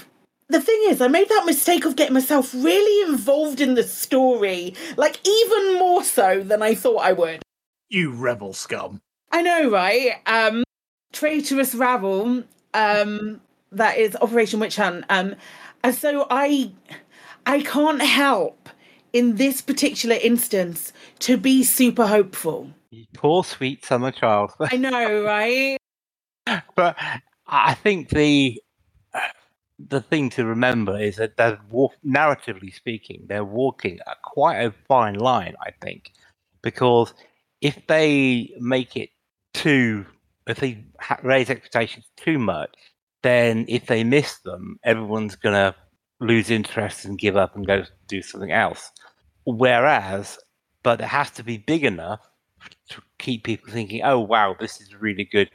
the 0.49 0.61
thing 0.61 0.80
is, 0.88 1.01
I 1.01 1.07
made 1.07 1.30
that 1.30 1.45
mistake 1.45 1.85
of 1.85 1.95
getting 1.95 2.14
myself 2.14 2.53
really 2.53 3.10
involved 3.10 3.60
in 3.60 3.73
the 3.73 3.84
story, 3.84 4.76
like 4.97 5.19
even 5.27 5.80
more 5.80 6.03
so 6.03 6.41
than 6.43 6.61
I 6.61 6.76
thought 6.76 6.99
I 6.99 7.14
would. 7.14 7.41
You 7.89 8.11
rebel 8.11 8.53
scum. 8.53 9.01
I 9.31 9.41
know, 9.41 9.72
right? 9.72 10.22
Um, 10.27 10.64
traitorous 11.11 11.73
rabble. 11.73 12.43
Um, 12.73 13.41
that 13.72 13.97
is 13.97 14.15
Operation 14.22 14.60
Witch 14.60 14.76
Hunt. 14.76 15.05
Um, 15.10 15.35
and 15.84 15.95
so 15.95 16.27
I, 16.30 16.72
I 17.45 17.61
can't 17.61 18.01
help 18.01 18.69
in 19.11 19.35
this 19.35 19.61
particular 19.61 20.18
instance 20.22 20.93
to 21.24 21.38
be 21.38 21.64
super 21.64 22.06
hopeful. 22.06 22.70
You 22.91 23.06
poor 23.14 23.44
sweet 23.44 23.86
summer 23.86 24.12
child. 24.12 24.52
I 24.60 24.78
know, 24.78 25.24
right? 25.24 25.78
but 26.76 26.98
I 27.48 27.74
think 27.76 28.10
the 28.10 28.62
uh, 29.14 29.20
the 29.80 30.02
thing 30.02 30.30
to 30.32 30.45
remember 30.45 31.00
is 31.00 31.16
that 31.16 31.38
they're 31.38 31.60
narratively 32.06 32.74
speaking, 32.74 33.26
they're 33.28 33.45
walking 33.45 34.00
a 34.06 34.16
quite 34.22 34.58
a 34.58 34.74
fine 34.88 35.16
line. 35.16 35.56
I 35.62 35.72
think 35.82 36.12
because 36.62 37.14
if 37.62 37.80
they 37.88 38.54
make 38.60 38.98
it 38.98 39.10
too, 39.54 40.06
if 40.48 40.60
they 40.60 40.84
ha- 41.00 41.20
raise 41.24 41.50
expectations 41.50 42.06
too 42.18 42.38
much, 42.38 42.76
then 43.22 43.66
if 43.70 43.86
they 43.86 44.04
miss 44.04 44.40
them, 44.40 44.78
everyone's 44.84 45.38
gonna 45.38 45.74
lose 46.20 46.50
interest 46.50 47.06
and 47.06 47.18
give 47.18 47.38
up 47.38 47.56
and 47.56 47.66
go 47.66 47.84
do 48.08 48.22
something 48.22 48.52
else. 48.52 48.91
Whereas, 49.45 50.38
but 50.84 51.01
it 51.01 51.07
has 51.07 51.31
to 51.31 51.43
be 51.43 51.57
big 51.57 51.84
enough 51.84 52.19
to 52.89 53.01
keep 53.18 53.43
people 53.43 53.72
thinking, 53.72 54.01
"Oh 54.03 54.19
wow, 54.19 54.55
this 54.60 54.80
is 54.81 54.93
really 54.95 55.23
good. 55.26 55.49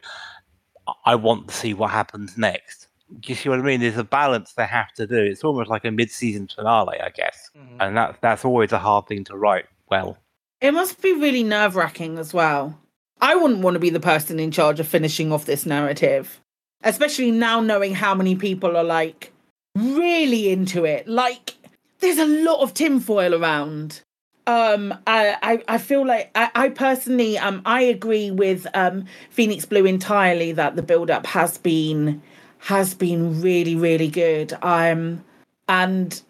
I 1.04 1.14
want 1.14 1.48
to 1.48 1.54
see 1.54 1.74
what 1.74 1.90
happens 1.90 2.36
next." 2.38 2.86
Do 3.20 3.30
you 3.30 3.34
see 3.36 3.48
what 3.48 3.58
I 3.58 3.62
mean? 3.62 3.80
There's 3.80 3.96
a 3.96 4.04
balance 4.04 4.52
they 4.52 4.66
have 4.66 4.92
to 4.94 5.06
do. 5.06 5.16
It's 5.16 5.42
almost 5.42 5.70
like 5.70 5.86
a 5.86 5.90
mid-season 5.90 6.48
finale, 6.54 7.00
I 7.00 7.08
guess, 7.08 7.50
Mm-hmm. 7.56 7.80
and 7.80 7.96
that 7.96 8.18
that's 8.20 8.44
always 8.44 8.72
a 8.72 8.78
hard 8.78 9.06
thing 9.06 9.24
to 9.24 9.36
write 9.36 9.64
well. 9.88 10.18
It 10.60 10.72
must 10.72 11.00
be 11.00 11.12
really 11.12 11.42
nerve 11.42 11.74
wracking 11.76 12.18
as 12.18 12.34
well. 12.34 12.78
I 13.20 13.34
wouldn't 13.34 13.60
want 13.60 13.74
to 13.74 13.80
be 13.80 13.90
the 13.90 14.00
person 14.00 14.38
in 14.38 14.50
charge 14.50 14.78
of 14.80 14.86
finishing 14.86 15.32
off 15.32 15.46
this 15.46 15.64
narrative, 15.66 16.40
especially 16.84 17.30
now 17.30 17.60
knowing 17.60 17.94
how 17.94 18.14
many 18.14 18.34
people 18.36 18.76
are 18.76 18.84
like 18.84 19.32
really 19.74 20.50
into 20.50 20.84
it. 20.84 21.08
Like, 21.08 21.54
there's 22.00 22.18
a 22.18 22.26
lot 22.26 22.60
of 22.60 22.74
tinfoil 22.74 23.34
around. 23.34 24.02
Um, 24.48 24.94
I, 25.06 25.36
I, 25.42 25.62
I 25.74 25.78
feel 25.78 26.06
like 26.06 26.30
I, 26.34 26.50
I 26.54 26.68
personally, 26.70 27.36
um, 27.36 27.60
I 27.66 27.82
agree 27.82 28.30
with 28.30 28.66
um 28.72 29.04
Phoenix 29.28 29.66
Blue 29.66 29.84
entirely 29.84 30.52
that 30.52 30.74
the 30.74 30.82
build 30.82 31.10
up 31.10 31.26
has 31.26 31.58
been 31.58 32.22
has 32.60 32.94
been 32.94 33.42
really, 33.42 33.76
really 33.76 34.08
good. 34.08 34.54
Um, 34.62 35.22
and 35.68 36.20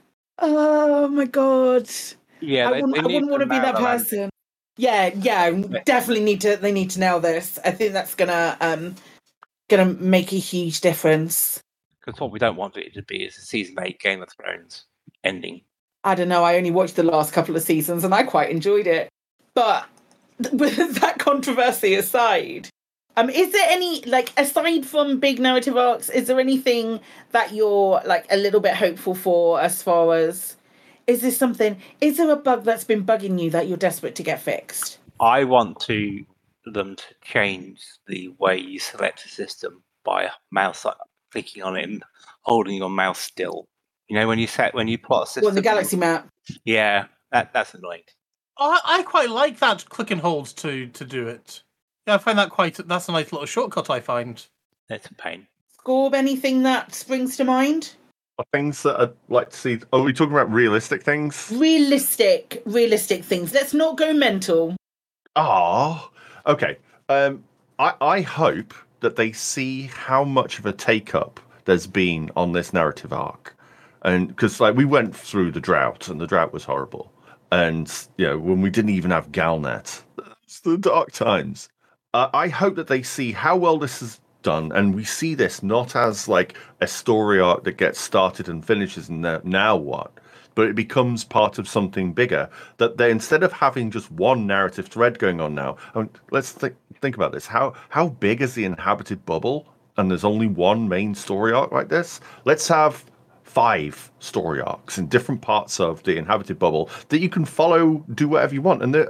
oh 0.40 1.06
my 1.06 1.26
god, 1.26 1.88
Yeah, 2.40 2.68
I 2.68 2.72
they- 2.72 2.82
wouldn't, 2.82 2.98
I 3.04 3.06
wouldn't 3.06 3.30
want 3.30 3.42
to 3.42 3.46
be 3.46 3.58
that 3.60 3.76
person. 3.76 4.30
Yeah, 4.76 5.12
yeah, 5.14 5.50
definitely 5.84 6.24
need 6.24 6.40
to. 6.40 6.56
They 6.56 6.72
need 6.72 6.90
to 6.90 7.00
nail 7.00 7.20
this. 7.20 7.58
I 7.64 7.70
think 7.70 7.92
that's 7.92 8.16
gonna 8.16 8.56
um 8.60 8.96
gonna 9.68 9.86
make 9.94 10.32
a 10.32 10.36
huge 10.38 10.80
difference. 10.80 11.60
Because 12.00 12.20
what 12.20 12.32
we 12.32 12.40
don't 12.40 12.56
want 12.56 12.76
it 12.76 12.94
to 12.94 13.02
be 13.02 13.24
is 13.24 13.38
a 13.38 13.42
season 13.42 13.76
eight 13.80 14.00
Game 14.00 14.22
of 14.22 14.28
Thrones 14.30 14.86
ending. 15.22 15.62
I 16.04 16.14
don't 16.14 16.28
know. 16.28 16.44
I 16.44 16.56
only 16.56 16.70
watched 16.70 16.96
the 16.96 17.02
last 17.02 17.32
couple 17.32 17.56
of 17.56 17.62
seasons 17.62 18.04
and 18.04 18.14
I 18.14 18.22
quite 18.22 18.50
enjoyed 18.50 18.86
it. 18.86 19.08
But 19.54 19.86
with 20.52 20.76
that 21.00 21.18
controversy 21.18 21.94
aside, 21.94 22.68
um, 23.16 23.30
is 23.30 23.52
there 23.52 23.66
any 23.68 24.02
like 24.02 24.32
aside 24.38 24.86
from 24.86 25.18
big 25.18 25.40
narrative 25.40 25.76
arcs, 25.76 26.08
is 26.08 26.28
there 26.28 26.38
anything 26.38 27.00
that 27.32 27.52
you're 27.52 28.00
like 28.06 28.26
a 28.30 28.36
little 28.36 28.60
bit 28.60 28.74
hopeful 28.74 29.14
for 29.14 29.60
as 29.60 29.82
far 29.82 30.14
as 30.14 30.56
is 31.08 31.22
this 31.22 31.36
something? 31.36 31.80
Is 32.00 32.18
there 32.18 32.30
a 32.30 32.36
bug 32.36 32.64
that's 32.64 32.84
been 32.84 33.04
bugging 33.04 33.42
you 33.42 33.50
that 33.50 33.66
you're 33.66 33.78
desperate 33.78 34.14
to 34.16 34.22
get 34.22 34.40
fixed? 34.40 34.98
I 35.18 35.44
want 35.44 35.80
to 35.80 36.24
them 36.64 36.96
to 36.96 37.04
change 37.22 37.80
the 38.06 38.28
way 38.38 38.58
you 38.58 38.78
select 38.78 39.24
a 39.24 39.28
system 39.28 39.82
by 40.04 40.30
mouse 40.50 40.86
clicking 41.32 41.62
on 41.62 41.76
it 41.76 41.84
and 41.84 42.02
holding 42.42 42.76
your 42.76 42.90
mouse 42.90 43.18
still. 43.18 43.68
You 44.08 44.16
know, 44.16 44.26
when 44.26 44.38
you 44.38 44.46
set 44.46 44.74
when 44.74 44.88
you 44.88 44.98
plot 44.98 45.24
a 45.24 45.26
system. 45.26 45.44
Well, 45.44 45.54
the 45.54 45.62
galaxy 45.62 45.96
map. 45.96 46.28
Yeah, 46.64 47.06
that 47.32 47.52
that's 47.52 47.74
annoying. 47.74 48.02
I, 48.58 48.80
I 48.84 49.02
quite 49.02 49.30
like 49.30 49.58
that 49.60 49.88
click 49.88 50.10
and 50.10 50.20
hold 50.20 50.46
to 50.56 50.86
to 50.88 51.04
do 51.04 51.28
it. 51.28 51.62
Yeah, 52.06 52.14
I 52.14 52.18
find 52.18 52.38
that 52.38 52.50
quite. 52.50 52.76
That's 52.76 53.08
a 53.08 53.12
nice 53.12 53.32
little 53.32 53.46
shortcut. 53.46 53.90
I 53.90 54.00
find. 54.00 54.44
It's 54.88 55.06
a 55.06 55.14
pain. 55.14 55.46
Scorp, 55.78 56.14
anything 56.14 56.62
that 56.62 56.94
springs 56.94 57.36
to 57.36 57.44
mind? 57.44 57.94
Are 58.38 58.44
things 58.52 58.82
that 58.84 58.98
I'd 59.00 59.12
like 59.28 59.50
to 59.50 59.56
see? 59.56 59.80
Are 59.92 60.00
we 60.00 60.12
talking 60.12 60.32
about 60.32 60.50
realistic 60.50 61.02
things? 61.02 61.52
Realistic, 61.54 62.62
realistic 62.64 63.24
things. 63.24 63.52
Let's 63.52 63.74
not 63.74 63.98
go 63.98 64.12
mental. 64.12 64.76
Ah, 65.36 66.08
okay. 66.46 66.78
Um, 67.08 67.44
I 67.78 67.94
I 68.00 68.20
hope 68.22 68.74
that 69.00 69.16
they 69.16 69.32
see 69.32 69.82
how 69.86 70.24
much 70.24 70.58
of 70.58 70.66
a 70.66 70.72
take 70.72 71.14
up 71.14 71.40
there's 71.64 71.86
been 71.86 72.30
on 72.36 72.52
this 72.52 72.72
narrative 72.72 73.12
arc, 73.12 73.56
and 74.02 74.28
because 74.28 74.60
like 74.60 74.76
we 74.76 74.84
went 74.84 75.14
through 75.14 75.52
the 75.52 75.60
drought 75.60 76.08
and 76.08 76.20
the 76.20 76.26
drought 76.26 76.52
was 76.52 76.64
horrible, 76.64 77.12
and 77.52 77.92
you 78.16 78.26
know 78.26 78.38
when 78.38 78.60
we 78.60 78.70
didn't 78.70 78.90
even 78.90 79.10
have 79.10 79.32
Galnet, 79.32 80.02
it's 80.44 80.60
the 80.60 80.78
dark 80.78 81.12
times. 81.12 81.68
Uh, 82.14 82.28
I 82.32 82.48
hope 82.48 82.76
that 82.76 82.86
they 82.86 83.02
see 83.02 83.32
how 83.32 83.56
well 83.56 83.78
this 83.78 84.00
is 84.00 84.20
done, 84.42 84.72
and 84.72 84.94
we 84.94 85.04
see 85.04 85.34
this 85.34 85.62
not 85.62 85.94
as 85.96 86.28
like 86.28 86.56
a 86.80 86.86
story 86.86 87.40
arc 87.40 87.64
that 87.64 87.76
gets 87.76 88.00
started 88.00 88.48
and 88.48 88.64
finishes, 88.64 89.08
and 89.08 89.22
now, 89.44 89.76
what, 89.76 90.12
but 90.54 90.68
it 90.68 90.74
becomes 90.74 91.24
part 91.24 91.58
of 91.58 91.68
something 91.68 92.12
bigger. 92.12 92.48
That 92.78 92.96
they 92.96 93.10
instead 93.10 93.42
of 93.42 93.52
having 93.52 93.90
just 93.90 94.10
one 94.12 94.46
narrative 94.46 94.86
thread 94.88 95.18
going 95.18 95.40
on 95.40 95.54
now, 95.54 95.76
I 95.94 96.00
mean, 96.00 96.10
let's 96.30 96.52
think 96.52 96.76
think 97.00 97.16
about 97.16 97.32
this. 97.32 97.46
How 97.46 97.74
how 97.88 98.08
big 98.08 98.42
is 98.42 98.54
the 98.54 98.64
inhabited 98.64 99.24
bubble? 99.26 99.66
And 99.96 100.10
there's 100.10 100.24
only 100.24 100.46
one 100.46 100.88
main 100.88 101.14
story 101.14 101.52
arc 101.52 101.72
like 101.72 101.88
this. 101.88 102.20
Let's 102.44 102.68
have 102.68 103.04
five 103.48 104.10
story 104.18 104.60
arcs 104.60 104.98
in 104.98 105.06
different 105.08 105.40
parts 105.40 105.80
of 105.80 106.02
the 106.02 106.16
inhabited 106.16 106.58
bubble 106.58 106.90
that 107.08 107.20
you 107.20 107.28
can 107.28 107.44
follow, 107.44 108.04
do 108.14 108.28
whatever 108.28 108.54
you 108.54 108.62
want, 108.62 108.82
and 108.82 108.94
they 108.94 109.06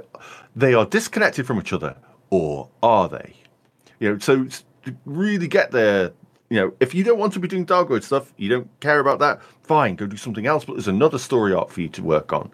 they 0.55 0.73
are 0.73 0.85
disconnected 0.85 1.45
from 1.45 1.59
each 1.59 1.73
other, 1.73 1.95
or 2.29 2.69
are 2.81 3.09
they? 3.09 3.35
You 3.99 4.13
know, 4.13 4.19
so 4.19 4.47
really 5.05 5.47
get 5.47 5.71
there. 5.71 6.11
You 6.49 6.57
know, 6.59 6.73
if 6.79 6.95
you 6.95 7.03
don't 7.03 7.19
want 7.19 7.33
to 7.33 7.39
be 7.39 7.47
doing 7.47 7.65
Dark 7.65 7.89
Wheel 7.89 8.01
stuff, 8.01 8.33
you 8.37 8.49
don't 8.49 8.67
care 8.79 8.99
about 8.99 9.19
that, 9.19 9.41
fine, 9.61 9.95
go 9.95 10.07
do 10.07 10.17
something 10.17 10.47
else. 10.47 10.65
But 10.65 10.73
there's 10.73 10.87
another 10.87 11.19
story 11.19 11.53
arc 11.53 11.69
for 11.69 11.81
you 11.81 11.89
to 11.89 12.01
work 12.01 12.33
on. 12.33 12.49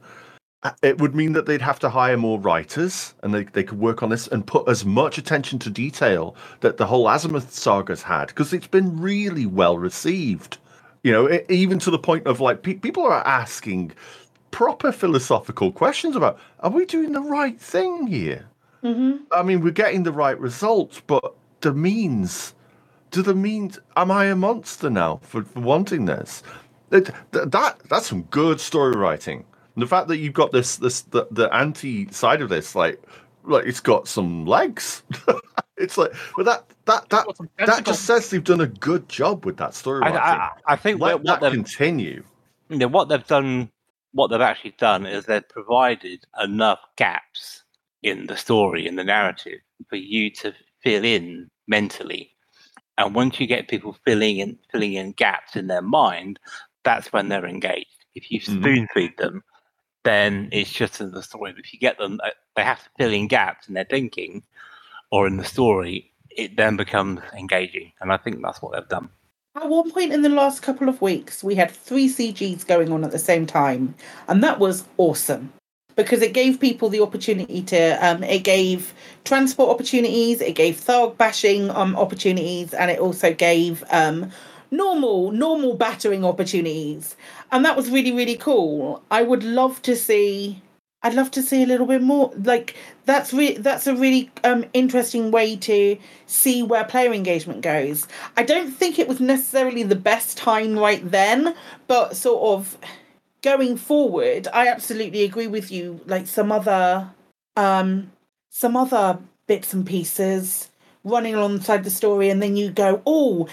Uh, 0.63 0.71
It 0.81 0.99
would 0.99 1.15
mean 1.15 1.33
that 1.33 1.45
they'd 1.45 1.61
have 1.61 1.79
to 1.79 1.89
hire 1.89 2.17
more 2.17 2.39
writers 2.39 3.13
and 3.23 3.33
they, 3.33 3.43
they 3.43 3.63
could 3.63 3.79
work 3.79 4.03
on 4.03 4.09
this 4.09 4.27
and 4.27 4.45
put 4.45 4.67
as 4.67 4.83
much 4.83 5.17
attention 5.17 5.59
to 5.59 5.69
detail 5.69 6.35
that 6.59 6.75
the 6.75 6.87
whole 6.87 7.07
Azimuth 7.07 7.53
saga's 7.53 8.01
had 8.03 8.27
because 8.29 8.51
it's 8.51 8.67
been 8.67 8.99
really 8.99 9.45
well 9.45 9.77
received. 9.77 10.57
You 11.06 11.11
know, 11.11 11.30
e- 11.32 11.41
even 11.49 11.77
to 11.80 11.91
the 11.91 11.99
point 11.99 12.26
of 12.26 12.40
like 12.41 12.64
pe- 12.64 12.73
people 12.73 13.03
are 13.06 13.22
asking 13.27 13.91
proper 14.49 14.91
philosophical 14.91 15.72
questions 15.72 16.15
about 16.15 16.40
are 16.61 16.72
we 16.72 16.84
doing 16.86 17.11
the 17.11 17.22
right 17.22 17.61
thing 17.61 18.07
here? 18.07 18.48
Mm-hmm. 18.84 19.18
I 19.32 19.44
mean, 19.44 19.61
we're 19.61 19.69
getting 19.69 20.02
the 20.02 20.11
right 20.11 20.40
results, 20.40 21.03
but 21.06 21.36
the 21.61 21.73
means, 21.73 22.56
do 23.11 23.22
the 23.22 23.36
means, 23.36 23.77
am 23.95 24.10
I 24.10 24.26
a 24.26 24.36
monster 24.36 24.90
now 24.90 25.19
for, 25.22 25.44
for 25.44 25.60
wanting 25.60 26.06
this? 26.06 26.41
That, 26.90 27.14
that 27.34 27.52
that- 27.52 27.80
that's 27.88 28.07
some 28.07 28.23
good 28.23 28.60
story 28.60 28.95
writing. 28.95 29.45
And 29.76 29.84
the 29.84 29.88
fact 29.88 30.07
that 30.07 30.18
you've 30.18 30.34
got 30.34 30.52
this 30.52 30.77
this 30.77 31.02
the, 31.02 31.27
the 31.30 31.53
anti 31.53 32.11
side 32.11 32.41
of 32.41 32.49
this, 32.49 32.73
like 32.73 32.99
like 33.44 33.68
it's 33.68 33.80
got 33.80 34.07
some 34.07 34.48
legs. 34.48 35.03
it's 35.77 35.97
like, 35.97 36.14
but 36.35 36.45
that 36.45 36.65
that 36.85 37.10
that 37.10 37.27
that 37.57 37.85
just 37.85 38.06
says 38.06 38.30
they've 38.30 38.43
done 38.43 38.61
a 38.61 38.68
good 38.68 39.10
job 39.10 39.45
with 39.45 39.57
that 39.57 39.73
story 39.73 40.02
I. 40.03 40.10
I, 40.11 40.52
I 40.68 40.76
think 40.76 41.02
Let 41.02 41.22
what, 41.23 41.41
that 41.41 41.52
continue. 41.52 42.23
you 42.69 42.77
know, 42.77 42.88
what 42.88 43.10
they've 43.10 43.26
done, 43.26 43.69
what 44.14 44.27
they've 44.27 44.41
actually 44.41 44.76
done 44.77 45.06
is 45.06 45.26
they've 45.26 45.47
provided 45.47 46.26
enough 46.41 46.80
gaps 46.95 47.64
in 48.03 48.27
the 48.27 48.38
story, 48.38 48.88
in 48.88 48.95
the 48.95 49.03
narrative, 49.03 49.60
for 49.89 49.97
you 49.97 50.30
to 50.31 50.53
fill 50.84 51.03
in 51.03 51.49
mentally. 51.68 52.31
And 52.97 53.14
once 53.14 53.39
you 53.39 53.47
get 53.47 53.68
people 53.68 53.97
filling 54.06 54.38
in 54.38 54.57
filling 54.72 54.93
in 54.93 55.11
gaps 55.11 55.56
in 55.57 55.68
their 55.68 55.81
mind, 55.81 56.39
that's 56.84 57.11
when 57.11 57.27
they're 57.27 57.45
engaged. 57.45 58.06
If 58.14 58.31
you 58.31 58.39
Mhm. 58.39 58.61
spoon 58.61 58.88
feed 58.93 59.18
them, 59.18 59.43
then 60.03 60.47
it's 60.53 60.72
just 60.72 61.02
in 61.02 61.11
the 61.11 61.22
story. 61.22 61.52
But 61.52 61.65
if 61.65 61.73
you 61.73 61.80
get 61.80 61.97
them, 61.97 62.22
uh, 62.23 62.30
they 62.56 62.64
have 62.64 62.81
to 62.84 62.89
fill 62.97 63.11
in 63.11 63.27
gaps 63.27 63.68
in 63.68 63.73
their 63.73 63.85
thinking 63.89 64.43
or 65.15 65.27
in 65.27 65.37
the 65.37 65.45
story. 65.45 66.11
It 66.29 66.57
then 66.57 66.75
becomes 66.75 67.21
engaging, 67.37 67.93
and 68.01 68.11
I 68.11 68.17
think 68.17 68.41
that's 68.41 68.61
what 68.61 68.73
they've 68.73 68.89
done. 68.89 69.07
At 69.55 69.69
one 69.69 69.89
point 69.89 70.11
in 70.11 70.21
the 70.21 70.29
last 70.29 70.61
couple 70.61 70.89
of 70.89 71.01
weeks, 71.01 71.41
we 71.41 71.55
had 71.55 71.71
three 71.71 72.09
CGs 72.09 72.67
going 72.67 72.91
on 72.91 73.05
at 73.05 73.11
the 73.11 73.19
same 73.19 73.45
time, 73.45 73.95
and 74.27 74.43
that 74.43 74.59
was 74.59 74.83
awesome 74.97 75.53
because 75.95 76.21
it 76.21 76.33
gave 76.33 76.59
people 76.59 76.89
the 76.89 76.99
opportunity 76.99 77.61
to. 77.63 78.05
Um, 78.05 78.21
it 78.23 78.43
gave 78.43 78.93
transport 79.23 79.69
opportunities, 79.69 80.41
it 80.41 80.55
gave 80.55 80.75
Tharg 80.75 81.17
bashing 81.17 81.69
um, 81.69 81.95
opportunities, 81.95 82.73
and 82.73 82.91
it 82.91 82.99
also 82.99 83.33
gave 83.33 83.85
um, 83.91 84.29
normal 84.71 85.31
normal 85.31 85.75
battering 85.75 86.25
opportunities 86.25 87.15
and 87.51 87.63
that 87.63 87.77
was 87.77 87.89
really 87.91 88.11
really 88.11 88.35
cool 88.35 89.01
i 89.11 89.21
would 89.21 89.43
love 89.43 89.79
to 89.83 89.95
see 89.95 90.59
i'd 91.06 91.14
love 91.14 91.32
to 91.32 91.41
see 91.41 91.64
a 91.64 91.65
little 91.65 91.86
bit 91.86 92.02
more 92.02 92.32
like 92.44 92.76
that's 93.06 93.32
re- 93.32 93.57
that's 93.57 93.88
a 93.88 93.95
really 93.95 94.30
um 94.44 94.65
interesting 94.73 95.32
way 95.32 95.56
to 95.56 95.98
see 96.26 96.64
where 96.64 96.84
player 96.84 97.14
engagement 97.14 97.61
goes. 97.61 98.07
I 98.36 98.44
don't 98.44 98.72
think 98.72 98.98
it 98.98 99.07
was 99.07 99.19
necessarily 99.19 99.84
the 99.84 99.95
best 99.95 100.38
time 100.38 100.77
right 100.77 101.10
then 101.10 101.56
but 101.88 102.18
sort 102.18 102.41
of 102.41 102.77
going 103.44 103.77
forward 103.77 104.48
i 104.53 104.68
absolutely 104.68 105.23
agree 105.23 105.45
with 105.45 105.72
you 105.72 106.02
like 106.07 106.26
some 106.26 106.52
other 106.52 107.11
um 107.56 108.11
some 108.49 108.76
other 108.76 109.19
bits 109.45 109.72
and 109.72 109.86
pieces 109.86 110.72
running 111.03 111.36
alongside 111.36 111.84
the 111.84 111.91
story 111.91 112.32
and 112.32 112.41
then 112.41 112.56
you 112.56 112.72
go 112.72 113.03
oh 113.06 113.48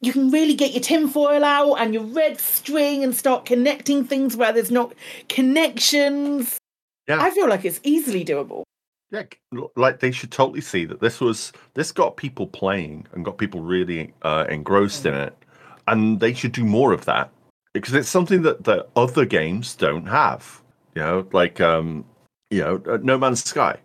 you 0.00 0.12
can 0.12 0.30
really 0.30 0.54
get 0.54 0.70
your 0.72 0.80
tinfoil 0.80 1.44
out 1.44 1.74
and 1.74 1.92
your 1.92 2.04
red 2.04 2.38
string 2.40 3.02
and 3.02 3.16
start 3.16 3.44
connecting 3.44 4.04
things 4.04 4.36
where 4.36 4.52
there's 4.52 4.70
not 4.70 4.94
connections 5.28 6.60
Yeah. 7.08 7.20
i 7.20 7.30
feel 7.30 7.48
like 7.48 7.64
it's 7.64 7.80
easily 7.82 8.24
doable 8.24 8.62
Yeah, 9.10 9.24
like 9.76 10.00
they 10.00 10.10
should 10.12 10.30
totally 10.30 10.60
see 10.62 10.84
that 10.86 11.00
this 11.00 11.20
was 11.20 11.52
this 11.74 11.92
got 11.92 12.16
people 12.16 12.46
playing 12.46 13.06
and 13.12 13.24
got 13.24 13.36
people 13.38 13.60
really 13.60 14.14
uh, 14.22 14.46
engrossed 14.48 15.04
in 15.04 15.12
it, 15.14 15.36
and 15.86 16.18
they 16.20 16.32
should 16.32 16.52
do 16.52 16.64
more 16.64 16.92
of 16.94 17.04
that 17.04 17.30
because 17.74 17.92
it's 17.94 18.08
something 18.08 18.40
that 18.42 18.64
the 18.64 18.86
other 18.96 19.26
games 19.26 19.74
don't 19.74 20.06
have. 20.06 20.62
You 20.94 21.02
know, 21.02 21.26
like 21.32 21.60
um, 21.60 22.04
you 22.50 22.60
know, 22.60 22.82
uh, 22.88 22.98
No 23.02 23.18
Man's 23.18 23.44
Sky. 23.44 23.76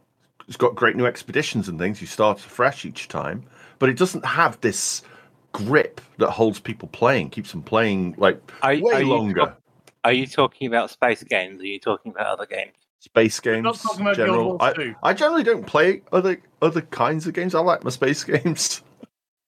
It's 0.48 0.56
got 0.56 0.76
great 0.76 0.96
new 0.96 1.06
expeditions 1.06 1.68
and 1.68 1.78
things. 1.78 2.00
You 2.00 2.08
start 2.08 2.40
fresh 2.40 2.86
each 2.86 3.10
time, 3.10 3.44
but 3.80 3.90
it 3.90 3.98
doesn't 3.98 4.26
have 4.26 4.60
this 4.62 5.02
grip 5.52 6.00
that 6.20 6.30
holds 6.32 6.60
people 6.62 6.88
playing, 6.90 7.32
keeps 7.32 7.52
them 7.52 7.64
playing 7.64 8.16
like 8.18 8.40
Are, 8.62 8.78
way 8.80 8.94
are 8.96 9.02
you 9.02 9.10
longer. 9.14 9.42
talk- 9.42 9.60
are 10.06 10.14
you 10.14 10.26
talking 10.26 10.68
about 10.68 10.90
space 10.90 11.22
games? 11.24 11.60
Are 11.62 11.66
you 11.66 11.80
talking 11.80 12.14
about 12.14 12.28
other 12.28 12.46
games? 12.46 12.76
Space 13.00 13.40
games. 13.40 13.64
not 13.64 13.76
talking 13.76 14.02
about 14.02 14.16
Guild 14.16 14.28
general. 14.28 14.58
Wars 14.58 14.96
I, 15.04 15.10
I 15.10 15.14
generally 15.14 15.44
don't 15.44 15.66
play 15.66 16.02
other 16.12 16.42
other 16.62 16.82
kinds 16.82 17.28
of 17.28 17.34
games. 17.34 17.56
I 17.56 17.60
like 17.60 17.84
my 17.84 17.90
space 17.90 18.24
games. 18.24 18.82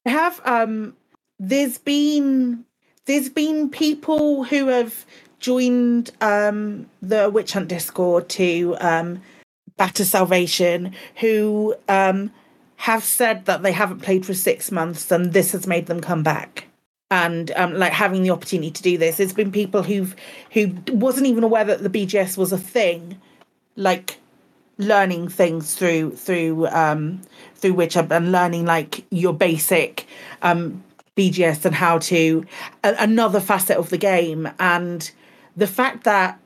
I 0.06 0.12
have 0.12 0.42
um 0.46 0.96
there's 1.40 1.78
been 1.78 2.66
there's 3.06 3.30
been 3.30 3.70
people 3.70 4.44
who 4.44 4.68
have 4.68 5.06
joined 5.40 6.12
um 6.22 6.88
the 7.02 7.30
witch 7.30 7.54
hunt 7.54 7.70
discord 7.70 8.30
to 8.30 8.76
um 8.82 9.22
batter 9.78 10.04
salvation 10.04 10.94
who 11.16 11.76
um 11.88 12.32
have 12.76 13.04
said 13.04 13.46
that 13.46 13.62
they 13.62 13.72
haven't 13.72 14.02
played 14.02 14.26
for 14.26 14.34
six 14.34 14.72
months 14.72 15.12
and 15.12 15.34
this 15.34 15.52
has 15.52 15.68
made 15.68 15.86
them 15.88 16.02
come 16.02 16.24
back 16.24 16.66
and 17.12 17.52
um 17.56 17.74
like 17.74 17.94
having 17.94 18.22
the 18.22 18.30
opportunity 18.30 18.70
to 18.72 18.84
do 18.84 18.98
this 18.98 19.18
there's 19.18 19.34
been 19.34 19.52
people 19.52 19.82
who've 19.82 20.16
who 20.52 20.74
wasn't 20.90 21.26
even 21.26 21.44
aware 21.44 21.64
that 21.64 21.82
the 21.82 21.90
bgs 21.90 22.38
was 22.38 22.52
a 22.52 22.58
thing 22.58 23.18
like 23.80 24.20
learning 24.78 25.28
things 25.28 25.76
through 25.76 26.16
through 26.16 26.68
um 26.68 27.22
through 27.56 27.74
which 27.74 27.98
I'm, 27.98 28.08
learning 28.32 28.66
like 28.66 29.06
your 29.10 29.34
basic 29.34 30.08
um 30.42 30.84
bgs 31.18 31.66
and 31.66 31.76
how 31.76 31.98
to 31.98 32.46
a- 32.84 32.96
another 33.00 33.40
facet 33.40 33.78
of 33.78 33.90
the 33.90 33.98
game. 33.98 34.50
And 34.60 35.10
the 35.58 35.68
fact 35.68 36.04
that 36.04 36.40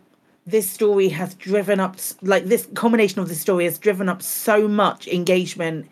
this 0.45 0.69
story 0.69 1.09
has 1.09 1.35
driven 1.35 1.79
up 1.79 1.97
like 2.21 2.45
this 2.45 2.67
combination 2.73 3.19
of 3.19 3.29
the 3.29 3.35
story 3.35 3.65
has 3.65 3.77
driven 3.77 4.09
up 4.09 4.21
so 4.21 4.67
much 4.67 5.07
engagement 5.07 5.87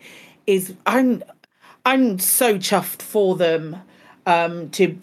is 0.46 0.74
i'm 0.84 1.22
i'm 1.86 2.18
so 2.18 2.58
chuffed 2.58 3.00
for 3.00 3.34
them 3.34 3.76
um 4.26 4.68
to 4.68 4.94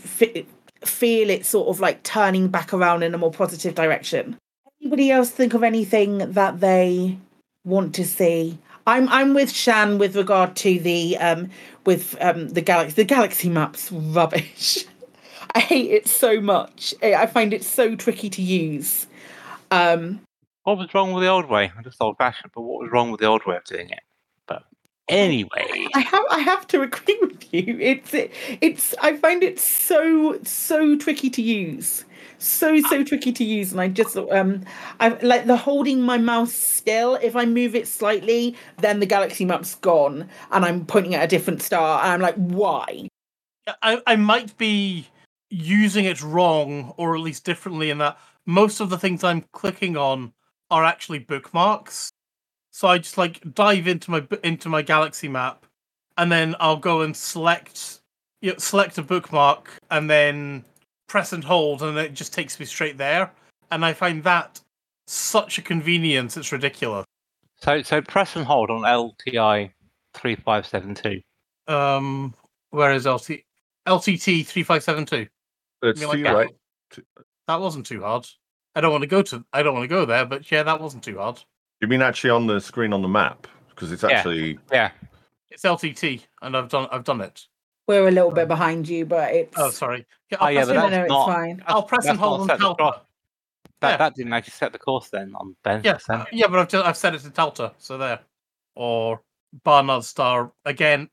feel 0.86 1.30
it 1.32 1.46
sort 1.48 1.68
of 1.68 1.80
like 1.80 2.04
turning 2.04 2.48
back 2.48 2.74
around 2.74 3.02
in 3.02 3.16
a 3.16 3.18
more 3.18 3.32
positive 3.32 3.74
direction 3.74 4.38
anybody 4.82 5.12
else 5.12 5.30
think 5.30 5.54
of 5.54 5.64
anything 5.64 6.18
that 6.20 6.60
they 6.60 7.18
want 7.66 7.94
to 7.96 8.06
see 8.06 8.58
i'm 8.88 9.08
i'm 9.10 9.34
with 9.34 9.52
shan 9.52 9.98
with 9.98 10.16
regard 10.16 10.56
to 10.56 10.80
the 10.80 11.18
um 11.18 11.50
with 11.86 12.16
um 12.22 12.50
the 12.50 12.62
galaxy 12.62 12.96
the 12.96 13.04
galaxy 13.04 13.50
maps 13.50 13.92
rubbish 13.92 14.86
i 15.56 15.60
hate 15.60 15.92
it 15.92 16.08
so 16.08 16.40
much 16.40 16.94
i 17.04 17.26
find 17.26 17.54
it 17.54 17.64
so 17.64 17.96
tricky 17.96 18.30
to 18.30 18.42
use 18.42 19.08
um 19.72 20.20
What 20.64 20.78
was 20.78 20.94
wrong 20.94 21.14
with 21.14 21.24
the 21.24 21.30
old 21.30 21.48
way? 21.50 21.72
I'm 21.76 21.84
just 21.84 22.02
old 22.02 22.18
fashioned, 22.18 22.52
but 22.54 22.62
what 22.62 22.82
was 22.82 22.92
wrong 22.92 23.12
with 23.12 23.20
the 23.22 23.28
old 23.28 23.46
way 23.46 23.56
of 23.56 23.64
doing 23.64 23.90
it? 23.90 24.02
But 24.48 24.64
anyway, 25.08 25.88
I 25.96 26.02
have 26.02 26.24
I 26.30 26.40
have 26.40 26.68
to 26.68 26.82
agree 26.82 27.18
with 27.22 27.52
you. 27.54 27.78
It's 27.80 28.12
it's 28.14 28.94
I 29.02 29.16
find 29.18 29.42
it 29.44 29.60
so 29.60 30.40
so 30.44 30.96
tricky 30.98 31.30
to 31.32 31.42
use. 31.42 32.06
So 32.40 32.80
so 32.80 33.04
tricky 33.04 33.34
to 33.34 33.44
use 33.44 33.74
and 33.74 33.82
I 33.82 33.90
just 33.90 34.16
um 34.16 34.64
I 35.02 35.10
like 35.10 35.46
the 35.46 35.58
holding 35.58 36.02
my 36.02 36.18
mouse 36.18 36.54
still 36.54 37.16
if 37.16 37.36
I 37.36 37.46
move 37.46 37.76
it 37.76 37.86
slightly 37.86 38.56
then 38.78 39.02
the 39.02 39.06
galaxy 39.06 39.44
map's 39.44 39.76
gone 39.76 40.30
and 40.52 40.64
I'm 40.64 40.86
pointing 40.86 41.16
at 41.16 41.24
a 41.24 41.28
different 41.28 41.62
star 41.62 42.02
and 42.02 42.14
I'm 42.14 42.22
like 42.22 42.36
why? 42.36 43.10
I, 43.84 44.02
I 44.08 44.16
might 44.16 44.58
be 44.58 45.08
using 45.50 46.06
it 46.06 46.22
wrong 46.24 46.94
or 46.96 47.14
at 47.14 47.22
least 47.22 47.44
differently 47.44 47.90
in 47.90 47.98
that 47.98 48.18
most 48.46 48.80
of 48.80 48.90
the 48.90 48.98
things 48.98 49.24
I'm 49.24 49.44
clicking 49.52 49.98
on 49.98 50.32
are 50.72 50.86
actually 50.86 51.20
bookmarks. 51.20 52.10
So 52.72 52.88
I 52.88 53.00
just 53.00 53.18
like 53.18 53.54
dive 53.54 53.86
into 53.86 54.12
my 54.12 54.26
into 54.46 54.70
my 54.70 54.82
galaxy 54.82 55.28
map 55.28 55.66
and 56.18 56.32
then 56.32 56.56
I'll 56.62 56.78
go 56.78 57.02
and 57.02 57.16
select 57.16 58.00
you 58.42 58.52
know, 58.52 58.58
select 58.58 58.98
a 58.98 59.04
bookmark 59.04 59.78
and 59.92 60.10
then 60.10 60.64
press 61.10 61.34
and 61.34 61.44
hold 61.44 61.82
and 61.84 61.98
it 61.98 62.14
just 62.14 62.34
takes 62.34 62.60
me 62.60 62.66
straight 62.66 62.98
there 62.98 63.32
and 63.72 63.84
I 63.84 63.94
find 63.94 64.24
that 64.24 64.62
such 65.08 65.58
a 65.58 65.62
convenience 65.62 66.38
it's 66.38 66.52
ridiculous. 66.52 67.06
so 67.58 67.82
so 67.82 68.02
press 68.02 68.36
and 68.36 68.46
hold 68.46 68.70
on 68.70 68.82
LTT 68.82 69.72
three 70.14 70.36
five 70.36 70.66
seven 70.66 70.96
two. 70.96 71.20
Um 71.68 72.34
where 72.70 72.94
is 72.94 73.06
LT 73.06 73.42
LTT 73.88 74.46
3572? 74.46 75.28
It's 75.82 76.04
like 76.04 76.18
to 76.18 76.24
that? 76.24 76.34
right? 76.34 76.50
That 77.48 77.60
wasn't 77.60 77.86
too 77.88 78.02
hard. 78.02 78.28
I 78.76 78.82
don't 78.82 78.92
want 78.92 79.02
to 79.02 79.08
go 79.08 79.24
to. 79.24 79.44
I 79.52 79.64
don't 79.64 79.74
want 79.74 79.84
to 79.84 79.88
go 79.88 80.06
there, 80.06 80.26
but 80.26 80.52
yeah, 80.52 80.62
that 80.64 80.80
wasn't 80.80 81.04
too 81.04 81.18
hard. 81.18 81.42
You 81.82 81.88
mean 81.88 82.02
actually 82.02 82.30
on 82.30 82.46
the 82.46 82.60
screen 82.62 82.94
on 82.94 83.02
the 83.02 83.08
map? 83.08 83.48
Because 83.70 83.92
it's 83.92 84.04
Yeah. 84.04 84.10
actually 84.10 84.60
Yeah. 84.72 84.92
It's 85.50 85.64
LTT, 85.64 86.22
and 86.44 86.56
I've 86.56 86.70
done. 86.70 86.88
I've 86.92 87.04
done 87.04 87.22
it. 87.22 87.48
We're 87.90 88.08
a 88.08 88.12
little 88.12 88.32
bit 88.32 88.48
behind 88.48 88.88
you 88.88 89.06
but 89.06 89.34
it's 89.34 89.58
Oh, 89.58 89.70
sorry. 89.72 90.06
Yeah, 90.32 90.38
Oh 90.40 90.46
I'll 90.46 90.52
yeah, 90.54 90.60
press 90.64 90.68
but 90.68 90.74
that's 90.76 90.92
no, 90.92 91.02
it's 91.02 91.10
not. 91.10 91.26
fine. 91.28 91.64
I'll 91.68 91.84
press 91.84 92.04
that's 92.06 92.10
and 92.12 92.20
hold 92.20 92.42
on 92.42 92.48
set 92.48 92.60
the 92.60 92.66
Delta. 92.74 93.02
That 93.82 93.90
Yeah. 93.92 93.98
that 93.98 94.16
didn't 94.16 94.34
actually 94.34 94.52
set 94.52 94.72
the 94.72 94.80
course 94.80 95.10
then 95.10 95.34
on 95.36 95.56
Ben. 95.64 95.82
Yeah, 95.84 95.98
yeah, 96.32 96.48
but 96.48 96.60
I've 96.60 96.68
just, 96.70 96.86
I've 96.86 96.98
set 96.98 97.16
it 97.16 97.22
to 97.22 97.30
Delta, 97.30 97.74
so 97.80 97.98
there. 97.98 98.20
Or 98.76 99.22
Barnard 99.64 100.04
Star 100.04 100.52
again. 100.66 101.10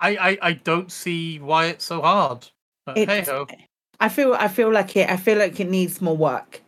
I, 0.00 0.16
I 0.16 0.38
I 0.42 0.52
don't 0.54 0.90
see 0.90 1.38
why 1.40 1.66
it's 1.66 1.84
so 1.84 2.00
hard. 2.02 2.46
But 2.86 2.96
hey 2.96 3.02
It's- 3.02 3.28
ho. 3.28 3.46
I 4.00 4.08
feel 4.08 4.34
I 4.34 4.48
feel 4.48 4.70
like 4.72 4.96
it 4.96 5.08
I 5.10 5.16
feel 5.16 5.38
like 5.38 5.58
it 5.60 5.68
needs 5.68 6.00
more 6.00 6.16
work. 6.16 6.62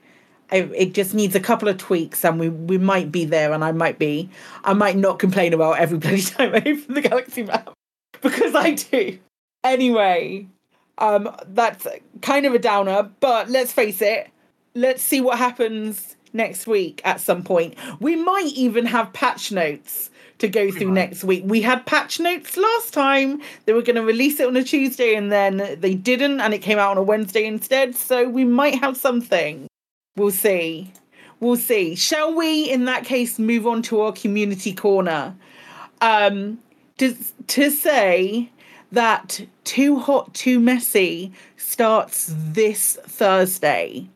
I, 0.51 0.57
it 0.75 0.95
just 0.95 1.13
needs 1.15 1.35
a 1.35 1.41
couple 1.41 1.69
of 1.69 1.77
tweaks 1.77 2.25
and 2.25 2.41
we 2.41 2.49
we 2.49 2.79
might 2.79 3.13
be 3.13 3.25
there 3.27 3.53
and 3.53 3.63
I 3.65 3.73
might 3.73 3.99
be 3.99 4.31
I 4.65 4.73
might 4.73 4.97
not 4.97 5.19
complain 5.19 5.53
about 5.53 5.79
every 5.79 5.99
bloody 6.05 6.23
time 6.23 6.55
I 6.55 6.59
open 6.59 6.95
the 6.95 7.03
galaxy 7.03 7.43
map 7.43 7.71
because 8.23 8.55
I 8.55 8.73
do. 8.73 9.19
Anyway, 9.65 10.47
um 10.99 11.35
that's 11.49 11.87
kind 12.23 12.47
of 12.47 12.55
a 12.55 12.59
downer, 12.59 13.11
but 13.21 13.49
let's 13.51 13.73
face 13.73 14.03
it, 14.03 14.31
let's 14.75 15.03
see 15.03 15.21
what 15.21 15.39
happens 15.39 16.17
next 16.33 16.67
week 16.67 17.01
at 17.05 17.21
some 17.21 17.43
point. 17.43 17.75
We 18.01 18.17
might 18.17 18.53
even 18.55 18.87
have 18.87 19.13
patch 19.13 19.51
notes 19.53 20.11
to 20.39 20.49
go 20.49 20.71
through 20.71 20.93
next 20.93 21.25
week. 21.25 21.43
We 21.45 21.61
had 21.61 21.85
patch 21.85 22.21
notes 22.21 22.57
last 22.57 22.95
time. 22.95 23.43
They 23.65 23.73
were 23.73 23.83
going 23.83 23.97
to 23.97 24.05
release 24.05 24.39
it 24.41 24.47
on 24.47 24.57
a 24.57 24.63
Tuesday 24.63 25.15
and 25.15 25.33
then 25.33 25.77
they 25.81 25.95
didn't 25.95 26.41
and 26.41 26.55
it 26.55 26.59
came 26.59 26.79
out 26.79 26.93
on 26.93 26.97
a 26.97 27.03
Wednesday 27.03 27.45
instead. 27.45 27.97
So 27.97 28.29
we 28.29 28.45
might 28.45 28.77
have 28.77 28.97
something. 28.97 29.67
We'll 30.17 30.31
see. 30.31 30.93
We'll 31.41 31.57
see. 31.57 31.95
Shall 31.95 32.35
we 32.35 32.71
in 32.71 32.85
that 32.87 33.05
case 33.05 33.39
move 33.39 33.67
on 33.67 33.83
to 33.83 34.01
our 34.01 34.13
community 34.13 34.73
corner? 34.73 35.35
Um 36.01 36.59
to 36.99 37.17
to 37.49 37.71
say 37.71 38.51
that 38.93 39.41
Too 39.65 39.99
Hot 39.99 40.33
Too 40.35 40.61
Messy 40.61 41.33
starts 41.57 42.33
this 42.37 42.99
Thursday. 43.03 44.09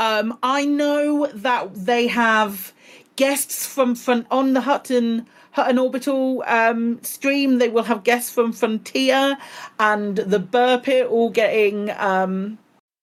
Um, 0.00 0.38
I 0.42 0.64
know 0.64 1.28
that 1.28 1.74
they 1.74 2.08
have 2.08 2.72
guests 3.16 3.66
from 3.66 3.94
front 3.94 4.26
on 4.30 4.54
the 4.54 4.60
Hutton 4.60 5.26
Hutton 5.52 5.78
Orbital 5.78 6.42
um, 6.46 7.00
stream. 7.02 7.58
They 7.58 7.68
will 7.68 7.84
have 7.84 8.02
guests 8.02 8.30
from 8.30 8.52
Frontier 8.52 9.38
and 9.78 10.16
the 10.16 10.40
Burpit 10.40 11.06
all 11.06 11.30
getting 11.30 11.90
um, 11.90 12.58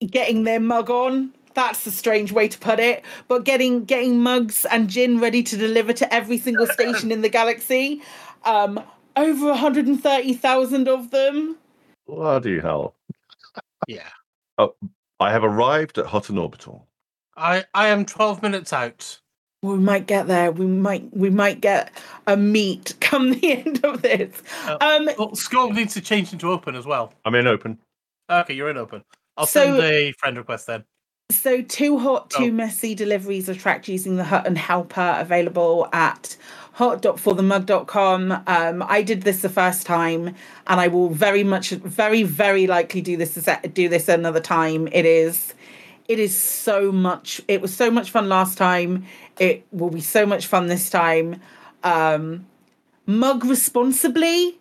getting 0.06 0.44
their 0.44 0.60
mug 0.60 0.90
on. 0.90 1.34
That's 1.54 1.86
a 1.86 1.92
strange 1.92 2.32
way 2.32 2.48
to 2.48 2.58
put 2.60 2.80
it, 2.80 3.04
but 3.28 3.44
getting 3.46 3.86
getting 3.86 4.20
mugs 4.20 4.66
and 4.66 4.90
gin 4.90 5.20
ready 5.20 5.44
to 5.44 5.58
deliver 5.58 5.94
to 5.94 6.14
every 6.14 6.38
single 6.38 6.68
station 6.68 7.12
in 7.12 7.22
the 7.22 7.30
galaxy. 7.30 8.02
Um, 8.44 8.82
over 9.16 9.48
130,000 9.48 10.88
of 10.88 11.12
them. 11.12 11.58
bloody 12.08 12.60
hell. 12.60 12.96
Yeah. 13.88 14.08
Oh, 14.58 14.76
I 15.20 15.32
have 15.32 15.44
arrived 15.44 15.98
at 15.98 16.06
Hutton 16.08 16.38
Orbital. 16.38 16.88
I 17.38 17.64
I 17.74 17.88
am 17.88 18.06
twelve 18.06 18.42
minutes 18.42 18.74
out. 18.74 19.20
We 19.64 19.76
might 19.78 20.06
get 20.08 20.28
there. 20.28 20.52
We 20.52 20.66
might 20.66 21.08
we 21.16 21.30
might 21.30 21.62
get 21.62 21.92
a 22.28 22.36
meet 22.38 22.96
come 23.00 23.32
the 23.40 23.54
end 23.60 23.84
of 23.86 24.02
this. 24.02 24.42
Um, 24.68 25.06
well, 25.18 25.32
Scorp 25.32 25.74
needs 25.74 25.94
to 25.94 26.02
change 26.02 26.34
into 26.34 26.50
open 26.52 26.76
as 26.76 26.86
well. 26.86 27.14
I'm 27.26 27.36
in 27.36 27.48
open. 27.48 27.80
Okay, 28.30 28.54
you're 28.54 28.70
in 28.70 28.78
open. 28.78 29.04
I'll 29.38 29.46
So- 29.46 29.78
send 29.80 29.84
a 29.84 30.12
friend 30.14 30.38
request 30.38 30.68
then. 30.68 30.84
So, 31.32 31.62
too 31.62 31.98
hot, 31.98 32.30
too 32.30 32.48
Oh. 32.50 32.52
messy 32.52 32.94
deliveries 32.94 33.48
are 33.48 33.56
tracked 33.56 33.88
using 33.88 34.18
the 34.18 34.26
Hutton 34.26 34.58
Helper 34.58 35.16
available 35.18 35.88
at 35.94 36.36
hot.forthemug.com. 36.74 38.44
Um, 38.48 38.84
I 38.88 39.02
did 39.02 39.24
this 39.24 39.42
the 39.42 39.50
first 39.50 39.86
time, 39.86 40.36
and 40.68 40.80
I 40.80 40.88
will 40.88 41.10
very 41.10 41.44
much, 41.44 41.70
very, 41.70 42.24
very 42.24 42.68
likely 42.68 43.02
do 43.02 43.18
this 43.18 43.48
do 43.74 43.90
this 43.90 44.08
another 44.08 44.40
time. 44.40 44.88
It 44.92 45.06
is, 45.06 45.54
it 46.08 46.20
is 46.20 46.38
so 46.38 46.92
much. 46.92 47.42
It 47.48 47.62
was 47.62 47.76
so 47.76 47.92
much 47.92 48.12
fun 48.12 48.30
last 48.30 48.58
time. 48.58 49.06
It 49.40 49.66
will 49.72 49.90
be 49.90 50.02
so 50.02 50.26
much 50.26 50.48
fun 50.48 50.68
this 50.68 50.90
time. 50.90 51.42
Um, 51.84 52.46
mug 53.06 53.46
responsibly 53.46 54.58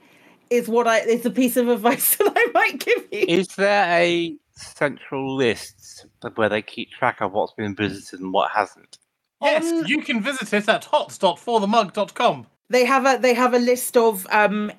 is 0.49 0.69
what 0.69 0.89
I 0.89 1.01
is 1.01 1.25
a 1.25 1.31
piece 1.31 1.57
of 1.57 1.69
advice 1.69 2.17
that 2.17 2.33
I 2.35 2.47
might 2.53 2.85
give 2.85 3.07
you. 3.13 3.25
Is 3.29 3.49
there 3.57 3.87
a 4.01 4.37
central 4.53 5.37
list 5.37 6.07
where 6.35 6.49
they 6.49 6.63
keep 6.63 6.91
track 6.91 7.21
of 7.21 7.33
what's 7.33 7.55
been 7.55 7.75
visited 7.75 8.21
and 8.21 8.33
what 8.33 8.51
hasn't? 8.51 8.99
Yes, 9.43 9.89
you 9.89 10.03
can 10.03 10.23
visit 10.23 10.53
it 10.53 10.69
at 10.69 10.85
hot.forthemug.com. 10.85 12.47
they 12.69 12.85
have 12.85 13.07
a 13.07 13.19
they 13.21 13.35
have 13.35 13.55
a 13.55 13.59
list 13.59 13.97
of 13.97 14.27
um 14.31 14.71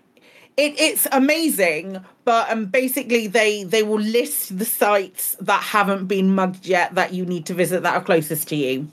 it, 0.58 0.80
it's 0.80 1.08
amazing 1.12 2.04
but 2.26 2.50
um 2.52 2.66
basically 2.66 3.28
they 3.28 3.64
they 3.64 3.84
will 3.84 4.00
list 4.00 4.58
the 4.58 4.66
sites 4.66 5.36
that 5.42 5.62
haven't 5.64 6.06
been 6.08 6.34
mugged 6.36 6.66
yet 6.66 6.94
that 6.96 7.14
you 7.14 7.26
need 7.26 7.46
to 7.46 7.54
visit 7.54 7.84
that 7.84 7.96
are 7.96 8.04
closest 8.04 8.48
to 8.50 8.56
you 8.56 8.88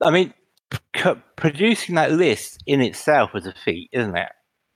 I 0.00 0.10
mean, 0.10 0.32
c- 0.96 1.14
producing 1.36 1.96
that 1.96 2.12
list 2.12 2.62
in 2.66 2.80
itself 2.80 3.34
is 3.34 3.46
a 3.46 3.54
feat, 3.64 3.90
isn't 3.92 4.16
it? 4.16 4.30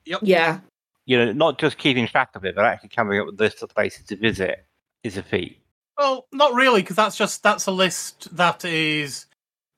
Yep. 0.05 0.19
yeah 0.23 0.59
You 1.05 1.17
know, 1.17 1.31
not 1.31 1.59
just 1.59 1.77
keeping 1.77 2.07
track 2.07 2.29
of 2.35 2.43
it, 2.43 2.55
but 2.55 2.65
actually 2.65 2.89
coming 2.89 3.19
up 3.19 3.27
with 3.27 3.39
a 3.39 3.43
list 3.43 3.63
of 3.63 3.69
places 3.69 4.05
to 4.07 4.17
visit 4.17 4.65
is 5.03 5.15
a 5.17 5.23
feat. 5.23 5.59
Well, 5.97 6.27
not 6.33 6.53
really, 6.55 6.81
because 6.81 6.95
that's 6.97 7.15
just 7.15 7.41
that's 7.43 7.67
a 7.67 7.71
list 7.71 8.35
that 8.35 8.65
is 8.65 9.27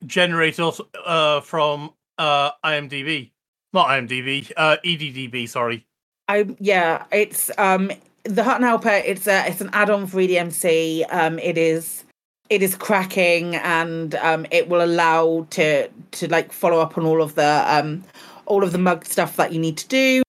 generated 0.05 0.59
also, 0.59 0.87
uh, 1.05 1.41
from 1.41 1.91
uh, 2.17 2.51
IMDb, 2.63 3.31
not 3.73 3.87
IMDb, 3.87 4.51
uh, 4.57 4.77
EDDB. 4.85 5.47
Sorry. 5.49 5.85
i 6.27 6.45
yeah 6.59 7.05
it's 7.11 7.51
um 7.57 7.91
the 8.23 8.43
hutton 8.43 8.63
helper 8.63 8.89
it's 9.05 9.27
a 9.27 9.47
it's 9.47 9.61
an 9.61 9.69
add-on 9.73 10.07
for 10.07 10.17
edmc 10.17 11.05
um 11.13 11.37
it 11.39 11.57
is 11.57 12.03
it 12.49 12.63
is 12.63 12.75
cracking 12.75 13.55
and 13.57 14.15
um 14.15 14.45
it 14.49 14.67
will 14.67 14.83
allow 14.83 15.45
to 15.51 15.87
to 16.11 16.27
like 16.29 16.51
follow 16.51 16.79
up 16.79 16.97
on 16.97 17.05
all 17.05 17.21
of 17.21 17.35
the 17.35 17.63
um 17.67 18.03
all 18.47 18.63
of 18.63 18.71
the 18.71 18.77
mug 18.79 19.05
stuff 19.05 19.35
that 19.35 19.51
you 19.53 19.59
need 19.59 19.77
to 19.77 19.87
do 19.87 20.23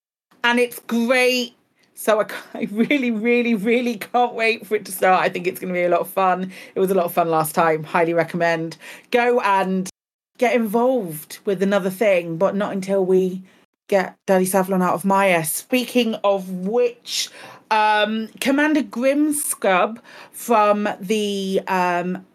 and 0.44 0.59
it's 0.59 0.78
great 0.80 1.55
so 1.97 2.20
I, 2.20 2.27
I 2.55 2.68
really 2.70 3.10
really 3.10 3.55
really 3.55 3.97
can't 3.97 4.35
wait 4.35 4.66
for 4.66 4.77
it 4.77 4.85
to 4.85 4.93
start. 4.93 5.23
I 5.23 5.28
think 5.28 5.47
it's 5.47 5.59
going 5.59 5.73
to 5.73 5.78
be 5.78 5.85
a 5.85 5.89
lot 5.89 6.01
of 6.01 6.09
fun. 6.09 6.52
It 6.74 6.81
was 6.81 6.90
a 6.90 6.94
lot 6.94 7.06
of 7.06 7.12
fun 7.12 7.28
last 7.28 7.55
time. 7.55 7.82
Highly 7.82 8.14
recommend. 8.14 8.77
Go 9.10 9.40
and 9.40 9.90
get 10.39 10.55
involved 10.55 11.39
with 11.44 11.62
another 11.62 11.90
thing 11.90 12.36
but 12.36 12.55
not 12.55 12.73
until 12.73 13.05
we 13.05 13.43
get 13.89 14.16
Daddy 14.27 14.44
Savlon 14.44 14.82
out 14.82 14.94
of 14.94 15.05
Maya. 15.05 15.44
Speaking 15.44 16.14
of 16.16 16.48
which, 16.51 17.31
um, 17.70 18.28
Commander 18.40 18.82
Grimscrub 18.82 19.98
from 20.32 20.89
the 21.01 21.60
um, 21.66 22.27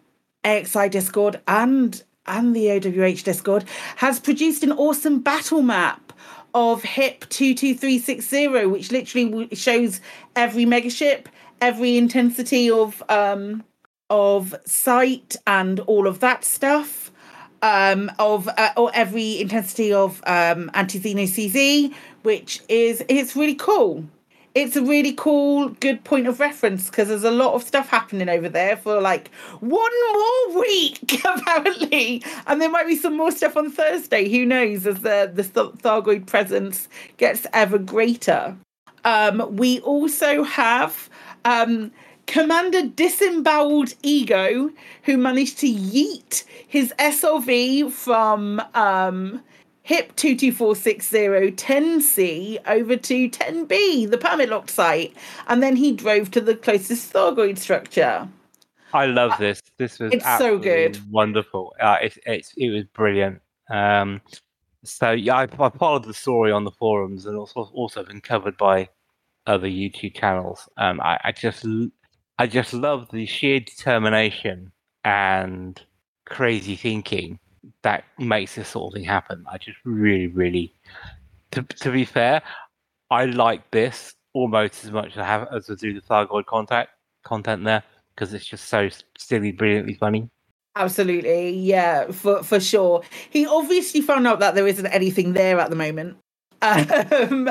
AXI 0.44 0.90
Discord 0.90 1.40
and 1.46 2.02
and 2.26 2.54
the 2.54 2.66
OWH 2.68 3.24
Discord 3.24 3.64
has 3.96 4.20
produced 4.20 4.62
an 4.62 4.70
awesome 4.72 5.18
battle 5.18 5.60
map 5.60 6.00
of 6.54 6.82
HIP 6.82 7.28
22360, 7.28 8.66
which 8.66 8.92
literally 8.92 9.48
shows 9.54 10.00
every 10.36 10.64
megaship, 10.64 11.26
every 11.60 11.96
intensity 11.96 12.70
of 12.70 13.02
um, 13.08 13.64
of 14.10 14.54
sight 14.66 15.36
and 15.46 15.80
all 15.80 16.06
of 16.06 16.20
that 16.20 16.44
stuff 16.44 17.10
um, 17.62 18.10
of 18.18 18.48
uh, 18.48 18.72
or 18.76 18.90
every 18.94 19.40
intensity 19.40 19.92
of 19.92 20.22
um, 20.26 20.70
anti-Xeno 20.74 21.24
CZ, 21.24 21.94
which 22.22 22.60
is 22.68 23.04
it's 23.08 23.34
really 23.34 23.54
cool. 23.54 24.04
It's 24.54 24.76
a 24.76 24.82
really 24.82 25.12
cool, 25.14 25.70
good 25.70 26.04
point 26.04 26.26
of 26.26 26.38
reference 26.38 26.90
because 26.90 27.08
there's 27.08 27.24
a 27.24 27.30
lot 27.30 27.54
of 27.54 27.62
stuff 27.62 27.88
happening 27.88 28.28
over 28.28 28.50
there 28.50 28.76
for 28.76 29.00
like 29.00 29.30
one 29.60 29.90
more 30.12 30.60
week 30.60 31.24
apparently, 31.24 32.22
and 32.46 32.60
there 32.60 32.70
might 32.70 32.86
be 32.86 32.96
some 32.96 33.16
more 33.16 33.32
stuff 33.32 33.56
on 33.56 33.70
Thursday. 33.70 34.28
Who 34.28 34.44
knows? 34.44 34.86
As 34.86 35.00
the 35.00 35.30
the 35.32 35.42
Th- 35.42 35.74
Thargoid 35.82 36.26
presence 36.26 36.88
gets 37.16 37.46
ever 37.52 37.78
greater. 37.78 38.56
Um, 39.04 39.56
we 39.56 39.80
also 39.80 40.42
have 40.44 41.08
um, 41.44 41.90
Commander 42.26 42.86
Disemboweled 42.86 43.94
Ego, 44.02 44.70
who 45.04 45.16
managed 45.16 45.58
to 45.58 45.66
yeet 45.66 46.44
his 46.66 46.94
SRV 46.98 47.90
from 47.90 48.62
um, 48.74 49.42
HIP 49.84 50.14
22460 50.16 51.52
10C 51.52 52.58
over 52.66 52.96
to 52.96 53.28
10B, 53.28 54.10
the 54.10 54.18
permit 54.18 54.48
locked 54.48 54.70
site, 54.70 55.14
and 55.48 55.62
then 55.62 55.74
he 55.76 55.92
drove 55.92 56.30
to 56.32 56.40
the 56.40 56.54
closest 56.54 57.12
Thargoid 57.12 57.58
structure. 57.58 58.28
I 58.92 59.06
love 59.06 59.38
this. 59.38 59.60
This 59.78 59.98
was 59.98 60.12
It's 60.12 60.38
so 60.38 60.58
good. 60.58 61.00
wonderful. 61.10 61.74
Uh, 61.80 61.96
it, 62.02 62.18
it's 62.26 62.52
it 62.56 62.70
was 62.70 62.84
brilliant. 62.84 63.40
Um, 63.70 64.20
so 64.84 65.10
yeah, 65.12 65.36
I, 65.36 65.42
I 65.44 65.70
followed 65.70 66.04
the 66.04 66.14
story 66.14 66.52
on 66.52 66.64
the 66.64 66.70
forums 66.70 67.26
and 67.26 67.36
also 67.36 67.62
also 67.72 68.04
been 68.04 68.20
covered 68.20 68.56
by 68.56 68.88
other 69.46 69.66
YouTube 69.68 70.14
channels. 70.14 70.68
Um, 70.76 71.00
I, 71.00 71.18
I 71.24 71.32
just 71.32 71.64
I 72.38 72.46
just 72.46 72.72
love 72.72 73.08
the 73.10 73.26
sheer 73.26 73.60
determination 73.60 74.72
and 75.04 75.80
crazy 76.26 76.76
thinking 76.76 77.38
that 77.82 78.04
makes 78.18 78.54
this 78.54 78.68
sort 78.68 78.92
of 78.92 78.94
thing 78.94 79.04
happen. 79.04 79.44
I 79.50 79.58
just 79.58 79.78
really, 79.84 80.28
really, 80.28 80.72
to 81.52 81.62
to 81.62 81.90
be 81.90 82.04
fair, 82.04 82.42
I 83.10 83.26
like 83.26 83.70
this 83.70 84.14
almost 84.34 84.84
as 84.84 84.90
much 84.90 85.12
as 85.12 85.18
I 85.18 85.24
have 85.24 85.48
as 85.52 85.70
I 85.70 85.74
do 85.74 85.94
the 85.94 86.00
Thargoid 86.00 86.46
contact 86.46 86.90
content 87.24 87.64
there 87.64 87.82
because 88.14 88.34
it's 88.34 88.46
just 88.46 88.68
so 88.68 88.88
silly, 89.18 89.52
brilliantly 89.52 89.94
funny. 89.94 90.28
Absolutely, 90.74 91.50
yeah, 91.50 92.10
for 92.10 92.42
for 92.42 92.58
sure. 92.58 93.02
He 93.30 93.46
obviously 93.46 94.00
found 94.00 94.26
out 94.26 94.40
that 94.40 94.54
there 94.54 94.66
isn't 94.66 94.86
anything 94.86 95.34
there 95.34 95.60
at 95.60 95.70
the 95.70 95.76
moment, 95.76 96.16
um, 96.62 97.50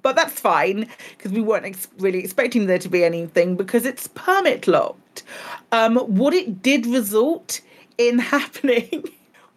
but 0.00 0.16
that's 0.16 0.40
fine 0.40 0.88
because 1.16 1.32
we 1.32 1.42
weren't 1.42 1.66
ex- 1.66 1.88
really 1.98 2.20
expecting 2.20 2.66
there 2.66 2.78
to 2.78 2.88
be 2.88 3.04
anything 3.04 3.56
because 3.56 3.84
it's 3.84 4.08
permit 4.08 4.66
locked. 4.66 5.22
Um, 5.70 5.96
what 5.96 6.32
it 6.32 6.62
did 6.62 6.86
result 6.86 7.60
in 7.98 8.18
happening 8.34 9.04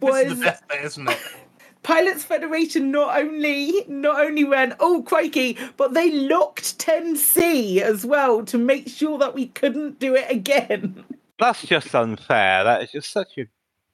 was 0.02 0.26
is 0.26 0.40
the 0.40 0.46
best 0.46 0.68
bit, 0.68 0.84
isn't 0.84 1.10
it? 1.10 1.20
Pilots 1.84 2.24
Federation 2.24 2.90
not 2.90 3.16
only 3.16 3.86
not 3.88 4.20
only 4.20 4.44
went 4.44 4.74
oh 4.80 5.04
crikey, 5.04 5.56
but 5.78 5.94
they 5.94 6.12
locked 6.12 6.80
10C 6.80 7.80
as 7.80 8.04
well 8.04 8.44
to 8.46 8.58
make 8.58 8.90
sure 8.90 9.20
that 9.20 9.36
we 9.36 9.48
couldn't 9.48 10.00
do 10.00 10.16
it 10.16 10.26
again. 10.30 11.04
That's 11.40 11.62
just 11.62 11.94
unfair. 11.94 12.64
That 12.64 12.82
is 12.82 12.92
just 12.92 13.12
such 13.12 13.38
a 13.38 13.46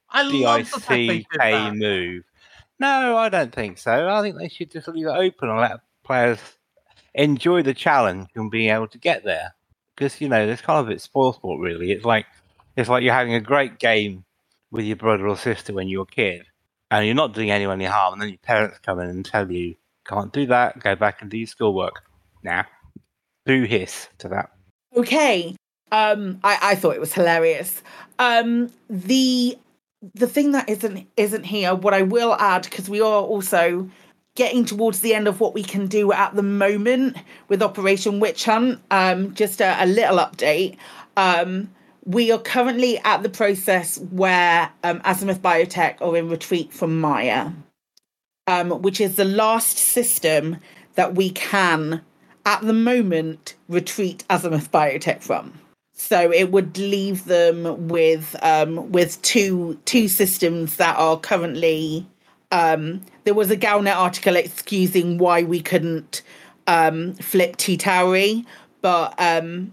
I 0.10 0.23
love 0.23 0.72
the 0.72 0.80
fact 0.80 0.90
DICK 0.90 1.73
move. 1.73 2.23
No, 2.80 3.18
I 3.18 3.30
don't 3.30 3.53
think 3.53 3.78
so. 3.78 4.10
I 4.10 4.22
think 4.22 4.38
they 4.38 4.48
should 4.48 4.72
just 4.72 4.88
leave 4.88 5.07
it 5.07 5.10
open 5.10 5.49
and 5.49 5.60
let 5.60 5.82
players 6.03 6.40
enjoy 7.14 7.61
the 7.61 7.73
challenge 7.73 8.30
and 8.36 8.49
being 8.49 8.69
able 8.69 8.88
to 8.88 8.98
get 8.98 9.23
there. 9.23 9.53
Because 9.95 10.19
you 10.22 10.30
know, 10.30 10.48
it's 10.48 10.61
kind 10.61 10.80
of 10.80 10.90
it's 10.90 11.03
spoil 11.03 11.34
sport. 11.34 11.60
Really, 11.60 11.91
it's 11.91 12.06
like 12.06 12.26
it's 12.78 12.90
like 12.90 13.03
you're 13.03 13.14
having 13.14 13.34
a 13.34 13.41
great 13.41 13.80
game 13.80 14.23
with 14.72 14.85
your 14.85 14.95
brother 14.95 15.27
or 15.27 15.38
sister 15.38 15.73
when 15.73 15.88
you're 15.88 16.03
a 16.03 16.06
kid, 16.06 16.45
and 16.89 17.06
you're 17.06 17.15
not 17.15 17.34
doing 17.34 17.52
anyone 17.52 17.81
any 17.81 17.89
harm, 17.89 18.14
and 18.14 18.22
then 18.22 18.30
your 18.30 18.38
parents 18.39 18.80
come 18.80 18.99
in 18.99 19.10
and 19.10 19.26
tell 19.26 19.52
you 19.52 19.76
can't 20.06 20.34
do 20.34 20.45
that. 20.48 20.80
Go 20.80 20.95
back 20.95 21.22
and 21.22 21.30
do 21.30 21.38
your 21.38 21.48
schoolwork. 21.48 22.03
Nah, 22.43 22.64
boo 23.45 23.64
hiss 23.64 24.07
to 24.19 24.30
that. 24.30 24.52
Okay. 24.95 25.56
Um, 25.91 26.39
I, 26.43 26.57
I 26.61 26.76
thought 26.76 26.95
it 26.95 27.02
was 27.02 27.14
hilarious. 27.14 27.81
Um, 28.18 28.72
the 28.89 29.57
the 30.14 30.27
thing 30.27 30.53
that 30.53 30.69
isn't 30.69 31.07
isn't 31.18 31.43
here, 31.43 31.76
what 31.76 31.93
I 31.93 32.02
will 32.02 32.34
add, 32.35 32.64
because 32.64 32.89
we 32.89 33.02
are 33.02 33.22
also 33.22 33.89
getting 34.35 34.64
towards 34.64 35.02
the 35.02 35.14
end 35.14 35.27
of 35.27 35.41
what 35.41 35.53
we 35.53 35.61
can 35.61 35.88
do 35.88 36.14
at 36.14 36.34
the 36.35 36.43
moment 36.43 37.18
with 37.49 37.61
Operation 37.61 38.22
Witch 38.22 38.45
Hunt. 38.45 38.80
Um, 38.89 39.34
just 39.34 39.60
a, 39.60 39.84
a 39.84 39.85
little 39.85 40.18
update. 40.18 40.77
Um, 41.18 41.69
we 42.06 42.32
are 42.32 42.40
currently 42.40 42.98
at 42.99 43.23
the 43.23 43.30
process 43.30 43.99
where 43.99 44.72
um, 44.84 45.02
Azimuth 45.06 45.41
Biotech 45.41 46.02
are 46.02 46.18
in 46.18 46.30
retreat 46.30 46.73
from 46.73 46.99
Maya, 46.99 47.52
um, 48.48 48.82
which 48.82 48.99
is 48.99 49.15
the 49.15 49.26
last 49.26 49.78
system 49.78 50.57
that 50.95 51.15
we 51.15 51.30
can, 51.30 52.02
at 52.45 52.61
the 52.61 52.73
moment, 52.73 53.56
retreat 53.68 54.23
Azimuth 54.30 54.72
Biotech 54.72 55.22
from. 55.22 55.53
So 55.94 56.32
it 56.32 56.52
would 56.52 56.78
leave 56.80 57.26
them 57.26 57.88
with 57.88 58.36
um, 58.41 58.91
with 58.91 59.22
two 59.22 59.80
two 59.86 60.07
systems 60.07 60.78
that 60.78 60.98
are 60.98 61.19
currently. 61.19 62.07
Um, 62.52 63.02
there 63.23 63.36
was 63.36 63.52
a 63.52 63.56
Galnet 63.56 63.95
article 63.95 64.36
excusing 64.36 65.19
why 65.19 65.44
we 65.44 65.61
couldn't 65.61 66.22
um, 66.68 67.14
flip 67.14 67.56
T-Tauri, 67.56 68.45
but 68.82 69.14
um, 69.19 69.72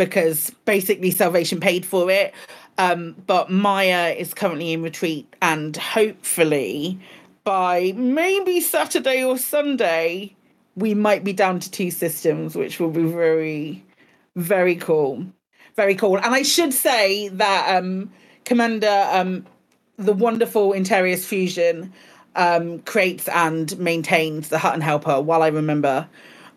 because 0.00 0.48
basically 0.64 1.10
Salvation 1.10 1.60
paid 1.60 1.84
for 1.84 2.10
it. 2.10 2.32
Um, 2.78 3.14
but 3.26 3.50
Maya 3.50 4.14
is 4.16 4.32
currently 4.32 4.72
in 4.72 4.82
retreat, 4.82 5.30
and 5.42 5.76
hopefully 5.76 6.98
by 7.44 7.92
maybe 7.94 8.62
Saturday 8.62 9.22
or 9.22 9.36
Sunday, 9.36 10.34
we 10.74 10.94
might 10.94 11.22
be 11.22 11.34
down 11.34 11.60
to 11.60 11.70
two 11.70 11.90
systems, 11.90 12.56
which 12.56 12.80
will 12.80 12.90
be 12.90 13.04
very, 13.04 13.84
very 14.36 14.74
cool. 14.74 15.26
Very 15.76 15.94
cool. 15.94 16.16
And 16.16 16.34
I 16.34 16.44
should 16.44 16.72
say 16.72 17.28
that 17.28 17.76
um, 17.76 18.10
Commander, 18.46 19.06
um, 19.12 19.44
the 19.98 20.14
wonderful 20.14 20.72
Interius 20.72 21.26
Fusion, 21.26 21.92
um, 22.36 22.78
creates 22.80 23.28
and 23.28 23.78
maintains 23.78 24.48
the 24.48 24.58
Hutton 24.58 24.80
Helper 24.80 25.20
while 25.20 25.42
I 25.42 25.48
remember. 25.48 26.08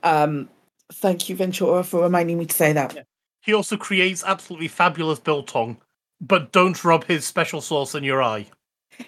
Um, 0.03 0.47
thank 0.93 1.27
you, 1.27 1.35
Ventura, 1.35 1.83
for 1.83 2.03
reminding 2.03 2.37
me 2.37 2.45
to 2.45 2.55
say 2.55 2.71
that. 2.71 3.05
He 3.43 3.53
also 3.53 3.77
creates 3.77 4.23
absolutely 4.25 4.69
fabulous 4.69 5.19
biltong, 5.19 5.77
but 6.21 6.51
don't 6.51 6.83
rub 6.83 7.03
his 7.05 7.25
special 7.25 7.61
sauce 7.61 7.93
in 7.93 8.03
your 8.03 8.23
eye. 8.23 8.47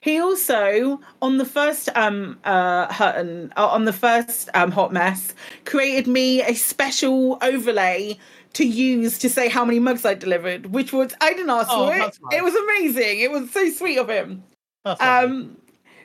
He 0.02 0.20
also, 0.20 1.00
on 1.22 1.38
the 1.38 1.46
first 1.46 1.90
um 1.96 2.40
uh 2.44 2.92
Hutton, 2.92 3.54
uh, 3.56 3.68
on 3.68 3.86
the 3.86 3.94
first 3.94 4.50
um 4.54 4.72
hot 4.72 4.92
mess, 4.92 5.34
created 5.64 6.08
me 6.08 6.42
a 6.42 6.54
special 6.54 7.38
overlay 7.42 8.18
to 8.54 8.66
use 8.66 9.18
to 9.20 9.30
say 9.30 9.48
how 9.48 9.64
many 9.64 9.80
mugs 9.80 10.06
I 10.06 10.14
delivered, 10.16 10.68
which 10.68 10.92
was 10.92 11.14
I 11.22 11.34
didn't 11.34 11.52
ask 11.52 11.70
Oh, 11.72 11.88
for 11.88 11.96
it. 11.96 12.00
nice. 12.00 12.20
It 12.32 12.44
was 12.44 12.56
amazing. 12.56 13.20
It 13.20 13.32
was 13.32 13.52
so 13.52 13.70
sweet 13.70 13.98
of 13.98 14.10
him. 14.10 14.44
That's 14.84 15.00
lovely. 15.02 15.36
Um, 15.36 15.58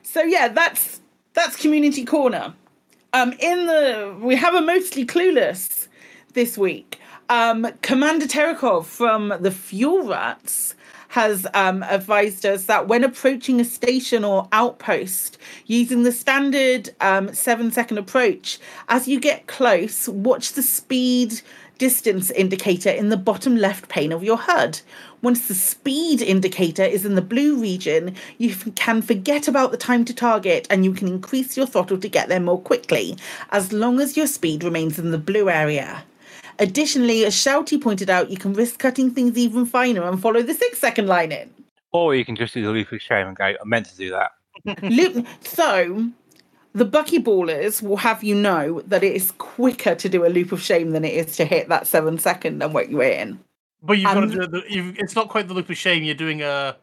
so 0.02 0.22
yeah, 0.22 0.48
that's 0.48 1.00
that's 1.34 1.56
community 1.56 2.04
corner. 2.04 2.54
Um, 3.12 3.32
in 3.40 3.66
the 3.66 4.16
we 4.20 4.36
have 4.36 4.54
a 4.54 4.60
mostly 4.60 5.06
clueless 5.06 5.88
this 6.34 6.56
week. 6.58 6.89
Um, 7.30 7.68
Commander 7.82 8.26
Terekov 8.26 8.86
from 8.86 9.32
the 9.38 9.52
Fuel 9.52 10.08
Rats 10.08 10.74
has 11.10 11.46
um, 11.54 11.84
advised 11.84 12.44
us 12.44 12.64
that 12.64 12.88
when 12.88 13.04
approaching 13.04 13.60
a 13.60 13.64
station 13.64 14.24
or 14.24 14.48
outpost 14.50 15.38
using 15.66 16.02
the 16.02 16.10
standard 16.10 16.90
um, 17.00 17.32
seven 17.32 17.70
second 17.70 17.98
approach, 17.98 18.58
as 18.88 19.06
you 19.06 19.20
get 19.20 19.46
close, 19.46 20.08
watch 20.08 20.54
the 20.54 20.62
speed 20.62 21.40
distance 21.78 22.32
indicator 22.32 22.90
in 22.90 23.10
the 23.10 23.16
bottom 23.16 23.54
left 23.54 23.88
pane 23.88 24.10
of 24.10 24.24
your 24.24 24.36
HUD. 24.36 24.80
Once 25.22 25.46
the 25.46 25.54
speed 25.54 26.20
indicator 26.20 26.82
is 26.82 27.06
in 27.06 27.14
the 27.14 27.22
blue 27.22 27.56
region, 27.56 28.16
you 28.38 28.56
can 28.74 29.02
forget 29.02 29.46
about 29.46 29.70
the 29.70 29.76
time 29.76 30.04
to 30.04 30.12
target 30.12 30.66
and 30.68 30.84
you 30.84 30.92
can 30.92 31.06
increase 31.06 31.56
your 31.56 31.66
throttle 31.66 31.98
to 31.98 32.08
get 32.08 32.28
there 32.28 32.40
more 32.40 32.60
quickly, 32.60 33.16
as 33.50 33.72
long 33.72 34.00
as 34.00 34.16
your 34.16 34.26
speed 34.26 34.64
remains 34.64 34.98
in 34.98 35.12
the 35.12 35.18
blue 35.18 35.48
area. 35.48 36.02
Additionally, 36.60 37.24
as 37.24 37.34
Shouty 37.34 37.80
pointed 37.80 38.10
out, 38.10 38.30
you 38.30 38.36
can 38.36 38.52
risk 38.52 38.78
cutting 38.78 39.10
things 39.10 39.36
even 39.38 39.64
finer 39.64 40.02
and 40.02 40.20
follow 40.20 40.42
the 40.42 40.52
six 40.54 40.78
second 40.78 41.06
line 41.06 41.32
in. 41.32 41.50
Or 41.92 42.14
you 42.14 42.24
can 42.24 42.36
just 42.36 42.54
do 42.54 42.62
the 42.62 42.70
loop 42.70 42.92
of 42.92 43.00
shame 43.00 43.26
and 43.26 43.36
go, 43.36 43.44
I 43.44 43.56
meant 43.64 43.86
to 43.86 43.96
do 43.96 44.10
that. 44.10 44.32
Loop. 44.82 45.26
So, 45.42 46.10
the 46.74 46.84
buckyballers 46.86 47.82
will 47.82 47.96
have 47.96 48.22
you 48.22 48.34
know 48.34 48.82
that 48.82 49.02
it 49.02 49.14
is 49.14 49.32
quicker 49.38 49.94
to 49.94 50.08
do 50.08 50.24
a 50.24 50.28
loop 50.28 50.52
of 50.52 50.60
shame 50.60 50.90
than 50.90 51.04
it 51.04 51.14
is 51.14 51.34
to 51.36 51.44
hit 51.44 51.68
that 51.70 51.86
seven 51.86 52.18
second 52.18 52.62
and 52.62 52.74
work 52.74 52.88
your 52.90 53.00
way 53.00 53.18
in. 53.18 53.40
But 53.82 53.94
you've 53.94 54.04
got 54.12 54.20
to 54.20 54.26
do 54.26 54.46
the, 54.46 54.62
you've, 54.68 54.98
it's 54.98 55.16
not 55.16 55.30
quite 55.30 55.48
the 55.48 55.54
loop 55.54 55.70
of 55.70 55.76
shame. 55.78 56.04
You're 56.04 56.14
doing 56.14 56.42
a. 56.42 56.76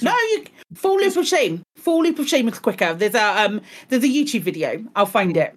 No, 0.00 0.12
you 0.12 0.44
full 0.74 0.96
loop 0.96 1.16
of 1.16 1.26
shame. 1.26 1.62
Full 1.76 2.02
loop 2.02 2.18
of 2.18 2.28
shame 2.28 2.48
is 2.48 2.58
quicker. 2.58 2.94
There's 2.94 3.14
a 3.14 3.44
um, 3.44 3.60
there's 3.90 4.04
a 4.04 4.08
YouTube 4.08 4.42
video. 4.42 4.82
I'll 4.96 5.06
find 5.06 5.36
it. 5.36 5.54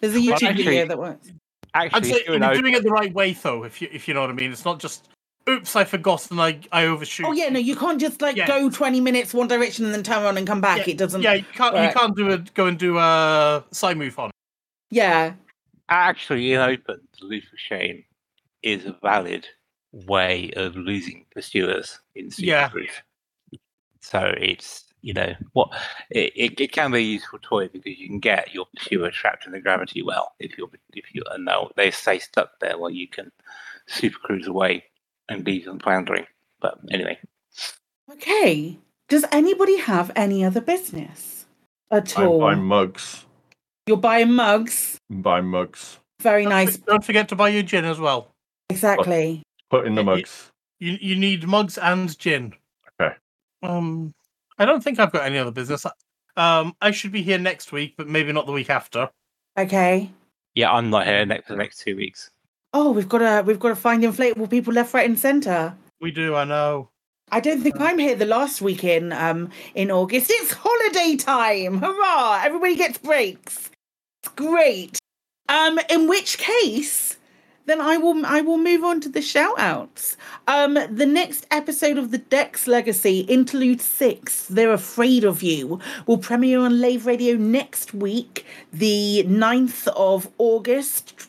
There's 0.00 0.14
a 0.14 0.18
Well, 0.18 0.36
YouTube 0.38 0.48
actually- 0.48 0.64
video 0.64 0.86
that 0.86 0.98
works. 0.98 1.32
I'd 1.80 1.94
Actually, 1.94 2.12
say 2.12 2.22
you're 2.26 2.38
you're 2.38 2.54
doing 2.54 2.74
it 2.74 2.82
the 2.82 2.90
right 2.90 3.12
way, 3.12 3.32
though. 3.32 3.64
If 3.64 3.80
you 3.82 3.88
if 3.92 4.06
you 4.08 4.14
know 4.14 4.22
what 4.22 4.30
I 4.30 4.34
mean, 4.34 4.52
it's 4.52 4.64
not 4.64 4.78
just 4.80 5.08
oops, 5.48 5.76
I 5.76 5.84
forgot 5.84 6.30
and 6.30 6.40
I 6.40 6.60
I 6.72 6.84
overshoot. 6.86 7.26
Oh 7.26 7.32
yeah, 7.32 7.48
no, 7.48 7.58
you 7.58 7.76
can't 7.76 8.00
just 8.00 8.20
like 8.20 8.36
Yeah. 8.36 8.46
go 8.46 8.68
20 8.70 9.00
minutes 9.00 9.32
one 9.32 9.46
direction 9.48 9.84
and 9.84 9.94
then 9.94 10.02
turn 10.02 10.22
around 10.22 10.38
and 10.38 10.46
come 10.46 10.60
back. 10.60 10.86
Yeah, 10.86 10.92
It 10.94 10.98
doesn't. 10.98 11.22
Yeah, 11.22 11.34
you 11.34 11.44
can't 11.54 11.74
work. 11.74 11.94
you 11.94 11.98
can't 12.00 12.16
do 12.16 12.30
a 12.32 12.38
go 12.38 12.66
and 12.66 12.78
do 12.78 12.98
a 12.98 13.64
side 13.72 13.96
move 13.96 14.18
on. 14.18 14.30
Yeah. 14.90 15.34
Actually, 15.88 16.52
in 16.52 16.60
open, 16.60 17.00
the 17.20 17.26
loop 17.26 17.44
of 17.44 17.58
shame 17.58 18.04
is 18.62 18.86
a 18.86 18.96
valid 19.02 19.46
way 19.92 20.50
of 20.56 20.74
losing 20.76 21.24
pursuers 21.32 22.00
in 22.16 22.30
Super 22.30 22.46
Yeah. 22.46 22.68
Cruise. 22.68 22.90
So 24.00 24.34
it's 24.36 24.85
you 25.06 25.14
know 25.14 25.34
what 25.52 25.68
it, 26.10 26.32
it, 26.34 26.60
it 26.60 26.72
can 26.72 26.90
be 26.90 26.98
a 26.98 27.00
useful 27.00 27.38
toy 27.40 27.68
because 27.68 27.98
you 27.98 28.08
can 28.08 28.18
get 28.18 28.52
your 28.52 28.66
pursuer 28.74 29.10
trapped 29.10 29.46
in 29.46 29.52
the 29.52 29.60
gravity 29.60 30.02
well 30.02 30.32
if 30.40 30.58
you're 30.58 30.68
if 30.94 31.14
you 31.14 31.22
and 31.30 31.46
they'll 31.46 31.70
they 31.76 31.90
stay 31.90 32.18
stuck 32.18 32.58
there 32.60 32.76
while 32.76 32.90
you 32.90 33.06
can 33.06 33.30
super 33.86 34.18
cruise 34.18 34.48
away 34.48 34.84
and 35.28 35.46
leave 35.46 35.64
them 35.64 35.78
floundering. 35.78 36.26
But 36.60 36.78
anyway, 36.90 37.18
Okay. 38.10 38.78
Does 39.08 39.24
anybody 39.30 39.78
have 39.78 40.10
any 40.16 40.44
other 40.44 40.60
business 40.60 41.46
at 41.90 42.16
all 42.18 42.22
I'm 42.22 42.28
all? 42.28 42.40
buying 42.40 42.64
mugs. 42.64 43.24
You're 43.86 43.96
buying 43.96 44.32
mugs. 44.32 44.98
I'm 45.10 45.22
buying 45.22 45.46
mugs. 45.46 45.98
Very 46.20 46.46
nice. 46.46 46.76
Don't 46.76 47.04
forget 47.04 47.28
to 47.28 47.36
buy 47.36 47.50
your 47.50 47.62
gin 47.62 47.84
as 47.84 48.00
well. 48.00 48.32
Exactly. 48.68 49.42
Put 49.70 49.86
in 49.86 49.94
the 49.94 50.02
mugs. 50.02 50.50
You 50.80 50.98
you 51.00 51.14
need 51.14 51.46
mugs 51.46 51.78
and 51.78 52.16
gin. 52.18 52.54
Okay. 53.00 53.14
Um, 53.62 54.12
I 54.58 54.64
don't 54.64 54.82
think 54.82 54.98
I've 54.98 55.12
got 55.12 55.24
any 55.24 55.38
other 55.38 55.50
business. 55.50 55.84
Um, 56.36 56.74
I 56.80 56.90
should 56.90 57.12
be 57.12 57.22
here 57.22 57.38
next 57.38 57.72
week, 57.72 57.94
but 57.96 58.08
maybe 58.08 58.32
not 58.32 58.46
the 58.46 58.52
week 58.52 58.70
after. 58.70 59.10
Okay. 59.58 60.10
yeah, 60.54 60.70
I'm 60.72 60.90
not 60.90 61.06
here 61.06 61.24
next 61.24 61.46
for 61.46 61.52
the 61.54 61.58
next 61.58 61.78
two 61.80 61.96
weeks. 61.96 62.30
Oh, 62.74 62.90
we've 62.90 63.08
got 63.08 63.18
to 63.18 63.42
we've 63.46 63.58
got 63.60 63.70
to 63.70 63.76
find 63.76 64.02
inflatable 64.02 64.50
people 64.50 64.72
left, 64.72 64.92
right, 64.92 65.08
and 65.08 65.18
centre. 65.18 65.74
We 66.00 66.10
do, 66.10 66.34
I 66.34 66.44
know. 66.44 66.90
I 67.32 67.40
don't 67.40 67.62
think 67.62 67.80
I'm 67.80 67.98
here 67.98 68.14
the 68.14 68.26
last 68.26 68.60
week 68.60 68.84
in 68.84 69.12
um 69.12 69.50
in 69.74 69.90
August. 69.90 70.30
It's 70.30 70.52
holiday 70.52 71.16
time! 71.16 71.80
Hurrah! 71.80 72.42
Everybody 72.44 72.76
gets 72.76 72.98
breaks. 72.98 73.70
It's 74.22 74.32
great. 74.34 74.98
Um, 75.48 75.78
in 75.88 76.06
which 76.08 76.38
case, 76.38 77.16
then 77.66 77.80
I 77.80 77.96
will 77.96 78.24
I 78.24 78.40
will 78.40 78.58
move 78.58 78.82
on 78.82 79.00
to 79.02 79.08
the 79.08 79.20
shout 79.20 79.58
outs. 79.58 80.16
Um, 80.48 80.74
the 80.74 81.06
next 81.06 81.46
episode 81.50 81.98
of 81.98 82.10
the 82.10 82.18
Dex 82.18 82.66
Legacy, 82.66 83.20
Interlude 83.20 83.80
Six, 83.80 84.46
They're 84.46 84.72
Afraid 84.72 85.24
of 85.24 85.42
You, 85.42 85.80
will 86.06 86.18
premiere 86.18 86.60
on 86.60 86.80
Lave 86.80 87.06
Radio 87.06 87.36
next 87.36 87.92
week, 87.92 88.46
the 88.72 89.24
9th 89.28 89.88
of 89.96 90.28
August 90.38 91.28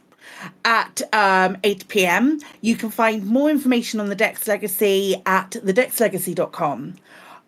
at 0.63 1.01
um, 1.13 1.57
8 1.63 1.87
pm. 1.87 2.39
You 2.61 2.75
can 2.75 2.91
find 2.91 3.25
more 3.25 3.49
information 3.49 3.99
on 3.99 4.09
the 4.09 4.15
Dex 4.15 4.47
Legacy 4.47 5.21
at 5.25 5.51
thedexlegacy.com. 5.51 6.95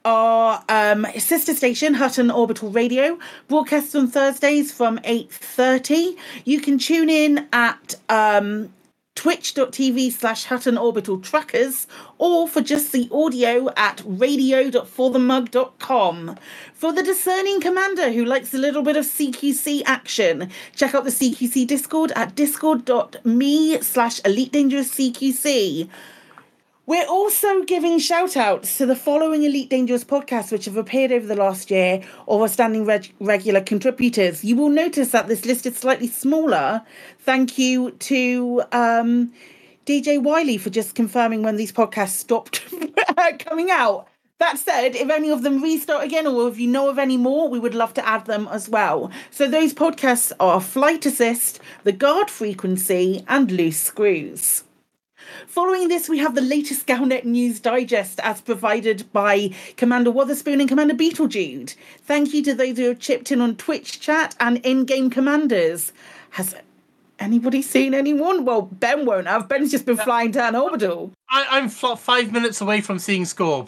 Our 0.06 0.64
um, 0.70 1.06
sister 1.18 1.54
station, 1.54 1.94
Hutton 1.94 2.32
Orbital 2.32 2.72
Radio, 2.72 3.20
broadcasts 3.48 3.94
on 3.94 4.08
Thursdays 4.08 4.72
from 4.72 4.98
8.30. 5.00 6.18
You 6.46 6.62
can 6.62 6.80
tune 6.80 7.10
in 7.10 7.48
at 7.52 7.96
um, 8.08 8.74
twitch.tv 9.20 10.12
slash 10.14 10.46
Hutton 10.46 10.78
Orbital 10.78 11.20
Truckers 11.20 11.88
or 12.18 12.48
for 12.48 12.62
just 12.62 12.94
the 12.94 13.10
audio 13.12 13.70
at 13.76 14.02
radio.forthemug.com. 14.06 16.38
For 16.74 16.94
the 16.94 17.04
discerning 17.04 17.60
commander 17.60 18.14
who 18.14 18.24
likes 18.24 18.54
a 18.54 18.58
little 18.58 18.82
bit 18.82 18.96
of 18.96 19.04
CQC 19.04 19.84
action, 19.86 20.50
check 20.74 20.96
out 20.96 21.04
the 21.04 21.10
CQC 21.10 21.68
Discord 21.68 22.14
at 22.16 22.34
discord.me 22.34 23.82
slash 23.82 24.22
Elite 24.24 24.54
Dangerous 24.54 24.96
CQC. 24.96 25.90
We're 26.90 27.06
also 27.06 27.62
giving 27.66 28.00
shout 28.00 28.36
outs 28.36 28.80
to 28.80 28.88
the 28.88 28.96
following 28.96 29.44
Elite 29.44 29.70
Dangerous 29.70 30.04
podcasts 30.04 30.52
which 30.52 30.66
have 30.66 30.76
appeared 30.76 31.12
over 31.12 31.28
the 31.28 31.36
last 31.36 31.70
year 31.70 32.02
or 32.26 32.44
are 32.44 32.48
standing 32.48 32.84
reg- 32.84 33.14
regular 33.20 33.62
contributors. 33.62 34.44
You 34.44 34.56
will 34.56 34.70
notice 34.70 35.12
that 35.12 35.28
this 35.28 35.46
list 35.46 35.68
is 35.68 35.78
slightly 35.78 36.08
smaller. 36.08 36.82
Thank 37.20 37.60
you 37.60 37.92
to 37.92 38.64
um, 38.72 39.32
DJ 39.86 40.20
Wiley 40.20 40.58
for 40.58 40.72
just 40.72 40.96
confirming 40.96 41.44
when 41.44 41.58
these 41.58 41.72
podcasts 41.72 42.18
stopped 42.18 42.68
coming 43.38 43.70
out. 43.70 44.08
That 44.40 44.58
said, 44.58 44.96
if 44.96 45.12
any 45.12 45.30
of 45.30 45.44
them 45.44 45.62
restart 45.62 46.04
again 46.04 46.26
or 46.26 46.48
if 46.48 46.58
you 46.58 46.68
know 46.68 46.90
of 46.90 46.98
any 46.98 47.18
more, 47.18 47.50
we 47.50 47.60
would 47.60 47.76
love 47.76 47.94
to 47.94 48.08
add 48.08 48.26
them 48.26 48.48
as 48.50 48.68
well. 48.68 49.12
So 49.30 49.48
those 49.48 49.76
podcasts 49.76 50.32
are 50.40 50.60
Flight 50.60 51.06
Assist, 51.06 51.60
The 51.84 51.92
Guard 51.92 52.32
Frequency, 52.32 53.24
and 53.28 53.52
Loose 53.52 53.78
Screws. 53.78 54.64
Following 55.48 55.88
this, 55.88 56.10
we 56.10 56.20
have 56.20 56.36
the 56.36 56.42
latest 56.42 56.88
Galnet 56.88 57.26
News 57.26 57.60
Digest 57.60 58.20
as 58.22 58.42
provided 58.42 59.12
by 59.14 59.52
Commander 59.78 60.12
Wotherspoon 60.12 60.60
and 60.60 60.70
Commander 60.70 60.94
Beetlejude. 60.94 61.76
Thank 62.04 62.34
you 62.34 62.44
to 62.44 62.54
those 62.54 62.78
who 62.78 62.88
have 62.88 63.00
chipped 63.00 63.32
in 63.32 63.42
on 63.42 63.56
Twitch 63.56 64.00
chat 64.00 64.36
and 64.40 64.58
in 64.66 64.86
game 64.86 65.10
commanders. 65.10 65.92
Has 66.32 66.56
Anybody 67.20 67.62
seen 67.62 67.94
anyone? 67.94 68.46
Well, 68.46 68.62
Ben 68.62 69.06
won't 69.06 69.28
have. 69.28 69.50
Ben's 69.50 69.72
just 69.72 69.86
been 69.86 69.98
flying 69.98 70.32
down 70.32 70.56
orbital. 70.56 71.12
I, 71.30 71.46
I'm 71.52 71.66
f- 71.66 72.00
five 72.00 72.32
minutes 72.32 72.62
away 72.62 72.80
from 72.80 72.98
seeing 72.98 73.24
Scorp. 73.24 73.68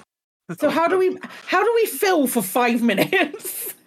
So 0.58 0.70
how 0.70 0.88
do 0.88 0.98
we 0.98 1.18
how 1.48 1.64
do 1.64 1.72
we 1.76 1.86
fill 1.86 2.28
for 2.28 2.42
five 2.42 2.82
minutes? 2.82 3.74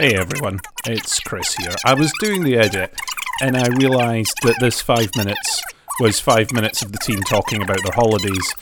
Hey 0.00 0.14
everyone, 0.14 0.60
it's 0.86 1.20
Chris 1.20 1.54
here. 1.56 1.74
I 1.84 1.92
was 1.92 2.10
doing 2.20 2.42
the 2.42 2.56
edit 2.56 2.90
and 3.42 3.54
I 3.54 3.66
realised 3.68 4.34
that 4.44 4.58
this 4.58 4.80
five 4.80 5.10
minutes 5.14 5.62
was 6.00 6.18
five 6.18 6.50
minutes 6.52 6.80
of 6.80 6.90
the 6.90 6.96
team 6.96 7.20
talking 7.20 7.62
about 7.62 7.82
their 7.82 7.92
holidays, 7.92 8.54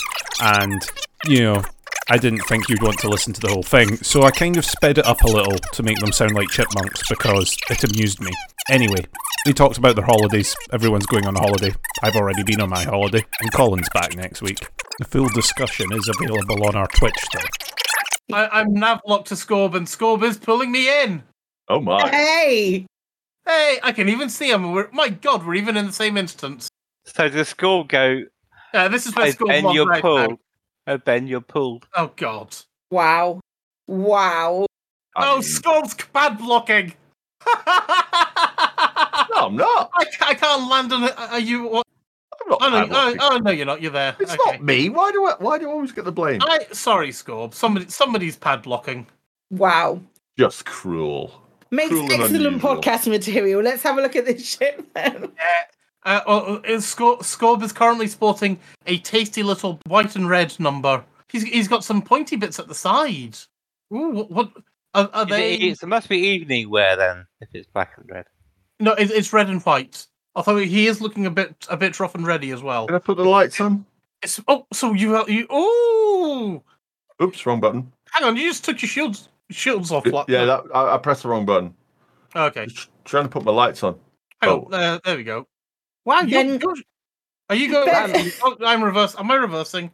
and, 0.43 0.83
you 1.27 1.45
know, 1.45 1.63
I 2.11 2.19
didn't 2.19 2.41
think 2.49 2.69
you'd 2.69 2.83
want 2.83 2.99
to 2.99 3.09
listen 3.09 3.33
to 3.35 3.41
the 3.41 3.51
whole 3.51 3.63
thing, 3.63 3.99
so 3.99 4.25
I 4.25 4.33
kind 4.33 4.57
of 4.57 4.65
sped 4.65 4.99
it 4.99 5.07
up 5.07 5.23
a 5.23 5.29
little 5.29 5.57
to 5.75 5.83
make 5.85 6.01
them 6.01 6.11
sound 6.11 6.35
like 6.35 6.49
chipmunks 6.49 7.03
because 7.09 7.57
it 7.71 7.85
amused 7.85 8.21
me. 8.21 8.33
Anyway, 8.69 9.05
they 9.47 9.53
talked 9.53 9.79
about 9.79 9.95
their 9.95 10.07
holidays. 10.07 10.57
Everyone's 10.73 11.07
going 11.07 11.25
on 11.25 11.37
a 11.37 11.41
holiday. 11.41 11.73
I've 12.03 12.17
already 12.17 12.43
been 12.43 12.61
on 12.61 12.71
my 12.71 12.83
holiday, 12.83 13.25
and 13.41 13.53
Colin's 13.53 13.89
back 13.91 14.17
next 14.17 14.43
week. 14.43 14.59
The 14.99 15.05
full 15.05 15.29
discussion 15.29 15.93
is 15.93 16.09
available 16.09 16.67
on 16.67 16.75
our 16.75 16.89
Twitch, 16.89 17.15
though. 17.33 17.78
I, 18.33 18.49
I'm 18.49 18.75
nav 18.75 19.01
locked 19.07 19.29
to 19.29 19.35
Scorp, 19.35 19.75
and 19.75 19.87
Scorp 19.87 20.23
is 20.23 20.37
pulling 20.37 20.71
me 20.71 21.03
in. 21.03 21.23
Oh 21.69 21.81
my! 21.81 22.09
Hey, 22.09 22.87
hey! 23.47 23.79
I 23.83 23.93
can 23.93 24.09
even 24.09 24.29
see 24.29 24.51
him. 24.51 24.73
We're, 24.73 24.89
my 24.93 25.09
God, 25.09 25.47
we're 25.47 25.55
even 25.55 25.77
in 25.77 25.87
the 25.87 25.93
same 25.93 26.17
instance. 26.17 26.69
So 27.05 27.29
the 27.29 27.45
score 27.45 27.87
go. 27.87 28.23
Yeah, 28.75 28.89
this 28.89 29.07
is 29.07 29.17
where 29.17 29.27
"Oh, 29.27 29.31
Scorp 29.31 29.49
Ben, 29.49 29.65
was 29.65 29.75
you're 29.75 29.87
right 29.87 30.03
pulled. 30.03 30.31
now. 30.31 30.39
Oh, 30.95 30.99
Ben, 30.99 31.27
you're 31.27 31.41
pulled. 31.41 31.87
Oh 31.95 32.13
God. 32.17 32.55
Wow. 32.91 33.41
Wow. 33.87 34.67
oh, 35.17 35.39
Scorp's 35.41 35.95
pad 36.13 36.39
blocking. 36.39 36.95
no, 37.47 37.53
I'm 37.57 39.57
not. 39.57 39.91
I, 39.95 40.07
I 40.21 40.35
can't 40.35 40.71
land 40.71 40.93
on 40.93 41.05
it. 41.05 41.19
Are 41.19 41.41
you? 41.41 41.83
What? 42.49 42.63
I'm 42.63 42.73
not 42.73 42.91
Oh 42.91 43.15
no, 43.15 43.17
oh, 43.21 43.31
oh 43.35 43.39
no, 43.39 43.51
you're 43.51 43.67
not. 43.67 43.83
You're 43.83 43.93
there. 43.93 44.17
It's 44.19 44.33
okay. 44.33 44.53
not 44.53 44.63
me. 44.65 44.89
Why 44.89 45.13
do 45.13 45.25
I? 45.27 45.35
Why 45.39 45.59
do 45.59 45.69
I 45.69 45.73
always 45.73 45.93
get 45.93 46.05
the 46.05 46.13
blame? 46.13 46.41
I 46.43 46.67
sorry, 46.73 47.11
Scorp. 47.11 47.55
Somebody, 47.55 47.89
somebody's 47.89 48.37
padlocking. 48.37 49.07
Wow. 49.51 50.01
Just 50.39 50.65
cruel. 50.65 51.43
Makes 51.71 51.91
Cruel 51.91 52.13
excellent 52.13 52.63
podcast 52.63 53.09
material. 53.09 53.61
Let's 53.63 53.83
have 53.83 53.99
a 53.99 54.01
look 54.03 54.17
at 54.17 54.25
this 54.25 54.49
shit 54.49 54.93
then. 54.95 55.31
Uh, 56.07 56.21
uh, 56.27 56.61
is 56.65 56.85
Scor- 56.85 57.19
Scorp 57.21 57.63
is 57.63 57.73
currently 57.73 58.07
sporting 58.07 58.59
a 58.87 58.99
tasty 58.99 59.43
little 59.43 59.79
white 59.87 60.17
and 60.17 60.29
red 60.29 60.59
number. 60.59 61.05
He's 61.29 61.43
he's 61.43 61.69
got 61.69 61.85
some 61.85 62.01
pointy 62.01 62.37
bits 62.37 62.59
at 62.59 62.69
the 62.69 62.75
side. 62.75 63.37
Ooh, 63.93 64.11
what? 64.11 64.31
what 64.31 64.53
are, 64.95 65.11
are 65.13 65.27
they? 65.27 65.55
it, 65.55 65.61
it's- 65.63 65.83
it 65.83 65.87
must 65.87 66.09
be 66.09 66.19
evening 66.19 66.71
wear 66.71 66.97
then, 66.97 67.27
if 67.41 67.49
it's 67.53 67.67
black 67.67 67.93
and 67.99 68.09
red. 68.09 68.25
No, 68.81 68.93
it, 68.93 69.11
it's 69.11 69.33
red 69.33 69.51
and 69.51 69.61
white. 69.63 70.07
Although 70.39 70.59
he 70.59 70.87
is 70.87 71.01
looking 71.01 71.27
a 71.27 71.31
bit 71.31 71.67
a 71.69 71.77
bit 71.77 71.99
rough 71.99 72.15
and 72.15 72.25
ready 72.25 72.53
as 72.53 72.63
well. 72.63 72.87
Can 72.87 72.95
I 72.95 73.01
put 73.01 73.17
the 73.17 73.25
lights 73.25 73.61
on? 73.61 73.85
It's, 74.23 74.41
oh, 74.47 74.67
so 74.73 74.93
you 74.93 75.27
you 75.27 75.47
oh, 75.51 76.63
Oops, 77.21 77.45
wrong 77.47 77.59
button. 77.61 77.93
hang 78.13 78.23
on, 78.25 78.37
you 78.37 78.45
just 78.49 78.65
took 78.65 78.81
your 78.81 78.89
shields 78.89 79.29
shields 79.51 79.91
off. 79.91 80.07
like- 80.07 80.29
Yeah, 80.29 80.45
that, 80.45 80.65
I, 80.75 80.95
I 80.95 80.99
pressed 80.99 81.23
the 81.25 81.29
wrong 81.29 81.45
button. 81.45 81.75
Okay, 82.37 82.69
Trying 83.05 83.25
to 83.25 83.29
put 83.31 83.45
my 83.45 83.51
lights 83.53 83.83
on. 83.83 83.99
hang 84.41 84.51
Oh. 84.51 84.65
on. 84.67 84.75
Uh, 84.75 84.99
there 85.05 85.17
we 85.17 85.25
go. 85.25 85.47
Wow, 86.05 86.21
You- 86.21 86.31
Ben. 86.31 86.61
you're- 86.61 86.83
are 87.51 87.57
you 87.57 87.71
going? 87.73 87.87
Ben- 87.87 88.31
oh, 88.45 88.57
I'm 88.65 88.85
reverse. 88.85 89.17
Am 89.19 89.31
I 89.31 89.35
reversing? 89.35 89.91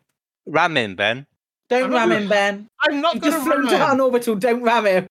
Ram 0.47 0.77
in, 0.77 0.95
Ben. 0.95 1.27
Don't 1.71 1.85
I'm 1.85 1.93
ram 1.93 2.09
not- 2.11 2.23
him, 2.23 2.29
Ben. 2.29 2.69
I'm 2.81 3.01
not 3.01 3.19
going 3.21 3.33
to 3.33 3.41
flown 3.41 3.61
ram 3.67 3.69
down 3.71 3.95
him. 3.95 4.01
orbital. 4.03 4.35
Don't 4.35 4.63
ram 4.63 4.85
him. 4.87 5.07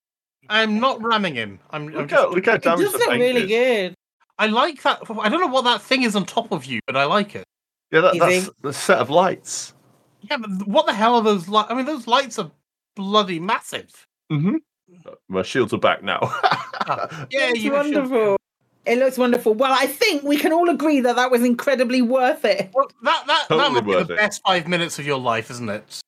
I'm 0.48 0.78
not 0.78 1.02
ramming 1.02 1.34
him. 1.34 1.58
I'm. 1.70 1.88
I'm 1.88 1.92
Look 1.94 2.08
just, 2.08 2.22
how, 2.22 2.30
look 2.30 2.46
how 2.46 2.54
It 2.54 2.62
damaged 2.62 2.82
does 2.82 2.92
the 2.92 2.98
look 2.98 3.10
really 3.10 3.42
is. 3.42 3.48
good. 3.48 3.94
I 4.38 4.46
like 4.46 4.82
that. 4.82 5.00
I 5.20 5.28
don't 5.28 5.40
know 5.40 5.46
what 5.46 5.64
that 5.64 5.80
thing 5.82 6.02
is 6.02 6.16
on 6.16 6.24
top 6.26 6.50
of 6.52 6.64
you, 6.64 6.80
but 6.86 6.96
I 6.96 7.04
like 7.04 7.34
it. 7.34 7.44
Yeah, 7.92 8.00
that, 8.00 8.18
that's 8.18 8.50
the 8.62 8.72
set 8.72 8.98
of 8.98 9.10
lights. 9.10 9.74
Yeah, 10.22 10.38
but 10.38 10.66
what 10.66 10.86
the 10.86 10.92
hell 10.94 11.14
are 11.16 11.22
those 11.22 11.48
lights? 11.48 11.70
I 11.70 11.74
mean, 11.74 11.86
those 11.86 12.06
lights 12.06 12.38
are 12.38 12.50
bloody 12.96 13.38
massive. 13.38 14.06
Mm-hmm. 14.32 14.56
My 15.28 15.42
shields 15.42 15.72
are 15.72 15.78
back 15.78 16.02
now. 16.02 16.18
Yeah, 17.30 17.50
it's 17.54 17.64
wonderful. 17.64 18.36
It 18.84 18.98
looks 18.98 19.16
wonderful. 19.16 19.54
Well, 19.54 19.72
I 19.72 19.86
think 19.86 20.22
we 20.22 20.36
can 20.36 20.52
all 20.52 20.68
agree 20.68 21.00
that 21.00 21.16
that 21.16 21.30
was 21.30 21.42
incredibly 21.42 22.02
worth 22.02 22.44
it. 22.44 22.70
Well, 22.74 22.90
that 23.02 23.24
that, 23.26 23.46
that 23.48 23.54
Totally 23.56 23.70
must 23.72 23.84
be 23.84 23.90
worth 23.92 24.06
the 24.08 24.14
it. 24.14 24.16
best 24.18 24.42
five 24.46 24.68
minutes 24.68 24.98
of 24.98 25.06
your 25.06 25.18
life, 25.18 25.50
isn't 25.50 25.68
it? 25.70 26.00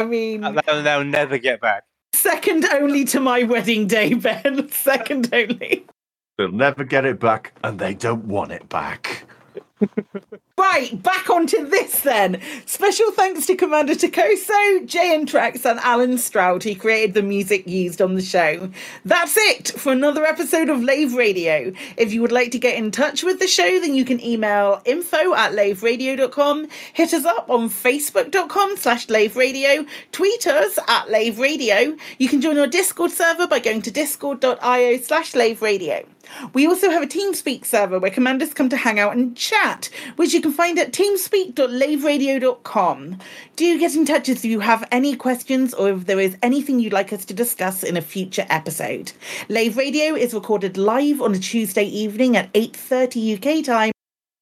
I 0.00 0.04
mean, 0.04 0.40
They'll, 0.40 0.82
they'll 0.82 1.04
never 1.04 1.38
get 1.38 1.60
back. 1.60 1.84
second 2.12 2.64
only 2.64 3.04
to 3.04 3.20
my 3.20 3.44
wedding 3.44 3.86
day, 3.86 4.14
Ben. 4.14 4.68
Second 4.72 5.32
only. 5.32 5.86
They'll 6.36 6.50
never 6.50 6.82
get 6.82 7.04
it 7.04 7.20
back, 7.20 7.52
and 7.62 7.78
they 7.78 7.94
don't 7.94 8.24
want 8.24 8.50
it 8.50 8.68
back. 8.68 9.24
Right, 10.56 11.02
back 11.02 11.30
onto 11.30 11.68
this 11.68 12.00
then. 12.00 12.40
Special 12.64 13.10
thanks 13.10 13.46
to 13.46 13.56
Commander 13.56 13.94
Takoso, 13.94 14.78
and 14.96 15.28
Trax, 15.28 15.68
and 15.68 15.78
Alan 15.80 16.16
Stroud, 16.16 16.62
who 16.62 16.74
created 16.74 17.14
the 17.14 17.22
music 17.22 17.68
used 17.68 18.00
on 18.00 18.14
the 18.14 18.22
show. 18.22 18.70
That's 19.04 19.36
it 19.36 19.68
for 19.68 19.92
another 19.92 20.24
episode 20.24 20.68
of 20.68 20.82
Lave 20.82 21.14
Radio. 21.14 21.72
If 21.96 22.12
you 22.12 22.22
would 22.22 22.32
like 22.32 22.50
to 22.52 22.58
get 22.58 22.76
in 22.76 22.90
touch 22.90 23.22
with 23.22 23.40
the 23.40 23.46
show, 23.46 23.80
then 23.80 23.94
you 23.94 24.04
can 24.04 24.24
email 24.24 24.80
info 24.84 25.34
at 25.34 25.52
laveradio.com, 25.52 26.68
hit 26.92 27.12
us 27.12 27.24
up 27.24 27.50
on 27.50 27.68
facebook.com 27.68 28.76
slash 28.76 29.06
laveradio, 29.08 29.86
tweet 30.12 30.46
us 30.46 30.78
at 30.78 31.06
laveradio. 31.08 31.98
You 32.18 32.28
can 32.28 32.40
join 32.40 32.58
our 32.58 32.66
Discord 32.66 33.10
server 33.10 33.46
by 33.46 33.58
going 33.58 33.82
to 33.82 33.90
discord.io 33.90 34.98
slash 34.98 35.32
laveradio. 35.32 36.06
We 36.52 36.66
also 36.66 36.90
have 36.90 37.02
a 37.02 37.06
TeamSpeak 37.06 37.64
server 37.64 37.98
where 37.98 38.10
commanders 38.10 38.54
come 38.54 38.68
to 38.70 38.76
hang 38.76 38.98
out 38.98 39.16
and 39.16 39.36
chat, 39.36 39.73
which 40.16 40.34
you 40.34 40.40
can 40.40 40.52
find 40.52 40.78
at 40.78 40.92
teamspeak.laveradio.com. 40.92 43.18
Do 43.56 43.78
get 43.78 43.94
in 43.94 44.06
touch 44.06 44.28
if 44.28 44.44
you 44.44 44.60
have 44.60 44.86
any 44.90 45.16
questions 45.16 45.72
or 45.74 45.90
if 45.90 46.06
there 46.06 46.20
is 46.20 46.36
anything 46.42 46.80
you'd 46.80 46.92
like 46.92 47.12
us 47.12 47.24
to 47.26 47.34
discuss 47.34 47.82
in 47.82 47.96
a 47.96 48.02
future 48.02 48.46
episode. 48.50 49.12
Lave 49.48 49.76
Radio 49.76 50.14
is 50.14 50.34
recorded 50.34 50.76
live 50.76 51.20
on 51.20 51.34
a 51.34 51.38
Tuesday 51.38 51.84
evening 51.84 52.36
at 52.36 52.52
8:30 52.52 53.36
UK 53.36 53.64
time 53.64 53.92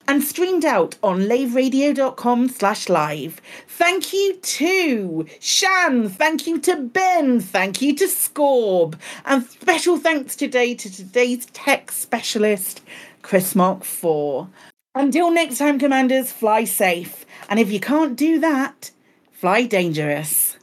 and 0.08 0.22
streamed 0.22 0.64
out 0.64 0.96
on 1.02 1.20
laveradio.com 1.20 2.48
slash 2.48 2.88
live. 2.88 3.40
Thank 3.68 4.12
you 4.12 4.34
to 4.34 5.26
Shan, 5.40 6.08
thank 6.08 6.46
you 6.46 6.58
to 6.60 6.76
Ben, 6.76 7.40
thank 7.40 7.80
you 7.80 7.94
to 7.96 8.06
Scorp, 8.06 8.98
and 9.24 9.44
special 9.44 9.96
thanks 9.96 10.36
today 10.36 10.74
to 10.74 10.92
today's 10.92 11.46
tech 11.46 11.92
specialist, 11.92 12.82
Chris 13.22 13.54
Mark 13.54 13.84
4. 13.84 14.48
Until 14.94 15.30
next 15.30 15.56
time, 15.56 15.78
Commanders, 15.78 16.30
fly 16.30 16.64
safe. 16.64 17.24
And 17.48 17.58
if 17.58 17.72
you 17.72 17.80
can't 17.80 18.14
do 18.14 18.38
that, 18.40 18.90
fly 19.32 19.64
dangerous. 19.64 20.58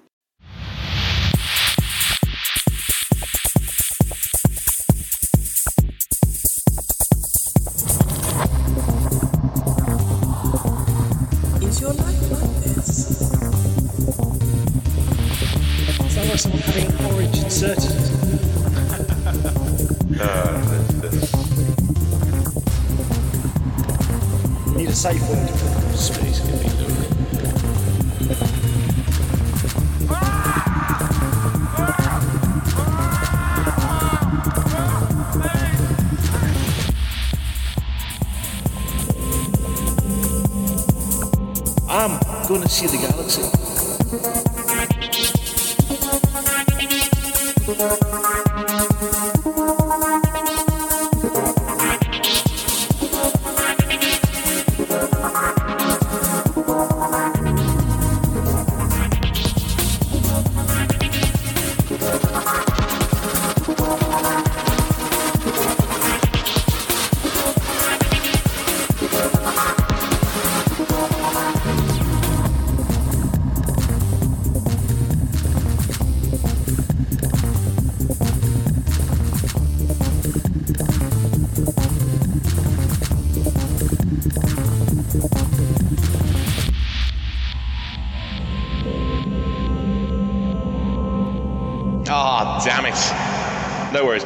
See 42.80 42.88
the 42.88 42.94
galaxy. 42.94 43.09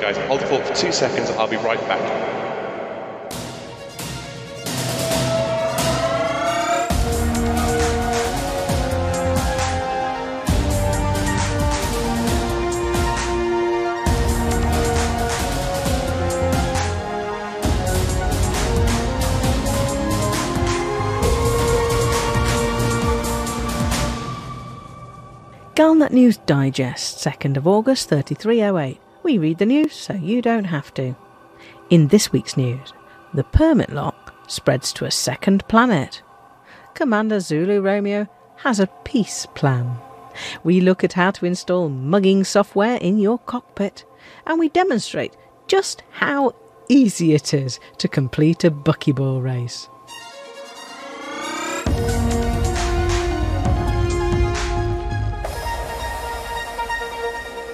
Guys. 0.03 0.17
Hold 0.27 0.41
the 0.41 0.47
fort 0.47 0.67
for 0.67 0.75
two 0.75 0.91
seconds. 0.91 1.29
I'll 1.31 1.47
be 1.47 1.55
right 1.55 1.79
back. 1.87 2.01
Galnet 25.75 26.11
News 26.11 26.37
Digest, 26.37 27.17
2nd 27.25 27.55
of 27.57 27.65
August 27.65 28.09
3308. 28.09 29.12
We 29.23 29.37
read 29.37 29.57
the 29.57 29.65
news 29.65 29.93
so 29.93 30.13
you 30.13 30.41
don't 30.41 30.65
have 30.65 30.93
to. 30.95 31.15
In 31.89 32.09
this 32.09 32.33
week's 32.33 32.57
news, 32.57 32.91
the 33.33 33.45
permit 33.45 33.89
lock 33.89 34.33
spreads 34.47 34.91
to 34.93 35.05
a 35.05 35.11
second 35.11 35.65
planet. 35.69 36.21
Commander 36.93 37.39
Zulu 37.39 37.79
Romeo 37.79 38.27
has 38.57 38.81
a 38.81 38.89
peace 39.05 39.47
plan. 39.55 39.97
We 40.63 40.81
look 40.81 41.03
at 41.05 41.13
how 41.13 41.31
to 41.31 41.45
install 41.45 41.87
mugging 41.87 42.43
software 42.43 42.97
in 42.97 43.17
your 43.17 43.39
cockpit, 43.39 44.03
and 44.45 44.59
we 44.59 44.67
demonstrate 44.69 45.37
just 45.67 46.03
how 46.11 46.53
easy 46.89 47.33
it 47.33 47.53
is 47.53 47.79
to 47.99 48.07
complete 48.07 48.63
a 48.65 48.71
buckyball 48.71 49.41
race. 49.41 49.87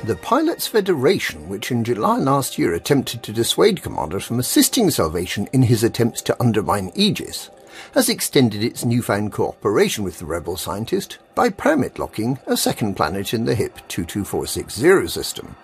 The 0.10 0.16
Pilots 0.16 0.66
Federation, 0.66 1.48
which 1.50 1.70
in 1.70 1.84
July 1.84 2.18
last 2.18 2.58
year 2.58 2.74
attempted 2.74 3.22
to 3.22 3.32
dissuade 3.32 3.84
Commander 3.84 4.20
from 4.20 4.40
assisting 4.40 4.90
Salvation 4.90 5.48
in 5.54 5.62
his 5.62 5.84
attempts 5.84 6.24
to 6.24 6.42
undermine 6.42 6.92
Aegis, 6.96 7.52
has 7.94 8.10
extended 8.10 8.64
its 8.64 8.84
newfound 8.84 9.32
cooperation 9.32 10.04
with 10.04 10.18
the 10.18 10.26
rebel 10.26 10.58
scientist 10.58 11.20
by 11.36 11.50
permit 11.50 12.00
locking 12.00 12.40
a 12.48 12.58
second 12.58 12.96
planet 12.96 13.36
in 13.36 13.46
the 13.46 13.54
HIP 13.54 13.88
22460 13.88 15.08
system. 15.08 15.56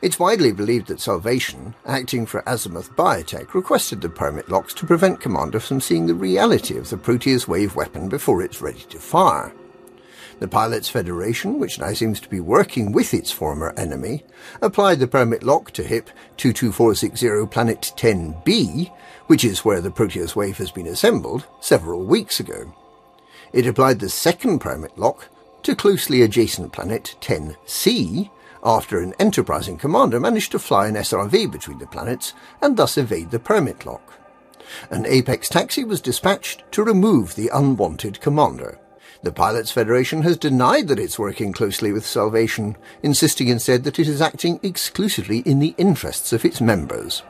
It's 0.00 0.20
widely 0.20 0.52
believed 0.52 0.86
that 0.86 1.00
Salvation, 1.00 1.74
acting 1.84 2.24
for 2.24 2.42
Azimuth 2.42 2.94
Biotech, 2.94 3.52
requested 3.52 4.00
the 4.00 4.08
permit 4.08 4.48
locks 4.48 4.74
to 4.74 4.86
prevent 4.86 5.18
Commander 5.18 5.58
from 5.58 5.80
seeing 5.80 6.06
the 6.06 6.14
reality 6.14 6.78
of 6.78 6.88
the 6.88 6.96
Proteus 6.96 7.48
wave 7.48 7.74
weapon 7.74 8.08
before 8.08 8.42
it's 8.42 8.62
ready 8.62 8.84
to 8.90 9.00
fire. 9.00 9.52
The 10.38 10.48
Pilots 10.48 10.90
Federation, 10.90 11.58
which 11.58 11.78
now 11.78 11.94
seems 11.94 12.20
to 12.20 12.28
be 12.28 12.40
working 12.40 12.92
with 12.92 13.14
its 13.14 13.32
former 13.32 13.72
enemy, 13.78 14.22
applied 14.60 14.98
the 14.98 15.06
permit 15.06 15.42
lock 15.42 15.70
to 15.72 15.82
HIP 15.82 16.10
22460 16.36 17.46
Planet 17.46 17.92
10b, 17.96 18.92
which 19.28 19.44
is 19.44 19.64
where 19.64 19.80
the 19.80 19.90
Proteus 19.90 20.36
wave 20.36 20.58
has 20.58 20.70
been 20.70 20.86
assembled, 20.86 21.46
several 21.60 22.04
weeks 22.04 22.38
ago. 22.38 22.74
It 23.54 23.66
applied 23.66 24.00
the 24.00 24.10
second 24.10 24.58
permit 24.58 24.98
lock 24.98 25.28
to 25.62 25.74
closely 25.74 26.20
adjacent 26.20 26.72
planet 26.72 27.16
10c, 27.22 28.30
after 28.62 29.00
an 29.00 29.14
enterprising 29.18 29.78
commander 29.78 30.20
managed 30.20 30.52
to 30.52 30.58
fly 30.58 30.88
an 30.88 30.96
SRV 30.96 31.50
between 31.50 31.78
the 31.78 31.86
planets 31.86 32.34
and 32.60 32.76
thus 32.76 32.98
evade 32.98 33.30
the 33.30 33.38
permit 33.38 33.86
lock. 33.86 34.12
An 34.90 35.06
Apex 35.06 35.48
taxi 35.48 35.84
was 35.84 36.00
dispatched 36.00 36.64
to 36.72 36.84
remove 36.84 37.34
the 37.34 37.50
unwanted 37.54 38.20
commander. 38.20 38.78
The 39.22 39.32
Pilots 39.32 39.70
Federation 39.70 40.22
has 40.22 40.36
denied 40.36 40.88
that 40.88 40.98
it's 40.98 41.18
working 41.18 41.52
closely 41.52 41.90
with 41.90 42.06
Salvation, 42.06 42.76
insisting 43.02 43.48
instead 43.48 43.84
that 43.84 43.98
it 43.98 44.06
is 44.06 44.20
acting 44.20 44.60
exclusively 44.62 45.38
in 45.40 45.58
the 45.58 45.74
interests 45.78 46.32
of 46.32 46.44
its 46.44 46.60
members. 46.60 47.22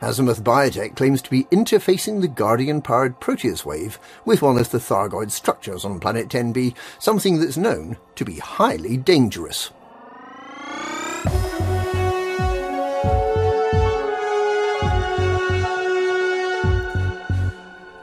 Azimuth 0.00 0.42
Biotech 0.42 0.94
claims 0.94 1.20
to 1.22 1.30
be 1.30 1.44
interfacing 1.44 2.20
the 2.20 2.28
Guardian-powered 2.28 3.18
Proteus 3.20 3.64
wave 3.64 3.98
with 4.24 4.42
one 4.42 4.58
of 4.58 4.70
the 4.70 4.78
Thargoid 4.78 5.30
structures 5.32 5.84
on 5.84 5.98
Planet 5.98 6.28
10b, 6.28 6.74
something 7.00 7.40
that's 7.40 7.56
known 7.56 7.96
to 8.14 8.24
be 8.24 8.38
highly 8.38 8.96
dangerous. 8.96 9.70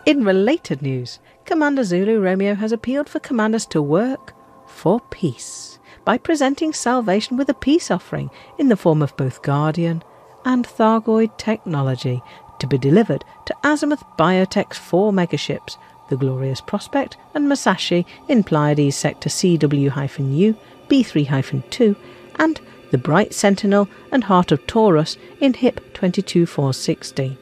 In 0.05 0.23
related 0.23 0.83
news, 0.83 1.19
Commander 1.45 1.83
Zulu 1.83 2.19
Romeo 2.19 2.55
has 2.55 2.71
appealed 2.71 3.07
for 3.07 3.19
commanders 3.19 3.67
to 3.67 3.79
work 3.79 4.33
for 4.65 4.99
peace 5.11 5.77
by 6.03 6.17
presenting 6.17 6.73
Salvation 6.73 7.37
with 7.37 7.47
a 7.49 7.53
peace 7.53 7.91
offering 7.91 8.31
in 8.57 8.69
the 8.69 8.75
form 8.75 9.03
of 9.03 9.15
both 9.15 9.43
Guardian 9.43 10.03
and 10.43 10.65
Thargoid 10.65 11.37
technology 11.37 12.23
to 12.57 12.65
be 12.65 12.79
delivered 12.79 13.23
to 13.45 13.55
Azimuth 13.63 14.03
Biotech's 14.17 14.79
four 14.79 15.11
megaships, 15.11 15.77
the 16.09 16.17
Glorious 16.17 16.61
Prospect 16.61 17.15
and 17.35 17.47
Masashi 17.47 18.05
in 18.27 18.43
Pleiades 18.43 18.95
Sector 18.95 19.29
CW-U, 19.29 20.55
B3-2, 20.89 21.95
and 22.39 22.59
the 22.89 22.97
Bright 22.97 23.35
Sentinel 23.35 23.87
and 24.11 24.23
Heart 24.23 24.51
of 24.51 24.65
Taurus 24.65 25.15
in 25.39 25.53
HIP 25.53 25.93
22460. 25.93 27.37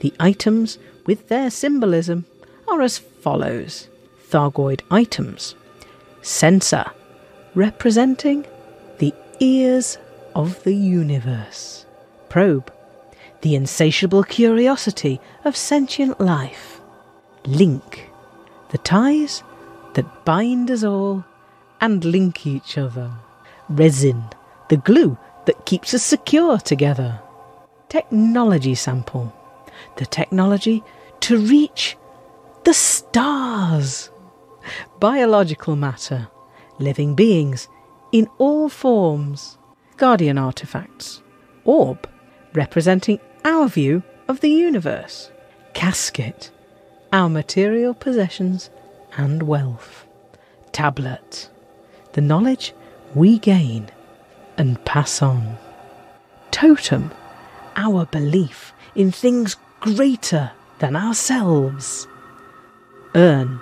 The 0.00 0.12
items, 0.20 0.78
with 1.06 1.28
their 1.28 1.50
symbolism, 1.50 2.26
are 2.68 2.80
as 2.80 2.98
follows 3.24 3.88
Thargoid 4.28 4.82
items. 4.90 5.54
Sensor, 6.20 6.84
representing 7.54 8.44
the 8.98 9.14
ears 9.40 9.96
of 10.34 10.62
the 10.64 10.74
universe. 10.74 11.86
Probe, 12.28 12.70
the 13.40 13.54
insatiable 13.54 14.24
curiosity 14.24 15.20
of 15.46 15.56
sentient 15.56 16.20
life. 16.20 16.80
Link, 17.46 18.10
the 18.72 18.78
ties 18.78 19.42
that 19.94 20.24
bind 20.26 20.70
us 20.70 20.84
all 20.84 21.24
and 21.80 22.04
link 22.04 22.46
each 22.46 22.76
other. 22.76 23.10
Resin, 23.70 24.22
the 24.68 24.76
glue 24.76 25.16
that 25.46 25.64
keeps 25.64 25.94
us 25.94 26.02
secure 26.02 26.58
together. 26.58 27.20
Technology 27.88 28.74
sample, 28.74 29.32
the 29.96 30.04
technology 30.04 30.82
to 31.20 31.38
reach 31.38 31.96
the 32.64 32.74
stars. 32.74 34.10
Biological 34.98 35.76
matter, 35.76 36.28
living 36.78 37.14
beings 37.14 37.68
in 38.12 38.26
all 38.38 38.68
forms. 38.68 39.58
Guardian 39.96 40.38
artifacts. 40.38 41.22
Orb, 41.64 42.08
representing 42.54 43.20
our 43.44 43.68
view 43.68 44.02
of 44.28 44.40
the 44.40 44.48
universe. 44.48 45.30
Casket, 45.74 46.50
our 47.12 47.28
material 47.28 47.94
possessions 47.94 48.70
and 49.16 49.42
wealth. 49.42 50.06
Tablet, 50.72 51.50
the 52.14 52.20
knowledge 52.20 52.72
we 53.14 53.38
gain 53.38 53.90
and 54.56 54.82
pass 54.84 55.22
on. 55.22 55.58
Totem, 56.50 57.10
our 57.76 58.06
belief 58.06 58.72
in 58.94 59.10
things 59.10 59.56
greater 59.80 60.50
than 60.78 60.96
ourselves. 60.96 62.08
Urn, 63.16 63.60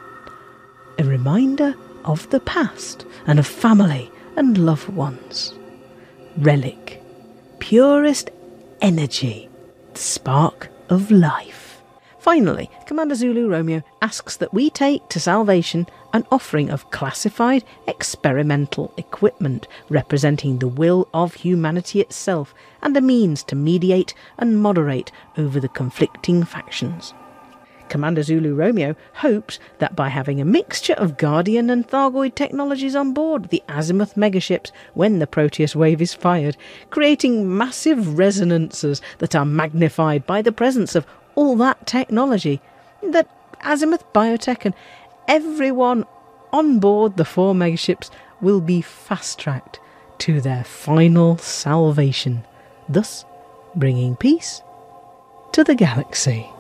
a 0.99 1.05
reminder 1.05 1.75
of 2.07 2.29
the 2.31 2.41
past 2.41 3.05
and 3.27 3.39
of 3.39 3.47
family 3.47 4.11
and 4.35 4.57
loved 4.57 4.89
ones. 4.89 5.53
Relic, 6.39 7.03
purest 7.59 8.31
energy, 8.81 9.51
the 9.93 10.01
spark 10.01 10.71
of 10.89 11.11
life. 11.11 11.83
Finally, 12.19 12.71
Commander 12.87 13.15
Zulu 13.15 13.47
Romeo 13.47 13.83
asks 14.01 14.39
that 14.39 14.55
we 14.55 14.71
take 14.71 15.07
to 15.11 15.21
Salvation 15.21 15.87
an 16.15 16.25
offering 16.33 16.71
of 16.71 16.91
classified 16.91 17.63
experimental 17.87 18.95
equipment 18.97 19.69
representing 19.91 20.61
the 20.61 20.69
will 20.69 21.09
of 21.13 21.35
humanity 21.35 22.01
itself 22.01 22.55
and 22.81 22.97
a 22.97 23.03
means 23.03 23.43
to 23.45 23.55
mediate 23.55 24.15
and 24.39 24.63
moderate 24.63 25.13
over 25.37 25.61
the 25.61 25.69
conflicting 25.69 26.43
factions. 26.43 27.13
Commander 27.93 28.23
Zulu 28.23 28.55
Romeo 28.55 28.97
hopes 29.17 29.59
that 29.79 29.95
by 29.95 30.09
having 30.09 30.41
a 30.41 30.47
mixture 30.47 30.95
of 30.95 31.19
Guardian 31.19 31.69
and 31.69 31.87
Thargoid 31.87 32.35
technologies 32.35 32.97
on 32.97 33.13
board 33.13 33.51
the 33.51 33.63
Azimuth 33.69 34.15
megaships 34.15 34.73
when 34.95 35.19
the 35.19 35.27
Proteus 35.27 35.77
wave 35.77 36.01
is 36.01 36.15
fired, 36.15 36.57
creating 36.89 37.55
massive 37.55 38.17
resonances 38.19 39.03
that 39.19 39.37
are 39.37 39.45
magnified 39.45 40.27
by 40.27 40.41
the 40.41 40.53
presence 40.53 40.95
of 40.95 41.05
all 41.35 41.55
that 41.57 41.87
technology, 41.87 42.63
that 43.03 43.29
Azimuth 43.61 44.11
Biotech 44.15 44.65
and 44.65 44.75
everyone 45.29 46.07
on 46.51 46.79
board 46.79 47.19
the 47.19 47.27
four 47.27 47.53
megaships 47.53 48.09
will 48.41 48.63
be 48.63 48.81
fast 48.81 49.39
tracked 49.39 49.81
to 50.21 50.41
their 50.41 50.65
final 50.65 51.37
salvation, 51.37 52.43
thus 52.89 53.27
bringing 53.77 54.17
peace 54.17 54.63
to 55.53 55.63
the 55.63 55.75
galaxy. 55.75 56.52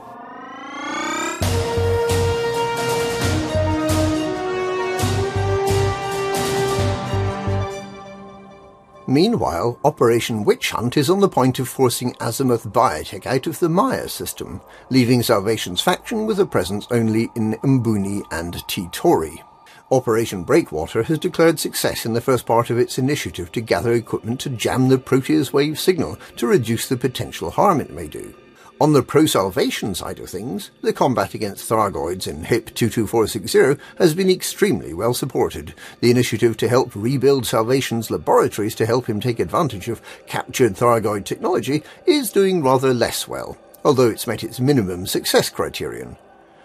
Meanwhile, 9.12 9.78
Operation 9.84 10.43
Witch 10.43 10.70
Hunt 10.70 10.97
is 10.97 11.10
on 11.10 11.20
the 11.20 11.28
point 11.28 11.59
of 11.59 11.68
forcing 11.68 12.14
Azimuth 12.14 12.72
Biotech 12.72 13.26
out 13.26 13.47
of 13.47 13.59
the 13.59 13.68
Maia 13.68 14.09
system, 14.09 14.62
leaving 14.89 15.22
Salvation's 15.22 15.82
faction 15.82 16.24
with 16.24 16.40
a 16.40 16.47
presence 16.47 16.86
only 16.90 17.28
in 17.36 17.59
Mbuni 17.62 18.22
and 18.30 18.55
Titori. 18.68 19.43
Operation 19.90 20.44
Breakwater 20.44 21.02
has 21.02 21.18
declared 21.18 21.60
success 21.60 22.06
in 22.06 22.14
the 22.14 22.22
first 22.22 22.47
part 22.47 22.70
of 22.70 22.78
its 22.78 22.97
initiative 22.97 23.52
to 23.52 23.60
gather 23.60 23.93
equipment 23.93 24.40
to 24.40 24.48
jam 24.48 24.89
the 24.89 24.97
Proteus 24.97 25.52
wave 25.52 25.78
signal 25.78 26.16
to 26.36 26.47
reduce 26.47 26.89
the 26.89 26.97
potential 26.97 27.51
harm 27.51 27.82
it 27.82 27.90
may 27.90 28.09
do. 28.09 28.32
On 28.81 28.93
the 28.93 29.03
pro-salvation 29.03 29.94
side 29.94 30.19
of 30.19 30.28
things, 30.28 30.73
the 30.81 30.93
combat 30.93 31.35
against 31.35 31.69
Thargoids 31.69 32.27
in 32.27 32.43
HIP 32.43 32.74
22460 32.74 33.81
has 33.99 34.12
been 34.12 34.28
extremely 34.28 34.93
well 34.93 35.15
supported. 35.15 35.74
The 36.01 36.11
initiative 36.11 36.57
to 36.57 36.69
help 36.69 36.90
rebuild 36.97 37.47
Salvation's 37.47 38.11
laboratories 38.11 38.74
to 38.77 38.86
help 38.86 39.07
him 39.07 39.20
take 39.20 39.39
advantage 39.39 39.89
of 39.89 40.03
captured 40.27 40.74
Thargoid 40.74 41.24
technology 41.24 41.85
is 42.07 42.32
doing 42.32 42.62
rather 42.62 42.93
less 42.93 43.28
well, 43.28 43.57
although 43.85 44.11
it's 44.11 44.27
met 44.27 44.43
its 44.43 44.59
minimum 44.59 45.07
success 45.07 45.49
criterion. 45.49 46.16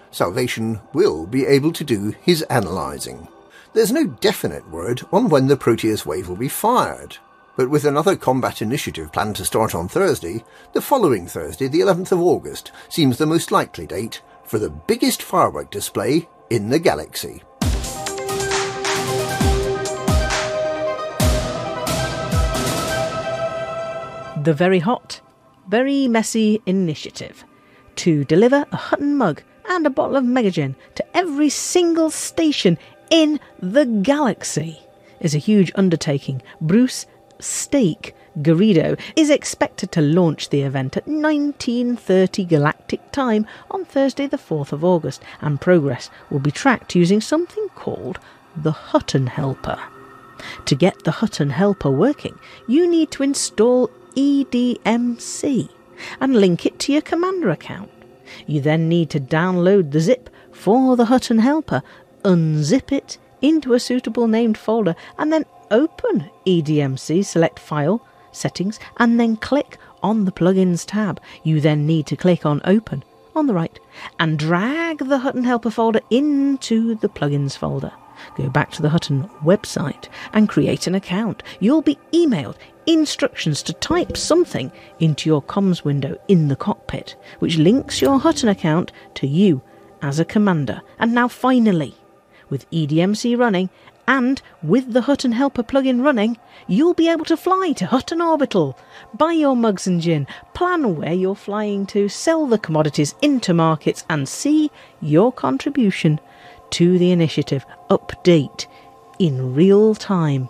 Salvation 0.09 0.79
will 0.93 1.27
be 1.27 1.45
able 1.45 1.73
to 1.73 1.83
do 1.83 2.15
his 2.21 2.43
analysing. 2.49 3.27
There's 3.73 3.91
no 3.91 4.07
definite 4.07 4.67
word 4.71 5.03
on 5.11 5.29
when 5.29 5.47
the 5.47 5.57
Proteus 5.57 6.03
wave 6.03 6.29
will 6.29 6.35
be 6.35 6.49
fired, 6.49 7.17
but 7.57 7.69
with 7.71 7.85
another 7.85 8.15
combat 8.15 8.61
initiative 8.61 9.11
planned 9.11 9.35
to 9.35 9.43
start 9.43 9.73
on 9.73 9.87
Thursday, 9.87 10.43
the 10.73 10.81
following 10.81 11.27
Thursday, 11.27 11.67
the 11.67 11.81
11th 11.81 12.11
of 12.11 12.21
August, 12.21 12.71
seems 12.87 13.17
the 13.17 13.25
most 13.25 13.51
likely 13.51 13.87
date 13.87 14.21
for 14.43 14.59
the 14.59 14.69
biggest 14.69 15.23
firework 15.23 15.71
display 15.71 16.29
in 16.51 16.69
the 16.69 16.77
galaxy. 16.77 17.41
The 24.43 24.53
Very 24.53 24.79
Hot, 24.79 25.19
Very 25.67 26.07
Messy 26.07 26.61
Initiative 26.67 27.43
to 27.95 28.23
deliver 28.23 28.67
a 28.71 28.77
Hutton 28.77 29.17
mug 29.17 29.41
and 29.67 29.87
a 29.87 29.89
bottle 29.89 30.15
of 30.15 30.23
Megagin 30.23 30.75
to 30.93 31.17
every 31.17 31.49
single 31.49 32.11
station 32.11 32.77
in 33.09 33.39
the 33.59 33.85
galaxy 33.85 34.79
is 35.19 35.33
a 35.33 35.39
huge 35.39 35.71
undertaking. 35.73 36.43
Bruce 36.61 37.07
Steak 37.39 38.15
Garrido 38.39 38.99
is 39.15 39.29
expected 39.29 39.91
to 39.91 40.01
launch 40.01 40.49
the 40.49 40.61
event 40.61 40.95
at 40.97 41.07
1930 41.07 42.45
galactic 42.45 43.11
time 43.11 43.47
on 43.71 43.85
Thursday 43.85 44.27
the 44.27 44.37
4th 44.37 44.71
of 44.71 44.83
August 44.83 45.23
and 45.41 45.61
progress 45.61 46.09
will 46.29 46.39
be 46.39 46.51
tracked 46.51 46.95
using 46.95 47.21
something 47.21 47.67
called 47.69 48.19
the 48.55 48.71
Hutton 48.71 49.27
Helper. 49.27 49.79
To 50.65 50.75
get 50.75 51.03
the 51.03 51.11
Hutton 51.11 51.49
Helper 51.49 51.89
working, 51.89 52.37
you 52.67 52.89
need 52.89 53.11
to 53.11 53.23
install 53.23 53.89
EDMC 54.15 55.69
and 56.19 56.35
link 56.35 56.65
it 56.65 56.79
to 56.79 56.93
your 56.93 57.01
Commander 57.01 57.49
account. 57.49 57.91
You 58.45 58.61
then 58.61 58.87
need 58.89 59.09
to 59.11 59.19
download 59.19 59.91
the 59.91 59.99
zip 59.99 60.29
for 60.51 60.95
the 60.95 61.05
Hutton 61.05 61.39
Helper, 61.39 61.81
unzip 62.23 62.91
it 62.91 63.17
into 63.41 63.73
a 63.73 63.79
suitable 63.79 64.27
named 64.27 64.57
folder, 64.57 64.95
and 65.17 65.31
then 65.31 65.45
open 65.71 66.29
EDMC, 66.45 67.25
select 67.25 67.59
File, 67.59 68.05
Settings, 68.31 68.79
and 68.97 69.19
then 69.19 69.35
click 69.37 69.77
on 70.03 70.25
the 70.25 70.31
Plugins 70.31 70.85
tab. 70.85 71.19
You 71.43 71.59
then 71.59 71.87
need 71.87 72.05
to 72.07 72.15
click 72.15 72.45
on 72.45 72.61
Open 72.65 73.03
on 73.35 73.47
the 73.47 73.53
right 73.53 73.79
and 74.19 74.39
drag 74.39 74.99
the 74.99 75.19
Hutton 75.19 75.43
Helper 75.43 75.69
folder 75.69 76.01
into 76.09 76.95
the 76.95 77.09
Plugins 77.09 77.57
folder. 77.57 77.91
Go 78.35 78.49
back 78.49 78.71
to 78.71 78.81
the 78.81 78.89
Hutton 78.89 79.29
website 79.43 80.07
and 80.33 80.49
create 80.49 80.87
an 80.87 80.95
account. 80.95 81.43
You'll 81.59 81.83
be 81.83 81.99
emailed 82.11 82.55
instructions 82.87 83.61
to 83.63 83.73
type 83.73 84.17
something 84.17 84.71
into 84.99 85.29
your 85.29 85.43
comms 85.43 85.83
window 85.83 86.17
in 86.27 86.47
the 86.47 86.55
cockpit, 86.55 87.15
which 87.39 87.57
links 87.57 88.01
your 88.01 88.19
Hutton 88.19 88.49
account 88.49 88.91
to 89.15 89.27
you 89.27 89.61
as 90.01 90.19
a 90.19 90.25
commander. 90.25 90.81
And 90.99 91.13
now, 91.13 91.27
finally, 91.27 91.95
with 92.49 92.69
EDMC 92.71 93.37
running 93.37 93.69
and 94.07 94.41
with 94.63 94.93
the 94.93 95.01
Hutton 95.01 95.33
Helper 95.33 95.63
plugin 95.63 96.03
running, 96.03 96.37
you'll 96.65 96.93
be 96.93 97.09
able 97.09 97.25
to 97.25 97.35
fly 97.35 97.73
to 97.73 97.85
Hutton 97.85 98.21
Orbital, 98.21 98.77
buy 99.13 99.33
your 99.33 99.55
mugs 99.55 99.85
and 99.85 99.99
gin, 99.99 100.25
plan 100.53 100.95
where 100.95 101.13
you're 101.13 101.35
flying 101.35 101.85
to, 101.87 102.07
sell 102.07 102.47
the 102.47 102.57
commodities 102.57 103.15
into 103.21 103.53
markets, 103.53 104.05
and 104.09 104.27
see 104.27 104.71
your 105.01 105.31
contribution 105.33 106.19
to 106.69 106.97
the 106.97 107.11
initiative 107.11 107.65
update 107.89 108.67
in 109.19 109.53
real 109.53 109.93
time. 109.93 110.49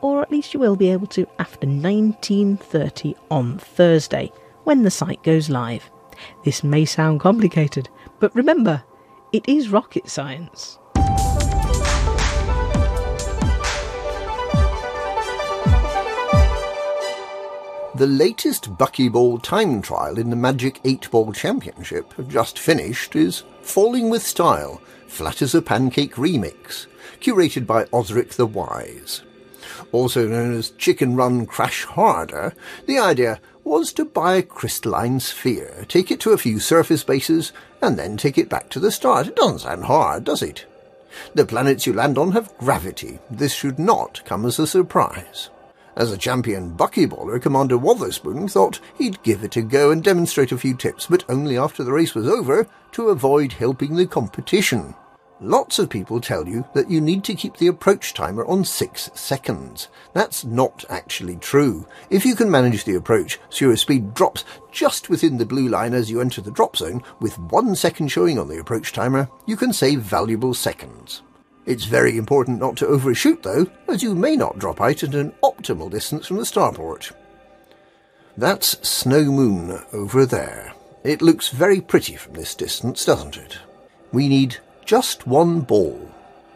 Or 0.00 0.22
at 0.22 0.30
least 0.30 0.54
you 0.54 0.60
will 0.60 0.76
be 0.76 0.90
able 0.90 1.08
to 1.08 1.26
after 1.40 1.66
1930 1.66 3.16
on 3.30 3.58
Thursday 3.58 4.30
when 4.64 4.84
the 4.84 4.90
site 4.90 5.22
goes 5.24 5.50
live. 5.50 5.90
This 6.44 6.62
may 6.62 6.84
sound 6.84 7.20
complicated, 7.20 7.88
but 8.20 8.34
remember, 8.34 8.84
it 9.32 9.48
is 9.48 9.68
rocket 9.68 10.08
science. 10.08 10.78
The 17.98 18.06
latest 18.06 18.76
Buckyball 18.76 19.42
time 19.42 19.82
trial 19.82 20.20
in 20.20 20.30
the 20.30 20.36
Magic 20.36 20.80
8 20.84 21.10
Ball 21.10 21.32
Championship, 21.32 22.14
just 22.28 22.56
finished, 22.56 23.16
is 23.16 23.42
Falling 23.60 24.08
with 24.08 24.22
Style, 24.22 24.80
Flat 25.08 25.42
as 25.42 25.52
a 25.52 25.60
Pancake 25.60 26.14
Remix, 26.14 26.86
curated 27.20 27.66
by 27.66 27.86
Osric 27.92 28.34
the 28.34 28.46
Wise. 28.46 29.22
Also 29.90 30.28
known 30.28 30.54
as 30.54 30.70
Chicken 30.70 31.16
Run 31.16 31.44
Crash 31.44 31.86
Harder, 31.86 32.54
the 32.86 33.00
idea 33.00 33.40
was 33.64 33.92
to 33.94 34.04
buy 34.04 34.36
a 34.36 34.42
crystalline 34.42 35.18
sphere, 35.18 35.84
take 35.88 36.12
it 36.12 36.20
to 36.20 36.30
a 36.30 36.38
few 36.38 36.60
surface 36.60 37.02
bases, 37.02 37.52
and 37.82 37.98
then 37.98 38.16
take 38.16 38.38
it 38.38 38.48
back 38.48 38.70
to 38.70 38.78
the 38.78 38.92
start. 38.92 39.26
It 39.26 39.34
doesn't 39.34 39.58
sound 39.58 39.86
hard, 39.86 40.22
does 40.22 40.42
it? 40.42 40.66
The 41.34 41.44
planets 41.44 41.84
you 41.84 41.94
land 41.94 42.16
on 42.16 42.30
have 42.30 42.56
gravity. 42.58 43.18
This 43.28 43.54
should 43.54 43.80
not 43.80 44.24
come 44.24 44.46
as 44.46 44.60
a 44.60 44.68
surprise. 44.68 45.50
As 45.98 46.12
a 46.12 46.16
champion 46.16 46.76
buckyballer, 46.76 47.42
Commander 47.42 47.76
Wotherspoon 47.76 48.46
thought 48.46 48.78
he'd 48.96 49.20
give 49.24 49.42
it 49.42 49.56
a 49.56 49.62
go 49.62 49.90
and 49.90 50.00
demonstrate 50.00 50.52
a 50.52 50.56
few 50.56 50.76
tips, 50.76 51.06
but 51.06 51.24
only 51.28 51.58
after 51.58 51.82
the 51.82 51.90
race 51.90 52.14
was 52.14 52.28
over 52.28 52.68
to 52.92 53.08
avoid 53.08 53.54
helping 53.54 53.96
the 53.96 54.06
competition. 54.06 54.94
Lots 55.40 55.80
of 55.80 55.90
people 55.90 56.20
tell 56.20 56.46
you 56.46 56.64
that 56.72 56.88
you 56.88 57.00
need 57.00 57.24
to 57.24 57.34
keep 57.34 57.56
the 57.56 57.66
approach 57.66 58.14
timer 58.14 58.46
on 58.46 58.64
6 58.64 59.10
seconds. 59.12 59.88
That's 60.12 60.44
not 60.44 60.84
actually 60.88 61.34
true. 61.34 61.84
If 62.10 62.24
you 62.24 62.36
can 62.36 62.48
manage 62.48 62.84
the 62.84 62.94
approach 62.94 63.40
so 63.50 63.64
your 63.64 63.76
speed 63.76 64.14
drops 64.14 64.44
just 64.70 65.10
within 65.10 65.38
the 65.38 65.46
blue 65.46 65.68
line 65.68 65.94
as 65.94 66.08
you 66.08 66.20
enter 66.20 66.40
the 66.40 66.52
drop 66.52 66.76
zone, 66.76 67.02
with 67.18 67.36
1 67.40 67.74
second 67.74 68.06
showing 68.06 68.38
on 68.38 68.46
the 68.46 68.60
approach 68.60 68.92
timer, 68.92 69.28
you 69.46 69.56
can 69.56 69.72
save 69.72 70.00
valuable 70.02 70.54
seconds. 70.54 71.22
It's 71.68 71.84
very 71.84 72.16
important 72.16 72.60
not 72.60 72.78
to 72.78 72.86
overshoot, 72.86 73.42
though, 73.42 73.66
as 73.88 74.02
you 74.02 74.14
may 74.14 74.36
not 74.36 74.58
drop 74.58 74.80
out 74.80 75.02
at 75.02 75.14
an 75.14 75.32
optimal 75.42 75.90
distance 75.90 76.26
from 76.26 76.38
the 76.38 76.44
starport. 76.44 77.12
That's 78.38 78.88
Snow 78.88 79.24
Moon 79.24 79.78
over 79.92 80.24
there. 80.24 80.72
It 81.04 81.20
looks 81.20 81.50
very 81.50 81.82
pretty 81.82 82.16
from 82.16 82.32
this 82.32 82.54
distance, 82.54 83.04
doesn't 83.04 83.36
it? 83.36 83.58
We 84.12 84.28
need 84.28 84.56
just 84.86 85.26
one 85.26 85.60
ball. 85.60 86.10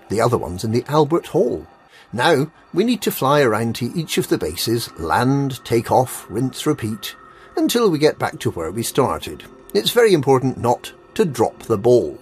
The 0.08 0.22
other 0.22 0.38
one's 0.38 0.64
in 0.64 0.72
the 0.72 0.84
Albert 0.88 1.26
Hall. 1.26 1.66
Now, 2.14 2.50
we 2.72 2.82
need 2.82 3.02
to 3.02 3.10
fly 3.10 3.42
around 3.42 3.74
to 3.76 3.92
each 3.94 4.16
of 4.16 4.28
the 4.28 4.38
bases, 4.38 4.90
land, 4.98 5.62
take 5.62 5.92
off, 5.92 6.24
rinse, 6.30 6.64
repeat, 6.64 7.16
until 7.54 7.90
we 7.90 7.98
get 7.98 8.18
back 8.18 8.38
to 8.38 8.50
where 8.52 8.70
we 8.70 8.82
started. 8.82 9.44
It's 9.74 9.90
very 9.90 10.14
important 10.14 10.56
not 10.56 10.90
to 11.16 11.26
drop 11.26 11.64
the 11.64 11.76
ball. 11.76 12.18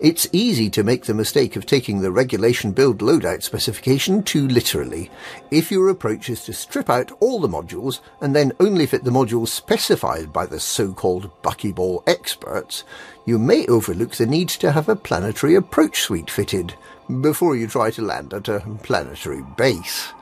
It's 0.00 0.26
easy 0.32 0.70
to 0.70 0.82
make 0.82 1.04
the 1.04 1.12
mistake 1.12 1.56
of 1.56 1.66
taking 1.66 2.00
the 2.00 2.10
regulation 2.10 2.72
build 2.72 3.00
loadout 3.00 3.42
specification 3.42 4.22
too 4.22 4.48
literally. 4.48 5.10
If 5.50 5.70
your 5.70 5.90
approach 5.90 6.30
is 6.30 6.42
to 6.44 6.54
strip 6.54 6.88
out 6.88 7.12
all 7.20 7.38
the 7.38 7.48
modules 7.48 8.00
and 8.22 8.34
then 8.34 8.52
only 8.60 8.86
fit 8.86 9.04
the 9.04 9.10
modules 9.10 9.48
specified 9.48 10.32
by 10.32 10.46
the 10.46 10.58
so-called 10.58 11.30
buckyball 11.42 12.02
experts, 12.08 12.82
you 13.26 13.38
may 13.38 13.66
overlook 13.66 14.12
the 14.12 14.24
need 14.24 14.48
to 14.48 14.72
have 14.72 14.88
a 14.88 14.96
planetary 14.96 15.54
approach 15.54 16.00
suite 16.00 16.30
fitted 16.30 16.74
before 17.20 17.54
you 17.54 17.66
try 17.66 17.90
to 17.90 18.00
land 18.00 18.32
at 18.32 18.48
a 18.48 18.60
planetary 18.82 19.42
base. 19.58 20.14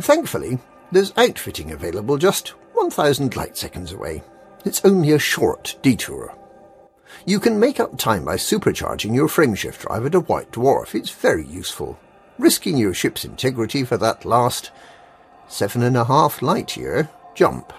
Thankfully, 0.00 0.58
there's 0.90 1.12
outfitting 1.16 1.70
available 1.70 2.18
just 2.18 2.48
1000 2.72 3.36
light 3.36 3.56
seconds 3.56 3.92
away. 3.92 4.24
It's 4.64 4.84
only 4.84 5.12
a 5.12 5.20
short 5.20 5.76
detour. 5.82 6.36
You 7.28 7.40
can 7.40 7.58
make 7.58 7.80
up 7.80 7.98
time 7.98 8.24
by 8.24 8.36
supercharging 8.36 9.12
your 9.12 9.26
frameshift 9.26 9.80
drive 9.80 10.06
at 10.06 10.14
a 10.14 10.20
white 10.20 10.52
dwarf. 10.52 10.94
It's 10.94 11.10
very 11.10 11.44
useful. 11.44 11.98
Risking 12.38 12.76
your 12.76 12.94
ship's 12.94 13.24
integrity 13.24 13.82
for 13.82 13.96
that 13.96 14.24
last 14.24 14.70
seven 15.48 15.82
and 15.82 15.96
a 15.96 16.04
half 16.04 16.40
light 16.40 16.76
year 16.76 17.10
jump. 17.34 17.72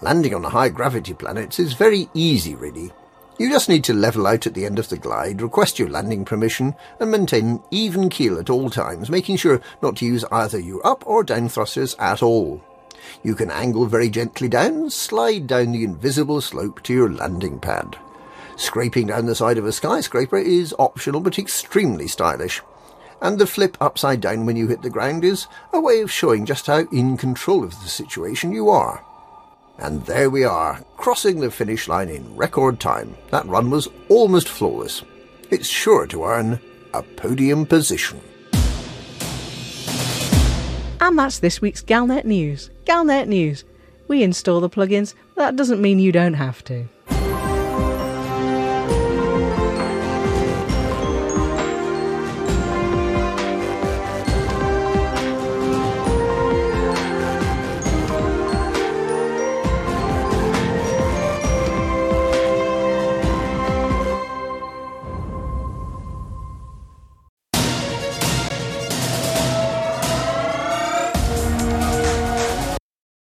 Landing 0.00 0.34
on 0.34 0.46
a 0.46 0.48
high 0.48 0.70
gravity 0.70 1.12
planet 1.12 1.58
is 1.58 1.74
very 1.74 2.08
easy, 2.14 2.54
really. 2.54 2.90
You 3.38 3.50
just 3.50 3.68
need 3.68 3.84
to 3.84 3.92
level 3.92 4.26
out 4.26 4.46
at 4.46 4.54
the 4.54 4.64
end 4.64 4.78
of 4.78 4.88
the 4.88 4.96
glide, 4.96 5.42
request 5.42 5.78
your 5.78 5.90
landing 5.90 6.24
permission, 6.24 6.74
and 6.98 7.10
maintain 7.10 7.46
an 7.46 7.62
even 7.70 8.08
keel 8.08 8.38
at 8.38 8.48
all 8.48 8.70
times, 8.70 9.10
making 9.10 9.36
sure 9.36 9.60
not 9.82 9.96
to 9.96 10.06
use 10.06 10.24
either 10.32 10.58
your 10.58 10.84
up 10.86 11.06
or 11.06 11.22
down 11.22 11.50
thrusters 11.50 11.94
at 11.98 12.22
all. 12.22 12.64
You 13.22 13.34
can 13.34 13.50
angle 13.50 13.84
very 13.84 14.08
gently 14.08 14.48
down 14.48 14.88
slide 14.88 15.46
down 15.46 15.72
the 15.72 15.84
invisible 15.84 16.40
slope 16.40 16.82
to 16.84 16.94
your 16.94 17.12
landing 17.12 17.60
pad. 17.60 17.98
Scraping 18.56 19.08
down 19.08 19.26
the 19.26 19.34
side 19.34 19.58
of 19.58 19.66
a 19.66 19.72
skyscraper 19.72 20.38
is 20.38 20.74
optional 20.78 21.20
but 21.20 21.38
extremely 21.38 22.08
stylish. 22.08 22.62
And 23.20 23.38
the 23.38 23.46
flip 23.46 23.76
upside 23.80 24.20
down 24.20 24.46
when 24.46 24.56
you 24.56 24.66
hit 24.66 24.82
the 24.82 24.90
ground 24.90 25.24
is 25.24 25.46
a 25.72 25.80
way 25.80 26.00
of 26.00 26.10
showing 26.10 26.46
just 26.46 26.66
how 26.66 26.86
in 26.90 27.16
control 27.16 27.64
of 27.64 27.70
the 27.82 27.88
situation 27.88 28.52
you 28.52 28.70
are. 28.70 29.04
And 29.78 30.04
there 30.06 30.30
we 30.30 30.44
are, 30.44 30.82
crossing 30.96 31.40
the 31.40 31.50
finish 31.50 31.86
line 31.86 32.08
in 32.08 32.34
record 32.34 32.80
time. 32.80 33.14
That 33.30 33.46
run 33.46 33.70
was 33.70 33.88
almost 34.08 34.48
flawless. 34.48 35.02
It's 35.50 35.68
sure 35.68 36.06
to 36.06 36.24
earn 36.24 36.58
a 36.94 37.02
podium 37.02 37.66
position. 37.66 38.20
And 40.98 41.18
that's 41.18 41.40
this 41.40 41.60
week's 41.60 41.82
Galnet 41.82 42.24
News. 42.24 42.70
Galnet 42.84 43.28
News. 43.28 43.64
We 44.08 44.22
install 44.22 44.60
the 44.60 44.70
plugins, 44.70 45.14
but 45.34 45.42
that 45.42 45.56
doesn't 45.56 45.82
mean 45.82 45.98
you 45.98 46.10
don't 46.10 46.34
have 46.34 46.64
to. 46.64 46.88